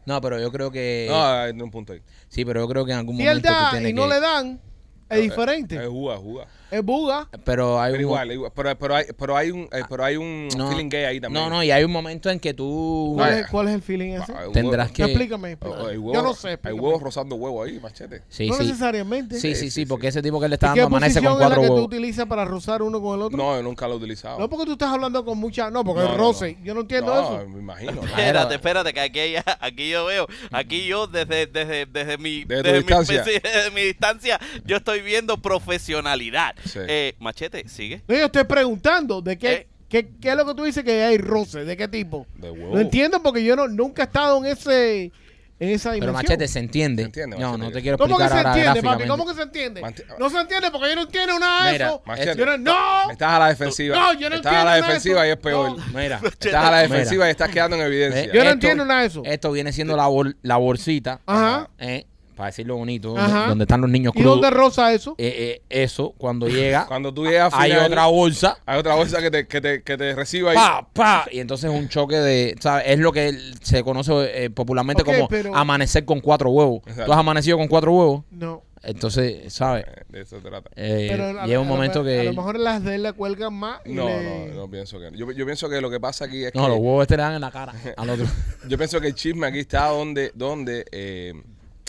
No, 0.06 0.22
pero 0.22 0.40
yo 0.40 0.52
creo 0.52 0.72
que. 0.72 1.08
No, 1.10 1.26
hay 1.26 1.52
un 1.52 1.70
punto 1.72 1.92
ahí. 1.94 2.02
Sí, 2.30 2.46
pero 2.46 2.62
yo 2.62 2.68
creo 2.70 2.86
que 2.86 2.92
en 2.94 3.00
algún 3.00 3.18
Si 3.18 3.24
él 3.24 3.28
momento 3.28 3.50
tú 3.50 3.54
da 3.54 3.72
tienes 3.72 3.90
y 3.90 3.94
no 3.94 4.04
que- 4.04 4.10
le 4.10 4.20
dan, 4.22 4.62
es 5.10 5.22
diferente. 5.22 5.76
Es 5.76 5.88
juga, 5.88 6.18
juga. 6.18 6.48
Es 6.70 6.84
buga. 6.84 7.28
Pero 7.46 7.80
hay 7.82 7.92
Pero 7.94 7.98
un. 8.08 8.10
igual, 8.12 8.32
igual. 8.32 8.52
Pero, 8.56 8.78
pero 8.78 8.96
hay, 8.96 9.06
pero 9.18 9.38
hay 9.38 9.52
un, 9.52 9.62
eh, 9.72 9.84
pero 9.90 10.04
hay 10.04 10.18
un 10.18 10.50
No. 10.58 10.70
feeling 10.70 10.90
gay 10.90 11.06
ahí 11.06 11.20
también. 11.22 11.44
No, 11.44 11.50
no, 11.50 11.64
y 11.64 11.72
hay 11.72 11.84
un 11.84 11.92
momento 11.92 12.30
en 12.30 12.40
que 12.40 12.54
tú. 12.54 13.14
¿Cuál, 13.16 13.34
es, 13.40 13.48
cuál 13.48 13.68
es 13.70 13.76
el 13.76 13.82
feeling 13.82 14.14
ese? 14.14 14.32
Ah, 14.34 14.42
hay 14.46 14.52
Tendrás 14.52 14.88
huevos. 14.88 14.92
que- 14.96 15.04
explícame. 15.04 15.48
Hay 15.48 15.54
explícame. 15.54 15.84
huevos- 15.98 16.14
Yo 16.16 16.22
no 16.22 16.34
sé. 16.34 16.48
Hay 16.50 16.54
explícame. 16.56 16.82
huevos 16.82 17.02
rozando 17.02 17.36
huevos 17.36 17.68
ahí, 17.68 17.80
machete. 17.80 18.24
Sí, 18.30 18.48
no 18.50 18.56
sí. 18.56 18.64
necesariamente. 18.66 19.36
Sí, 19.36 19.42
Sí, 19.42 19.48
sí, 19.56 19.56
sí, 19.56 19.66
sí, 19.72 19.82
sí. 19.82 19.86
porque 19.86 20.08
ese 20.10 20.22
tipo 20.22 20.40
que 20.42 20.48
le 20.50 20.54
¿Y 20.54 20.56
está 20.56 20.74
qué 20.74 20.82
dando 20.82 20.98
amanece 20.98 21.20
con 21.22 21.34
es 21.34 21.40
la 21.40 21.46
cuatro 21.46 21.62
que 21.62 21.68
tú 21.68 21.74
huevos. 21.74 21.88
utilizas 21.88 22.26
para 22.26 22.46
rozar 22.46 22.82
uno 22.82 23.02
con 23.02 23.16
el 23.16 23.22
otro? 23.24 23.38
No, 23.38 23.56
yo 23.56 23.64
nunca 23.64 23.88
lo 23.88 23.94
he 23.94 23.98
utilizado. 23.98 24.40
No, 24.40 24.50
porque 24.50 24.66
tú 24.66 24.74
estás 24.74 24.90
hablando 24.92 25.24
con 25.24 25.38
mucha. 25.38 25.70
No, 25.72 25.84
porque 25.86 26.02
No, 26.02 26.06
es 26.08 26.12
no, 26.12 26.18
roce. 26.18 26.58
no. 26.60 26.66
Yo 26.66 26.74
no 26.74 26.82
entiendo 26.82 27.14
no, 27.16 27.22
eso. 27.40 27.50
me 27.50 27.60
imagino. 27.60 28.04
Espérate, 28.04 28.56
espérate, 28.56 28.94
que 28.94 29.00
aquí, 29.00 29.20
hay- 29.20 29.36
aquí 29.62 29.90
yo 29.90 30.06
veo, 30.06 30.28
aquí 30.52 30.86
yo 30.86 31.08
desde, 31.08 31.46
desde, 31.48 31.86
desde 31.86 32.18
mi, 32.18 32.44
desde 32.44 32.74
mi 33.74 33.82
distancia, 33.84 34.40
yo 34.66 34.78
estoy 34.78 35.02
viendo 35.02 35.38
profesionalidad. 35.42 36.56
Sí. 36.66 36.80
Eh, 36.88 37.16
machete, 37.20 37.68
sigue. 37.70 38.02
No, 38.08 38.16
yo 38.16 38.26
estoy 38.26 38.44
preguntando 38.46 39.22
de 39.22 39.38
qué, 39.38 39.54
Eh. 39.54 39.68
qué, 39.90 40.10
qué 40.22 40.30
es 40.30 40.36
lo 40.36 40.46
que 40.46 40.54
tú 40.56 40.64
dices 40.64 40.84
que 40.84 41.04
hay 41.04 41.18
roce, 41.18 41.66
de 41.66 41.78
qué 41.78 41.88
tipo. 41.88 42.26
De 42.36 42.50
huevo. 42.52 42.74
No 42.76 42.80
entiendo 42.82 43.22
porque 43.24 43.44
yo 43.44 43.56
no, 43.56 43.68
nunca 43.68 44.04
he 44.04 44.06
estado 44.06 44.38
en 44.44 44.52
ese 44.52 45.12
en 45.60 45.70
esa 45.70 45.90
Pero 45.90 46.06
dimensión. 46.06 46.14
machete 46.14 46.48
se 46.48 46.60
entiende. 46.60 47.02
Se 47.02 47.06
entiende, 47.08 47.36
no, 47.40 47.54
Machete. 47.54 47.66
no 47.66 47.72
te 47.72 47.82
quiero 47.82 47.98
¿Cómo 47.98 48.16
que 48.16 48.24
explicar 48.26 48.44
se 48.44 48.48
ahora 48.60 48.70
entiende, 48.70 48.90
papi? 48.90 49.08
¿Cómo 49.10 49.26
que 49.26 49.34
se 49.34 49.42
entiende? 49.42 49.82
Manti- 49.82 50.04
No 50.20 50.30
se 50.30 50.38
entiende 50.40 50.70
porque 50.70 50.90
yo 50.90 50.96
no 50.98 51.02
entiendo 51.02 51.40
nada 51.40 51.66
de 51.66 51.72
Mira, 51.72 51.88
eso. 51.88 52.02
Machete. 52.06 52.38
Yo 52.38 52.46
no, 52.46 52.58
no. 52.60 53.12
Estás 53.12 53.32
a 53.34 53.40
la 53.40 53.48
defensiva. 53.48 53.96
No, 53.96 54.14
yo 54.14 54.30
no 54.30 54.36
estás 54.36 54.54
a 54.54 54.56
la 54.56 54.60
entiendo 54.62 54.66
nada 54.66 54.76
de 54.76 54.82
defensiva 54.84 55.20
eso. 55.22 55.28
y 55.28 55.32
es 55.32 55.38
peor. 55.38 55.78
No. 55.80 56.00
Mira, 56.00 56.22
Estás 56.24 56.54
a 56.54 56.70
la 56.70 56.78
defensiva 56.82 57.24
Mira. 57.24 57.28
y 57.30 57.32
estás 57.32 57.50
quedando 57.50 57.76
en 57.76 57.82
evidencia. 57.82 58.26
Yo 58.28 58.34
no 58.34 58.40
Esto- 58.42 58.52
entiendo 58.52 58.86
nada 58.86 59.02
de 59.02 59.08
eso. 59.08 59.22
esto 59.26 59.52
viene 59.52 59.74
siendo 59.74 59.98
la, 59.98 60.08
bol- 60.08 60.38
la 60.44 60.58
bolsita, 60.58 61.22
Ajá. 61.26 61.72
eh, 61.80 62.06
para 62.38 62.48
decirlo 62.48 62.78
bonito, 62.78 63.18
Ajá. 63.18 63.48
donde 63.48 63.64
están 63.66 63.82
los 63.82 63.90
niños 63.90 64.14
¿Y 64.16 64.20
crudos. 64.20 64.36
dónde 64.40 64.50
rosa 64.52 64.94
eso? 64.94 65.16
Eh, 65.18 65.60
eh, 65.60 65.84
eso, 65.84 66.14
cuando 66.18 66.48
llega, 66.48 66.86
Cuando 66.88 67.14
tú 67.14 67.26
llegas 67.26 67.54
a 67.54 67.60
hay 67.62 67.72
final, 67.72 67.88
otra 67.88 68.06
bolsa, 68.06 68.58
hay 68.66 68.80
otra 68.80 68.96
bolsa 68.96 69.20
que 69.22 69.32
te, 69.32 69.48
que 69.48 69.60
te, 69.60 69.82
que 69.84 69.98
te 69.98 70.16
reciba 70.16 70.52
ahí. 70.52 70.56
pa, 70.58 70.88
pa, 70.94 71.26
y 71.32 71.40
entonces 71.40 71.70
un 71.70 71.90
choque 71.90 72.16
de, 72.18 72.56
¿sabes? 72.62 72.86
Es 72.88 73.00
lo 73.00 73.12
que 73.12 73.38
se 73.62 73.84
conoce 73.84 74.46
eh, 74.46 74.50
popularmente 74.50 75.02
Ok, 75.02 75.08
como 75.08 75.28
pero- 75.28 75.56
amanecer 75.56 76.06
con 76.06 76.20
cuatro 76.22 76.52
huevos. 76.52 76.82
Exacto. 76.86 77.06
¿Tú 77.06 77.12
has 77.14 77.20
amanecido 77.20 77.58
con 77.58 77.68
cuatro 77.68 77.92
huevos? 77.92 78.24
No. 78.32 78.64
Entonces, 78.84 79.52
¿sabes? 79.54 79.84
Eh, 79.88 80.04
De 80.08 80.22
eso 80.22 80.38
se 80.40 80.48
trata. 80.48 80.70
Eh, 80.76 81.08
Pero 81.10 81.42
a- 81.42 81.46
llega 81.48 81.60
un 81.60 81.66
a 81.66 81.70
lo 81.70 81.76
momento 81.76 82.04
me- 82.04 82.14
A 82.14 82.22
que... 82.22 82.24
lo 82.26 82.34
mejor 82.34 82.60
las 82.60 82.84
de 82.84 82.96
él 82.96 83.04
le 83.04 83.12
cuelgan 83.14 83.54
más. 83.54 83.82
y 83.86 83.92
No, 83.94 84.08
le- 84.08 84.50
no, 84.50 84.56
no 84.56 84.70
pienso 84.70 85.00
que. 85.00 85.10
Yo, 85.18 85.30
yo 85.32 85.46
pienso 85.46 85.68
que 85.68 85.82
lo 85.82 85.90
que 85.90 86.00
pasa 86.00 86.26
aquí 86.26 86.46
es 86.46 86.54
No, 86.54 86.64
que. 86.64 86.70
los 86.70 86.78
huevos 86.78 87.02
este 87.02 87.18
le 87.18 87.24
dan 87.24 87.34
en 87.34 87.42
la 87.42 87.52
cara 87.52 87.74
al 87.98 88.10
otro. 88.12 88.26
Yo 88.70 88.78
pienso 88.78 89.02
que 89.02 89.08
el 89.08 89.16
chisme 89.16 89.48
aquí 89.48 89.60
está 89.60 89.88
donde, 89.88 90.32
donde 90.36 90.86
eh, 90.92 91.34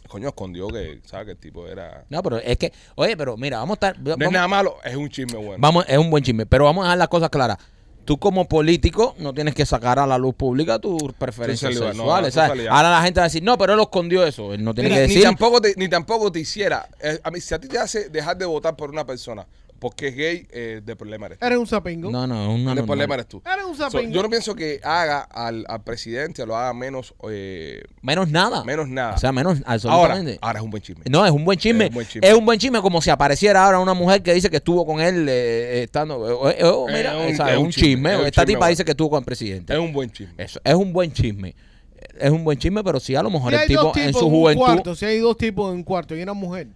coño, 0.08 0.28
escondió 0.28 0.68
que, 0.68 1.00
¿sabes? 1.04 1.26
Que 1.26 1.32
el 1.32 1.38
tipo 1.38 1.66
era. 1.68 2.04
No, 2.08 2.22
pero 2.22 2.38
es 2.38 2.56
que, 2.56 2.72
oye, 2.96 3.16
pero 3.16 3.36
mira, 3.36 3.58
vamos 3.58 3.78
a 3.80 3.88
estar... 3.88 4.00
No 4.00 4.24
es 4.26 4.32
nada 4.32 4.48
malo, 4.48 4.78
es 4.82 4.96
un 4.96 5.08
chisme 5.08 5.38
bueno. 5.38 5.56
Vamos, 5.58 5.84
es 5.86 5.98
un 5.98 6.10
buen 6.10 6.24
chisme, 6.24 6.46
pero 6.46 6.64
vamos 6.64 6.82
a 6.82 6.86
dejar 6.88 6.98
las 6.98 7.08
cosas 7.08 7.30
claras. 7.30 7.58
Tú 8.04 8.16
como 8.18 8.48
político 8.48 9.14
no 9.18 9.34
tienes 9.34 9.54
que 9.54 9.66
sacar 9.66 9.98
a 9.98 10.06
la 10.06 10.16
luz 10.16 10.34
pública 10.34 10.78
tus 10.78 11.12
preferencias 11.12 11.74
no, 11.74 11.88
sexuales. 11.88 12.32
¿sabes? 12.32 12.66
Ahora 12.66 12.90
la 12.90 13.02
gente 13.02 13.20
va 13.20 13.24
a 13.24 13.28
decir, 13.28 13.42
no, 13.42 13.58
pero 13.58 13.74
él 13.74 13.80
escondió 13.80 14.26
eso. 14.26 14.54
Él 14.54 14.64
no 14.64 14.72
tiene 14.72 14.88
Mira, 14.88 15.02
que 15.02 15.08
ni, 15.08 15.14
decir. 15.14 15.24
tampoco 15.24 15.60
te, 15.60 15.74
ni 15.76 15.88
tampoco 15.90 16.32
te 16.32 16.40
hiciera. 16.40 16.88
eh, 17.00 17.20
a 17.22 17.30
mí, 17.30 17.38
si 17.42 17.52
a 17.52 17.58
ti 17.58 17.68
te 17.68 17.78
hace 17.78 18.08
dejar 18.08 18.38
de 18.38 18.46
votar 18.46 18.74
por 18.76 18.88
una 18.88 19.04
persona 19.04 19.46
porque 19.78 20.08
es 20.08 20.16
gay, 20.16 20.46
eh, 20.50 20.80
de 20.84 20.96
problema 20.96 21.26
eres 21.26 21.38
tú. 21.38 21.46
Eres 21.46 21.58
un 21.58 21.66
sapingo. 21.66 22.10
No, 22.10 22.26
no, 22.26 22.52
es 22.52 22.58
El 22.58 22.64
normal. 22.64 22.84
problema 22.86 23.14
eres 23.14 23.26
tú. 23.28 23.42
Eres 23.44 23.64
un 23.64 23.76
So, 23.76 23.90
sapingo. 23.90 24.12
yo 24.14 24.22
no 24.22 24.28
pienso 24.30 24.54
que 24.54 24.80
haga 24.82 25.20
al, 25.20 25.64
al 25.68 25.82
presidente, 25.84 26.44
lo 26.46 26.56
haga 26.56 26.74
menos, 26.74 27.14
eh, 27.30 27.82
Menos 28.02 28.28
nada. 28.30 28.64
menos 28.64 28.88
nada. 28.88 29.14
O 29.14 29.18
sea, 29.18 29.30
menos 29.32 29.58
ahora, 29.64 29.74
absolutamente. 29.74 30.38
ahora 30.42 30.58
es 30.58 30.64
un 30.64 30.70
buen 30.70 30.82
chisme. 30.82 31.04
No, 31.08 31.24
es 31.24 31.30
un 31.32 31.44
buen 31.44 31.58
chisme. 31.58 31.84
Es 31.84 31.90
un 31.90 31.94
buen 31.94 32.06
chisme. 32.08 32.28
Es 32.28 32.34
un 32.34 32.44
buen 32.46 32.58
chisme 32.58 32.80
como 32.82 33.00
si 33.02 33.10
apareciera 33.10 33.64
ahora 33.64 33.78
una 33.80 33.94
mujer 33.94 34.22
que 34.22 34.34
dice 34.34 34.50
que 34.50 34.56
estuvo 34.56 34.84
con 34.84 35.00
él 35.00 35.26
eh, 35.28 35.82
estando. 35.84 36.48
eh, 36.50 36.56
eh, 36.58 36.64
oh, 36.64 36.86
mira, 36.88 37.12
Es 37.24 37.28
un- 37.28 37.32
o 37.34 37.36
sea, 37.36 37.46
es 37.46 37.52
es 37.52 37.58
un 37.58 37.64
un 37.66 37.70
chisme, 37.70 37.88
chisme. 37.90 38.12
es 38.14 38.18
un 38.20 38.26
Esta 38.26 38.42
chisme 38.42 38.46
tipa 38.46 38.58
bueno. 38.58 38.70
dice 38.70 38.84
que 38.84 38.90
estuvo 38.90 39.10
con 39.10 39.18
el 39.20 39.24
presidente. 39.24 39.72
Es 39.72 39.78
un 39.78 39.92
buen 39.92 40.10
chisme. 40.10 40.34
Eso, 40.38 40.60
es 40.64 40.74
un 40.74 40.92
buen 40.92 41.12
chisme. 41.12 41.54
Es 42.18 42.30
un 42.30 42.44
buen 42.44 42.58
chisme, 42.58 42.82
pero 42.84 43.00
sí 43.00 43.14
a 43.16 43.22
lo 43.22 43.30
mejor 43.30 43.52
Si 43.52 43.58
el 43.60 43.66
tipo 43.68 43.92
en 43.96 44.12
su 44.14 44.26
un 44.26 44.30
juventud. 44.32 44.64
cuarto, 44.64 44.94
si 44.94 45.04
hay 45.04 45.18
dos 45.18 45.36
tipos 45.36 45.70
en 45.70 45.76
un 45.78 45.82
cuarto 45.84 46.16
y 46.16 46.22
una 46.22 46.32
mujer, 46.32 46.68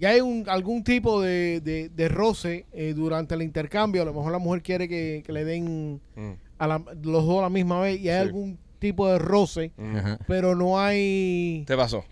y 0.00 0.06
hay 0.06 0.20
un, 0.22 0.44
algún 0.48 0.82
tipo 0.82 1.20
de, 1.20 1.60
de, 1.60 1.90
de 1.90 2.08
roce 2.08 2.64
eh, 2.72 2.94
durante 2.96 3.34
el 3.34 3.42
intercambio, 3.42 4.02
a 4.02 4.04
lo 4.06 4.14
mejor 4.14 4.32
la 4.32 4.38
mujer 4.38 4.62
quiere 4.62 4.88
que, 4.88 5.22
que 5.24 5.32
le 5.32 5.44
den 5.44 6.00
Mm, 6.16 6.32
a 6.58 6.66
la- 6.66 6.82
los 7.02 7.26
dos 7.26 7.38
a 7.38 7.42
la 7.42 7.50
misma 7.50 7.80
vez 7.80 8.00
y 8.00 8.08
hay 8.08 8.16
Sí. 8.22 8.26
algún 8.28 8.58
tipo 8.78 9.06
de 9.08 9.18
roce, 9.18 9.72
mm. 9.76 9.98
Pero 10.26 10.54
no 10.56 10.80
hay... 10.80 11.64
¿Te 11.66 11.76
pasó? 11.76 12.04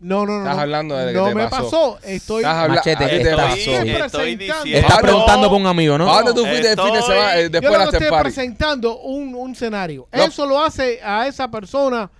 No, 0.00 0.26
no, 0.26 0.38
no. 0.38 0.44
Estás 0.44 0.58
hablando 0.58 0.96
de 0.96 1.12
que 1.12 1.18
No 1.18 1.28
te 1.28 1.34
me 1.36 1.46
pasó. 1.48 1.62
pasó. 1.64 1.98
Estoy... 2.04 2.42
Estás 2.42 2.56
habla- 2.56 2.74
Machete, 2.76 3.04
a 3.04 3.08
ti 3.08 3.22
te 3.22 3.36
pasó. 3.36 3.54
Estoy, 3.54 3.74
Estoy 3.74 3.88
estoy 3.90 4.36
presentando. 4.36 4.64
diciendo. 4.64 4.78
Está 4.88 4.94
no. 4.96 5.02
preguntando 5.02 5.48
por 5.48 5.60
un 5.60 5.66
amigo, 5.68 5.98
¿no? 5.98 6.12
¿A 6.12 6.22
dónde 6.22 6.32
tú 6.40 6.44
fuiste 6.46 6.72
el 6.72 6.76
fin 6.80 6.92
de 6.92 6.98
Estoy- 6.98 7.14
semana 7.14 7.36
eh, 7.38 7.42
Yo 7.44 7.48
después 7.50 7.72
de 7.72 7.78
que 7.78 7.96
estoy 7.96 8.10
party? 8.10 8.22
presentando 8.24 8.98
un, 9.00 9.34
un 9.36 9.52
escenario. 9.52 10.08
Eso 10.10 10.44
lo 10.46 10.60
hace 10.60 10.98
a 11.04 11.28
esa 11.28 11.48
persona 11.50 12.10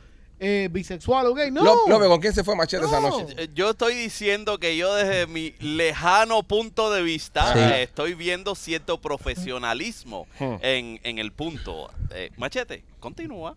eh, 0.44 0.68
bisexual 0.70 1.26
o 1.26 1.34
gay. 1.34 1.50
No. 1.52 1.62
Ló- 1.64 1.88
López, 1.88 2.08
¿con 2.08 2.20
quién 2.20 2.34
se 2.34 2.42
fue 2.42 2.56
Machete 2.56 2.84
esa 2.84 3.00
No. 3.00 3.08
noche? 3.20 3.34
Eh, 3.38 3.48
Yo 3.54 3.70
estoy 3.70 3.94
diciendo 3.94 4.58
que 4.58 4.76
yo 4.76 4.92
desde 4.94 5.26
mi 5.28 5.54
lejano 5.60 6.42
punto 6.42 6.90
de 6.90 7.02
vista 7.02 7.52
Sí. 7.52 7.58
eh, 7.60 7.82
estoy 7.84 8.14
viendo 8.14 8.54
cierto 8.56 9.00
profesionalismo 9.00 10.26
Hmm. 10.40 10.54
en, 10.62 11.00
en 11.04 11.18
el 11.18 11.30
punto. 11.32 11.90
Eh, 12.10 12.30
machete, 12.36 12.82
continúa. 12.98 13.56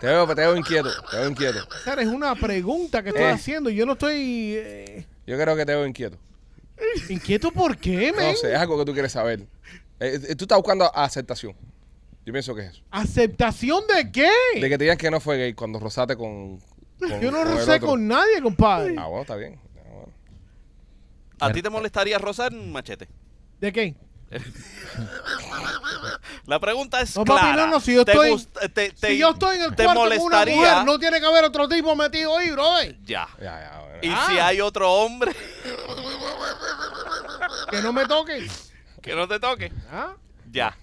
Te 0.00 0.06
veo, 0.08 0.26
te 0.26 0.34
veo 0.34 0.56
inquieto, 0.56 0.90
te 1.10 1.16
veo 1.18 1.28
inquieto. 1.28 1.58
Es 1.98 2.06
una 2.08 2.34
pregunta 2.34 3.02
que 3.02 3.10
estoy 3.10 3.24
Eh. 3.24 3.30
haciendo. 3.30 3.70
Yo 3.70 3.86
no 3.86 3.92
estoy 3.92 4.54
eh, 4.56 5.06
Yo 5.26 5.36
creo 5.38 5.54
que 5.54 5.64
te 5.66 5.74
veo 5.74 5.86
inquieto. 5.86 6.18
inquieto. 7.08 7.52
¿Por 7.52 7.76
qué, 7.76 8.12
men? 8.16 8.32
No 8.32 8.36
sé, 8.36 8.52
es 8.52 8.58
algo 8.58 8.78
que 8.78 8.84
tú 8.84 8.92
quieres 8.92 9.12
saber. 9.12 9.40
Eh, 10.00 10.18
eh, 10.28 10.34
tú 10.34 10.44
estás 10.44 10.58
buscando 10.58 10.90
aceptación. 10.94 11.54
Yo 12.26 12.32
pienso 12.32 12.54
que 12.54 12.62
es 12.66 12.72
eso. 12.72 12.82
¿Aceptación 12.90 13.84
de 13.86 14.10
qué? 14.12 14.28
De 14.60 14.68
que 14.68 14.76
te 14.76 14.84
digan 14.84 14.98
que 14.98 15.10
no 15.10 15.20
fue 15.20 15.38
gay 15.38 15.54
cuando 15.54 15.78
rozaste 15.78 16.16
con. 16.16 16.58
con- 16.98 17.20
Yo 17.20 17.30
no 17.30 17.38
con 17.38 17.48
el 17.48 17.56
rocé 17.58 17.72
otro. 17.76 17.86
con 17.88 18.06
nadie, 18.08 18.42
compadre. 18.42 18.94
Ah, 18.98 19.06
bueno, 19.06 19.22
está 19.22 19.36
bien. 19.36 19.58
Ah, 19.78 19.80
bueno. 19.84 20.12
¿A 21.40 21.52
ti 21.52 21.62
te 21.62 21.70
molestaría 21.70 22.18
rozar 22.18 22.52
machete? 22.52 23.08
¿De 23.60 23.72
qué? 23.72 23.94
La 26.46 26.58
pregunta 26.60 27.00
es 27.00 27.16
No, 27.16 27.24
papi, 27.24 27.40
clara. 27.40 27.66
no, 27.66 27.72
no, 27.72 27.80
si 27.80 27.94
yo 27.94 28.04
¿Te 28.04 28.12
estoy- 28.12 28.30
gust- 28.32 28.72
te- 28.72 28.90
te- 28.90 29.08
si 29.08 29.18
yo 29.18 29.30
estoy 29.30 29.56
en 29.56 29.62
el 29.64 29.76
te 29.76 29.84
cuarto 29.84 30.00
con 30.00 30.08
una 30.10 30.16
molestaría? 30.16 30.56
mujer, 30.56 30.84
no 30.84 30.98
tiene 30.98 31.20
que 31.20 31.26
haber 31.26 31.44
otro 31.44 31.68
tipo 31.68 31.94
metido 31.96 32.36
ahí, 32.36 32.50
brother. 32.50 32.96
Ya. 33.02 33.28
Ya, 33.38 33.44
ya, 33.60 33.80
bueno. 33.82 33.98
Y 34.02 34.08
Ah. 34.10 34.26
si 34.28 34.38
hay 34.38 34.60
otro 34.60 34.92
hombre 34.92 35.32
Que 37.70 37.82
no 37.82 37.92
me 37.92 38.06
toque. 38.06 38.46
que 39.02 39.14
no 39.14 39.26
te 39.28 39.38
toque, 39.40 39.72
¿Ah? 39.90 40.14
ya. 40.50 40.76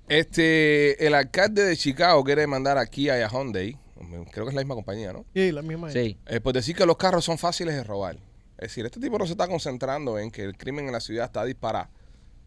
Este, 0.07 1.05
el 1.05 1.15
alcalde 1.15 1.65
de 1.65 1.77
Chicago 1.77 2.23
quiere 2.23 2.47
mandar 2.47 2.79
aquí 2.79 3.09
a 3.09 3.29
Hyundai, 3.29 3.77
creo 4.31 4.45
que 4.45 4.51
es 4.51 4.55
la 4.55 4.61
misma 4.61 4.77
compañía, 4.77 5.13
¿no? 5.13 5.27
Sí, 5.35 5.51
la 5.51 5.63
misma. 5.63 5.91
Sí. 5.91 6.17
Eh, 6.29 6.39
pues 6.41 6.55
decir 6.55 6.77
que 6.77 6.87
los 6.87 6.97
carros 6.97 7.25
son 7.25 7.39
fáciles 7.39 7.75
de 7.75 7.83
robar. 7.83 8.30
Es 8.61 8.69
decir, 8.69 8.85
este 8.87 9.01
tipo 9.01 9.19
no 9.19 9.25
se 9.27 9.33
está 9.33 9.49
concentrando 9.49 10.19
en 10.19 10.31
que 10.31 10.45
el 10.45 10.57
crimen 10.57 10.87
en 10.87 10.93
la 10.93 11.01
ciudad 11.01 11.25
está 11.25 11.45
disparado, 11.45 11.89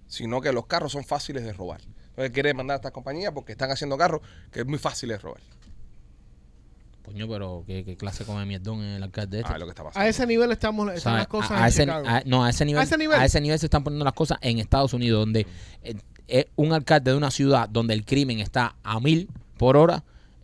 sino 0.07 0.39
que 0.41 0.51
los 0.53 0.66
carros 0.68 0.91
son 0.91 1.03
fáciles 1.03 1.43
de 1.43 1.53
robar. 1.53 1.82
Entonces 2.09 2.32
quiere 2.32 2.53
mandar 2.53 2.76
a 2.76 2.78
esta 2.78 2.91
compañía 2.91 3.32
porque 3.34 3.53
están 3.53 3.72
haciendo 3.72 3.97
carros 3.97 4.22
que 4.51 4.59
es 4.61 4.66
muy 4.68 4.78
fácil 4.78 5.09
de 5.09 5.18
robar. 5.18 5.41
Coño, 7.03 7.28
pero 7.28 7.64
¿qué, 7.68 7.84
qué 7.84 7.97
clase 7.97 8.24
come 8.24 8.45
mierdón 8.45 8.80
en 8.82 8.89
el 8.91 9.03
alcalde 9.03 9.39
este? 9.41 9.51
Ah, 9.53 9.57
lo 9.57 9.66
que 9.66 9.72
está 9.72 9.84
pasando. 9.84 10.05
A 10.05 10.07
ese 10.07 10.26
nivel 10.26 10.51
estamos, 10.53 10.88
están 10.88 11.01
¿Sabes? 11.01 11.20
las 11.20 11.28
cosas 11.28 11.51
a, 11.51 11.57
en 11.57 11.64
a 11.64 11.68
ese, 11.68 11.82
Chicago. 11.84 12.07
a- 12.07 12.22
no, 12.26 12.45
a 12.45 12.49
ese 12.49 12.64
nivel, 12.66 12.80
¿A 12.80 12.84
ese 12.84 12.97
nivel? 12.97 13.20
a 13.20 13.26
ese 13.26 13.41
nivel 13.41 13.59
se 13.59 13.66
están 13.66 13.84
poniendo 13.84 14.05
las 14.05 14.14
cosas 14.14 14.38
en 14.41 14.59
Estados 14.59 14.93
Unidos, 14.93 15.20
donde 15.20 15.45
eh, 15.82 15.95
eh, 16.30 16.49
un 16.55 16.72
alcalde 16.72 17.11
de 17.11 17.18
una 17.18 17.30
ciudad 17.32 17.68
donde 17.68 17.93
el 17.93 18.05
crimen 18.05 18.39
está 18.39 18.78
a 18.84 18.99
mil 19.01 19.30
por 19.57 19.76
hora, 19.76 20.03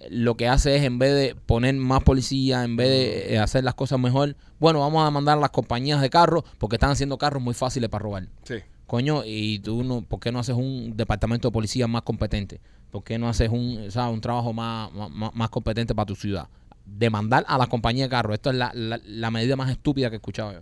lo 0.10 0.36
que 0.36 0.48
hace 0.48 0.76
es 0.76 0.84
en 0.84 1.00
vez 1.00 1.14
de 1.14 1.36
poner 1.36 1.76
más 1.76 2.04
policía, 2.04 2.64
en 2.64 2.76
vez 2.78 2.90
de 2.90 3.34
eh, 3.34 3.40
hacer 3.40 3.64
las 3.64 3.76
cosas 3.76 4.00
mejor, 4.00 4.36
bueno, 4.60 4.80
vamos 4.80 5.06
a 5.06 5.12
mandar 5.12 5.38
a 5.38 5.42
las 5.42 5.50
compañías 5.50 6.02
de 6.02 6.10
carros 6.10 6.44
porque 6.58 6.78
están 6.78 6.92
haciendo 6.92 7.18
carros 7.18 7.44
muy 7.44 7.54
fáciles 7.54 7.90
para 7.90 8.04
robar. 8.04 8.28
Sí. 8.44 8.56
Coño, 8.88 9.24
y 9.26 9.60
tú 9.60 9.84
no, 9.84 10.02
¿por 10.02 10.20
qué 10.20 10.32
no 10.32 10.40
haces 10.40 10.56
un 10.56 10.96
departamento 10.96 11.50
de 11.50 11.52
policía 11.52 11.88
más 11.88 12.02
competente? 12.02 12.60
¿Por 12.92 13.04
qué 13.04 13.20
no 13.20 13.30
haces 13.30 13.50
un, 13.50 13.92
¿sabes? 13.92 14.14
un 14.14 14.22
trabajo 14.22 14.52
más, 14.52 14.92
más, 14.92 15.36
más 15.36 15.50
competente 15.50 15.94
para 15.94 16.08
tu 16.08 16.16
ciudad? 16.16 16.48
Demandar 16.86 17.46
a 17.48 17.58
la 17.58 17.68
compañía 17.68 18.06
de 18.06 18.10
carros. 18.10 18.34
Esto 18.34 18.50
es 18.50 18.56
la, 18.56 18.72
la, 18.74 19.00
la 19.04 19.32
medida 19.32 19.56
más 19.56 19.70
estúpida 19.70 20.10
que 20.10 20.16
he 20.16 20.18
escuchado 20.18 20.54
yo. 20.54 20.60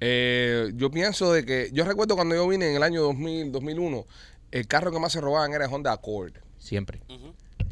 Eh, 0.00 0.72
yo 0.74 0.90
pienso 0.90 1.32
de 1.32 1.44
que, 1.44 1.70
yo 1.72 1.84
recuerdo 1.84 2.14
cuando 2.14 2.34
yo 2.34 2.46
vine 2.46 2.68
en 2.68 2.76
el 2.76 2.82
año 2.82 3.02
2000, 3.02 3.50
2001, 3.52 4.06
el 4.50 4.66
carro 4.66 4.92
que 4.92 5.00
más 5.00 5.12
se 5.12 5.20
robaban 5.20 5.52
era 5.52 5.64
el 5.64 5.72
Honda 5.72 5.92
Accord. 5.92 6.32
Siempre. 6.58 7.00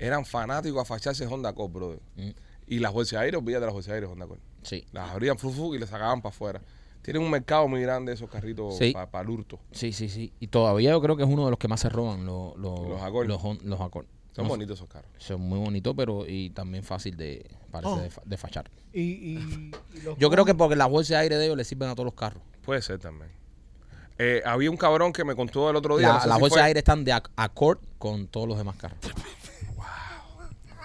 Eran 0.02 0.24
fanáticos 0.24 0.82
a 0.82 0.84
facharse 0.84 1.26
Honda 1.26 1.50
Accord, 1.50 1.70
brother. 1.72 2.00
Mm. 2.16 2.30
Y 2.66 2.78
las 2.78 2.92
bolsas 2.92 3.18
de 3.20 3.24
aire, 3.26 3.36
olvídate 3.36 3.60
de 3.60 3.66
las 3.66 3.74
bolsas 3.74 3.88
de 3.90 3.94
aire 3.94 4.06
Honda 4.06 4.24
Accord. 4.24 4.40
Sí. 4.62 4.84
Las 4.92 5.10
abrían 5.10 5.38
flufu 5.38 5.74
y 5.74 5.78
les 5.78 5.88
sacaban 5.90 6.20
para 6.22 6.34
afuera. 6.34 6.60
Tienen 7.02 7.22
un 7.22 7.30
mercado 7.30 7.66
muy 7.68 7.82
grande 7.82 8.12
esos 8.12 8.30
carritos 8.30 8.78
Sí. 8.78 8.92
para 8.92 9.20
el 9.22 9.30
hurto. 9.30 9.58
Sí, 9.72 9.92
sí, 9.92 10.08
sí. 10.08 10.32
Y 10.40 10.46
todavía 10.48 10.90
yo 10.90 11.00
creo 11.02 11.16
que 11.16 11.24
es 11.24 11.28
uno 11.28 11.44
de 11.44 11.50
los 11.50 11.58
que 11.58 11.68
más 11.68 11.80
se 11.80 11.88
roban 11.88 12.24
los, 12.26 12.52
Accord. 13.02 13.26
Los, 13.28 13.42
los 13.64 13.80
Accord. 13.80 14.06
Son 14.34 14.44
No 14.44 14.50
bonitos 14.50 14.78
esos 14.78 14.88
carros. 14.88 15.10
Son 15.18 15.40
muy 15.42 15.58
bonitos, 15.58 15.94
pero 15.96 16.24
y 16.26 16.50
también 16.50 16.82
fácil 16.84 17.16
de, 17.16 17.44
parece 17.70 17.92
Oh. 17.92 17.96
de, 18.00 18.08
fa- 18.10 18.22
de 18.24 18.36
fachar. 18.38 18.70
Y, 18.92 19.00
y- 19.02 19.70
y 19.94 20.00
los 20.00 20.16
Yo 20.16 20.30
creo 20.30 20.44
que 20.46 20.54
porque 20.54 20.74
las 20.74 20.88
bolsas 20.88 21.10
de 21.10 21.16
aire 21.16 21.36
de 21.36 21.44
ellos 21.44 21.56
le 21.56 21.64
sirven 21.64 21.90
a 21.90 21.94
todos 21.94 22.06
los 22.06 22.14
carros. 22.14 22.42
Puede 22.64 22.80
ser 22.82 22.98
también. 22.98 23.30
Eh, 24.18 24.40
había 24.46 24.70
un 24.70 24.76
cabrón 24.76 25.12
que 25.12 25.24
me 25.24 25.34
contó 25.34 25.68
el 25.68 25.76
otro 25.76 25.98
día. 25.98 26.08
La- 26.08 26.14
no 26.14 26.20
sé 26.22 26.28
las 26.28 26.36
si 26.36 26.40
bolsas 26.40 26.54
fue- 26.54 26.62
de 26.62 26.66
aire 26.68 26.78
están 26.78 27.04
de 27.04 27.12
ac- 27.12 27.30
Accord 27.36 27.78
con 27.98 28.26
todos 28.28 28.48
los 28.48 28.56
demás 28.56 28.76
carros. 28.76 28.98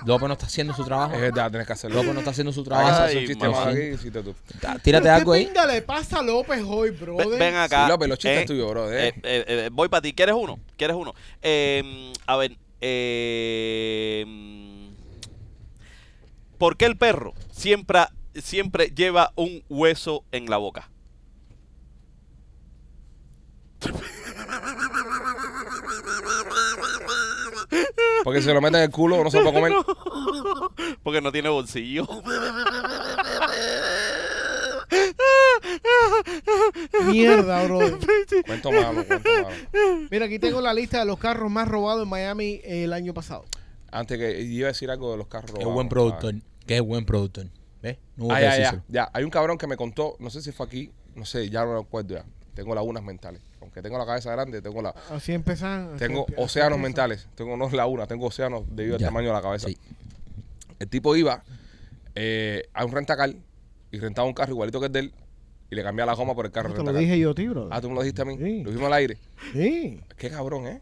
López 0.05 0.27
no 0.27 0.33
está 0.33 0.45
haciendo 0.45 0.73
su 0.73 0.85
trabajo. 0.85 1.13
Es 1.15 1.21
verdad, 1.21 1.49
tienes 1.49 1.67
que 1.67 1.73
hacerlo. 1.73 1.97
López 1.97 2.13
no 2.13 2.19
está 2.19 2.31
haciendo 2.31 2.53
su 2.53 2.63
trabajo. 2.63 3.03
Ay, 3.03 3.27
chiste 3.27 3.47
mamá. 3.47 3.65
más 3.65 3.73
aquí 3.75 3.81
y 3.83 3.93
hiciste 3.93 4.23
tú. 4.23 4.35
Ta- 4.61 4.77
Tírate 4.79 5.03
¿Pero 5.03 5.15
algo 5.15 5.31
¿Qué 5.33 5.39
ahí. 5.39 5.45
pinga 5.47 5.65
le 5.65 5.81
pasa 5.81 6.19
a 6.19 6.21
López 6.21 6.61
hoy, 6.65 6.91
brother? 6.91 7.27
Ven, 7.29 7.39
ven 7.39 7.55
acá. 7.55 7.85
Sí, 7.85 7.89
López, 7.91 8.07
los 8.09 8.19
chistes 8.19 8.43
eh, 8.43 8.45
tuyos, 8.45 8.69
bro. 8.69 8.91
eh, 8.93 9.07
eh. 9.07 9.13
eh, 9.23 9.45
eh, 9.47 9.69
voy 9.71 9.89
para 9.89 10.01
ti. 10.01 10.13
¿Quieres 10.13 10.35
uno? 10.37 10.59
¿Quieres 10.77 10.95
uno? 10.95 11.13
Eh, 11.41 12.13
a 12.25 12.35
ver. 12.37 12.57
eh, 12.81 14.25
¿Por 16.57 16.77
qué 16.77 16.85
el 16.85 16.97
perro 16.97 17.33
siempre, 17.51 18.01
siempre 18.35 18.91
lleva 18.95 19.31
un 19.35 19.63
hueso 19.69 20.23
en 20.31 20.49
la 20.49 20.57
boca? 20.57 20.89
Porque 28.24 28.41
si 28.41 28.47
lo 28.53 28.61
meten 28.61 28.76
en 28.78 28.82
el 28.84 28.91
culo 28.91 29.24
no 29.24 29.30
se 29.32 29.39
puede 29.41 29.53
comer. 29.53 29.74
Porque 31.03 31.22
no 31.22 31.32
tiene 31.32 31.49
bolsillo. 31.49 32.07
Mierda, 37.05 37.63
brother. 37.63 37.97
Cuento 38.45 38.72
malo, 38.72 39.05
cuento 39.05 39.30
malo. 39.43 40.07
Mira, 40.09 40.26
aquí 40.26 40.39
tengo 40.39 40.61
la 40.61 40.74
lista 40.74 40.99
de 40.99 41.05
los 41.05 41.18
carros 41.20 41.49
más 41.51 41.68
robados 41.68 42.03
en 42.03 42.09
Miami 42.09 42.61
el 42.63 42.93
año 42.93 43.13
pasado. 43.13 43.45
Antes 43.91 44.18
que 44.18 44.41
iba 44.41 44.68
a 44.68 44.72
decir 44.72 44.89
algo 44.89 45.11
de 45.11 45.18
los 45.18 45.28
carros. 45.28 45.51
Qué 45.51 45.57
robados, 45.59 45.74
buen 45.74 45.89
productor. 45.89 46.36
Qué 46.65 46.80
buen 46.82 47.05
productor. 47.05 47.47
¿Ves? 47.82 47.97
No 48.15 48.26
hubo 48.26 48.34
Ah, 48.34 48.38
que 48.38 48.41
ya, 48.43 48.49
ya, 48.49 48.57
decírselo. 48.57 48.84
ya. 48.89 49.09
Hay 49.13 49.24
un 49.24 49.30
cabrón 49.30 49.57
que 49.57 49.68
me 49.68 49.78
contó, 49.78 50.15
no 50.20 50.30
sé 50.30 50.41
si 50.41 50.51
fue 50.51 50.65
aquí, 50.65 50.91
no 51.15 51.26
sé, 51.26 51.49
ya 51.49 51.63
no 51.63 51.74
lo 51.74 51.80
recuerdo 51.84 52.15
ya. 52.15 52.26
Tengo 52.53 52.74
lagunas 52.76 53.03
mentales. 53.03 53.41
Aunque 53.62 53.82
tengo 53.82 53.97
la 53.97 54.05
cabeza 54.05 54.32
grande, 54.32 54.62
tengo 54.62 54.82
la, 54.82 54.89
Así 55.10 55.34
empiezan. 55.34 55.89
así 55.89 55.97
tengo 55.99 56.26
así 56.28 56.34
océanos 56.38 56.80
mentales. 56.80 57.28
Tengo 57.36 57.58
no 57.58 57.70
lagunas, 57.70 58.08
tengo 58.08 58.28
océanos 58.28 58.64
debido 58.70 58.95
al 58.95 59.01
Ya. 59.01 59.08
tamaño 59.08 59.28
de 59.30 59.34
la 59.34 59.41
cabeza. 59.41 59.68
Sí. 59.68 59.78
El 60.80 60.88
tipo 60.88 61.16
iba 61.16 61.43
eh, 62.16 62.68
a 62.74 62.86
un 62.86 62.91
rentacar 62.91 63.34
y 63.91 63.99
rentaba 63.99 64.28
un 64.28 64.34
carro 64.34 64.51
igualito 64.51 64.80
que 64.80 64.86
el 64.88 64.91
de 64.91 64.99
él 64.99 65.14
y 65.70 65.76
le 65.76 65.84
cambiaba 65.84 66.12
la 66.12 66.16
goma 66.18 66.34
por 66.36 66.45
el 66.45 66.51
carro 66.51 66.70
No, 66.70 66.76
te 66.76 66.84
lo 66.84 66.93
dije 66.93 67.20
yo 67.20 67.34
brother. 67.34 67.70
Ah, 67.72 67.82
tú 67.82 67.89
me 67.89 67.95
lo 67.95 68.01
dijiste 68.01 68.22
a 68.22 68.26
mí. 68.26 68.38
Sí. 68.38 68.64
Lo 68.64 68.72
vimos 68.72 68.86
al 68.88 68.93
aire. 68.93 69.18
Sí. 69.53 69.99
Qué 70.18 70.30
cabrón, 70.30 70.68
¿eh? 70.68 70.82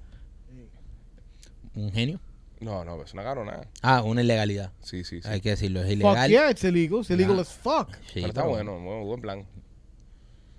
Un 1.75 1.91
genio. 1.91 2.19
No, 2.59 2.85
no, 2.85 3.01
es 3.03 3.13
una 3.13 3.23
cabrona. 3.23 3.61
Ah, 3.81 4.01
una 4.03 4.21
ilegalidad. 4.21 4.71
Sí, 4.81 5.03
sí, 5.03 5.21
sí. 5.21 5.27
Hay 5.27 5.41
que 5.41 5.49
decirlo, 5.49 5.81
es 5.81 5.87
Fuck 5.87 5.93
ilegal. 5.93 6.29
yeah, 6.29 6.51
it's 6.51 6.63
illegal. 6.63 6.99
It's 7.01 7.09
illegal 7.09 7.35
Ya. 7.35 7.41
as 7.41 7.49
fuck. 7.49 7.89
Sí, 8.07 8.13
pero 8.15 8.27
está 8.27 8.41
pero 8.41 8.53
bueno, 8.53 8.79
buen, 8.79 9.03
buen 9.05 9.21
plan. 9.21 9.45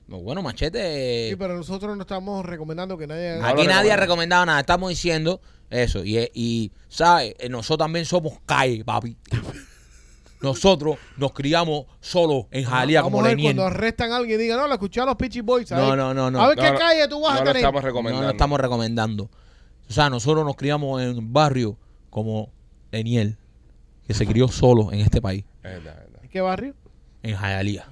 Bueno, 0.09 0.41
machete. 0.43 1.31
Sí, 1.31 1.37
pero 1.37 1.57
nosotros 1.57 1.97
no 1.97 2.03
estamos 2.03 2.45
recomendando 2.47 2.97
que 2.97 3.07
nadie... 3.07 3.39
No 3.39 3.47
Aquí 3.47 3.67
nadie 3.67 3.91
ha 3.93 3.97
recomendado 3.97 4.47
nada, 4.47 4.61
estamos 4.61 4.89
diciendo 4.91 5.41
eso. 5.69 6.05
Y, 6.05 6.31
y 6.33 6.71
¿sabes? 6.89 7.35
Eh, 7.39 7.49
Nosotros 7.49 7.85
también 7.87 8.05
somos 8.05 8.35
calle, 8.47 8.85
papi. 8.85 9.17
Nosotros 10.43 10.99
nos 11.17 11.33
criamos 11.33 11.87
solos 12.01 12.45
en 12.51 12.65
Jalía 12.65 13.01
Vamos 13.01 13.13
como 13.13 13.25
a 13.25 13.29
ver 13.29 13.37
Leniel. 13.37 13.57
cuando 13.57 13.75
arrestan 13.75 14.13
a 14.13 14.17
alguien 14.19 14.39
y 14.39 14.43
digan, 14.45 14.59
no, 14.59 14.69
lo 14.69 14.75
escuché 14.75 15.01
a 15.01 15.07
los 15.07 15.17
Peachy 15.17 15.41
Boys. 15.41 15.71
No, 15.71 15.97
no, 15.97 16.13
no, 16.13 16.31
no. 16.31 16.41
A 16.43 16.49
ver 16.49 16.57
No, 16.59 16.63
qué 16.63 16.71
no, 16.73 16.79
calle 16.79 17.09
tú 17.09 17.21
vas 17.23 17.33
no 17.35 17.41
a 17.41 17.41
lo 17.41 17.47
tener. 17.47 17.57
estamos 17.57 17.83
No 17.83 17.87
recomendando. 17.89 18.27
lo 18.27 18.31
estamos 18.33 18.61
recomendando. 18.61 19.31
O 19.89 19.93
sea, 19.93 20.11
nosotros 20.11 20.45
nos 20.45 20.55
criamos 20.57 21.01
en 21.03 21.17
un 21.19 21.33
barrio 21.33 21.79
como 22.11 22.53
Leniel, 22.93 23.39
que 24.07 24.15
se 24.15 24.27
crió 24.27 24.47
solo 24.49 24.93
en 24.93 25.01
este 25.01 25.21
país, 25.23 25.45
Es 25.63 25.73
verdad, 25.73 25.95
es 25.95 26.05
verdad. 26.05 26.21
¿En 26.23 26.29
qué 26.29 26.41
barrio? 26.41 26.75
en 27.23 27.35
Jayalía. 27.35 27.89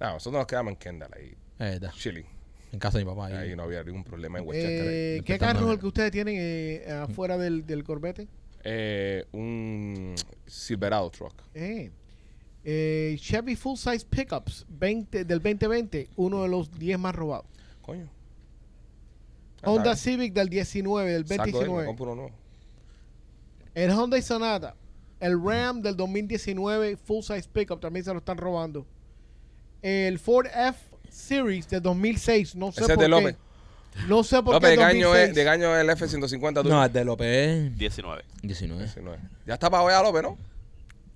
No, 0.00 0.12
nosotros 0.12 0.40
nos 0.40 0.46
quedamos 0.46 0.72
en 0.72 0.76
Kendall 0.78 1.10
ahí, 1.14 1.30
Es 1.58 1.80
verdad, 1.80 1.92
chilling. 1.92 2.26
en 2.72 2.78
casa 2.78 2.98
de 2.98 3.04
mi 3.04 3.10
papá. 3.10 3.26
ahí. 3.26 3.34
Ahí 3.50 3.56
no 3.56 3.64
había 3.64 3.82
ningún 3.82 4.04
problema 4.04 4.38
en 4.38 4.46
Westchester. 4.46 4.80
ahí. 4.82 4.86
Eh, 4.88 5.22
¿Qué 5.24 5.32
Respetando- 5.34 5.38
carro 5.60 5.66
es 5.68 5.72
el 5.74 5.80
que 5.80 5.86
ustedes 5.86 6.10
tienen 6.12 6.34
eh, 6.38 6.84
afuera 7.02 7.36
del, 7.38 7.66
del 7.66 7.82
Corvette? 7.84 8.28
Eh, 8.64 9.24
un 9.32 10.14
Silverado 10.46 11.10
truck. 11.10 11.34
Eh, 11.54 11.90
eh, 12.64 13.16
Chevy 13.18 13.56
Full 13.56 13.76
Size 13.76 14.04
Pickups 14.08 14.66
20, 14.68 15.24
del 15.24 15.38
2020, 15.40 16.08
uno 16.16 16.42
de 16.42 16.48
los 16.48 16.70
10 16.78 16.98
más 16.98 17.14
robados. 17.14 17.46
Coño. 17.82 18.08
Ah, 19.62 19.70
Honda 19.70 19.92
está 19.92 19.96
Civic 20.10 20.32
del 20.34 20.48
19, 20.48 21.10
del 21.12 21.24
bien. 21.24 21.38
Saco 21.38 21.44
de 21.58 21.64
él, 21.64 21.70
me 21.70 21.82
2019. 21.82 21.86
compro 21.86 22.04
uno 22.12 22.14
nuevo. 22.14 22.36
El 23.74 23.90
Honda 23.92 24.20
Sonata, 24.22 24.76
el 25.20 25.40
Ram 25.42 25.80
del 25.82 25.96
2019 25.96 26.96
Full 26.96 27.22
Size 27.22 27.48
Pickup 27.52 27.80
también 27.80 28.04
se 28.04 28.12
lo 28.12 28.18
están 28.18 28.36
robando. 28.38 28.86
El 29.82 30.18
Ford 30.18 30.46
F 30.46 30.78
Series 31.10 31.68
del 31.68 31.82
2006, 31.82 32.54
no 32.56 32.72
sé 32.72 32.82
Ese 32.82 32.92
es 32.92 32.96
por 32.96 32.98
de 32.98 33.04
qué. 33.04 33.08
López. 33.08 33.36
No 34.06 34.22
sé 34.22 34.42
por 34.42 34.54
López, 34.54 34.70
qué 34.70 34.76
¿de 34.76 34.76
qué 34.76 34.84
año 34.84 35.08
2006. 35.08 35.28
es, 35.30 35.34
de 35.34 35.42
qué 35.42 35.48
año 35.48 35.74
es 35.76 35.80
el 35.82 35.90
F-150 35.90 36.62
tú? 36.62 36.68
No, 36.68 36.84
el 36.84 36.92
de 36.92 37.04
López 37.04 37.76
19. 37.76 38.24
19. 38.42 38.84
19. 38.84 39.18
Ya 39.46 39.54
está 39.54 39.70
para 39.70 39.88
ya 39.90 40.02
López, 40.02 40.22
¿no? 40.22 40.38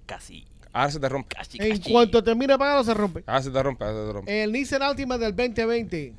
Casi. 0.07 0.45
Ahora 0.73 0.91
se 0.91 0.99
te 0.99 1.09
rompe. 1.09 1.37
Casi, 1.37 1.59
En 1.61 1.79
casi. 1.79 1.93
cuanto 1.93 2.25
termine 2.25 2.55
de 2.55 2.59
pagarlo 2.59 2.83
se 2.83 2.95
rompe. 2.95 3.23
Ahora 3.27 3.43
se 3.43 3.51
te 3.51 3.63
rompe, 3.63 3.85
ahora 3.85 4.01
se 4.01 4.07
te 4.07 4.13
rompe. 4.13 4.43
El 4.43 4.53
Nissan 4.53 4.83
Altima 4.83 5.19
del 5.19 5.37
2020. 5.37 6.15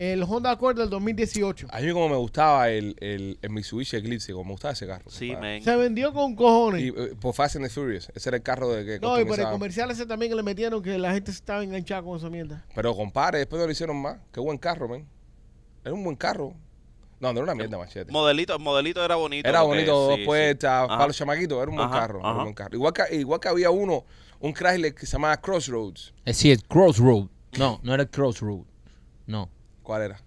El 0.00 0.22
Honda 0.22 0.50
Accord 0.50 0.78
del 0.78 0.88
2018. 0.88 1.66
A 1.70 1.80
mí 1.80 1.92
como 1.92 2.08
me 2.08 2.16
gustaba 2.16 2.70
el, 2.70 2.96
el, 3.00 3.38
el 3.42 3.50
Mitsubishi 3.50 3.98
Eclipse, 3.98 4.32
como 4.32 4.44
me 4.46 4.50
gustaba 4.52 4.72
ese 4.72 4.86
carro. 4.86 5.04
Sí, 5.10 5.36
men. 5.36 5.62
Se 5.62 5.76
vendió 5.76 6.14
con 6.14 6.34
cojones. 6.34 6.80
Y 6.80 6.88
eh, 6.88 7.14
por 7.20 7.34
Fast 7.34 7.56
and 7.56 7.66
the 7.66 7.70
Furious, 7.70 8.10
ese 8.14 8.30
era 8.30 8.38
el 8.38 8.42
carro 8.42 8.70
de 8.70 8.86
que 8.86 8.98
no, 8.98 9.20
y 9.20 9.26
por 9.26 9.38
el 9.38 9.50
comercial 9.50 9.90
ese 9.90 10.06
también 10.06 10.32
que 10.32 10.36
le 10.36 10.42
metieron 10.42 10.82
que 10.82 10.96
la 10.96 11.12
gente 11.12 11.30
se 11.32 11.36
estaba 11.36 11.62
enganchada 11.62 12.02
con 12.02 12.16
esa 12.16 12.30
mierda. 12.30 12.64
Pero 12.74 12.96
compadre, 12.96 13.40
después 13.40 13.60
no 13.60 13.66
lo 13.66 13.72
hicieron 13.72 14.00
más. 14.00 14.16
Qué 14.32 14.40
buen 14.40 14.56
carro, 14.56 14.88
men. 14.88 15.06
Era 15.84 15.92
un 15.92 16.02
buen 16.02 16.16
carro. 16.16 16.54
No, 17.20 17.34
no 17.34 17.40
era 17.40 17.42
una 17.42 17.54
mierda, 17.54 17.76
machete. 17.76 18.10
Modelito, 18.10 18.58
modelito 18.58 19.04
era 19.04 19.16
bonito. 19.16 19.46
Era 19.46 19.60
bonito, 19.60 19.92
dos 19.92 20.16
sí, 20.16 20.24
puertas, 20.24 20.70
Ajá. 20.70 20.88
para 20.88 21.08
los 21.08 21.16
chamaquitos, 21.18 21.60
era 21.60 21.70
un 21.70 21.76
buen 21.76 21.88
Ajá, 21.88 22.00
carro. 22.00 22.20
era 22.20 22.28
un 22.28 22.34
ajá. 22.36 22.42
buen 22.44 22.54
carro. 22.54 22.74
Igual, 22.74 22.92
que, 22.94 23.16
igual 23.16 23.38
que 23.38 23.48
había 23.50 23.70
uno, 23.70 24.06
un 24.38 24.54
Chrysler 24.54 24.94
que 24.94 25.04
se 25.04 25.12
llamaba 25.12 25.36
Crossroads. 25.36 26.14
Es 26.24 26.36
decir, 26.38 26.52
el 26.52 26.64
Crossroad. 26.64 27.26
No, 27.58 27.80
no 27.82 27.92
era 27.92 28.04
el 28.04 28.08
Crossroad. 28.08 28.62
No. 29.26 29.50
¿Cuál 29.82 30.02
era? 30.02 30.20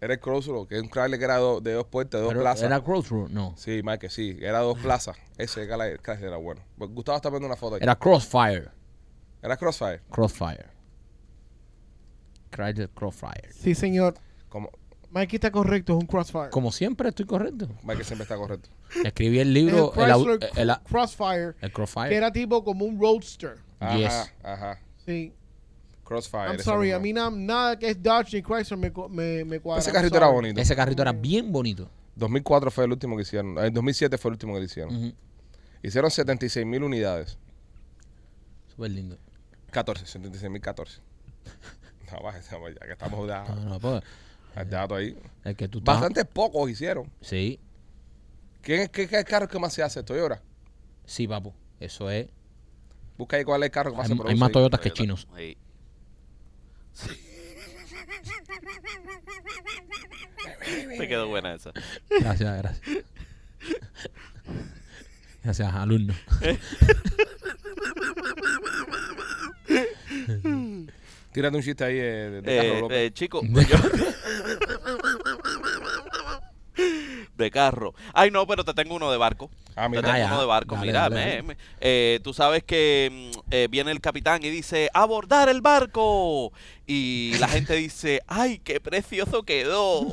Era 0.00 0.14
el 0.14 0.20
Crossroads, 0.20 0.66
que 0.68 0.76
es 0.76 0.82
un 0.82 0.88
Chrysler 0.88 1.18
que 1.18 1.24
era 1.24 1.36
do- 1.36 1.60
de 1.60 1.74
dos 1.74 1.86
puertas, 1.86 2.18
de 2.20 2.22
dos 2.24 2.32
Pero 2.32 2.40
plazas. 2.40 2.62
¿Era 2.64 2.82
Crossroad? 2.82 3.28
No. 3.28 3.54
Sí, 3.58 3.82
Mike, 3.84 4.08
sí, 4.08 4.38
era 4.40 4.60
dos 4.60 4.78
plazas. 4.78 5.16
Ese 5.36 5.66
Chrysler 5.66 6.24
era 6.28 6.36
bueno. 6.38 6.62
Pues 6.78 6.90
Gustavo 6.90 7.16
está 7.16 7.28
viendo 7.28 7.46
una 7.46 7.56
foto 7.56 7.74
ahí. 7.74 7.80
Era 7.82 7.96
Crossfire. 7.96 8.68
Era 9.42 9.56
Crossfire. 9.58 10.00
Crossfire. 10.10 10.66
Chrysler 12.50 12.88
Crossfire. 12.90 13.52
Sí, 13.52 13.74
señor. 13.74 14.14
Como, 14.48 14.70
Mikey 15.10 15.36
está 15.36 15.50
correcto, 15.50 15.92
es 15.94 16.00
un 16.00 16.06
Crossfire. 16.06 16.50
Como 16.50 16.72
siempre, 16.72 17.08
estoy 17.10 17.26
correcto. 17.26 17.68
Mike 17.82 18.04
siempre 18.04 18.22
está 18.24 18.36
correcto. 18.36 18.70
Escribí 19.04 19.38
el 19.38 19.52
libro, 19.52 19.92
el, 19.96 20.10
el, 20.56 20.76
Crossfire, 20.84 21.54
el 21.60 21.72
Crossfire. 21.72 22.08
que 22.08 22.16
era 22.16 22.32
tipo 22.32 22.64
como 22.64 22.84
un 22.84 23.00
Roadster. 23.00 23.58
Ajá, 23.78 23.96
Yes. 23.96 24.32
ajá. 24.42 24.78
Sí. 25.04 25.34
Crossfire. 26.10 26.48
I'm 26.50 26.58
sorry, 26.58 26.90
a 26.90 26.98
mí 26.98 27.12
na- 27.12 27.30
nada 27.30 27.78
que 27.78 27.88
es 27.90 28.02
Dodge 28.02 28.34
ni 28.34 28.42
Chrysler 28.42 28.76
me, 28.78 28.92
co- 28.92 29.08
me, 29.08 29.44
me 29.44 29.60
cuadra. 29.60 29.80
Ese 29.80 29.90
I'm 29.90 29.94
carrito 29.94 30.16
era 30.16 30.26
sorry. 30.26 30.36
bonito. 30.36 30.60
Ese 30.60 30.74
carrito 30.74 31.02
era 31.02 31.12
bien 31.12 31.52
bonito. 31.52 31.88
2004 32.16 32.70
fue 32.72 32.84
el 32.84 32.90
último 32.90 33.14
que 33.14 33.22
hicieron. 33.22 33.56
En 33.58 33.72
2007 33.72 34.18
fue 34.18 34.30
el 34.30 34.32
último 34.32 34.54
que 34.54 34.58
le 34.58 34.66
hicieron. 34.66 34.96
Ujú. 34.96 35.14
Hicieron 35.84 36.10
76 36.10 36.66
mil 36.66 36.82
unidades. 36.82 37.38
Súper 38.74 38.90
lindo. 38.90 39.18
14, 39.70 40.04
76 40.06 40.50
mil 40.50 40.60
14. 40.60 41.00
No, 42.12 42.20
baja, 42.24 42.40
ya 42.40 42.86
que 42.86 42.92
estamos 42.92 43.24
No, 43.28 43.54
no, 43.68 43.78
pues, 43.78 44.02
al 44.56 44.68
dato 44.68 44.96
ahí. 44.96 45.16
el 45.44 45.54
que 45.54 45.68
tú 45.68 45.78
estás- 45.78 45.94
Bastante 45.94 46.24
pocos 46.24 46.68
hicieron. 46.68 47.08
Sí, 47.20 47.60
¿Quién 48.62 48.80
es, 48.80 48.88
qué, 48.90 49.06
qué 49.06 49.22
carro 49.22 49.46
que 49.46 49.60
más 49.60 49.72
se 49.72 49.80
hace? 49.84 50.02
Toyota. 50.02 50.42
sí, 51.04 51.28
papu. 51.28 51.52
Eso 51.78 52.10
es. 52.10 52.26
Busca 53.16 53.36
ahí 53.36 53.44
cuál 53.44 53.62
es 53.62 53.66
el 53.66 53.70
carro 53.70 53.92
que 53.92 53.96
más 53.96 54.06
Hay, 54.06 54.08
se 54.08 54.12
hay 54.14 54.18
produce. 54.18 54.36
más 54.40 54.48
ahí. 54.48 54.52
Toyotas 54.52 54.80
que 54.80 54.90
Toyota. 54.90 55.02
chinos. 55.02 55.28
Sí. 55.36 55.56
Te 60.98 61.08
quedó 61.08 61.28
buena 61.28 61.54
esa. 61.54 61.72
Gracias, 62.20 62.58
gracias. 62.58 63.04
Gracias, 65.42 65.74
alumno. 65.74 66.14
Tírate 71.32 71.56
un 71.56 71.62
chiste 71.62 71.84
ahí 71.84 71.96
eh, 71.98 72.30
de, 72.30 72.42
de 72.42 72.78
Eh, 72.78 73.06
eh, 73.06 73.10
chico, 73.12 73.40
yo- 73.44 73.60
de 77.44 77.50
carro. 77.50 77.94
Ay, 78.14 78.30
no, 78.30 78.46
pero 78.46 78.64
te 78.64 78.74
tengo 78.74 78.94
uno 78.94 79.10
de 79.10 79.18
barco. 79.18 79.50
ah, 79.76 79.84
Te 79.84 79.88
mira. 79.90 80.02
tengo 80.02 80.24
Ah, 80.26 80.30
uno 80.32 80.40
de 80.40 80.46
barco. 80.46 80.74
Dale, 80.76 80.86
Mira, 80.86 81.00
dale, 81.02 81.14
me- 81.14 81.20
dale. 81.30 81.42
me- 81.42 81.56
eh, 81.80 82.20
tú 82.22 82.32
sabes 82.34 82.62
que 82.64 83.30
mm, 83.34 83.38
eh, 83.50 83.68
viene 83.70 83.90
el 83.90 84.00
capitán 84.00 84.42
y 84.44 84.50
dice, 84.50 84.88
abordar 84.94 85.48
el 85.48 85.60
barco. 85.60 86.52
Y 86.86 87.34
la 87.38 87.48
gente 87.48 87.74
dice, 87.76 88.20
ay, 88.26 88.58
qué 88.62 88.80
precioso 88.80 89.42
quedó. 89.42 90.06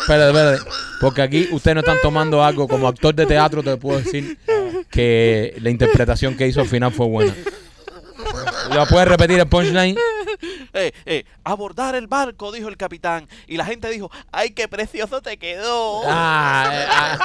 Espérate, 0.00 0.26
espérate. 0.30 0.70
Porque 1.00 1.22
aquí 1.22 1.48
ustedes 1.50 1.74
no 1.76 1.80
están 1.80 1.98
tomando 2.02 2.42
algo. 2.44 2.68
Como 2.68 2.88
actor 2.88 3.14
de 3.14 3.26
teatro 3.26 3.62
te 3.62 3.76
puedo 3.76 3.98
decir 4.00 4.38
que 4.90 5.56
la 5.60 5.70
interpretación 5.70 6.36
que 6.36 6.46
hizo 6.46 6.60
al 6.60 6.68
final 6.68 6.92
fue 6.92 7.06
buena. 7.06 7.34
¿Ya 8.72 8.86
puedes 8.86 9.08
repetir 9.08 9.38
el 9.40 9.46
punchline? 9.46 9.96
Eh, 10.76 10.90
eh, 11.06 11.24
abordar 11.44 11.94
el 11.94 12.08
barco, 12.08 12.50
dijo 12.50 12.68
el 12.68 12.76
capitán. 12.76 13.28
Y 13.46 13.56
la 13.56 13.64
gente 13.64 13.88
dijo, 13.90 14.10
ay, 14.32 14.50
qué 14.50 14.66
precioso 14.66 15.22
te 15.22 15.36
quedó. 15.36 16.02
Ah, 16.04 16.68
eh, 16.72 16.86
ah. 16.90 17.18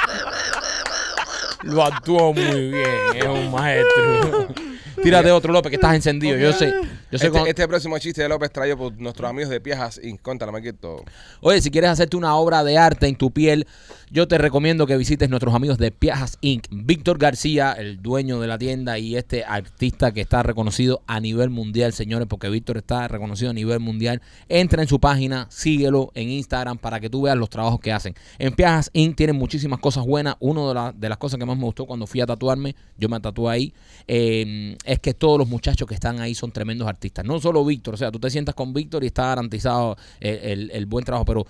Lo 1.63 1.83
actuó 1.83 2.31
muy 2.33 2.69
bien, 2.69 2.85
es 3.15 3.25
un 3.25 3.51
maestro. 3.51 4.47
Tírate 5.03 5.31
otro, 5.31 5.51
López, 5.51 5.69
que 5.71 5.75
estás 5.77 5.95
encendido. 5.95 6.37
Yo 6.37 6.53
sé. 6.53 6.73
Yo 7.11 7.17
sé 7.17 7.25
Este, 7.27 7.29
con- 7.31 7.47
este 7.47 7.67
próximo 7.67 7.97
chiste 7.97 8.21
de 8.21 8.29
López 8.29 8.51
traído 8.51 8.77
por 8.77 8.93
nuestros 8.99 9.29
amigos 9.29 9.49
de 9.49 9.59
Piajas 9.59 9.99
Inc. 10.03 10.21
Cuéntale, 10.21 10.51
Marquito. 10.51 11.03
Oye, 11.41 11.59
si 11.61 11.71
quieres 11.71 11.89
hacerte 11.89 12.15
una 12.17 12.35
obra 12.35 12.63
de 12.63 12.77
arte 12.77 13.07
en 13.07 13.15
tu 13.15 13.31
piel, 13.31 13.65
yo 14.11 14.27
te 14.27 14.37
recomiendo 14.37 14.87
que 14.87 14.97
visites 14.97 15.29
nuestros 15.29 15.53
amigos 15.53 15.77
de 15.77 15.91
Piajas 15.91 16.37
Inc. 16.41 16.65
Víctor 16.71 17.19
García, 17.19 17.73
el 17.73 18.01
dueño 18.01 18.39
de 18.39 18.47
la 18.47 18.57
tienda 18.57 18.97
y 18.97 19.15
este 19.15 19.43
artista 19.43 20.11
que 20.11 20.21
está 20.21 20.41
reconocido 20.41 21.03
a 21.05 21.19
nivel 21.19 21.49
mundial, 21.51 21.93
señores, 21.93 22.27
porque 22.27 22.49
Víctor 22.49 22.77
está 22.77 23.07
reconocido 23.07 23.51
a 23.51 23.53
nivel 23.53 23.79
mundial. 23.79 24.21
Entra 24.47 24.81
en 24.81 24.87
su 24.87 24.99
página, 24.99 25.45
síguelo 25.51 26.11
en 26.15 26.29
Instagram 26.29 26.77
para 26.79 26.99
que 26.99 27.09
tú 27.09 27.21
veas 27.21 27.37
los 27.37 27.49
trabajos 27.49 27.79
que 27.79 27.91
hacen. 27.91 28.15
En 28.39 28.53
Piajas 28.53 28.89
Inc. 28.93 29.15
tienen 29.15 29.35
muchísimas 29.35 29.79
cosas 29.79 30.05
buenas. 30.05 30.35
Una 30.39 30.91
de, 30.91 30.97
de 30.97 31.09
las 31.09 31.17
cosas 31.17 31.39
que 31.39 31.45
más 31.45 31.57
me 31.57 31.65
gustó 31.65 31.85
cuando 31.85 32.07
fui 32.07 32.21
a 32.21 32.25
tatuarme, 32.25 32.75
yo 32.97 33.09
me 33.09 33.19
tatué 33.19 33.51
ahí, 33.53 33.73
eh, 34.07 34.75
es 34.85 34.99
que 34.99 35.13
todos 35.13 35.37
los 35.37 35.47
muchachos 35.47 35.87
que 35.87 35.93
están 35.93 36.19
ahí 36.19 36.33
son 36.33 36.51
tremendos 36.51 36.87
artistas. 36.87 37.25
No 37.25 37.39
solo 37.39 37.63
Víctor, 37.63 37.93
o 37.93 37.97
sea, 37.97 38.11
tú 38.11 38.19
te 38.19 38.29
sientas 38.31 38.55
con 38.55 38.73
Víctor 38.73 39.03
y 39.03 39.07
está 39.07 39.27
garantizado 39.27 39.97
el- 40.19 40.71
el 40.71 40.85
buen 40.87 41.05
trabajo, 41.05 41.25
pero 41.25 41.45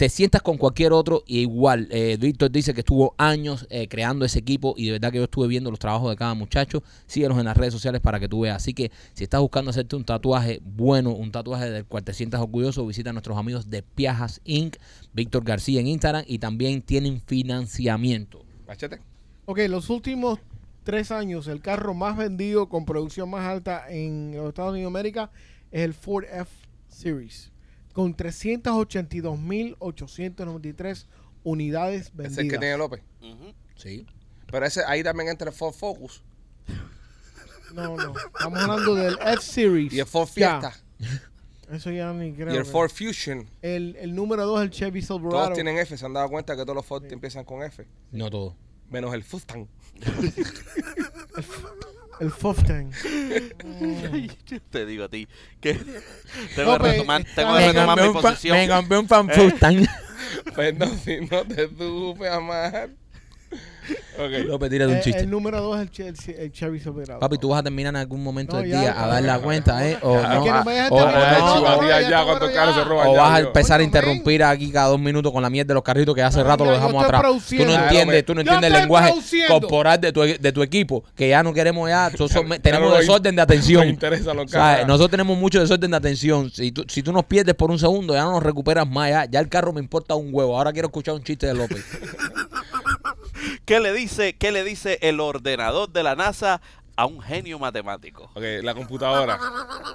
te 0.00 0.08
sientas 0.08 0.40
con 0.40 0.56
cualquier 0.56 0.94
otro 0.94 1.24
y 1.26 1.40
igual. 1.40 1.86
eh, 1.90 2.16
Víctor 2.18 2.50
dice 2.50 2.72
que 2.72 2.80
estuvo 2.80 3.14
años 3.18 3.66
eh, 3.68 3.86
creando 3.86 4.24
ese 4.24 4.38
equipo 4.38 4.72
y 4.74 4.86
de 4.86 4.92
verdad 4.92 5.12
que 5.12 5.18
yo 5.18 5.24
estuve 5.24 5.46
viendo 5.46 5.68
los 5.68 5.78
trabajos 5.78 6.08
de 6.08 6.16
cada 6.16 6.32
muchacho. 6.32 6.82
Síguenos 7.04 7.38
en 7.38 7.44
las 7.44 7.54
redes 7.54 7.74
sociales 7.74 8.00
para 8.00 8.18
que 8.18 8.26
tú 8.26 8.40
veas. 8.40 8.56
Así 8.56 8.72
que 8.72 8.90
si 9.12 9.24
estás 9.24 9.42
buscando 9.42 9.70
hacerte 9.70 9.96
un 9.96 10.04
tatuaje 10.04 10.62
bueno, 10.64 11.10
un 11.10 11.30
tatuaje 11.30 11.68
del 11.70 11.84
cual 11.84 12.02
te 12.02 12.14
sientas 12.14 12.40
orgulloso, 12.40 12.86
visita 12.86 13.10
a 13.10 13.12
nuestros 13.12 13.36
amigos 13.36 13.68
de 13.68 13.82
Piajas 13.82 14.40
Inc., 14.44 14.76
Víctor 15.12 15.44
García 15.44 15.80
en 15.80 15.88
Instagram 15.88 16.24
y 16.26 16.38
también 16.38 16.80
tienen 16.80 17.20
financiamiento. 17.20 18.42
Machete. 18.66 19.00
Ok, 19.44 19.58
los 19.68 19.90
últimos 19.90 20.38
tres 20.82 21.10
años, 21.10 21.46
el 21.46 21.60
carro 21.60 21.92
más 21.92 22.16
vendido 22.16 22.70
con 22.70 22.86
producción 22.86 23.28
más 23.28 23.46
alta 23.46 23.84
en 23.90 24.32
los 24.34 24.48
Estados 24.48 24.72
Unidos 24.72 24.94
de 24.94 24.98
América 24.98 25.30
es 25.70 25.82
el 25.82 25.92
Ford 25.92 26.24
F 26.24 26.50
Series, 26.88 27.49
con 27.92 28.16
382.893 28.16 31.06
unidades 31.42 32.06
Ese 32.06 32.08
es 32.08 32.18
el 32.18 32.20
que 32.48 32.58
vendidas. 32.58 32.60
tiene 32.60 32.76
López. 32.78 33.02
Sí. 33.76 34.06
Pero 34.50 34.66
ese, 34.66 34.82
ahí 34.86 35.02
también 35.02 35.28
entra 35.30 35.48
el 35.50 35.54
Ford 35.56 35.74
Focus 35.74 36.22
No, 37.74 37.96
no. 37.96 38.14
Estamos 38.16 38.58
hablando 38.60 38.94
del 38.94 39.16
F-Series. 39.20 39.92
y 39.92 40.00
el 40.00 40.06
Ford 40.06 40.28
Ya, 40.36 40.60
Fiesta 40.60 40.72
Eso 41.70 41.90
ya 41.90 42.12
ni 42.12 42.32
creo. 42.32 42.52
y 42.52 42.56
el 42.58 42.66
Ford 42.66 42.90
Fusion. 42.90 43.48
El, 43.62 43.96
el 43.96 44.14
número 44.14 44.44
2 44.46 44.62
el 44.62 44.70
Chevy 44.70 45.00
Silverado. 45.02 45.30
Todos 45.44 45.54
tienen 45.54 45.78
F, 45.78 45.96
se 45.96 46.04
han 46.04 46.12
dado 46.12 46.28
cuenta 46.28 46.54
que 46.56 46.62
todos 46.62 46.74
los 46.76 46.84
Ford 46.84 47.04
empiezan 47.10 47.44
con 47.44 47.62
F, 47.62 47.86
No 48.12 48.28
todo. 48.28 48.54
menos 48.90 49.14
el 49.14 49.24
Mustang. 49.32 49.66
El 52.20 52.30
Foftan. 52.30 52.90
Yo 54.46 54.60
te 54.70 54.86
digo 54.86 55.04
a 55.04 55.08
ti 55.08 55.26
que 55.60 55.74
tengo 56.54 56.74
que 56.74 56.78
pues, 56.80 56.92
retomar, 56.92 57.20
está- 57.22 57.34
tengo 57.42 57.52
Me 57.54 57.60
que 57.60 57.66
retomar 57.72 58.00
mi 58.02 58.08
posición. 58.12 58.56
me 58.58 58.68
cambié 58.68 58.98
un 58.98 59.08
fan 59.08 59.30
Eh. 59.30 59.36
Mustang. 59.50 59.86
Pues 60.54 60.76
no, 60.78 60.86
si 60.86 61.20
no 61.22 61.42
te 61.44 61.68
supe 61.76 62.28
amar. 62.28 62.90
Ok. 64.18 64.30
López, 64.46 64.70
tírate 64.70 64.92
un 64.92 64.98
Eh, 64.98 65.00
chiste. 65.02 65.20
el 65.22 65.30
número 65.30 65.60
2 65.60 65.80
el, 65.80 65.90
Che- 65.90 66.08
el, 66.08 66.14
el 66.38 66.52
Chevy 66.52 66.78
Silverado. 66.78 67.18
Papi, 67.18 67.38
tú 67.38 67.48
vas 67.48 67.60
a 67.60 67.62
terminar 67.64 67.92
en 67.92 67.96
algún 67.96 68.22
momento 68.22 68.54
No, 68.56 68.62
del 68.62 68.70
ya, 68.70 68.80
día 68.80 68.94
ya, 68.94 69.02
a 69.04 69.06
dar 69.08 69.22
la 69.22 69.36
ya, 69.38 69.42
cuenta, 69.42 69.88
¿eh? 69.88 69.98
O, 70.02 70.14
Ya, 70.20 70.34
no, 70.34 70.44
que 70.44 70.50
no 70.52 70.64
me 70.64 70.72
dejes 70.74 70.90
o- 70.92 70.96
terminar, 70.96 71.40
no, 71.40 71.82
ya 71.82 71.88
ya, 71.88 72.00
ya. 72.02 72.10
ya, 72.10 72.22
vas 72.22 73.32
a 73.34 73.40
empezar 73.40 73.74
a 73.74 73.78
Coño, 73.78 73.86
interrumpir 73.86 74.44
aquí 74.44 74.70
cada 74.70 74.88
dos 74.88 75.00
minutos 75.00 75.32
con 75.32 75.42
la 75.42 75.50
mierda 75.50 75.68
de 75.68 75.74
los 75.74 75.82
carritos 75.82 76.14
que 76.14 76.22
hace 76.22 76.42
rato 76.44 76.64
lo 76.64 76.70
dejamos 76.72 76.92
estoy 77.02 77.04
atrás. 77.06 77.20
Tú 77.20 77.26
no 77.26 77.30
produciendo. 77.32 77.74
Entiendes, 77.74 78.24
tú 78.26 78.34
no 78.34 78.42
Yo 78.42 78.52
entiendes 78.52 78.66
el 78.68 78.72
estoy 78.74 78.80
lenguaje 78.82 79.08
produciendo. 79.10 79.60
corporal 79.60 80.00
de 80.00 80.12
tu, 80.12 80.20
de 80.20 80.52
tu 80.52 80.62
equipo, 80.62 81.04
que 81.16 81.28
ya 81.28 81.42
no 81.42 81.52
queremos 81.52 81.88
ya, 81.88 82.10
so- 82.16 82.28
so- 82.28 82.44
tenemos 82.62 82.90
no 82.90 82.96
desorden 82.96 83.34
de 83.34 83.42
atención. 83.42 83.98
Nosotros 84.86 85.10
tenemos 85.10 85.36
mucho 85.36 85.58
desorden 85.60 85.90
de 85.90 85.96
atención. 85.96 86.50
Si 86.50 86.70
tú, 86.72 86.84
si 86.88 87.02
tú 87.02 87.12
nos 87.12 87.24
pierdes 87.24 87.54
por 87.56 87.70
un 87.70 87.78
segundo, 87.78 88.14
ya 88.14 88.22
no 88.22 88.32
nos 88.32 88.42
recuperas 88.42 88.86
más. 88.88 89.10
Ya, 89.10 89.24
ya 89.24 89.40
el 89.40 89.48
carro 89.48 89.72
me 89.72 89.80
importa 89.80 90.14
un 90.14 90.28
huevo. 90.32 90.56
Ahora 90.56 90.72
quiero 90.72 90.88
escuchar 90.88 91.14
un 91.14 91.24
chiste 91.24 91.46
de 91.46 91.54
López. 91.54 91.84
¿Qué 93.64 93.80
le 93.80 93.92
dice, 93.92 94.36
qué 94.36 94.52
le 94.52 94.64
dice 94.64 94.98
el 95.02 95.20
ordenador 95.20 95.88
de 95.90 96.02
la 96.02 96.14
NASA 96.16 96.60
a 96.96 97.06
un 97.06 97.20
genio 97.22 97.58
matemático? 97.58 98.30
Ok, 98.34 98.42
la 98.62 98.74
computadora 98.74 99.38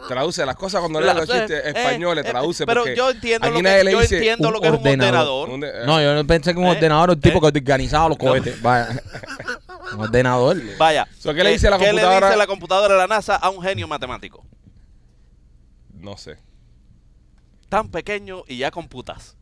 traduce 0.08 0.46
las 0.46 0.56
cosas 0.56 0.80
cuando 0.82 1.00
La- 1.02 1.14
lee 1.14 1.20
los 1.20 1.30
chistes 1.30 1.52
eh, 1.66 1.70
españoles, 1.76 2.26
eh, 2.26 2.30
traduce. 2.30 2.66
pero 2.66 2.82
porque 2.82 2.96
yo 2.96 3.10
entiendo 3.12 3.48
aquí 3.48 3.56
lo 3.58 3.62
nadie 3.62 3.78
que, 3.80 3.84
le 3.84 3.92
yo 3.92 4.00
dice 4.02 4.16
entiendo 4.18 4.52
lo 4.52 4.60
que 4.62 4.68
es 4.68 4.74
un 4.74 4.80
ordenador. 4.80 5.50
ordenador. 5.50 5.50
un 5.50 5.60
de- 5.62 5.70
eh, 5.70 5.86
No, 5.86 6.02
yo 6.02 6.16
no 6.16 6.26
pensé 6.28 6.54
que 6.54 6.60
un 6.60 6.66
Eh, 6.66 6.72
ordenador 6.72 7.10
es 7.12 7.16
un 7.18 7.22
tipo 7.22 7.38
eh. 7.38 7.42
que 7.52 7.58
organizaba 7.60 8.10
los 8.10 8.18
cohetes. 8.18 8.62
Vaya. 8.62 9.02
Un 9.94 10.00
ordenador. 10.02 10.58
Vaya. 10.78 11.08
So, 11.20 11.34
¿qué 11.34 11.44
le 11.44 11.52
dice 11.52 11.70
la 11.70 11.78
¿Qué 11.78 11.86
le 11.86 11.90
computadora? 11.92 12.28
dice 12.28 12.38
la 12.38 12.48
computadora 12.48 12.94
de 12.96 13.00
la 13.00 13.08
NASA 13.08 13.36
a 13.36 13.50
un 13.50 13.62
genio 13.62 13.88
matemático? 13.88 14.44
No 15.94 16.18
sé. 16.18 16.38
Tan 17.70 17.90
pequeño 17.90 18.44
y 18.48 18.58
ya 18.58 18.72
computas. 18.72 19.36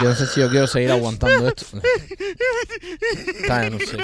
Yo 0.00 0.08
no 0.08 0.14
sé 0.14 0.26
si 0.26 0.40
yo 0.40 0.48
quiero 0.50 0.66
seguir 0.66 0.90
aguantando 0.90 1.48
esto. 1.48 1.64
Está 3.40 3.60
bien, 3.60 3.78
no 3.78 3.80
sé. 3.80 3.96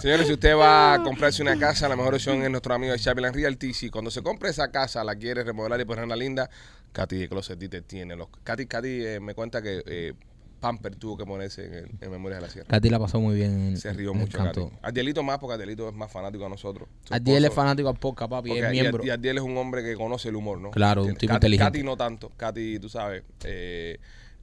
Señores, 0.00 0.26
si 0.26 0.32
usted 0.34 0.56
va 0.56 0.94
a 0.94 1.02
comprarse 1.02 1.42
una 1.42 1.58
casa, 1.58 1.88
la 1.88 1.96
mejor 1.96 2.14
opción 2.14 2.42
es 2.42 2.50
nuestro 2.50 2.74
amigo 2.74 2.92
de 2.92 2.98
Chapelan 2.98 3.34
Realty. 3.34 3.74
Si 3.74 3.90
cuando 3.90 4.10
se 4.10 4.22
compre 4.22 4.50
esa 4.50 4.70
casa 4.70 5.02
la 5.04 5.16
quiere 5.16 5.42
remodelar 5.44 5.80
y 5.80 5.84
ponerla 5.84 6.16
linda, 6.16 6.48
Katy 6.92 7.16
de 7.16 7.28
Closet 7.28 7.58
Detail 7.58 7.84
tiene 7.84 8.16
los. 8.16 8.28
Katy, 8.44 8.66
Katy 8.66 9.06
eh, 9.06 9.20
me 9.20 9.34
cuenta 9.34 9.62
que 9.62 9.82
eh, 9.86 10.14
Pamper 10.60 10.96
tuvo 10.96 11.16
que 11.16 11.24
ponerse 11.24 11.66
en, 11.66 11.74
el- 11.74 11.90
en 12.00 12.10
Memorias 12.10 12.40
de 12.40 12.46
la 12.46 12.52
Sierra. 12.52 12.68
Katy 12.68 12.90
la 12.90 12.98
pasó 12.98 13.20
muy 13.20 13.34
bien. 13.36 13.68
en- 13.68 13.76
Se 13.76 13.92
rió 13.92 14.12
mucho, 14.14 14.38
Katy. 14.38 14.60
Adielito 14.82 15.22
más, 15.22 15.38
porque 15.38 15.54
Adielito 15.54 15.88
es 15.88 15.94
más 15.94 16.10
fanático 16.10 16.44
a 16.46 16.48
nosotros. 16.48 16.88
Adiel 17.10 17.44
es 17.44 17.52
fanático 17.54 17.88
al 17.88 17.96
podcast, 17.96 18.30
papi. 18.30 18.48
porque 18.50 18.64
Es 18.64 18.70
miembro. 18.70 19.04
Y 19.04 19.10
Adiel 19.10 19.38
es 19.38 19.42
un 19.44 19.56
hombre 19.56 19.82
que 19.82 19.94
conoce 19.94 20.28
el 20.28 20.36
humor, 20.36 20.58
¿no? 20.60 20.70
Claro, 20.70 21.04
un 21.04 21.14
tipo 21.16 21.32
Katy- 21.32 21.36
inteligente. 21.36 21.72
Katy 21.78 21.82
no 21.84 21.96
tanto. 21.96 22.30
Katy, 22.36 22.78
tú 22.78 22.88
sabes, 22.88 23.22
eh, 23.44 23.98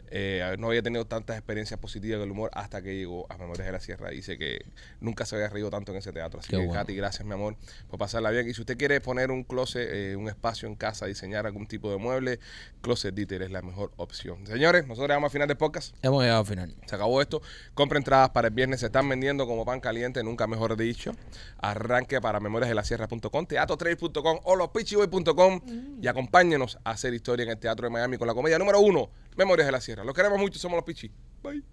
eh, 0.09 0.55
no 0.59 0.67
había 0.67 0.81
tenido 0.81 1.05
tantas 1.05 1.37
experiencias 1.37 1.79
positivas 1.79 2.19
del 2.19 2.31
humor 2.31 2.49
hasta 2.53 2.81
que 2.81 2.95
llegó 2.95 3.25
a 3.29 3.37
Memorias 3.37 3.65
de 3.65 3.71
la 3.71 3.79
Sierra. 3.79 4.09
Dice 4.09 4.37
que 4.37 4.65
nunca 4.99 5.25
se 5.25 5.35
había 5.35 5.49
reído 5.49 5.69
tanto 5.69 5.91
en 5.91 5.97
ese 5.97 6.11
teatro. 6.11 6.39
Así 6.39 6.49
Qué 6.49 6.57
que, 6.57 6.65
bueno. 6.65 6.73
Katy, 6.73 6.95
gracias, 6.95 7.25
mi 7.25 7.33
amor, 7.33 7.55
por 7.89 7.99
pasarla 7.99 8.29
bien. 8.31 8.49
Y 8.49 8.53
si 8.53 8.61
usted 8.61 8.77
quiere 8.77 9.01
poner 9.01 9.31
un 9.31 9.43
closet, 9.43 9.87
eh, 9.91 10.15
un 10.15 10.27
espacio 10.27 10.67
en 10.67 10.75
casa, 10.75 11.05
diseñar 11.05 11.45
algún 11.45 11.67
tipo 11.67 11.91
de 11.91 11.97
mueble, 11.97 12.39
Closet 12.81 13.13
Detail 13.13 13.41
es 13.43 13.51
la 13.51 13.61
mejor 13.61 13.91
opción. 13.97 14.45
Señores, 14.47 14.83
nosotros 14.83 15.09
llegamos 15.09 15.29
al 15.29 15.31
final 15.31 15.47
del 15.47 15.57
podcast. 15.57 15.95
Hemos 16.01 16.21
llegado 16.23 16.39
al 16.39 16.45
final. 16.45 16.75
Se 16.85 16.95
acabó 16.95 17.21
esto. 17.21 17.41
Compra 17.73 17.97
entradas 17.97 18.29
para 18.29 18.49
el 18.49 18.53
viernes. 18.53 18.79
Se 18.81 18.87
están 18.87 19.07
vendiendo 19.09 19.47
como 19.47 19.65
pan 19.65 19.79
caliente, 19.79 20.23
nunca 20.23 20.47
mejor 20.47 20.75
dicho. 20.77 21.15
Arranque 21.59 22.21
para 22.21 22.39
memoriasdelasierra.com, 22.39 23.45
teatrotrail.com 23.45 24.39
o 24.43 24.55
lospichiboy.com 24.55 25.61
y 26.01 26.07
acompáñenos 26.07 26.77
a 26.83 26.91
hacer 26.91 27.13
historia 27.13 27.43
en 27.43 27.49
el 27.49 27.57
Teatro 27.57 27.87
de 27.87 27.91
Miami 27.91 28.17
con 28.17 28.27
la 28.27 28.33
comedia 28.33 28.59
número 28.59 28.79
uno, 28.79 29.09
Memorias 29.35 29.65
de 29.67 29.71
la 29.71 29.81
Sierra. 29.81 30.03
Los 30.03 30.15
queremos 30.15 30.39
mucho, 30.39 30.59
somos 30.59 30.77
los 30.77 30.85
Pichi. 30.85 31.11
Bye. 31.43 31.63